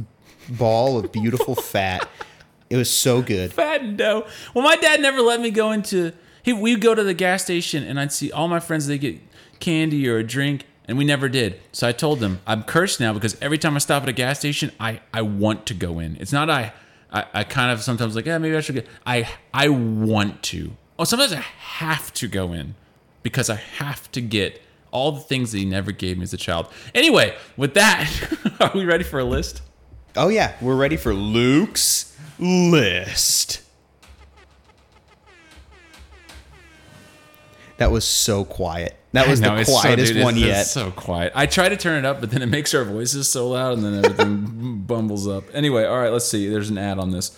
ball 0.49 0.97
of 0.99 1.11
beautiful 1.13 1.55
fat. 1.73 2.07
It 2.69 2.77
was 2.77 2.89
so 2.89 3.21
good. 3.21 3.51
fat 3.53 3.81
and 3.81 3.97
dough. 3.97 4.27
Well, 4.53 4.63
my 4.63 4.75
dad 4.75 5.01
never 5.01 5.21
let 5.21 5.41
me 5.41 5.49
go 5.51 5.71
into. 5.71 6.13
He 6.43 6.53
we'd 6.53 6.81
go 6.81 6.95
to 6.95 7.03
the 7.03 7.13
gas 7.13 7.43
station 7.43 7.83
and 7.83 7.99
I'd 7.99 8.11
see 8.11 8.31
all 8.31 8.47
my 8.47 8.59
friends. 8.59 8.87
They 8.87 8.97
get 8.97 9.19
candy 9.59 10.07
or 10.07 10.17
a 10.17 10.23
drink, 10.23 10.65
And 10.87 10.97
we 10.97 11.03
never 11.05 11.27
did. 11.29 11.59
So 11.71 11.87
I 11.87 11.91
told 11.91 12.19
them, 12.19 12.39
I'm 12.47 12.63
cursed 12.63 12.99
now 12.99 13.13
because 13.13 13.35
every 13.41 13.57
time 13.57 13.75
I 13.75 13.79
stop 13.79 14.03
at 14.03 14.09
a 14.09 14.13
gas 14.13 14.39
station, 14.39 14.71
I, 14.79 15.01
I 15.13 15.21
want 15.21 15.65
to 15.67 15.73
go 15.73 15.99
in. 15.99 16.15
It's 16.19 16.31
not 16.31 16.49
I, 16.49 16.71
I, 17.11 17.25
I 17.33 17.43
kind 17.43 17.71
of 17.71 17.81
sometimes 17.83 18.15
like, 18.15 18.25
yeah, 18.25 18.37
maybe 18.37 18.55
I 18.55 18.61
should 18.61 18.75
get. 18.75 18.87
I 19.05 19.27
I 19.53 19.69
want 19.69 20.41
to. 20.43 20.71
Oh, 20.97 21.03
sometimes 21.03 21.33
I 21.33 21.37
have 21.41 22.13
to 22.13 22.27
go 22.27 22.53
in 22.53 22.75
because 23.23 23.49
I 23.49 23.55
have 23.55 24.11
to 24.13 24.21
get 24.21 24.61
all 24.91 25.11
the 25.11 25.19
things 25.21 25.51
that 25.51 25.57
he 25.59 25.65
never 25.65 25.91
gave 25.91 26.17
me 26.17 26.23
as 26.23 26.33
a 26.33 26.37
child. 26.37 26.67
Anyway, 26.95 27.35
with 27.57 27.73
that, 27.75 28.09
are 28.59 28.71
we 28.73 28.85
ready 28.85 29.03
for 29.03 29.19
a 29.19 29.23
list? 29.25 29.61
Oh 30.19 30.27
yeah, 30.27 30.53
we're 30.59 30.75
ready 30.75 30.97
for 30.97 31.13
Luke's 31.13 32.13
list. 32.37 33.61
That 37.77 37.89
was 37.91 38.05
so 38.05 38.43
quiet. 38.43 38.97
That 39.13 39.29
was 39.29 39.39
know, 39.39 39.55
the 39.55 39.61
it's 39.61 39.73
so- 39.73 39.79
quietest 39.79 40.13
dude, 40.13 40.23
one 40.23 40.35
it's- 40.35 40.45
yet. 40.47 40.61
It's 40.63 40.71
so 40.71 40.91
quiet. 40.91 41.31
I 41.35 41.45
try 41.45 41.69
to 41.69 41.77
turn 41.77 41.97
it 41.97 42.05
up, 42.05 42.19
but 42.19 42.31
then 42.31 42.41
it 42.41 42.47
makes 42.47 42.73
our 42.73 42.83
voices 42.83 43.29
so 43.29 43.47
loud, 43.47 43.77
and 43.77 43.83
then 43.85 44.03
everything 44.05 44.81
bumbles 44.85 45.25
up. 45.25 45.45
Anyway, 45.53 45.85
all 45.85 45.97
right, 45.97 46.11
let's 46.11 46.27
see. 46.27 46.49
There's 46.49 46.69
an 46.69 46.77
ad 46.77 46.99
on 46.99 47.11
this. 47.11 47.37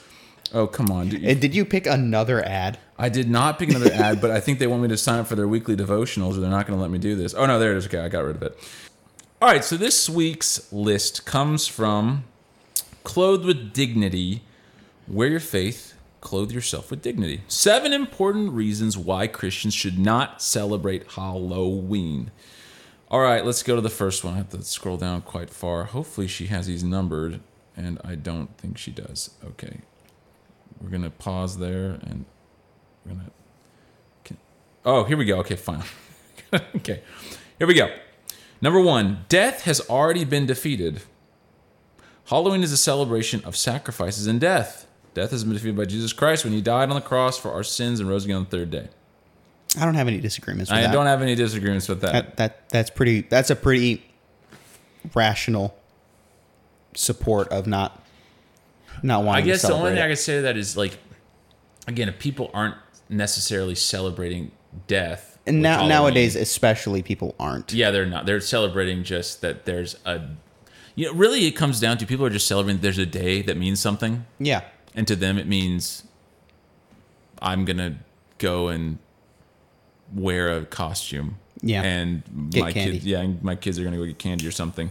Oh, 0.52 0.66
come 0.66 0.90
on. 0.90 1.10
dude. 1.10 1.24
And 1.24 1.40
did 1.40 1.53
you 1.53 1.64
pick 1.64 1.86
another 1.86 2.44
ad? 2.44 2.80
I 2.98 3.10
did 3.10 3.30
not 3.30 3.60
pick 3.60 3.70
another 3.70 3.91
ad, 3.94 4.20
but 4.20 4.32
I 4.32 4.40
think 4.40 4.58
they 4.58 4.66
want 4.68 4.82
me 4.82 4.88
to 4.90 4.98
sign 4.98 5.20
up 5.20 5.28
for 5.28 5.36
their 5.36 5.48
weekly 5.48 5.76
devotionals, 5.76 6.36
or 6.36 6.40
they're 6.41 6.49
not 6.49 6.66
going 6.66 6.78
to 6.78 6.82
let 6.82 6.90
me 6.90 6.98
do 6.98 7.16
this. 7.16 7.36
Oh 7.36 7.45
no, 7.45 7.60
there 7.60 7.74
it 7.74 7.78
is. 7.78 7.86
Okay, 7.86 7.99
I 7.99 8.10
got 8.10 8.26
rid 8.26 8.36
of 8.38 8.41
it. 8.41 8.58
All 9.40 9.48
right, 9.48 9.64
so 9.64 9.78
this 9.78 10.10
week's 10.10 10.74
list 10.74 11.26
comes 11.28 11.68
from 11.68 12.24
"Clothed 13.03 13.45
with 13.45 13.73
Dignity." 13.73 14.41
Wear 15.07 15.28
your 15.28 15.40
faith, 15.41 15.95
clothe 16.22 16.52
yourself 16.52 16.90
with 16.91 17.02
dignity. 17.02 17.41
Seven 17.48 17.91
important 17.91 18.53
reasons 18.53 18.98
why 18.98 19.28
Christians 19.28 19.73
should 19.73 19.99
not 19.99 20.41
celebrate 20.41 21.11
Halloween. 21.14 22.32
All 23.10 23.19
right, 23.19 23.44
let's 23.45 23.64
go 23.64 23.76
to 23.76 23.82
the 23.82 23.90
first 23.90 24.23
one. 24.23 24.36
I 24.36 24.38
have 24.38 24.49
to 24.52 24.64
scroll 24.64 24.95
down 24.95 25.22
quite 25.23 25.49
far. 25.49 25.84
Hopefully, 25.86 26.28
she 26.28 26.45
has 26.48 26.68
these 26.68 26.84
numbered, 26.84 27.41
and 27.76 27.99
I 28.06 28.15
don't 28.15 28.56
think 28.57 28.78
she 28.78 28.91
does. 28.91 29.32
Okay, 29.44 29.80
we're 30.80 30.90
gonna 30.90 31.10
pause 31.10 31.57
there, 31.57 31.99
and 32.03 32.23
we're 33.06 33.14
gonna. 33.15 33.32
can- 34.23 34.38
Oh, 34.86 35.03
here 35.03 35.18
we 35.18 35.26
go. 35.26 35.40
Okay, 35.40 35.57
fine. 35.57 35.84
okay, 36.76 37.02
here 37.57 37.68
we 37.68 37.73
go. 37.73 37.90
Number 38.61 38.80
one, 38.80 39.26
death 39.28 39.64
has 39.64 39.82
already 39.90 40.23
been 40.23 40.45
defeated. 40.45 41.02
Halloween 42.26 42.64
is 42.64 42.72
a 42.72 42.77
celebration 42.77 43.43
of 43.45 43.56
sacrifices 43.56 44.27
and 44.27 44.39
death. 44.39 44.88
Death 45.14 45.31
has 45.31 45.43
been 45.43 45.53
defeated 45.53 45.76
by 45.76 45.85
Jesus 45.85 46.14
Christ 46.14 46.45
when 46.45 46.53
he 46.53 46.61
died 46.61 46.89
on 46.89 46.95
the 46.95 47.02
cross 47.02 47.38
for 47.38 47.52
our 47.52 47.64
sins 47.64 47.99
and 47.99 48.07
rose 48.07 48.23
again 48.23 48.38
on 48.38 48.43
the 48.45 48.49
third 48.49 48.72
day. 48.72 48.88
I 49.77 49.85
don't 49.85 49.95
have 49.95 50.07
any 50.07 50.19
disagreements 50.19 50.69
with 50.72 50.80
I 50.80 50.84
that. 50.84 50.91
don't 50.93 51.06
have 51.06 51.22
any 51.22 51.35
disagreements 51.35 51.88
with 51.89 52.02
that. 52.02 52.11
that. 52.11 52.38
That 52.38 52.69
that's 52.69 52.89
pretty. 52.89 53.22
That's 53.22 53.49
a 53.49 53.56
pretty 53.56 54.03
rational 55.14 55.76
support 56.95 57.48
of 57.49 57.68
not 57.68 58.02
not 59.03 59.23
wanting 59.23 59.43
I 59.43 59.48
guess 59.48 59.61
to 59.61 59.68
the 59.68 59.73
only 59.73 59.91
thing 59.91 60.02
I 60.02 60.07
can 60.07 60.15
say 60.18 60.35
to 60.38 60.41
that 60.43 60.57
is 60.57 60.76
like, 60.77 60.98
again, 61.88 62.10
if 62.10 62.19
people 62.19 62.52
aren't 62.53 62.76
necessarily 63.10 63.76
celebrating 63.76 64.52
death, 64.88 65.39
and 65.45 65.61
now 65.61 65.72
Halloween- 65.77 65.89
nowadays, 65.89 66.35
especially, 66.35 67.02
people 67.02 67.35
aren't. 67.39 67.73
yeah, 67.73 67.91
they're 67.91 68.06
not. 68.06 68.26
They're 68.26 68.39
celebrating 68.41 69.03
just 69.03 69.41
that 69.41 69.65
there's 69.65 69.95
a, 70.06 70.22
you 70.95 71.05
know, 71.07 71.13
really 71.13 71.45
it 71.45 71.51
comes 71.51 71.80
down 71.80 71.97
to 71.99 72.05
people 72.05 72.26
are 72.26 72.30
just 72.30 72.47
celebrating. 72.47 72.81
There's 72.81 72.97
a 72.97 73.05
day 73.05 73.41
that 73.43 73.57
means 73.57 73.80
something, 73.80 74.26
Yeah. 74.39 74.61
and 74.95 75.07
to 75.07 75.15
them 75.15 75.38
it 75.38 75.47
means 75.47 76.03
I'm 77.41 77.65
gonna 77.65 77.97
go 78.38 78.68
and 78.68 78.97
wear 80.13 80.55
a 80.57 80.65
costume. 80.65 81.38
Yeah. 81.63 81.84
and 81.84 82.23
Get 82.49 82.61
my 82.61 82.72
candy. 82.73 82.93
kids, 82.93 83.05
yeah, 83.05 83.19
and 83.22 83.41
my 83.43 83.55
kids 83.55 83.77
are 83.77 83.84
gonna 83.84 83.97
go 83.97 84.05
get 84.05 84.18
candy 84.18 84.47
or 84.47 84.51
something. 84.51 84.89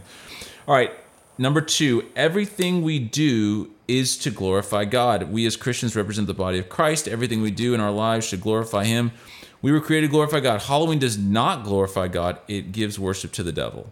All 0.67 0.73
right. 0.75 0.91
Number 1.37 1.59
two, 1.59 2.05
everything 2.15 2.81
we 2.81 2.97
do 2.99 3.71
is 3.89 4.15
to 4.19 4.31
glorify 4.31 4.85
God. 4.85 5.31
We 5.31 5.45
as 5.45 5.57
Christians 5.57 5.95
represent 5.97 6.27
the 6.27 6.33
body 6.33 6.59
of 6.59 6.69
Christ. 6.69 7.07
Everything 7.09 7.41
we 7.41 7.51
do 7.51 7.73
in 7.73 7.81
our 7.81 7.91
lives 7.91 8.25
should 8.27 8.39
glorify 8.41 8.85
Him. 8.85 9.11
We 9.61 9.71
were 9.73 9.81
created 9.81 10.07
to 10.07 10.11
glorify 10.11 10.39
God. 10.39 10.61
Halloween 10.61 10.99
does 10.99 11.17
not 11.17 11.63
glorify 11.65 12.07
God, 12.07 12.37
it 12.47 12.71
gives 12.71 12.97
worship 12.97 13.31
to 13.33 13.43
the 13.43 13.51
devil. 13.51 13.91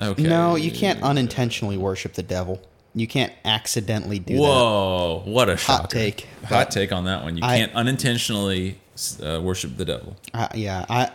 Okay. 0.00 0.22
No, 0.22 0.56
you 0.56 0.70
can't 0.70 1.02
unintentionally 1.02 1.76
worship 1.76 2.14
the 2.14 2.22
devil. 2.22 2.60
You 2.94 3.06
can't 3.06 3.32
accidentally 3.44 4.18
do 4.18 4.34
that. 4.34 4.40
Whoa, 4.40 5.22
what 5.26 5.48
a 5.48 5.56
shocker. 5.56 5.86
take, 5.86 6.28
Hot 6.44 6.70
take 6.70 6.92
on 6.92 7.04
that 7.04 7.22
one. 7.22 7.36
You 7.36 7.44
I- 7.44 7.58
can't 7.58 7.74
unintentionally 7.74 8.78
uh, 9.22 9.40
worship 9.42 9.76
the 9.76 9.84
devil. 9.84 10.16
I, 10.32 10.48
yeah, 10.54 10.86
I 10.88 11.10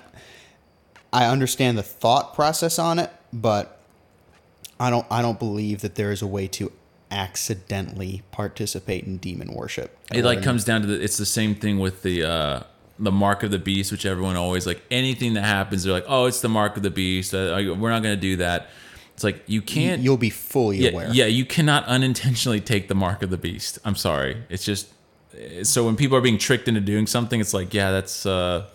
I 1.14 1.26
understand 1.26 1.78
the 1.78 1.84
thought 1.84 2.34
process 2.34 2.80
on 2.80 3.00
it, 3.00 3.10
but 3.34 3.80
I 4.80 4.90
don't 4.90 5.06
I 5.10 5.22
don't 5.22 5.40
believe 5.40 5.82
that 5.82 5.96
there 5.96 6.12
is 6.12 6.22
a 6.22 6.28
way 6.28 6.48
to 6.50 6.72
accidentally 7.10 8.24
participate 8.32 9.04
in 9.06 9.18
demon 9.18 9.54
worship. 9.54 9.98
It 10.14 10.24
like 10.24 10.42
comes 10.42 10.64
down 10.64 10.82
to 10.82 10.88
the, 10.88 11.04
it's 11.04 11.18
the 11.18 11.26
same 11.26 11.56
thing 11.56 11.80
with 11.80 12.04
the 12.04 12.24
uh 12.24 12.64
the 13.02 13.12
mark 13.12 13.44
of 13.44 13.52
the 13.52 13.60
beast, 13.60 13.92
which 13.92 14.06
everyone 14.06 14.36
always 14.36 14.66
like 14.68 14.82
anything 14.92 15.34
that 15.34 15.44
happens, 15.44 15.84
they're 15.84 15.94
like, 15.94 16.06
oh, 16.08 16.26
it's 16.26 16.42
the 16.42 16.50
mark 16.50 16.78
of 16.78 16.84
the 16.84 16.92
beast. 16.92 17.34
Uh, 17.34 17.74
we're 17.78 17.90
not 17.90 18.04
going 18.04 18.16
to 18.16 18.22
do 18.22 18.38
that. 18.38 18.70
It's 19.14 19.24
like 19.24 19.44
you 19.48 19.62
can't. 19.62 20.02
you'll 20.02 20.18
be 20.18 20.30
fully 20.30 20.78
yeah, 20.78 20.92
aware. 20.92 21.10
yeah, 21.12 21.26
you 21.26 21.46
cannot 21.46 21.86
unintentionally 21.86 22.62
take 22.62 22.88
the 22.88 22.96
mark 22.96 23.22
of 23.22 23.30
the 23.30 23.38
beast. 23.38 23.80
I'm 23.84 23.96
sorry. 23.96 24.44
It's 24.50 24.64
just 24.64 24.88
so 25.64 25.86
when 25.86 25.96
people 25.96 26.18
are 26.18 26.22
being 26.22 26.38
tricked 26.38 26.68
into 26.68 26.82
doing 26.82 27.08
something, 27.08 27.40
it's 27.40 27.54
like, 27.54 27.74
yeah, 27.74 27.92
that's 27.92 28.26
uh 28.26 28.68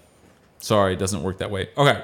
sorry, 0.58 0.94
it 0.94 0.98
doesn't 0.98 1.22
work 1.22 1.38
that 1.38 1.50
way. 1.50 1.68
Okay. 1.76 2.02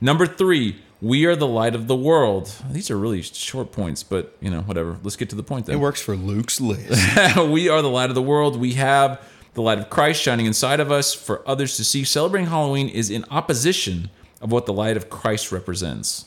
Number 0.00 0.26
3, 0.26 0.76
we 1.00 1.26
are 1.26 1.36
the 1.36 1.46
light 1.46 1.74
of 1.74 1.86
the 1.88 1.96
world. 1.96 2.52
These 2.70 2.90
are 2.90 2.98
really 2.98 3.22
short 3.22 3.72
points, 3.72 4.02
but 4.02 4.36
you 4.40 4.50
know, 4.50 4.62
whatever. 4.62 4.98
Let's 5.02 5.16
get 5.16 5.30
to 5.30 5.36
the 5.36 5.42
point 5.42 5.66
then. 5.66 5.76
It 5.76 5.78
works 5.78 6.00
for 6.00 6.16
Luke's 6.16 6.60
list. 6.60 7.36
we 7.48 7.68
are 7.68 7.82
the 7.82 7.90
light 7.90 8.08
of 8.08 8.14
the 8.14 8.22
world. 8.22 8.56
We 8.56 8.74
have 8.74 9.20
the 9.54 9.62
light 9.62 9.78
of 9.78 9.90
Christ 9.90 10.22
shining 10.22 10.46
inside 10.46 10.80
of 10.80 10.90
us 10.90 11.12
for 11.14 11.46
others 11.48 11.76
to 11.76 11.84
see. 11.84 12.04
Celebrating 12.04 12.48
Halloween 12.48 12.88
is 12.88 13.10
in 13.10 13.24
opposition 13.30 14.10
of 14.40 14.50
what 14.50 14.66
the 14.66 14.72
light 14.72 14.96
of 14.96 15.10
Christ 15.10 15.52
represents. 15.52 16.26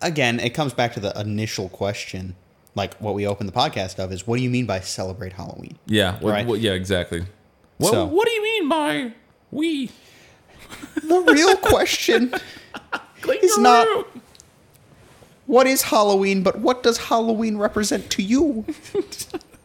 Again, 0.00 0.40
it 0.40 0.50
comes 0.54 0.72
back 0.72 0.94
to 0.94 1.00
the 1.00 1.18
initial 1.20 1.68
question, 1.68 2.36
like 2.74 2.94
what 2.98 3.14
we 3.14 3.26
opened 3.26 3.48
the 3.48 3.52
podcast 3.52 3.98
of 3.98 4.12
is 4.12 4.26
what 4.26 4.36
do 4.38 4.42
you 4.42 4.50
mean 4.50 4.66
by 4.66 4.80
celebrate 4.80 5.32
Halloween? 5.34 5.76
Yeah. 5.86 6.18
What, 6.20 6.30
Right. 6.32 6.46
what- 6.46 6.60
yeah, 6.60 6.72
exactly. 6.72 7.24
What, 7.78 7.90
So- 7.90 8.06
what 8.06 8.26
do 8.26 8.32
you 8.32 8.42
mean 8.42 8.68
by 8.68 9.12
we? 9.50 9.90
The 11.02 11.20
real 11.20 11.56
question 11.56 12.32
is 13.42 13.58
not- 13.58 14.06
what 15.46 15.66
is 15.66 15.82
Halloween, 15.82 16.42
but 16.44 16.60
what 16.60 16.82
does 16.84 16.96
Halloween 16.96 17.56
represent 17.58 18.08
to 18.10 18.22
you? 18.22 18.64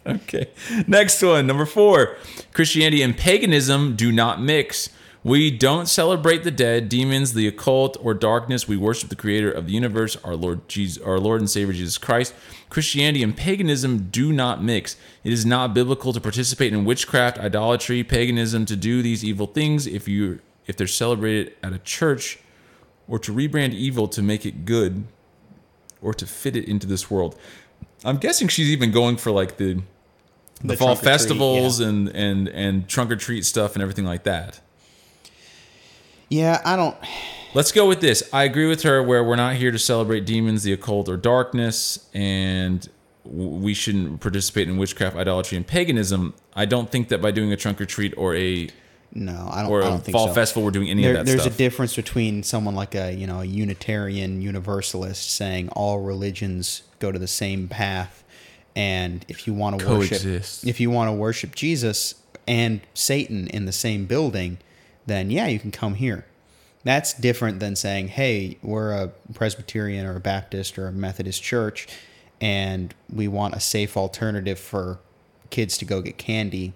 Okay. 0.08 0.48
Next 0.86 1.22
one, 1.24 1.48
number 1.48 1.66
four. 1.66 2.16
Christianity 2.54 3.02
and 3.02 3.18
paganism 3.18 3.96
do 3.96 4.12
not 4.12 4.40
mix. 4.40 4.90
We 5.24 5.50
don't 5.50 5.88
celebrate 5.88 6.44
the 6.44 6.52
dead, 6.52 6.88
demons, 6.88 7.34
the 7.34 7.48
occult, 7.48 7.98
or 8.00 8.14
darkness. 8.14 8.68
We 8.68 8.78
worship 8.78 9.10
the 9.10 9.16
creator 9.16 9.52
of 9.52 9.66
the 9.66 9.74
universe, 9.74 10.16
our 10.18 10.36
Lord 10.36 10.70
Jesus, 10.70 11.02
our 11.02 11.20
Lord 11.20 11.42
and 11.42 11.50
Savior 11.50 11.74
Jesus 11.74 11.98
Christ. 11.98 12.36
Christianity 12.70 13.24
and 13.24 13.36
paganism 13.36 14.10
do 14.12 14.32
not 14.32 14.64
mix. 14.64 14.96
It 15.24 15.34
is 15.34 15.44
not 15.44 15.74
biblical 15.74 16.14
to 16.14 16.22
participate 16.22 16.72
in 16.74 16.86
witchcraft, 16.86 17.40
idolatry, 17.40 18.04
paganism, 18.04 18.68
to 18.68 18.76
do 18.76 19.02
these 19.02 19.24
evil 19.26 19.48
things 19.48 19.88
if 19.88 20.08
you 20.08 20.42
if 20.68 20.78
they're 20.78 20.86
celebrated 20.86 21.56
at 21.64 21.74
a 21.74 21.80
church, 21.80 22.40
or 23.08 23.18
to 23.20 23.32
rebrand 23.34 23.74
evil 23.74 24.08
to 24.08 24.22
make 24.22 24.46
it 24.46 24.66
good, 24.66 25.06
or 26.02 26.14
to 26.14 26.28
fit 26.28 26.56
it 26.56 26.66
into 26.66 26.86
this 26.86 27.10
world. 27.10 27.36
I'm 28.04 28.18
guessing 28.18 28.48
she's 28.48 28.70
even 28.70 28.92
going 28.92 29.18
for 29.18 29.32
like 29.32 29.58
the 29.58 29.82
the, 30.62 30.68
The 30.70 30.78
fall 30.78 30.90
or 30.90 30.96
treat, 30.96 31.04
festivals 31.04 31.80
yeah. 31.82 31.88
and 31.88 32.10
and 32.10 32.48
and 32.50 32.88
trunk 32.88 33.12
or 33.12 33.16
treat 33.16 33.46
stuff 33.46 33.74
and 33.76 33.82
everything 33.82 34.06
like 34.06 34.24
that. 34.24 34.60
Yeah, 36.30 36.62
I 36.66 36.76
don't. 36.76 36.96
Let's 37.54 37.72
go 37.72 37.88
with 37.88 38.02
this. 38.02 38.28
I 38.34 38.44
agree 38.44 38.68
with 38.68 38.84
her 38.84 39.02
where 39.02 39.24
we're 39.24 39.36
not 39.38 39.56
here 39.56 39.72
to 39.72 39.80
celebrate 39.80 40.26
demons, 40.26 40.64
the 40.64 40.74
occult, 40.74 41.08
or 41.08 41.16
darkness, 41.18 42.10
and 42.14 42.88
we 43.24 43.74
shouldn't 43.74 44.20
participate 44.22 44.68
in 44.68 44.78
witchcraft, 44.78 45.16
idolatry, 45.16 45.56
and 45.56 45.66
paganism. 45.66 46.34
I 46.56 46.66
don't 46.66 46.90
think 46.90 47.08
that 47.10 47.22
by 47.22 47.32
doing 47.32 47.52
a 47.54 47.56
trunk 47.58 47.80
or 47.80 47.86
treat 47.86 48.14
or 48.18 48.36
a 48.36 48.68
No, 49.14 49.48
I 49.52 49.62
don't. 49.64 49.72
or 49.72 49.84
I 49.84 49.88
a 49.88 49.90
don't 49.92 50.04
think 50.04 50.14
fall 50.14 50.28
so. 50.28 50.34
festival, 50.34 50.64
we're 50.64 50.72
doing 50.72 50.90
any 50.90 51.04
There, 51.04 51.12
of 51.12 51.18
that 51.20 51.26
there's 51.28 51.42
stuff. 51.44 51.54
a 51.54 51.58
difference 51.58 51.96
between 51.96 52.44
someone 52.44 52.76
like 52.76 52.94
a 52.96 53.14
you 53.14 53.26
know 53.28 53.40
a 53.40 53.46
Unitarian 53.46 54.42
Universalist 54.42 55.32
saying 55.32 55.70
all 55.70 56.00
religions 56.02 56.82
go 57.00 57.12
to 57.12 57.20
the 57.20 57.28
same 57.28 57.68
path, 57.70 58.24
and 58.76 59.26
if 59.28 59.48
you 59.48 59.54
want 59.54 59.80
to 59.80 59.88
worship, 59.88 60.24
if 60.66 60.80
you 60.80 60.90
want 60.90 61.08
to 61.10 61.14
worship 61.14 61.56
Jesus 61.56 62.16
and 62.48 62.82
Satan 62.94 63.48
in 63.48 63.66
the 63.66 63.72
same 63.72 64.06
building, 64.06 64.58
then 65.06 65.32
yeah, 65.32 65.48
you 65.48 65.60
can 65.60 65.72
come 65.72 65.96
here. 65.96 66.26
That's 66.84 67.14
different 67.14 67.60
than 67.60 67.76
saying, 67.76 68.10
hey, 68.10 68.58
we're 68.62 68.92
a 68.92 69.08
Presbyterian 69.34 70.06
or 70.06 70.16
a 70.16 70.20
Baptist 70.20 70.78
or 70.78 70.88
a 70.88 70.92
Methodist 70.92 71.42
church, 71.42 71.88
and 72.40 72.94
we 73.12 73.28
want 73.28 73.56
a 73.56 73.60
safe 73.60 73.98
alternative 73.98 74.60
for 74.60 75.00
kids 75.50 75.78
to 75.80 75.86
go 75.86 76.02
get 76.02 76.18
candy. 76.18 76.74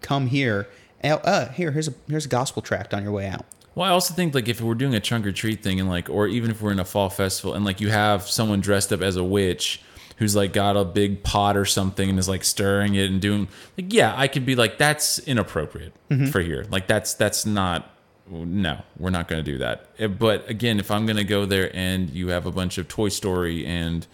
Come 0.00 0.26
here. 0.26 0.68
Uh, 1.02 1.18
uh, 1.22 1.52
here, 1.52 1.70
here's 1.70 1.88
a 1.88 1.94
here's 2.08 2.26
a 2.26 2.28
gospel 2.28 2.60
tract 2.60 2.92
on 2.92 3.02
your 3.02 3.12
way 3.12 3.28
out. 3.28 3.46
Well, 3.74 3.88
I 3.88 3.92
also 3.92 4.14
think 4.14 4.34
like 4.34 4.48
if 4.48 4.60
we're 4.60 4.74
doing 4.74 4.94
a 4.94 5.00
trunk 5.00 5.26
or 5.26 5.32
treat 5.32 5.62
thing 5.62 5.78
and 5.78 5.88
like, 5.88 6.10
or 6.10 6.26
even 6.26 6.50
if 6.50 6.60
we're 6.60 6.72
in 6.72 6.80
a 6.80 6.84
fall 6.84 7.10
festival 7.10 7.54
and 7.54 7.64
like 7.64 7.80
you 7.80 7.90
have 7.90 8.22
someone 8.22 8.60
dressed 8.60 8.92
up 8.92 9.02
as 9.02 9.16
a 9.16 9.24
witch 9.24 9.82
who's 10.16 10.34
like 10.36 10.52
got 10.52 10.76
a 10.76 10.84
big 10.84 11.22
pot 11.22 11.56
or 11.56 11.64
something 11.64 12.08
and 12.10 12.18
is 12.18 12.28
like 12.28 12.42
stirring 12.44 12.94
it 12.94 13.10
and 13.10 13.20
doing 13.20 13.48
like, 13.76 13.92
yeah, 13.92 14.14
I 14.16 14.28
could 14.28 14.44
be 14.46 14.54
like, 14.56 14.78
that's 14.78 15.18
inappropriate 15.20 15.92
for 16.30 16.40
here. 16.40 16.66
Like 16.70 16.86
that's 16.86 17.14
that's 17.14 17.44
not. 17.46 17.90
No, 18.28 18.82
we're 18.98 19.10
not 19.10 19.28
going 19.28 19.44
to 19.44 19.48
do 19.52 19.58
that. 19.58 19.86
Eh, 20.00 20.08
But 20.08 20.50
again, 20.50 20.80
if 20.80 20.90
I'm 20.90 21.06
going 21.06 21.16
to 21.16 21.22
go 21.24 21.44
there 21.46 21.70
and 21.76 22.10
you 22.10 22.28
have 22.28 22.44
a 22.44 22.50
bunch 22.50 22.76
of 22.76 22.88
Toy 22.88 23.08
Story 23.08 23.64
and 23.64 24.04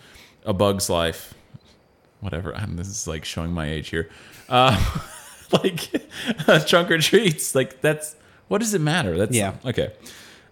A 0.45 0.53
Bug's 0.53 0.91
Life, 0.91 1.33
whatever. 2.21 2.55
I'm, 2.57 2.77
this 2.77 2.89
is 2.89 3.07
like 3.07 3.25
showing 3.25 3.53
my 3.53 3.71
age 3.71 3.89
here. 3.89 4.11
Uh, 4.51 4.79
like 5.53 5.89
trunk 6.67 6.91
or 6.91 6.99
treats, 6.99 7.55
like 7.55 7.81
that's 7.81 8.15
what 8.49 8.59
does 8.61 8.75
it 8.75 8.81
matter? 8.83 9.17
That's 9.17 9.35
Yeah. 9.35 9.55
Okay. 9.65 9.93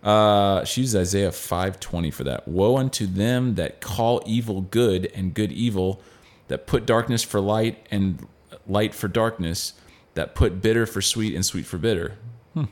Uh, 0.03 0.65
she 0.65 0.81
uses 0.81 0.97
Isaiah 0.97 1.31
five 1.31 1.79
twenty 1.79 2.11
for 2.11 2.25
that. 2.25 2.49
Woe 2.49 2.79
unto 2.79 3.07
them 3.07 3.57
that 3.57 3.81
call 3.81 4.23
evil 4.25 4.63
good 4.63 5.13
and 5.15 5.35
good 5.35 5.53
evil, 5.53 6.01
that 6.49 6.67
put 6.67 6.87
darkness 6.87 7.23
for 7.23 7.41
light 7.41 7.87
and 7.91 8.27
light 8.67 8.95
for 8.95 9.09
darkness, 9.09 9.75
that 10.15 10.35
put 10.35 10.63
bitter 10.63 10.87
for 10.87 11.03
sweet 11.03 11.35
and 11.35 11.45
sweet 11.45 11.67
for 11.67 11.77
bitter. 11.77 12.17
Hmm. 12.55 12.65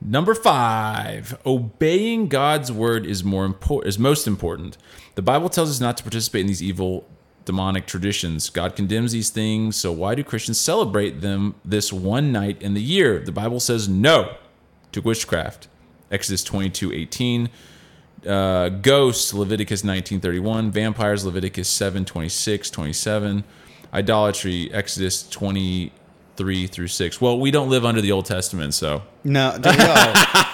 Number 0.00 0.34
five, 0.34 1.38
obeying 1.46 2.28
God's 2.28 2.70
word 2.70 3.06
is 3.06 3.24
more 3.24 3.46
important 3.46 3.88
is 3.88 3.98
most 3.98 4.26
important. 4.26 4.76
The 5.14 5.22
Bible 5.22 5.48
tells 5.48 5.70
us 5.70 5.80
not 5.80 5.96
to 5.96 6.02
participate 6.02 6.42
in 6.42 6.46
these 6.48 6.62
evil 6.62 7.06
demonic 7.44 7.86
traditions. 7.86 8.50
God 8.50 8.76
condemns 8.76 9.12
these 9.12 9.30
things, 9.30 9.76
so 9.76 9.92
why 9.92 10.14
do 10.14 10.22
Christians 10.22 10.60
celebrate 10.60 11.22
them 11.22 11.54
this 11.64 11.92
one 11.92 12.32
night 12.32 12.60
in 12.60 12.74
the 12.74 12.82
year? 12.82 13.20
The 13.20 13.32
Bible 13.32 13.60
says 13.60 13.88
no 13.88 14.36
to 14.92 15.00
witchcraft. 15.00 15.68
Exodus 16.10 16.44
22, 16.44 16.92
18. 16.92 17.48
Uh, 18.26 18.68
ghosts, 18.68 19.34
Leviticus 19.34 19.82
19:31. 19.82 20.70
Vampires, 20.70 21.24
Leviticus 21.24 21.68
7, 21.68 22.04
26, 22.04 22.70
27. 22.70 23.44
Idolatry, 23.92 24.72
Exodus 24.72 25.28
23 25.28 26.66
through 26.66 26.86
6. 26.88 27.20
Well, 27.20 27.38
we 27.38 27.50
don't 27.50 27.68
live 27.68 27.84
under 27.84 28.00
the 28.00 28.12
Old 28.12 28.26
Testament, 28.26 28.74
so 28.74 29.02
No, 29.24 29.56
no. 29.56 29.70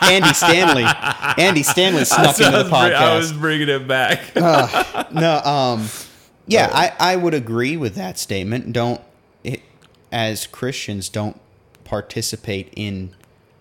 Andy 0.03 0.33
Stanley. 0.33 0.85
Andy 1.37 1.63
Stanley 1.63 2.05
snuck 2.05 2.41
into 2.41 2.51
the 2.65 2.71
podcast. 2.71 2.95
I 2.95 3.17
was 3.17 3.33
bringing 3.33 3.69
it 3.69 3.87
back. 3.87 4.21
No, 5.13 5.39
um, 5.45 5.89
yeah, 6.47 6.71
I, 6.73 7.13
I 7.13 7.17
would 7.17 7.35
agree 7.35 7.77
with 7.77 7.95
that 7.95 8.19
statement. 8.19 8.73
Don't, 8.73 9.01
it, 9.45 9.63
as 10.11 10.47
Christians, 10.47 11.09
don't 11.09 11.39
participate 11.85 12.73
in 12.77 13.15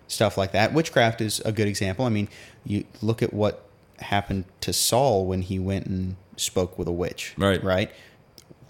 stuff 0.08 0.36
like 0.36 0.52
that. 0.52 0.72
Witchcraft 0.72 1.20
is 1.20 1.40
a 1.40 1.52
good 1.52 1.68
example. 1.68 2.04
I 2.04 2.08
mean, 2.08 2.28
you 2.64 2.84
look 3.00 3.22
at 3.22 3.32
what 3.32 3.64
happened 4.00 4.44
to 4.62 4.72
Saul 4.72 5.26
when 5.26 5.42
he 5.42 5.58
went 5.58 5.86
and 5.86 6.16
spoke 6.36 6.78
with 6.78 6.88
a 6.88 6.92
witch. 6.92 7.34
Right. 7.36 7.62
Right. 7.62 7.90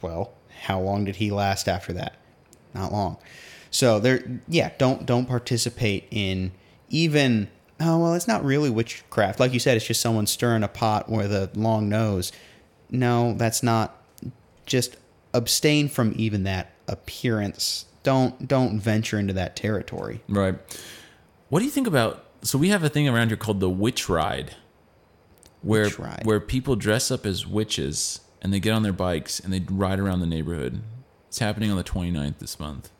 Well, 0.02 0.32
how 0.62 0.80
long 0.80 1.04
did 1.04 1.16
he 1.16 1.30
last 1.30 1.68
after 1.68 1.92
that? 1.94 2.16
Not 2.74 2.92
long. 2.92 3.16
So 3.70 3.98
there, 3.98 4.22
yeah, 4.48 4.72
don't 4.78 5.06
don't 5.06 5.26
participate 5.26 6.04
in 6.10 6.52
even. 6.88 7.48
Oh 7.80 7.98
well, 7.98 8.14
it's 8.14 8.28
not 8.28 8.44
really 8.44 8.70
witchcraft. 8.70 9.38
Like 9.38 9.52
you 9.52 9.60
said, 9.60 9.76
it's 9.76 9.86
just 9.86 10.00
someone 10.00 10.26
stirring 10.26 10.62
a 10.62 10.68
pot 10.68 11.08
with 11.08 11.32
a 11.32 11.50
long 11.54 11.88
nose. 11.88 12.32
No, 12.90 13.34
that's 13.34 13.62
not. 13.62 13.94
Just 14.66 14.96
abstain 15.32 15.88
from 15.88 16.12
even 16.16 16.44
that 16.44 16.72
appearance. 16.86 17.84
Don't 18.02 18.48
don't 18.48 18.80
venture 18.80 19.18
into 19.18 19.32
that 19.34 19.54
territory. 19.56 20.22
right. 20.28 20.56
What 21.48 21.60
do 21.60 21.64
you 21.64 21.70
think 21.70 21.86
about? 21.86 22.24
So 22.42 22.58
we 22.58 22.68
have 22.68 22.84
a 22.84 22.88
thing 22.88 23.08
around 23.08 23.28
here 23.28 23.36
called 23.36 23.60
the 23.60 23.70
witch 23.70 24.08
ride, 24.08 24.54
where 25.62 25.84
Witch 25.84 25.98
ride. 25.98 26.22
where 26.24 26.40
people 26.40 26.76
dress 26.76 27.10
up 27.10 27.26
as 27.26 27.46
witches 27.46 28.20
and 28.42 28.52
they 28.52 28.60
get 28.60 28.72
on 28.72 28.82
their 28.82 28.92
bikes 28.92 29.40
and 29.40 29.52
they 29.52 29.60
ride 29.70 29.98
around 29.98 30.20
the 30.20 30.26
neighborhood. 30.26 30.82
It's 31.28 31.38
happening 31.40 31.70
on 31.70 31.76
the 31.76 31.84
29th 31.84 32.38
this 32.38 32.60
month. 32.60 32.90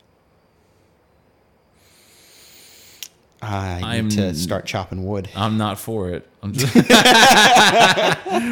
I 3.41 3.79
I'm- 3.81 4.09
need 4.09 4.17
to 4.17 4.35
start 4.35 4.65
chopping 4.65 5.05
wood. 5.05 5.29
I'm 5.35 5.57
not 5.57 5.79
for 5.79 6.09
it. 6.09 6.27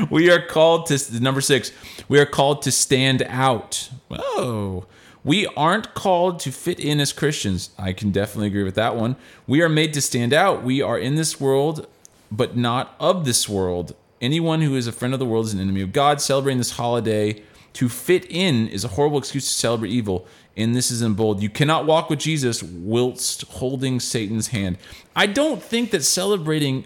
We 0.10 0.32
are 0.32 0.42
called 0.46 0.86
to 0.88 1.20
number 1.20 1.42
six. 1.42 1.72
We 2.08 2.20
are 2.20 2.26
called 2.26 2.62
to 2.64 2.72
stand 2.72 3.22
out. 3.24 3.90
Oh, 4.10 4.86
we 5.28 5.46
aren't 5.58 5.94
called 5.94 6.40
to 6.40 6.54
fit 6.54 6.80
in 6.80 7.02
as 7.02 7.12
Christians. 7.12 7.72
I 7.78 7.92
can 7.92 8.12
definitely 8.12 8.48
agree 8.48 8.64
with 8.64 8.76
that 8.76 8.96
one. 8.96 9.18
We 9.46 9.62
are 9.62 9.68
made 9.68 9.94
to 9.96 10.02
stand 10.02 10.32
out. 10.32 10.64
We 10.64 10.82
are 10.82 10.98
in 10.98 11.16
this 11.16 11.38
world, 11.38 11.86
but 12.32 12.56
not 12.56 12.96
of 12.98 13.26
this 13.26 13.50
world. 13.50 13.94
Anyone 14.22 14.62
who 14.62 14.74
is 14.78 14.88
a 14.88 14.94
friend 14.94 15.14
of 15.14 15.20
the 15.20 15.26
world 15.26 15.48
is 15.48 15.54
an 15.54 15.60
enemy 15.60 15.82
of 15.82 15.92
God. 15.92 16.22
Celebrating 16.22 16.60
this 16.60 16.72
holiday 16.72 17.44
to 17.74 17.90
fit 17.90 18.26
in 18.30 18.70
is 18.70 18.86
a 18.86 18.88
horrible 18.88 19.18
excuse 19.18 19.46
to 19.48 19.54
celebrate 19.54 19.90
evil. 19.90 20.26
And 20.56 20.74
this 20.74 20.90
is 20.90 21.02
in 21.02 21.14
bold. 21.14 21.42
You 21.42 21.50
cannot 21.50 21.86
walk 21.86 22.10
with 22.10 22.20
Jesus 22.20 22.64
whilst 22.64 23.42
holding 23.42 24.00
Satan's 24.00 24.48
hand. 24.48 24.78
I 25.14 25.26
don't 25.26 25.62
think 25.62 25.92
that 25.92 26.06
celebrating 26.06 26.86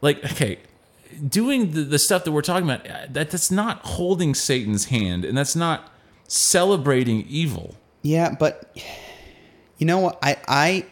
like 0.00 0.24
okay 0.32 0.60
doing 1.28 1.72
the, 1.72 1.82
the 1.82 1.98
stuff 1.98 2.24
that 2.24 2.32
we're 2.32 2.40
talking 2.40 2.70
about 2.70 3.12
that 3.12 3.30
that's 3.30 3.50
not 3.50 3.80
holding 3.80 4.34
satan's 4.34 4.86
hand 4.86 5.24
and 5.24 5.36
that's 5.36 5.56
not 5.56 5.90
celebrating 6.28 7.26
evil 7.28 7.74
Yeah, 8.02 8.34
but 8.38 8.70
you 9.78 9.86
know 9.86 9.98
what? 9.98 10.18
I 10.22 10.36
I 10.46 10.86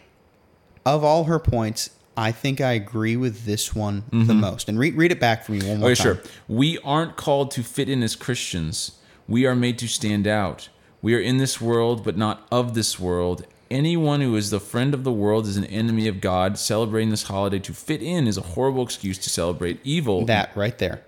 of 0.85 1.05
all 1.05 1.25
her 1.25 1.39
points, 1.39 1.91
I 2.17 2.33
think 2.33 2.61
I 2.61 2.73
agree 2.73 3.17
with 3.17 3.45
this 3.45 3.75
one 3.75 4.05
the 4.11 4.17
mm-hmm. 4.17 4.41
most. 4.41 4.69
And 4.69 4.79
read 4.79 4.97
read 4.97 5.13
it 5.13 5.21
back 5.21 5.45
for 5.45 5.53
me 5.53 5.59
one 5.59 5.81
more 5.81 5.91
okay 5.91 6.03
time. 6.03 6.17
sure 6.17 6.23
we 6.49 6.79
aren't 6.79 7.17
called 7.17 7.51
to 7.53 7.63
fit 7.63 7.89
in 7.89 8.03
as 8.03 8.17
christians 8.17 8.93
we 9.29 9.45
are 9.47 9.55
made 9.55 9.79
to 9.79 9.89
stand 9.89 10.27
out 10.27 10.69
we 11.03 11.15
are 11.15 11.21
in 11.21 11.39
this 11.39 11.61
world 11.61 12.05
but 12.05 12.17
not 12.17 12.47
of 12.51 12.75
this 12.75 12.99
world 12.99 13.47
anyone 13.71 14.21
who 14.21 14.37
is 14.37 14.51
the 14.51 14.61
friend 14.61 14.95
of 14.95 15.05
the 15.05 15.13
world 15.13 15.47
is 15.47 15.57
an 15.57 15.65
enemy 15.67 16.07
of 16.09 16.21
god 16.21 16.59
celebrating 16.59 17.11
this 17.11 17.25
holiday 17.25 17.59
to 17.59 17.73
fit 17.73 18.03
in 18.03 18.27
is 18.27 18.37
a 18.39 18.43
horrible 18.43 18.83
excuse 18.83 19.19
to 19.19 19.29
celebrate 19.31 19.81
evil 19.85 20.25
That 20.25 20.57
right 20.57 20.77
there. 20.79 21.03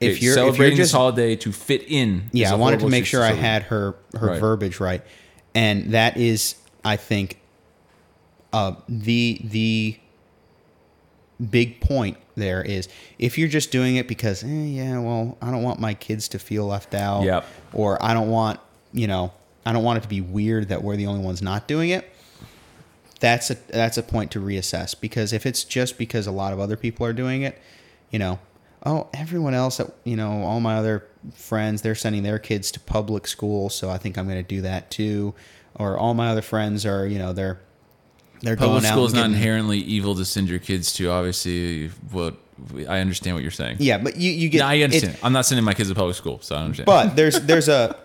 If 0.00 0.20
you're 0.22 0.32
if 0.32 0.34
celebrating 0.36 0.76
you're 0.76 0.84
this 0.84 0.90
just 0.90 0.94
holiday 0.94 1.36
to 1.36 1.52
fit 1.52 1.84
in 1.88 2.28
yeah, 2.32 2.52
I 2.52 2.56
wanted 2.56 2.80
to 2.80 2.88
make 2.88 3.06
sure 3.06 3.22
I 3.22 3.32
had 3.32 3.62
her 3.64 3.94
her 4.14 4.26
Right. 4.28 4.40
verbiage 4.40 4.78
right, 4.78 5.02
and 5.54 5.92
that 5.92 6.16
is, 6.18 6.56
I 6.84 6.96
think, 6.96 7.40
uh, 8.52 8.74
the 8.88 9.40
the 9.42 9.98
big 11.50 11.80
point 11.80 12.16
there 12.34 12.62
is 12.62 12.88
if 13.18 13.36
you're 13.38 13.48
just 13.48 13.70
doing 13.70 13.96
it 13.96 14.08
because 14.08 14.42
eh, 14.42 14.46
yeah, 14.46 14.98
well, 14.98 15.36
I 15.40 15.50
don't 15.50 15.62
want 15.62 15.80
my 15.80 15.94
kids 15.94 16.28
to 16.28 16.38
feel 16.38 16.66
left 16.66 16.94
out, 16.94 17.22
Yep. 17.24 17.46
or 17.72 18.02
I 18.04 18.12
don't 18.14 18.28
want 18.30 18.60
you 18.92 19.06
know 19.06 19.32
I 19.64 19.72
don't 19.72 19.82
want 19.82 19.98
it 19.98 20.02
to 20.02 20.08
be 20.08 20.20
weird 20.20 20.68
that 20.68 20.82
we're 20.82 20.96
the 20.96 21.06
only 21.06 21.24
ones 21.24 21.40
not 21.42 21.66
doing 21.66 21.90
it. 21.90 22.10
That's 23.20 23.50
a 23.50 23.54
that's 23.68 23.96
a 23.96 24.02
point 24.02 24.30
to 24.32 24.40
reassess 24.40 24.98
because 24.98 25.32
if 25.32 25.46
it's 25.46 25.64
just 25.64 25.96
because 25.96 26.26
a 26.26 26.32
lot 26.32 26.52
of 26.52 26.60
other 26.60 26.76
people 26.76 27.06
are 27.06 27.14
doing 27.14 27.42
it, 27.42 27.58
you 28.10 28.18
know, 28.18 28.38
oh, 28.86 29.08
everyone 29.12 29.52
else, 29.52 29.76
that 29.76 29.92
you 30.04 30.16
know, 30.16 30.42
all 30.44 30.60
my 30.60 30.76
other 30.76 31.04
friends, 31.34 31.82
they're 31.82 31.94
sending 31.94 32.22
their 32.22 32.38
kids 32.38 32.70
to 32.72 32.80
public 32.80 33.26
school, 33.26 33.68
so 33.68 33.90
I 33.90 33.98
think 33.98 34.16
I'm 34.16 34.26
going 34.26 34.42
to 34.42 34.48
do 34.48 34.62
that 34.62 34.90
too. 34.90 35.34
Or 35.74 35.98
all 35.98 36.14
my 36.14 36.28
other 36.28 36.40
friends 36.40 36.86
are, 36.86 37.06
you 37.06 37.18
know, 37.18 37.34
they're 37.34 37.60
they're 38.40 38.56
Public 38.56 38.82
going 38.82 38.92
school 38.92 39.06
is 39.06 39.14
not 39.14 39.26
inherently 39.26 39.78
evil 39.78 40.14
to 40.14 40.24
send 40.24 40.48
your 40.48 40.58
kids 40.58 40.92
to. 40.94 41.10
Obviously, 41.10 41.88
what 42.10 42.36
I 42.88 43.00
understand 43.00 43.36
what 43.36 43.42
you're 43.42 43.50
saying. 43.50 43.76
Yeah, 43.80 43.98
but 43.98 44.16
you 44.16 44.30
you 44.30 44.48
get. 44.48 44.58
Yeah, 44.58 44.68
I 44.68 44.80
understand. 44.80 45.18
I'm 45.22 45.32
not 45.32 45.44
sending 45.46 45.64
my 45.64 45.74
kids 45.74 45.88
to 45.88 45.94
public 45.94 46.16
school, 46.16 46.40
so 46.40 46.56
I 46.56 46.60
understand. 46.60 46.86
But 46.86 47.16
there's 47.16 47.40
there's 47.40 47.68
a 47.68 47.96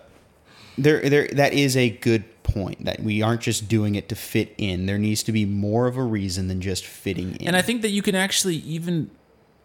there 0.76 1.08
there 1.08 1.28
that 1.28 1.52
is 1.54 1.76
a 1.76 1.90
good 1.90 2.24
point 2.42 2.84
that 2.84 3.00
we 3.00 3.22
aren't 3.22 3.40
just 3.40 3.68
doing 3.68 3.94
it 3.94 4.08
to 4.08 4.14
fit 4.14 4.54
in. 4.58 4.86
There 4.86 4.98
needs 4.98 5.22
to 5.24 5.32
be 5.32 5.46
more 5.46 5.86
of 5.86 5.96
a 5.96 6.02
reason 6.02 6.48
than 6.48 6.60
just 6.60 6.84
fitting 6.84 7.36
in. 7.36 7.46
and 7.46 7.56
I 7.56 7.62
think 7.62 7.82
that 7.82 7.90
you 7.90 8.02
can 8.02 8.14
actually 8.14 8.56
even 8.56 9.10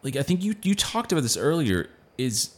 like 0.08 0.16
I 0.16 0.24
think 0.24 0.42
you 0.42 0.56
you 0.64 0.74
talked 0.74 1.12
about 1.12 1.22
this 1.22 1.36
earlier 1.36 1.90
is 2.18 2.56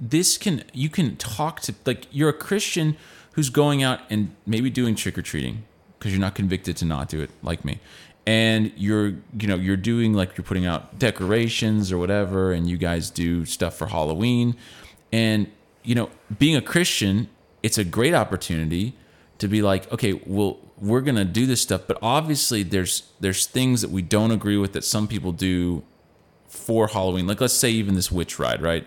this 0.00 0.38
can 0.38 0.64
you 0.72 0.88
can 0.88 1.16
talk 1.16 1.60
to 1.60 1.74
like 1.84 2.06
you're 2.10 2.30
a 2.30 2.38
Christian 2.48 2.96
who's 3.32 3.50
going 3.50 3.82
out 3.82 4.00
and 4.08 4.34
maybe 4.46 4.70
doing 4.70 4.94
trick 4.94 5.18
or 5.18 5.22
treating 5.22 5.64
because 5.98 6.10
you're 6.10 6.22
not 6.22 6.34
convicted 6.34 6.74
to 6.78 6.86
not 6.86 7.10
do 7.10 7.20
it 7.20 7.28
like 7.42 7.66
me. 7.66 7.80
And 8.26 8.72
you're 8.78 9.08
you 9.38 9.46
know 9.46 9.56
you're 9.56 9.76
doing 9.76 10.14
like 10.14 10.38
you're 10.38 10.44
putting 10.44 10.64
out 10.64 10.98
decorations 10.98 11.92
or 11.92 11.98
whatever 11.98 12.54
and 12.54 12.66
you 12.66 12.78
guys 12.78 13.10
do 13.10 13.44
stuff 13.44 13.76
for 13.76 13.88
Halloween 13.88 14.56
and 15.12 15.50
you 15.82 15.94
know 15.94 16.08
being 16.38 16.56
a 16.56 16.62
Christian 16.62 17.28
it's 17.62 17.76
a 17.76 17.84
great 17.84 18.14
opportunity 18.14 18.94
to 19.36 19.48
be 19.48 19.60
like 19.60 19.92
okay 19.92 20.14
well 20.24 20.56
we're 20.78 21.02
gonna 21.02 21.26
do 21.26 21.44
this 21.44 21.60
stuff 21.60 21.82
but 21.86 21.98
obviously 22.00 22.62
there's 22.62 23.12
there's 23.20 23.44
things 23.44 23.82
that 23.82 23.90
we 23.90 24.00
don't 24.00 24.30
agree 24.30 24.56
with 24.56 24.72
that 24.72 24.84
some 24.84 25.06
people 25.06 25.30
do 25.30 25.82
for 26.54 26.88
Halloween. 26.88 27.26
Like 27.26 27.40
let's 27.40 27.54
say 27.54 27.70
even 27.70 27.94
this 27.94 28.10
witch 28.10 28.38
ride, 28.38 28.62
right? 28.62 28.86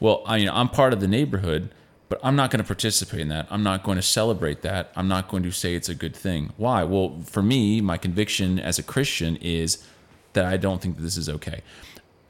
Well, 0.00 0.22
I 0.26 0.38
you 0.38 0.46
know 0.46 0.54
I'm 0.54 0.68
part 0.68 0.92
of 0.92 1.00
the 1.00 1.08
neighborhood, 1.08 1.70
but 2.08 2.20
I'm 2.22 2.36
not 2.36 2.50
going 2.50 2.62
to 2.62 2.66
participate 2.66 3.20
in 3.20 3.28
that. 3.28 3.46
I'm 3.50 3.62
not 3.62 3.84
going 3.84 3.96
to 3.96 4.02
celebrate 4.02 4.62
that. 4.62 4.92
I'm 4.96 5.08
not 5.08 5.28
going 5.28 5.42
to 5.44 5.50
say 5.50 5.74
it's 5.74 5.88
a 5.88 5.94
good 5.94 6.14
thing. 6.14 6.52
Why? 6.56 6.84
Well, 6.84 7.22
for 7.24 7.42
me, 7.42 7.80
my 7.80 7.96
conviction 7.96 8.58
as 8.58 8.78
a 8.78 8.82
Christian 8.82 9.36
is 9.36 9.86
that 10.32 10.44
I 10.44 10.56
don't 10.56 10.82
think 10.82 10.96
that 10.96 11.02
this 11.02 11.16
is 11.16 11.28
okay. 11.28 11.62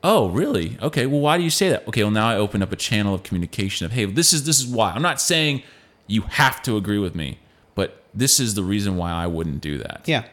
Oh, 0.04 0.28
really? 0.28 0.78
Okay. 0.82 1.06
Well, 1.06 1.20
why 1.20 1.38
do 1.38 1.44
you 1.44 1.50
say 1.50 1.68
that? 1.70 1.86
Okay. 1.88 2.02
Well, 2.02 2.10
now 2.10 2.28
I 2.28 2.36
open 2.36 2.62
up 2.62 2.72
a 2.72 2.76
channel 2.76 3.14
of 3.14 3.22
communication 3.22 3.86
of, 3.86 3.92
hey, 3.92 4.04
this 4.04 4.32
is 4.32 4.44
this 4.44 4.60
is 4.60 4.66
why. 4.66 4.92
I'm 4.92 5.02
not 5.02 5.20
saying 5.20 5.62
you 6.06 6.22
have 6.22 6.62
to 6.62 6.76
agree 6.76 6.98
with 6.98 7.14
me, 7.14 7.38
but 7.74 8.02
this 8.12 8.40
is 8.40 8.54
the 8.54 8.62
reason 8.62 8.96
why 8.96 9.10
I 9.10 9.26
wouldn't 9.26 9.60
do 9.60 9.78
that. 9.78 10.02
Yeah. 10.06 10.24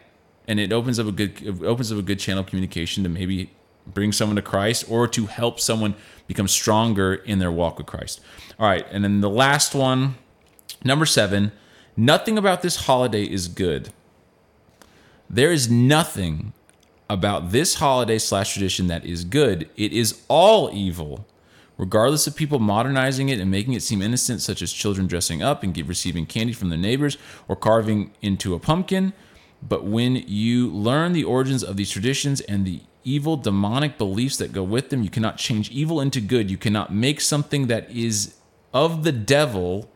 And 0.47 0.59
it 0.59 0.73
opens 0.73 0.99
up 0.99 1.07
a 1.07 1.11
good 1.11 1.41
it 1.41 1.63
opens 1.63 1.91
up 1.91 1.99
a 1.99 2.01
good 2.01 2.19
channel 2.19 2.41
of 2.41 2.47
communication 2.47 3.03
to 3.03 3.09
maybe 3.09 3.51
bring 3.93 4.11
someone 4.11 4.35
to 4.35 4.41
Christ 4.41 4.85
or 4.89 5.07
to 5.07 5.25
help 5.25 5.59
someone 5.59 5.95
become 6.27 6.47
stronger 6.47 7.15
in 7.15 7.39
their 7.39 7.51
walk 7.51 7.77
with 7.77 7.87
Christ. 7.87 8.21
All 8.59 8.67
right, 8.67 8.85
and 8.91 9.03
then 9.03 9.21
the 9.21 9.29
last 9.29 9.73
one, 9.73 10.15
number 10.83 11.05
7, 11.05 11.51
nothing 11.97 12.37
about 12.37 12.61
this 12.61 12.85
holiday 12.85 13.23
is 13.23 13.47
good. 13.47 13.91
There 15.29 15.51
is 15.51 15.69
nothing 15.69 16.53
about 17.09 17.51
this 17.51 17.75
holiday 17.75 18.19
slash 18.19 18.53
tradition 18.53 18.87
that 18.87 19.05
is 19.05 19.23
good. 19.23 19.69
It 19.75 19.91
is 19.91 20.21
all 20.27 20.69
evil, 20.71 21.25
regardless 21.77 22.27
of 22.27 22.35
people 22.35 22.59
modernizing 22.59 23.29
it 23.29 23.39
and 23.39 23.49
making 23.49 23.73
it 23.73 23.81
seem 23.81 24.01
innocent, 24.01 24.41
such 24.41 24.61
as 24.61 24.71
children 24.71 25.07
dressing 25.07 25.41
up 25.41 25.63
and 25.63 25.75
receiving 25.87 26.25
candy 26.25 26.53
from 26.53 26.69
their 26.69 26.77
neighbors 26.77 27.17
or 27.47 27.55
carving 27.55 28.11
into 28.21 28.53
a 28.53 28.59
pumpkin. 28.59 29.13
But 29.61 29.83
when 29.83 30.15
you 30.15 30.69
learn 30.69 31.13
the 31.13 31.23
origins 31.23 31.63
of 31.63 31.77
these 31.77 31.89
traditions 31.89 32.41
and 32.41 32.65
the 32.65 32.81
evil 33.03 33.37
demonic 33.37 33.97
beliefs 33.97 34.37
that 34.37 34.51
go 34.51 34.63
with 34.63 34.89
them, 34.89 35.03
you 35.03 35.09
cannot 35.09 35.37
change 35.37 35.69
evil 35.71 35.99
into 36.01 36.19
good. 36.21 36.49
You 36.51 36.57
cannot 36.57 36.93
make 36.93 37.21
something 37.21 37.67
that 37.67 37.89
is 37.91 38.35
of 38.73 39.03
the 39.03 39.11
devil 39.11 39.89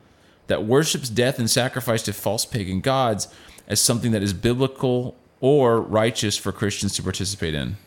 that 0.48 0.66
worships 0.66 1.10
death 1.10 1.38
and 1.40 1.50
sacrifice 1.50 2.02
to 2.04 2.14
false 2.14 2.46
pagan 2.46 2.82
gods 2.82 3.28
as 3.68 3.80
something 3.80 4.12
that 4.12 4.24
is 4.24 4.34
biblical 4.34 5.16
or 5.40 5.82
righteous 5.82 6.38
for 6.38 6.52
Christians 6.52 6.94
to 6.96 7.04
participate 7.04 7.54
in. 7.54 7.78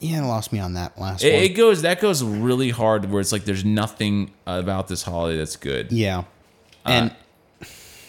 Yeah, 0.00 0.24
lost 0.24 0.52
me 0.52 0.60
on 0.60 0.74
that 0.74 0.98
last 0.98 1.24
It, 1.24 1.32
one. 1.34 1.42
it 1.42 1.48
goes 1.50 1.82
that 1.82 2.00
goes 2.00 2.22
really 2.22 2.70
hard 2.70 3.10
where 3.10 3.20
it's 3.20 3.32
like 3.32 3.44
there's 3.44 3.64
nothing 3.64 4.30
about 4.46 4.86
this 4.88 5.02
holiday 5.02 5.36
that's 5.38 5.56
good. 5.56 5.90
yeah. 5.90 6.18
Uh, 6.86 6.88
and 6.90 7.14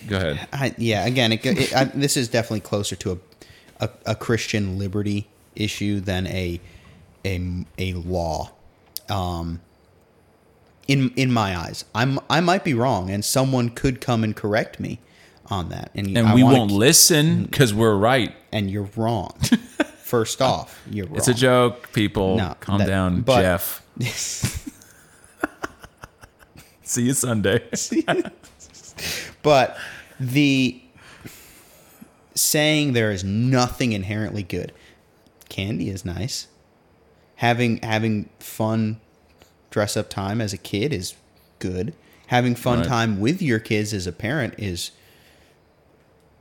Go 0.08 0.16
ahead. 0.16 0.48
I, 0.54 0.74
yeah, 0.78 1.06
again, 1.06 1.34
it, 1.34 1.46
it, 1.46 1.76
I, 1.76 1.84
this 1.86 2.16
is 2.16 2.30
definitely 2.30 2.62
closer 2.62 2.96
to 2.98 3.12
a, 3.14 3.18
a, 3.80 3.90
a 4.06 4.16
Christian 4.16 4.78
liberty 4.78 5.28
issue 5.56 6.00
than 6.00 6.28
a 6.28 6.60
a, 7.26 7.66
a 7.78 7.94
law. 7.94 8.52
Um, 9.10 9.62
in 10.88 11.12
in 11.16 11.32
my 11.32 11.58
eyes, 11.58 11.86
I'm 11.94 12.20
I 12.30 12.40
might 12.42 12.64
be 12.64 12.74
wrong, 12.74 13.10
and 13.10 13.24
someone 13.24 13.70
could 13.70 14.02
come 14.02 14.24
and 14.24 14.36
correct 14.36 14.80
me 14.80 15.00
on 15.48 15.70
that. 15.70 15.92
And, 15.96 16.18
And 16.18 16.28
I 16.28 16.36
we 16.36 16.44
won't 16.44 16.72
listen 16.72 17.44
because 17.44 17.74
we're 17.74 17.96
right. 17.96 18.34
And 18.52 18.70
you're 18.72 18.90
wrong. 18.96 19.34
First 20.04 20.42
off, 20.42 20.82
you're 20.90 21.06
wrong. 21.06 21.18
It's 21.18 21.28
a 21.28 21.34
joke, 21.36 21.92
people. 21.94 22.38
No, 22.38 22.56
Calm 22.60 22.80
that- 22.80 22.88
down, 22.88 23.22
but- 23.22 23.42
Jeff. 23.42 23.86
See 26.84 27.04
you 27.04 27.14
Sunday. 27.14 27.64
But 29.42 29.78
the 30.20 30.82
saying 32.40 32.94
there 32.94 33.12
is 33.12 33.24
nothing 33.24 33.92
inherently 33.94 34.44
good. 34.44 34.72
Candy 35.50 35.90
is 35.90 36.06
nice. 36.06 36.48
Having 37.38 37.78
having 37.84 38.30
fun 38.40 39.00
dress 39.70 39.96
up 39.98 40.10
time 40.10 40.42
as 40.42 40.54
a 40.54 40.58
kid 40.58 40.94
is 40.94 41.16
good. 41.60 41.94
Having 42.28 42.56
fun 42.56 42.80
Right. 42.80 42.88
time 42.88 43.20
with 43.20 43.42
your 43.42 43.60
kids 43.60 43.94
as 43.94 44.06
a 44.08 44.12
parent 44.12 44.54
is 44.58 44.92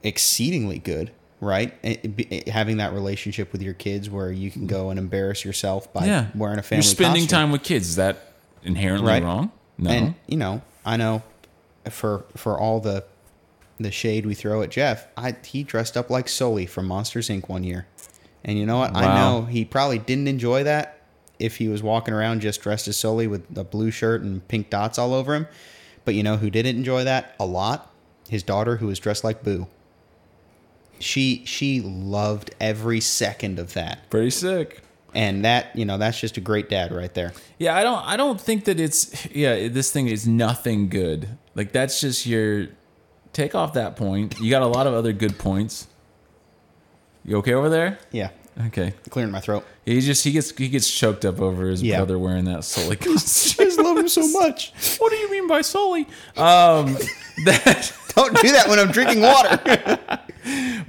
exceedingly 0.03 0.79
good, 0.79 1.11
right? 1.41 1.75
Eh, 1.83 1.91
eh, 1.91 1.97
it- 2.03 2.21
it- 2.33 2.49
eh, 2.49 2.51
having 2.51 2.77
that 2.79 2.93
relationship 2.93 3.53
with 3.53 3.63
your 3.63 3.75
kids 3.75 4.09
where 4.11 4.31
you 4.31 4.51
can 4.51 4.67
go 4.67 4.91
and 4.91 4.99
embarrass 4.99 5.45
yourself 5.45 5.93
by 5.93 6.07
yeah. 6.07 6.27
wearing 6.35 6.59
a 6.59 6.63
family 6.63 6.85
You're 6.85 6.91
spending 6.95 7.23
costume. 7.25 7.39
time 7.39 7.53
with 7.53 7.63
kids. 7.63 7.89
Is 7.91 7.97
that 7.97 8.33
inherently 8.63 9.09
Right. 9.09 9.23
wrong? 9.23 9.51
No. 9.79 9.91
And 9.91 10.15
you 10.27 10.37
know, 10.37 10.63
I 10.85 10.97
know 10.97 11.23
for 11.91 12.25
for 12.37 12.59
all 12.59 12.81
the 12.81 13.05
the 13.81 13.91
shade 13.91 14.27
we 14.27 14.35
throw 14.35 14.63
at 14.63 14.71
Jeff, 14.71 15.07
I 15.17 15.37
he 15.45 15.63
dressed 15.63 15.97
up 15.97 16.11
like 16.11 16.29
Sully 16.29 16.67
from 16.67 16.87
Monsters 16.87 17.29
Inc. 17.29 17.49
one 17.49 17.65
year, 17.65 17.87
and 18.45 18.59
you 18.59 18.67
know 18.67 18.79
what? 18.79 18.97
I 18.97 19.15
know 19.15 19.43
he 19.45 19.65
probably 19.65 19.99
didn't 19.99 20.29
enjoy 20.29 20.65
that 20.65 21.01
if 21.39 21.57
he 21.59 21.69
was 21.69 21.83
walking 21.83 22.13
around 22.15 22.41
just 22.41 22.61
dressed 22.63 22.89
as 22.89 22.97
Sully 22.97 23.27
with 23.29 23.45
a 23.57 23.63
blue 23.65 23.91
shirt 23.93 24.23
and 24.23 24.47
pink 24.49 24.71
dots 24.71 24.99
all 24.99 25.15
over 25.15 25.35
him. 25.35 25.47
But 26.05 26.15
you 26.15 26.23
know 26.23 26.37
who 26.37 26.51
didn't 26.51 26.77
enjoy 26.77 27.05
that 27.05 27.35
a 27.39 27.47
lot? 27.47 27.93
His 28.29 28.43
daughter, 28.43 28.77
who 28.77 28.87
was 28.89 28.99
dressed 28.99 29.25
like 29.25 29.43
Boo. 29.45 29.67
She 30.99 31.43
she 31.47 31.81
loved 31.81 32.51
every 32.61 33.01
second 33.01 33.59
of 33.61 33.75
that, 33.75 34.11
Pretty 34.11 34.31
sick. 34.31 34.83
and 35.15 35.45
that 35.45 35.75
you 35.77 35.85
know 35.85 35.97
that's 35.97 36.19
just 36.19 36.37
a 36.37 36.41
great 36.41 36.69
dad 36.69 36.91
right 36.93 37.13
there. 37.15 37.33
Yeah, 37.59 37.77
I 37.77 37.85
don't 37.85 38.05
I 38.05 38.17
don't 38.17 38.41
think 38.41 38.65
that 38.65 38.81
it's 38.81 39.27
yeah, 39.31 39.69
this 39.69 39.93
thing 39.93 40.09
is 40.09 40.27
nothing 40.27 40.89
good. 40.89 41.29
Like 41.55 41.71
that's 41.73 42.01
just 42.01 42.27
your 42.27 42.67
take 43.33 43.55
off 43.55 43.75
that 43.75 43.97
point. 43.97 44.39
You 44.41 44.51
got 44.51 44.63
a 44.63 44.67
lot 44.67 44.87
of 44.87 44.95
other 44.95 45.13
good 45.13 45.39
points. 45.39 45.87
You 47.25 47.37
okay 47.39 47.55
over 47.55 47.69
there? 47.69 47.99
Yeah, 48.11 48.31
Okay. 48.69 48.95
clearing 49.11 49.31
my 49.33 49.41
throat. 49.41 49.65
He 49.85 50.01
just 50.01 50.25
he 50.25 50.33
gets 50.33 50.51
he 50.57 50.69
gets 50.69 50.91
choked 50.91 51.25
up 51.25 51.41
over 51.41 51.69
his 51.69 51.83
Yeah. 51.83 51.97
brother 51.99 52.19
wearing 52.19 52.45
that 52.47 52.65
Sully 52.65 52.97
costume. 52.97 53.65
I 53.65 53.69
just 53.69 53.79
love 53.79 53.99
him 53.99 54.09
so 54.09 54.27
much. 54.29 54.73
what 54.99 55.11
do 55.11 55.17
you 55.17 55.31
mean 55.31 55.47
by 55.47 55.61
Sully? 55.63 56.03
Um 56.37 56.97
that 57.45 57.93
Don't 58.15 58.35
do 58.41 58.51
that 58.53 58.69
when 58.69 58.79
I'm 58.79 58.91
drinking 58.91 59.21
water. 59.21 59.61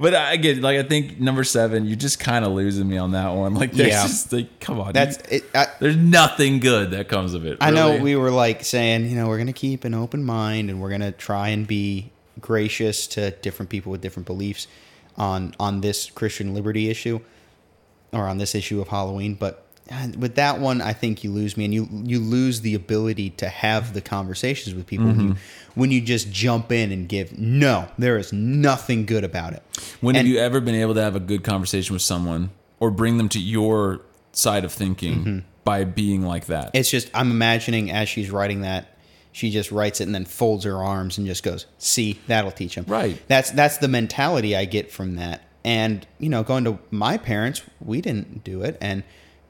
but 0.00 0.14
I 0.14 0.36
get 0.36 0.58
like 0.62 0.78
I 0.78 0.82
think 0.82 1.20
number 1.20 1.44
seven, 1.44 1.84
you're 1.86 1.96
just 1.96 2.20
kind 2.20 2.44
of 2.44 2.52
losing 2.52 2.88
me 2.88 2.96
on 2.96 3.12
that 3.12 3.28
one. 3.30 3.54
Like 3.54 3.72
there's 3.72 3.90
Yeah. 3.90 4.02
just 4.02 4.32
like 4.32 4.60
come 4.60 4.80
on. 4.80 4.92
That's 4.92 5.18
you- 5.30 5.38
it. 5.38 5.44
I, 5.54 5.66
there's 5.78 5.96
nothing 5.96 6.60
good 6.60 6.92
that 6.92 7.08
comes 7.08 7.34
of 7.34 7.44
it. 7.44 7.58
I 7.60 7.70
know 7.70 7.96
we 7.98 8.16
were 8.16 8.30
like 8.30 8.64
saying, 8.64 9.10
you 9.10 9.16
know, 9.16 9.28
we're 9.28 9.38
gonna 9.38 9.52
keep 9.52 9.84
an 9.84 9.92
open 9.94 10.24
mind 10.24 10.70
and 10.70 10.80
we're 10.80 10.90
gonna 10.90 11.12
try 11.12 11.48
and 11.48 11.66
be 11.66 12.10
gracious 12.40 13.06
to 13.08 13.30
different 13.30 13.70
people 13.70 13.92
with 13.92 14.00
different 14.00 14.26
beliefs 14.26 14.66
on 15.16 15.54
on 15.60 15.80
this 15.80 16.10
Christian 16.10 16.54
liberty 16.54 16.88
issue 16.88 17.20
or 18.12 18.26
on 18.28 18.38
this 18.38 18.54
issue 18.54 18.80
of 18.80 18.88
Halloween. 18.88 19.34
But 19.34 19.64
with 20.16 20.36
that 20.36 20.60
one, 20.60 20.80
I 20.80 20.92
think 20.92 21.24
you 21.24 21.32
lose 21.32 21.56
me, 21.56 21.64
and 21.64 21.74
you 21.74 21.88
you 21.90 22.20
lose 22.20 22.60
the 22.60 22.74
ability 22.74 23.30
to 23.30 23.48
have 23.48 23.92
the 23.92 24.00
conversations 24.00 24.74
with 24.74 24.86
people 24.86 25.06
when 25.06 25.20
you 25.20 25.36
when 25.74 25.90
you 25.90 26.00
just 26.00 26.30
jump 26.30 26.70
in 26.70 26.92
and 26.92 27.08
give 27.08 27.36
no, 27.38 27.88
there 27.98 28.16
is 28.16 28.32
nothing 28.32 29.04
good 29.04 29.24
about 29.24 29.52
it. 29.52 29.62
When 30.00 30.14
have 30.14 30.26
you 30.26 30.38
ever 30.38 30.60
been 30.60 30.76
able 30.76 30.94
to 30.94 31.02
have 31.02 31.16
a 31.16 31.20
good 31.20 31.42
conversation 31.42 31.92
with 31.92 32.02
someone 32.02 32.50
or 32.78 32.90
bring 32.90 33.18
them 33.18 33.28
to 33.30 33.40
your 33.40 34.00
side 34.32 34.64
of 34.64 34.72
thinking 34.72 35.14
Mm-hmm. 35.24 35.38
by 35.64 35.82
being 35.84 36.22
like 36.22 36.46
that? 36.46 36.70
It's 36.72 36.88
just 36.90 37.10
I'm 37.12 37.30
imagining 37.32 37.90
as 37.90 38.08
she's 38.08 38.30
writing 38.30 38.60
that, 38.62 38.96
she 39.32 39.50
just 39.50 39.70
writes 39.70 40.00
it 40.00 40.04
and 40.04 40.14
then 40.14 40.24
folds 40.24 40.64
her 40.64 40.82
arms 40.82 41.18
and 41.18 41.26
just 41.26 41.42
goes, 41.42 41.66
"See, 41.78 42.20
that'll 42.26 42.50
teach 42.50 42.74
him." 42.74 42.84
Right. 42.88 43.20
That's 43.28 43.50
that's 43.50 43.78
the 43.78 43.88
mentality 43.88 44.56
I 44.56 44.64
get 44.64 44.90
from 44.90 45.16
that. 45.16 45.42
And 45.64 46.06
you 46.18 46.28
know, 46.28 46.42
going 46.42 46.64
to 46.64 46.78
my 46.90 47.16
parents, 47.16 47.62
we 47.80 48.00
didn't 48.00 48.44
do 48.44 48.62
it, 48.62 48.76
and 48.80 49.02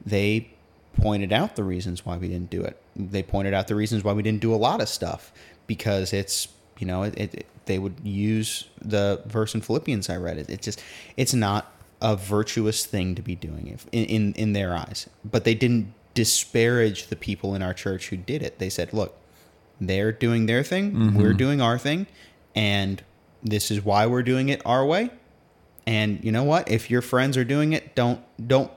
they 0.05 0.51
pointed 0.99 1.31
out 1.31 1.55
the 1.55 1.63
reasons 1.63 2.05
why 2.05 2.17
we 2.17 2.27
didn't 2.27 2.49
do 2.49 2.61
it. 2.61 2.81
They 2.95 3.23
pointed 3.23 3.53
out 3.53 3.67
the 3.67 3.75
reasons 3.75 4.03
why 4.03 4.13
we 4.13 4.21
didn't 4.21 4.41
do 4.41 4.53
a 4.53 4.57
lot 4.57 4.81
of 4.81 4.89
stuff 4.89 5.31
because 5.67 6.13
it's 6.13 6.49
you 6.79 6.87
know 6.87 7.03
it, 7.03 7.17
it 7.17 7.45
they 7.65 7.79
would 7.79 7.95
use 8.03 8.65
the 8.81 9.21
verse 9.25 9.55
in 9.55 9.61
Philippians 9.61 10.09
I 10.09 10.17
read 10.17 10.37
it. 10.37 10.49
It's 10.49 10.65
just 10.65 10.83
it's 11.17 11.33
not 11.33 11.71
a 12.01 12.15
virtuous 12.15 12.85
thing 12.85 13.13
to 13.15 13.21
be 13.21 13.35
doing 13.35 13.67
if, 13.67 13.87
in, 13.91 14.05
in 14.05 14.33
in 14.33 14.53
their 14.53 14.75
eyes. 14.75 15.09
But 15.23 15.43
they 15.43 15.55
didn't 15.55 15.93
disparage 16.13 17.07
the 17.07 17.15
people 17.15 17.55
in 17.55 17.61
our 17.61 17.73
church 17.73 18.09
who 18.09 18.17
did 18.17 18.43
it. 18.43 18.59
They 18.59 18.69
said, 18.69 18.93
"Look, 18.93 19.15
they're 19.81 20.13
doing 20.13 20.45
their 20.45 20.63
thing, 20.63 20.91
mm-hmm. 20.93 21.17
we're 21.17 21.33
doing 21.33 21.59
our 21.59 21.77
thing, 21.77 22.07
and 22.55 23.03
this 23.43 23.71
is 23.71 23.83
why 23.83 24.05
we're 24.05 24.23
doing 24.23 24.47
it 24.49 24.61
our 24.65 24.85
way." 24.85 25.09
And 25.85 26.23
you 26.23 26.31
know 26.31 26.43
what? 26.43 26.69
If 26.69 26.89
your 26.89 27.01
friends 27.01 27.35
are 27.35 27.43
doing 27.43 27.73
it, 27.73 27.95
don't 27.95 28.21
don't 28.45 28.71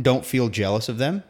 don't 0.00 0.24
feel 0.24 0.48
jealous 0.48 0.88
of 0.88 0.98
them, 0.98 1.24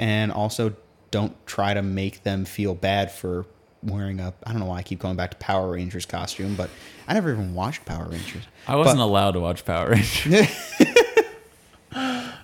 and 0.00 0.32
also 0.32 0.74
don't 1.10 1.34
try 1.46 1.74
to 1.74 1.82
make 1.82 2.24
them 2.24 2.44
feel 2.44 2.74
bad 2.74 3.12
for 3.12 3.46
wearing 3.82 4.20
a 4.20 4.32
I 4.44 4.50
don't 4.50 4.60
know 4.60 4.66
why 4.66 4.78
I 4.78 4.82
keep 4.82 4.98
going 4.98 5.16
back 5.16 5.30
to 5.32 5.36
Power 5.36 5.72
Rangers 5.72 6.06
costume, 6.06 6.54
but 6.56 6.70
I 7.06 7.14
never 7.14 7.30
even 7.32 7.54
watched 7.54 7.84
Power 7.84 8.08
Rangers. 8.08 8.44
I 8.66 8.76
wasn't 8.76 8.98
But- 8.98 9.04
allowed 9.04 9.30
to 9.32 9.40
watch 9.40 9.64
Power 9.64 9.90
Rangers. 9.90 10.48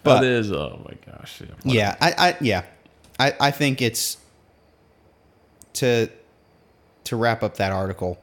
But- 0.05 0.21
but 0.21 0.25
it 0.25 0.31
is 0.31 0.53
oh 0.53 0.81
my 0.85 1.13
gosh. 1.13 1.41
Yeah. 1.41 1.73
Yeah, 1.73 1.97
I, 2.01 2.29
I 2.29 2.37
yeah, 2.41 2.63
I, 3.19 3.35
I 3.41 3.51
think 3.51 3.83
it's 3.83 4.19
to 5.79 6.09
to 7.05 7.17
wrap 7.17 7.43
up 7.43 7.57
that 7.57 7.73
article. 7.73 8.19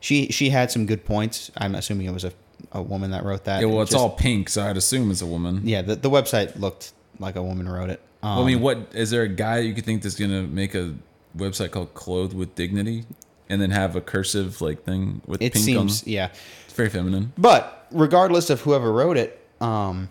She 0.00 0.26
she 0.28 0.50
had 0.50 0.70
some 0.70 0.86
good 0.86 1.04
points. 1.04 1.50
I'm 1.56 1.74
assuming 1.74 2.06
it 2.06 2.12
was 2.12 2.24
a, 2.24 2.32
a 2.72 2.82
woman 2.82 3.10
that 3.12 3.24
wrote 3.24 3.44
that. 3.44 3.60
Yeah, 3.60 3.66
well, 3.68 3.82
it's 3.82 3.92
just- 3.92 4.00
all 4.00 4.10
pink, 4.10 4.48
so 4.48 4.62
I'd 4.64 4.76
assume 4.76 5.10
it's 5.10 5.22
a 5.22 5.26
woman. 5.26 5.60
yeah. 5.64 5.82
The, 5.82 5.94
the 5.96 6.10
website 6.10 6.58
looked 6.58 6.92
like 7.18 7.36
a 7.36 7.42
woman 7.42 7.68
wrote 7.68 7.90
it. 7.90 8.00
Um, 8.22 8.36
Well, 8.36 8.44
I 8.44 8.46
mean, 8.48 8.60
what 8.60 8.78
is 8.94 9.10
there 9.10 9.22
a 9.22 9.28
guy 9.28 9.58
you 9.58 9.74
could 9.74 9.84
think 9.84 10.02
that's 10.02 10.14
gonna 10.16 10.42
make 10.42 10.74
a 10.74 10.94
website 11.36 11.70
called 11.70 11.94
"Clothed 11.94 12.34
with 12.34 12.54
Dignity" 12.54 13.04
and 13.48 13.60
then 13.60 13.70
have 13.70 13.94
a 13.96 14.00
cursive 14.00 14.60
like 14.60 14.84
thing 14.84 15.20
with 15.26 15.40
it 15.42 15.52
pink 15.52 15.64
seems 15.64 16.02
on? 16.02 16.08
yeah. 16.08 16.28
It's 16.64 16.74
very 16.74 16.88
feminine. 16.88 17.32
But 17.38 17.86
regardless 17.92 18.48
of 18.50 18.62
whoever 18.62 18.90
wrote 18.92 19.16
it, 19.18 19.38
um, 19.60 20.08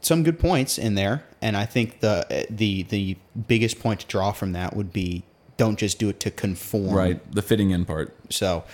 some 0.00 0.22
good 0.22 0.38
points 0.38 0.76
in 0.78 0.94
there, 0.94 1.24
and 1.42 1.56
I 1.56 1.64
think 1.66 2.00
the 2.00 2.46
the 2.50 2.82
the 2.84 3.16
biggest 3.48 3.80
point 3.80 4.00
to 4.00 4.06
draw 4.06 4.30
from 4.32 4.52
that 4.52 4.76
would 4.76 4.92
be 4.92 5.24
don't 5.56 5.78
just 5.78 5.98
do 5.98 6.08
it 6.08 6.20
to 6.20 6.30
conform. 6.30 6.94
Right, 6.94 7.32
the 7.32 7.42
fitting 7.42 7.70
in 7.70 7.84
part. 7.84 8.14
So, 8.30 8.64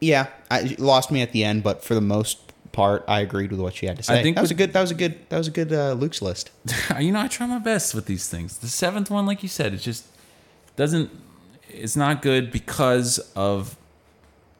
yeah, 0.00 0.28
I 0.50 0.76
lost 0.78 1.10
me 1.10 1.22
at 1.22 1.32
the 1.32 1.44
end, 1.44 1.62
but 1.62 1.84
for 1.84 1.94
the 1.94 2.00
most 2.00 2.50
part, 2.72 3.04
I 3.08 3.20
agreed 3.20 3.50
with 3.50 3.60
what 3.60 3.74
she 3.74 3.86
had 3.86 3.96
to 3.96 4.02
say. 4.02 4.18
I 4.18 4.22
think 4.22 4.36
that 4.36 4.42
was 4.42 4.50
a 4.50 4.54
good. 4.54 4.72
That 4.72 4.80
was 4.80 4.90
a 4.90 4.94
good. 4.94 5.28
That 5.28 5.38
was 5.38 5.48
a 5.48 5.50
good 5.50 5.72
uh, 5.72 5.92
Luke's 5.92 6.22
list. 6.22 6.50
you 7.00 7.12
know, 7.12 7.20
I 7.20 7.28
try 7.28 7.46
my 7.46 7.58
best 7.58 7.94
with 7.94 8.06
these 8.06 8.28
things. 8.28 8.58
The 8.58 8.68
seventh 8.68 9.10
one, 9.10 9.26
like 9.26 9.42
you 9.42 9.48
said, 9.48 9.74
it 9.74 9.78
just 9.78 10.06
doesn't. 10.76 11.10
It's 11.68 11.96
not 11.96 12.20
good 12.22 12.50
because 12.50 13.18
of, 13.36 13.76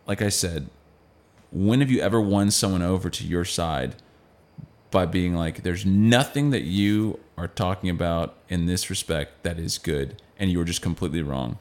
like 0.06 0.22
I 0.22 0.28
said, 0.28 0.68
when 1.50 1.80
have 1.80 1.90
you 1.90 2.00
ever 2.00 2.20
won 2.20 2.50
someone 2.50 2.82
over 2.82 3.10
to 3.10 3.24
your 3.24 3.44
side 3.44 3.96
by 4.90 5.06
being 5.06 5.34
like, 5.34 5.62
"There's 5.62 5.86
nothing 5.86 6.50
that 6.50 6.62
you 6.62 7.18
are 7.36 7.48
talking 7.48 7.90
about 7.90 8.36
in 8.48 8.66
this 8.66 8.90
respect 8.90 9.42
that 9.42 9.58
is 9.58 9.78
good, 9.78 10.20
and 10.40 10.50
you 10.50 10.58
were 10.58 10.64
just 10.64 10.82
completely 10.82 11.22
wrong." 11.22 11.58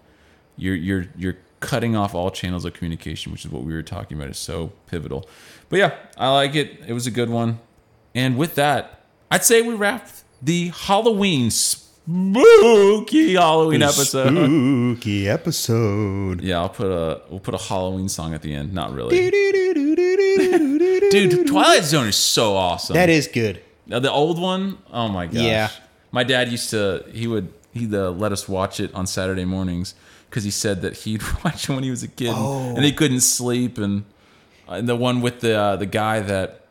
You're 0.58 0.76
you're 0.76 1.06
you're 1.16 1.38
cutting 1.60 1.96
off 1.96 2.16
all 2.16 2.32
channels 2.32 2.66
of 2.66 2.74
communication, 2.74 3.32
which 3.32 3.46
is 3.46 3.52
what 3.52 3.64
we 3.64 3.74
were 3.74 3.84
talking 3.84 4.18
about. 4.18 4.30
Is 4.32 4.38
so 4.38 4.72
pivotal. 4.88 5.30
But 5.70 5.80
yeah, 5.80 5.96
I 6.18 6.34
like 6.34 6.56
it. 6.56 6.80
It 6.88 6.94
was 6.94 7.06
a 7.06 7.12
good 7.12 7.30
one. 7.30 7.60
And 8.16 8.38
with 8.38 8.56
that, 8.56 9.04
I'd 9.30 9.44
say 9.44 9.62
we 9.62 9.76
wrapped 9.76 10.24
the 10.42 10.70
Halloween 10.70 11.52
spooky 11.52 13.36
Halloween 13.36 13.84
episode. 13.84 14.30
Spooky 14.30 15.30
episode. 15.30 16.42
Yeah, 16.42 16.60
I'll 16.60 16.70
put 16.70 16.88
a 16.92 17.22
we'll 17.30 17.40
put 17.40 17.54
a 17.54 17.58
Halloween 17.58 18.10
song 18.10 18.34
at 18.34 18.42
the 18.42 18.54
end. 18.54 18.74
Not 18.74 18.94
really, 18.94 19.30
dude. 21.12 21.48
Twilight 21.48 21.84
Zone 21.84 22.08
is 22.08 22.16
so 22.16 22.56
awesome. 22.56 22.96
That 22.96 23.10
is 23.10 23.28
good. 23.28 23.62
Now, 23.86 24.00
the 24.00 24.12
old 24.12 24.40
one. 24.40 24.78
Oh 24.92 25.08
my 25.08 25.26
gosh. 25.26 25.36
Yeah. 25.42 25.70
My 26.12 26.24
dad 26.24 26.50
used 26.50 26.72
to. 26.72 27.06
He 27.12 27.28
would. 27.28 27.54
He'd 27.74 27.94
uh, 27.94 28.12
let 28.12 28.32
us 28.32 28.48
watch 28.50 28.80
it 28.80 28.94
on 28.96 29.06
Saturday 29.08 29.46
mornings 29.46 29.94
because 30.30 30.44
he 30.44 30.52
said 30.52 30.82
that 30.82 30.98
he'd 30.98 31.22
watch 31.44 31.70
it 31.70 31.74
when 31.74 31.84
he 31.84 31.90
was 31.92 32.04
a 32.04 32.08
kid 32.08 32.30
and- 32.30 32.78
and 32.78 32.86
he 32.86 32.92
couldn't 32.92 33.22
sleep. 33.22 33.78
And, 33.78 34.06
and 34.68 34.88
the 34.90 34.96
one 34.96 35.22
with 35.22 35.40
the 35.42 35.56
uh, 35.58 35.76
the 35.76 35.86
guy 35.86 36.20
that 36.20 36.66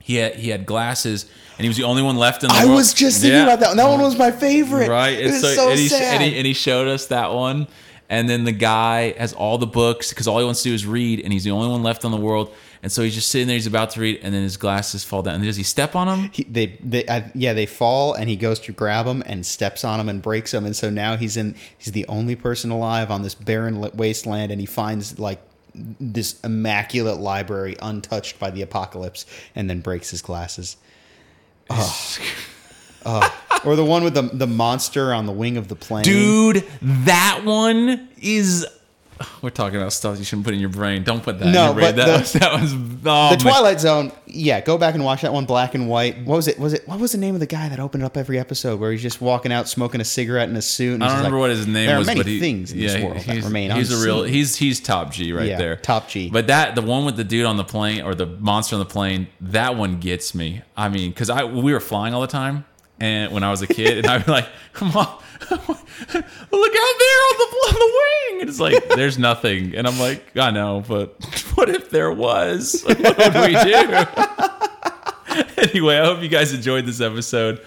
he 0.00 0.16
had 0.16 0.34
he 0.36 0.48
had 0.50 0.66
glasses 0.66 1.26
and 1.58 1.62
he 1.64 1.68
was 1.68 1.76
the 1.76 1.84
only 1.84 2.02
one 2.02 2.16
left 2.16 2.42
in 2.42 2.48
the 2.48 2.54
I 2.56 2.64
world. 2.64 2.76
was 2.76 2.92
just 2.94 3.20
thinking 3.20 3.38
Yeah. 3.38 3.44
about 3.44 3.60
that. 3.60 3.68
one. 3.68 3.76
That 3.76 3.88
one 3.88 4.00
was 4.00 4.16
my 4.18 4.30
favorite. 4.32 4.88
Right. 4.88 5.18
It 5.18 5.26
was 5.30 5.40
so, 5.40 5.54
so 5.54 5.70
and, 5.70 5.78
he, 5.78 5.88
sad. 5.88 6.14
and, 6.14 6.22
he, 6.24 6.36
and 6.38 6.46
he 6.46 6.54
showed 6.54 6.88
us 6.88 7.06
that 7.06 7.32
one. 7.32 7.68
And 8.08 8.28
then 8.28 8.44
the 8.44 8.52
guy 8.52 9.12
has 9.16 9.32
all 9.32 9.56
the 9.58 9.66
books 9.66 10.10
because 10.10 10.26
all 10.28 10.38
he 10.38 10.44
wants 10.44 10.62
to 10.64 10.68
do 10.68 10.74
is 10.74 10.84
read, 10.84 11.20
and 11.20 11.32
he's 11.32 11.44
the 11.44 11.50
only 11.52 11.68
one 11.68 11.82
left 11.82 12.04
on 12.04 12.10
the 12.10 12.18
world. 12.18 12.52
And 12.82 12.90
so 12.90 13.02
he's 13.02 13.14
just 13.14 13.28
sitting 13.28 13.46
there, 13.46 13.54
he's 13.54 13.68
about 13.68 13.90
to 13.90 14.00
read, 14.00 14.18
and 14.22 14.34
then 14.34 14.42
his 14.42 14.56
glasses 14.56 15.04
fall 15.04 15.22
down. 15.22 15.36
And 15.36 15.44
does 15.44 15.56
he 15.56 15.62
step 15.62 15.94
on 15.94 16.08
them? 16.08 16.30
He, 16.32 16.42
they, 16.42 16.78
they, 16.82 17.06
I, 17.08 17.30
yeah, 17.32 17.52
they 17.52 17.66
fall, 17.66 18.14
and 18.14 18.28
he 18.28 18.34
goes 18.34 18.58
to 18.60 18.72
grab 18.72 19.06
them 19.06 19.22
and 19.24 19.46
steps 19.46 19.84
on 19.84 19.98
them 19.98 20.08
and 20.08 20.20
breaks 20.20 20.50
them, 20.50 20.66
and 20.66 20.74
so 20.74 20.90
now 20.90 21.16
he's 21.16 21.36
in. 21.36 21.54
He's 21.78 21.92
the 21.92 22.06
only 22.08 22.34
person 22.34 22.72
alive 22.72 23.10
on 23.10 23.22
this 23.22 23.36
barren 23.36 23.80
wasteland, 23.94 24.50
and 24.50 24.60
he 24.60 24.66
finds 24.66 25.18
like 25.20 25.40
this 25.74 26.40
immaculate 26.40 27.18
library 27.18 27.76
untouched 27.80 28.40
by 28.40 28.50
the 28.50 28.62
apocalypse, 28.62 29.26
and 29.54 29.70
then 29.70 29.80
breaks 29.80 30.10
his 30.10 30.20
glasses. 30.20 30.76
Oh. 31.70 32.18
or 33.64 33.76
the 33.76 33.84
one 33.84 34.04
with 34.04 34.14
the 34.14 34.22
the 34.22 34.46
monster 34.46 35.12
on 35.14 35.26
the 35.26 35.32
wing 35.32 35.56
of 35.56 35.68
the 35.68 35.76
plane. 35.76 36.04
Dude, 36.04 36.64
that 36.82 37.42
one 37.44 38.08
is. 38.20 38.66
We're 39.42 39.50
talking 39.50 39.78
about 39.78 39.92
stuff 39.92 40.18
you 40.18 40.24
shouldn't 40.24 40.44
put 40.44 40.54
in 40.54 40.60
your 40.60 40.68
brain. 40.68 41.02
Don't 41.04 41.22
put 41.22 41.38
that 41.40 41.46
No, 41.46 41.48
in 41.48 41.66
your 41.66 41.74
brain. 41.74 41.94
but 41.94 41.96
That, 41.96 42.06
the- 42.06 42.18
was, 42.20 42.32
that 42.34 42.60
was. 42.60 42.74
Oh, 43.04 43.30
the. 43.30 43.36
Twilight 43.42 43.80
Zone. 43.80 44.12
Yeah, 44.26 44.60
go 44.60 44.78
back 44.78 44.94
and 44.94 45.04
watch 45.04 45.22
that 45.22 45.32
one, 45.32 45.44
black 45.44 45.74
and 45.74 45.88
white. 45.88 46.18
What 46.24 46.36
was 46.36 46.48
it? 46.48 46.58
Was 46.58 46.72
it? 46.72 46.86
What 46.88 46.98
was 47.00 47.12
the 47.12 47.18
name 47.18 47.34
of 47.34 47.40
the 47.40 47.46
guy 47.46 47.68
that 47.68 47.78
opened 47.80 48.02
up 48.04 48.16
every 48.16 48.38
episode 48.38 48.80
where 48.80 48.90
he's 48.92 49.02
just 49.02 49.20
walking 49.20 49.52
out 49.52 49.68
smoking 49.68 50.00
a 50.00 50.04
cigarette 50.04 50.48
in 50.48 50.56
a 50.56 50.62
suit? 50.62 50.94
And 50.94 51.04
I 51.04 51.08
don't 51.08 51.16
remember 51.18 51.36
like, 51.38 51.42
what 51.42 51.50
his 51.50 51.66
name 51.66 51.86
there 51.86 51.98
was, 51.98 52.08
are 52.08 52.10
many 52.10 52.20
but 52.20 52.26
he, 52.26 52.40
things 52.40 52.72
in 52.72 52.78
yeah, 52.78 52.92
this 52.94 53.02
world 53.04 53.16
that 53.16 53.22
he's, 53.34 53.44
remain 53.44 53.70
he's 53.72 53.92
a 53.92 54.04
real 54.06 54.22
he's 54.24 54.56
he's 54.56 54.80
top 54.80 55.12
G 55.12 55.32
right 55.32 55.46
Yeah, 55.48 55.58
there, 55.58 55.76
top 55.76 56.08
G. 56.08 56.30
But 56.30 56.46
that 56.46 56.74
the 56.74 56.82
one 56.82 57.04
with 57.04 57.16
the 57.16 57.24
dude 57.24 57.44
on 57.46 57.56
the 57.56 57.64
plane 57.64 58.02
or 58.02 58.14
the 58.14 58.26
monster 58.26 58.74
on 58.76 58.80
the 58.80 58.86
plane, 58.86 59.26
that 59.40 59.76
one 59.76 60.00
gets 60.00 60.34
me. 60.34 60.62
I 60.76 60.88
mean, 60.88 61.10
because 61.10 61.28
I 61.28 61.44
we 61.44 61.72
were 61.72 61.80
flying 61.80 62.14
all 62.14 62.20
the 62.22 62.26
time, 62.26 62.64
and 63.00 63.32
when 63.32 63.42
I 63.42 63.50
was 63.50 63.60
a 63.60 63.66
kid, 63.66 63.98
and 63.98 64.06
I'd 64.06 64.24
be 64.24 64.32
like, 64.32 64.48
"Come 64.72 64.96
on, 64.96 65.18
look 65.50 66.72
out 66.76 66.94
there 66.98 67.20
on 67.28 67.36
the 67.38 67.46
on 67.68 67.74
the 67.74 67.92
wing!" 67.94 68.40
And 68.40 68.48
it's 68.50 68.60
like 68.60 68.88
there's 68.96 69.18
nothing, 69.18 69.74
and 69.74 69.86
I'm 69.86 69.98
like, 69.98 70.36
I 70.36 70.50
know, 70.50 70.82
but 70.86 71.22
what 71.54 71.68
if 71.68 71.90
there 71.90 72.10
was? 72.12 72.82
What 72.86 72.98
would 72.98 73.34
we 73.34 73.52
do? 73.62 74.04
anyway, 75.70 75.98
I 75.98 76.04
hope 76.04 76.22
you 76.22 76.28
guys 76.28 76.52
enjoyed 76.52 76.86
this 76.86 77.00
episode. 77.00 77.60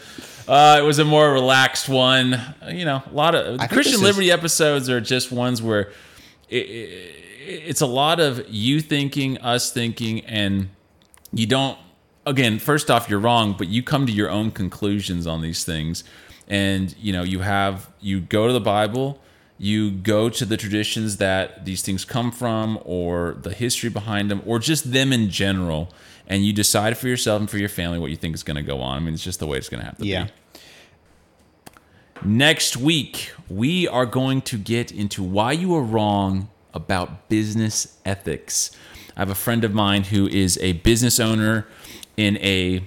Uh, 0.48 0.78
it 0.80 0.84
was 0.84 1.00
a 1.00 1.06
more 1.06 1.32
relaxed 1.32 1.90
one. 1.90 2.40
You 2.68 2.86
know, 2.86 3.02
a 3.10 3.14
lot 3.14 3.34
of 3.36 3.60
Christian 3.70 3.94
this 3.94 3.94
is- 3.94 4.02
Liberty 4.02 4.32
episodes 4.32 4.90
are 4.90 5.02
just 5.02 5.32
ones 5.32 5.62
where 5.62 5.92
it, 6.50 6.58
it, 6.58 7.16
it's 7.48 7.82
a 7.82 7.88
lot 7.88 8.20
of 8.20 8.46
you 8.50 8.80
thinking, 8.82 9.38
us 9.40 9.72
thinking, 9.72 10.22
and 10.26 10.70
you 11.34 11.46
don't. 11.48 11.78
Again, 12.28 12.58
first 12.58 12.90
off, 12.90 13.08
you're 13.08 13.20
wrong, 13.20 13.54
but 13.56 13.68
you 13.68 13.84
come 13.84 14.08
to 14.08 14.12
your 14.12 14.32
own 14.32 14.50
conclusions 14.50 15.28
on 15.28 15.42
these 15.44 15.64
things, 15.64 16.04
and 16.48 16.96
you 17.00 17.12
know 17.14 17.24
you 17.24 17.40
have 17.40 17.90
you 18.02 18.20
go 18.20 18.48
to 18.48 18.54
the 18.54 18.60
Bible, 18.62 19.20
you 19.58 19.92
go 19.92 20.30
to 20.30 20.46
the 20.46 20.58
traditions 20.58 21.18
that 21.18 21.66
these 21.66 21.82
things 21.82 22.06
come 22.06 22.32
from, 22.32 22.80
or 22.84 23.38
the 23.42 23.54
history 23.54 23.90
behind 23.90 24.30
them, 24.30 24.42
or 24.46 24.60
just 24.60 24.92
them 24.92 25.12
in 25.14 25.30
general, 25.30 25.90
and 26.28 26.46
you 26.46 26.54
decide 26.54 26.98
for 26.98 27.08
yourself 27.08 27.40
and 27.40 27.50
for 27.50 27.58
your 27.58 27.70
family 27.70 28.00
what 28.00 28.10
you 28.12 28.18
think 28.18 28.36
is 28.36 28.44
going 28.44 28.58
to 28.58 28.64
go 28.64 28.82
on. 28.82 28.98
I 28.98 29.00
mean, 29.00 29.14
it's 29.14 29.24
just 29.24 29.40
the 29.40 29.48
way 29.48 29.58
it's 29.58 29.70
going 29.70 29.80
to 29.82 29.86
have 29.86 29.98
to 29.98 30.06
Yeah. 30.06 30.26
be. 30.26 30.32
Next 32.24 32.78
week, 32.78 33.32
we 33.50 33.88
are 33.88 34.06
going 34.06 34.42
to 34.44 34.58
get 34.58 34.92
into 34.92 35.22
why 35.22 35.52
you 35.52 35.76
are 35.76 35.82
wrong 35.84 36.50
about 36.74 37.30
business 37.30 37.98
ethics. 38.06 38.72
I 39.16 39.20
have 39.22 39.30
a 39.30 39.36
friend 39.36 39.64
of 39.64 39.74
mine 39.74 40.06
who 40.06 40.28
is 40.28 40.58
a 40.62 40.74
business 40.74 41.20
owner 41.20 41.68
in 42.18 42.38
a 42.38 42.84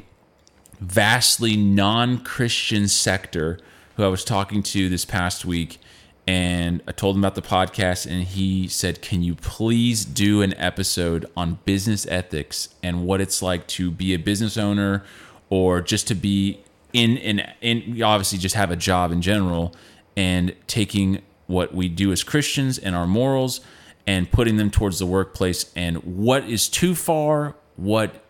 vastly 0.80 1.56
non 1.56 2.18
Christian 2.18 2.88
sector 2.88 3.58
who 3.96 4.04
I 4.04 4.08
was 4.08 4.24
talking 4.24 4.62
to 4.62 4.88
this 4.88 5.04
past 5.04 5.44
week. 5.44 5.78
And 6.26 6.82
I 6.86 6.92
told 6.92 7.16
him 7.16 7.24
about 7.24 7.34
the 7.36 7.42
podcast, 7.42 8.04
and 8.04 8.22
he 8.22 8.68
said, 8.68 9.00
Can 9.00 9.22
you 9.22 9.34
please 9.34 10.04
do 10.04 10.42
an 10.42 10.54
episode 10.58 11.26
on 11.36 11.58
business 11.64 12.06
ethics 12.06 12.68
and 12.82 13.04
what 13.06 13.20
it's 13.20 13.42
like 13.42 13.66
to 13.68 13.90
be 13.90 14.12
a 14.12 14.18
business 14.18 14.56
owner 14.56 15.04
or 15.50 15.80
just 15.80 16.06
to 16.08 16.14
be 16.14 16.60
in, 16.92 17.16
in, 17.16 17.40
in 17.60 18.02
obviously 18.02 18.38
just 18.38 18.54
have 18.54 18.70
a 18.70 18.76
job 18.76 19.10
in 19.10 19.22
general 19.22 19.74
and 20.16 20.54
taking 20.66 21.22
what 21.46 21.74
we 21.74 21.88
do 21.88 22.12
as 22.12 22.22
Christians 22.22 22.78
and 22.78 22.94
our 22.94 23.06
morals 23.06 23.60
and 24.06 24.30
putting 24.30 24.58
them 24.58 24.70
towards 24.70 24.98
the 24.98 25.06
workplace 25.06 25.72
and 25.74 25.96
what 25.98 26.44
is 26.44 26.68
too 26.68 26.94
far, 26.94 27.56
what 27.76 28.22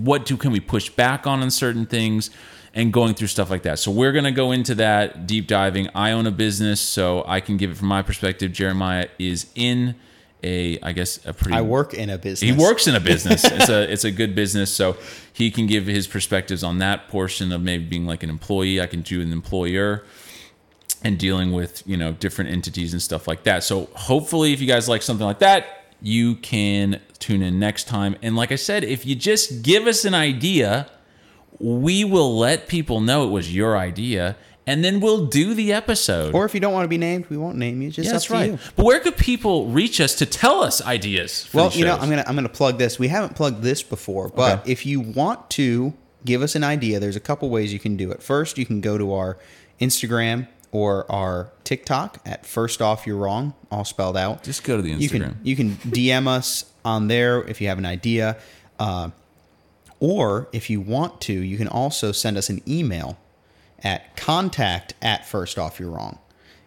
what 0.00 0.24
do 0.24 0.36
can 0.36 0.52
we 0.52 0.60
push 0.60 0.88
back 0.88 1.26
on 1.26 1.42
on 1.42 1.50
certain 1.50 1.86
things 1.86 2.30
and 2.74 2.92
going 2.92 3.14
through 3.14 3.28
stuff 3.28 3.50
like 3.50 3.62
that. 3.62 3.78
So 3.78 3.90
we're 3.90 4.12
going 4.12 4.24
to 4.24 4.30
go 4.30 4.52
into 4.52 4.74
that 4.76 5.26
deep 5.26 5.46
diving. 5.46 5.88
I 5.94 6.12
own 6.12 6.26
a 6.26 6.30
business, 6.30 6.80
so 6.80 7.24
I 7.26 7.40
can 7.40 7.56
give 7.56 7.70
it 7.70 7.76
from 7.76 7.88
my 7.88 8.02
perspective. 8.02 8.52
Jeremiah 8.52 9.08
is 9.18 9.46
in 9.54 9.94
a 10.44 10.78
I 10.82 10.92
guess 10.92 11.24
a 11.24 11.32
pretty 11.32 11.56
I 11.56 11.60
work 11.60 11.94
in 11.94 12.10
a 12.10 12.18
business. 12.18 12.40
he 12.40 12.52
works 12.52 12.88
in 12.88 12.94
a 12.96 13.00
business. 13.00 13.44
it's 13.44 13.68
a 13.68 13.92
it's 13.92 14.04
a 14.04 14.10
good 14.10 14.34
business, 14.34 14.72
so 14.72 14.96
he 15.32 15.50
can 15.50 15.66
give 15.66 15.86
his 15.86 16.06
perspectives 16.06 16.64
on 16.64 16.78
that 16.78 17.08
portion 17.08 17.52
of 17.52 17.62
maybe 17.62 17.84
being 17.84 18.06
like 18.06 18.22
an 18.22 18.30
employee. 18.30 18.80
I 18.80 18.86
can 18.86 19.02
do 19.02 19.20
an 19.20 19.32
employer 19.32 20.04
and 21.04 21.18
dealing 21.18 21.52
with 21.52 21.82
you 21.86 21.96
know 21.96 22.12
different 22.12 22.50
entities 22.50 22.92
and 22.92 23.02
stuff 23.02 23.28
like 23.28 23.44
that. 23.44 23.62
So 23.64 23.88
hopefully, 23.94 24.52
if 24.52 24.60
you 24.60 24.66
guys 24.66 24.88
like 24.88 25.02
something 25.02 25.26
like 25.26 25.40
that, 25.40 25.81
you 26.02 26.34
can 26.36 27.00
tune 27.18 27.42
in 27.42 27.58
next 27.58 27.84
time. 27.84 28.16
And 28.22 28.34
like 28.34 28.50
I 28.52 28.56
said, 28.56 28.82
if 28.84 29.06
you 29.06 29.14
just 29.14 29.62
give 29.62 29.86
us 29.86 30.04
an 30.04 30.14
idea, 30.14 30.90
we 31.58 32.04
will 32.04 32.36
let 32.36 32.66
people 32.68 33.00
know 33.00 33.24
it 33.26 33.30
was 33.30 33.54
your 33.54 33.76
idea, 33.78 34.36
and 34.66 34.84
then 34.84 35.00
we'll 35.00 35.26
do 35.26 35.54
the 35.54 35.72
episode. 35.72 36.34
Or 36.34 36.44
if 36.44 36.54
you 36.54 36.60
don't 36.60 36.72
want 36.72 36.84
to 36.84 36.88
be 36.88 36.98
named, 36.98 37.26
we 37.30 37.36
won't 37.36 37.56
name 37.56 37.82
you. 37.82 37.90
Just 37.90 38.06
yeah, 38.06 38.12
that's 38.12 38.30
right. 38.30 38.50
you. 38.52 38.58
But 38.76 38.84
where 38.84 39.00
could 39.00 39.16
people 39.16 39.66
reach 39.68 40.00
us 40.00 40.14
to 40.16 40.26
tell 40.26 40.62
us 40.62 40.82
ideas? 40.82 41.44
For 41.46 41.56
Well, 41.58 41.70
you 41.72 41.84
know. 41.84 41.96
I'm 41.96 42.10
gonna 42.10 42.24
I'm 42.26 42.34
gonna 42.34 42.48
plug 42.48 42.78
this. 42.78 42.98
We 42.98 43.08
haven't 43.08 43.36
plugged 43.36 43.62
this 43.62 43.82
before, 43.82 44.28
but 44.28 44.60
Okay. 44.60 44.72
if 44.72 44.84
you 44.86 45.00
want 45.00 45.50
to 45.50 45.92
give 46.24 46.42
us 46.42 46.54
an 46.54 46.64
idea, 46.64 46.98
there's 47.00 47.16
a 47.16 47.20
couple 47.20 47.48
ways 47.50 47.72
you 47.72 47.78
can 47.78 47.96
do 47.96 48.10
it. 48.10 48.22
First, 48.22 48.58
you 48.58 48.66
can 48.66 48.80
go 48.80 48.98
to 48.98 49.12
our 49.14 49.38
Instagram 49.80 50.48
or 50.72 51.10
our 51.12 51.52
TikTok 51.64 52.18
at 52.26 52.44
First 52.44 52.82
Off 52.82 53.06
You're 53.06 53.16
Wrong, 53.16 53.54
all 53.70 53.84
spelled 53.84 54.16
out. 54.16 54.42
Just 54.42 54.64
go 54.64 54.76
to 54.76 54.82
the 54.82 54.90
You 54.90 55.08
Instagram. 55.08 55.20
can 55.34 55.40
you 55.44 55.54
can 55.56 55.70
DM 55.76 56.26
us 56.26 56.64
on 56.84 57.08
there 57.08 57.42
if 57.44 57.60
you 57.60 57.68
have 57.68 57.78
an 57.78 57.86
idea, 57.86 58.36
uh, 58.80 59.10
or 60.00 60.48
if 60.52 60.68
you 60.68 60.80
want 60.80 61.20
to, 61.22 61.32
you 61.32 61.56
can 61.56 61.68
also 61.68 62.10
send 62.10 62.36
us 62.36 62.50
an 62.50 62.60
email 62.66 63.18
at 63.84 64.16
contact 64.16 64.94
at 65.00 65.26
first 65.26 65.58
off 65.58 65.78
you're 65.78 65.90
wrong. 65.90 66.18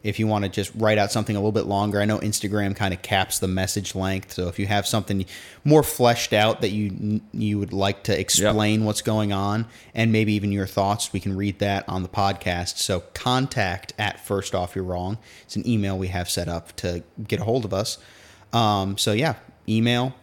If 0.06 0.20
you 0.20 0.28
want 0.28 0.46
to 0.46 0.50
just 0.50 0.72
write 0.76 0.98
out 0.98 1.12
something 1.12 1.36
a 1.36 1.40
little 1.40 1.52
bit 1.52 1.66
longer, 1.66 2.00
I 2.00 2.06
know 2.06 2.20
Instagram 2.20 2.76
kind 2.76 2.94
of 2.94 3.02
caps 3.02 3.40
the 3.40 3.48
message 3.48 3.96
length. 3.96 4.34
So 4.34 4.48
if 4.48 4.60
you 4.60 4.68
have 4.68 4.86
something 4.86 5.26
more 5.64 5.82
fleshed 5.82 6.32
out 6.32 6.62
that 6.62 6.70
you 6.70 7.22
you 7.34 7.58
would 7.58 7.74
like 7.74 8.04
to 8.04 8.20
explain 8.20 8.86
what's 8.86 9.02
going 9.02 9.34
on 9.34 9.66
and 9.96 10.12
maybe 10.12 10.34
even 10.34 10.52
your 10.52 10.68
thoughts, 10.68 11.12
we 11.12 11.20
can 11.20 11.36
read 11.36 11.58
that 11.60 11.90
on 11.90 12.04
the 12.04 12.10
podcast. 12.10 12.78
So 12.78 13.02
contact 13.16 13.94
at 13.98 14.24
first 14.24 14.54
off 14.54 14.76
you're 14.76 14.86
wrong. 14.86 15.18
It's 15.44 15.56
an 15.56 15.68
email 15.68 15.98
we 15.98 16.10
have 16.10 16.30
set 16.30 16.48
up 16.48 16.76
to 16.78 17.04
get 17.28 17.40
a 17.40 17.44
hold 17.44 17.66
of 17.66 17.74
us. 17.74 17.98
Um, 18.54 18.98
so 18.98 19.12
yeah, 19.12 19.36
email, 19.68 20.14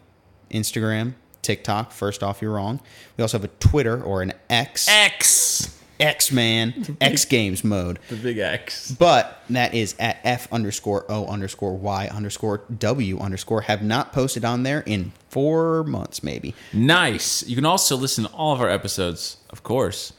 Instagram, 0.51 1.15
TikTok. 1.43 1.91
First 1.91 2.23
off, 2.23 2.41
you're 2.41 2.53
wrong. 2.53 2.81
We 3.17 3.23
also 3.23 3.39
have 3.39 3.45
a 3.45 3.53
Twitter 3.59 4.03
or 4.03 4.23
an 4.23 4.33
X. 4.49 4.87
X. 4.89 5.82
X 6.03 6.33
man, 6.33 6.97
X 7.01 7.25
Games 7.25 7.63
mode. 7.63 7.99
The 8.09 8.17
big 8.17 8.39
X. 8.39 8.91
But 8.93 9.43
that 9.51 9.73
is 9.73 9.95
at 9.99 10.19
F 10.25 10.53
underscore 10.53 11.05
O 11.09 11.27
underscore 11.27 11.77
Y 11.77 12.09
underscore 12.09 12.63
W 12.79 13.19
underscore. 13.19 13.63
Have 13.63 13.83
not 13.83 14.13
posted 14.13 14.45
on 14.45 14.65
there 14.65 14.83
in 14.85 15.13
four 15.29 15.85
months, 15.85 16.23
maybe. 16.23 16.55
Nice. 16.73 17.47
You 17.47 17.55
can 17.55 17.65
also 17.65 17.97
listen 17.97 18.25
to 18.25 18.31
all 18.31 18.53
of 18.53 18.61
our 18.61 18.69
episodes, 18.69 19.37
of 19.51 19.63
course, 19.63 20.13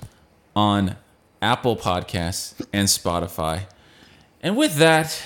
on 0.56 0.96
Apple 1.42 1.76
Podcasts 1.76 2.66
and 2.72 2.88
Spotify. 2.88 3.64
And 4.42 4.56
with 4.56 4.76
that, 4.78 5.22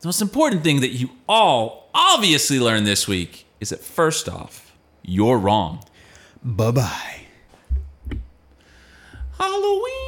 the 0.00 0.08
most 0.08 0.20
important 0.20 0.62
thing 0.62 0.80
that 0.80 0.90
you 0.90 1.10
all 1.28 1.88
obviously 1.94 2.60
learned 2.60 2.86
this 2.86 3.08
week 3.08 3.46
is 3.58 3.70
that 3.70 3.80
first 3.80 4.28
off, 4.28 4.76
you're 5.02 5.38
wrong. 5.38 5.82
Bye 6.44 6.70
bye. 6.70 7.27
Halloween. 9.38 9.98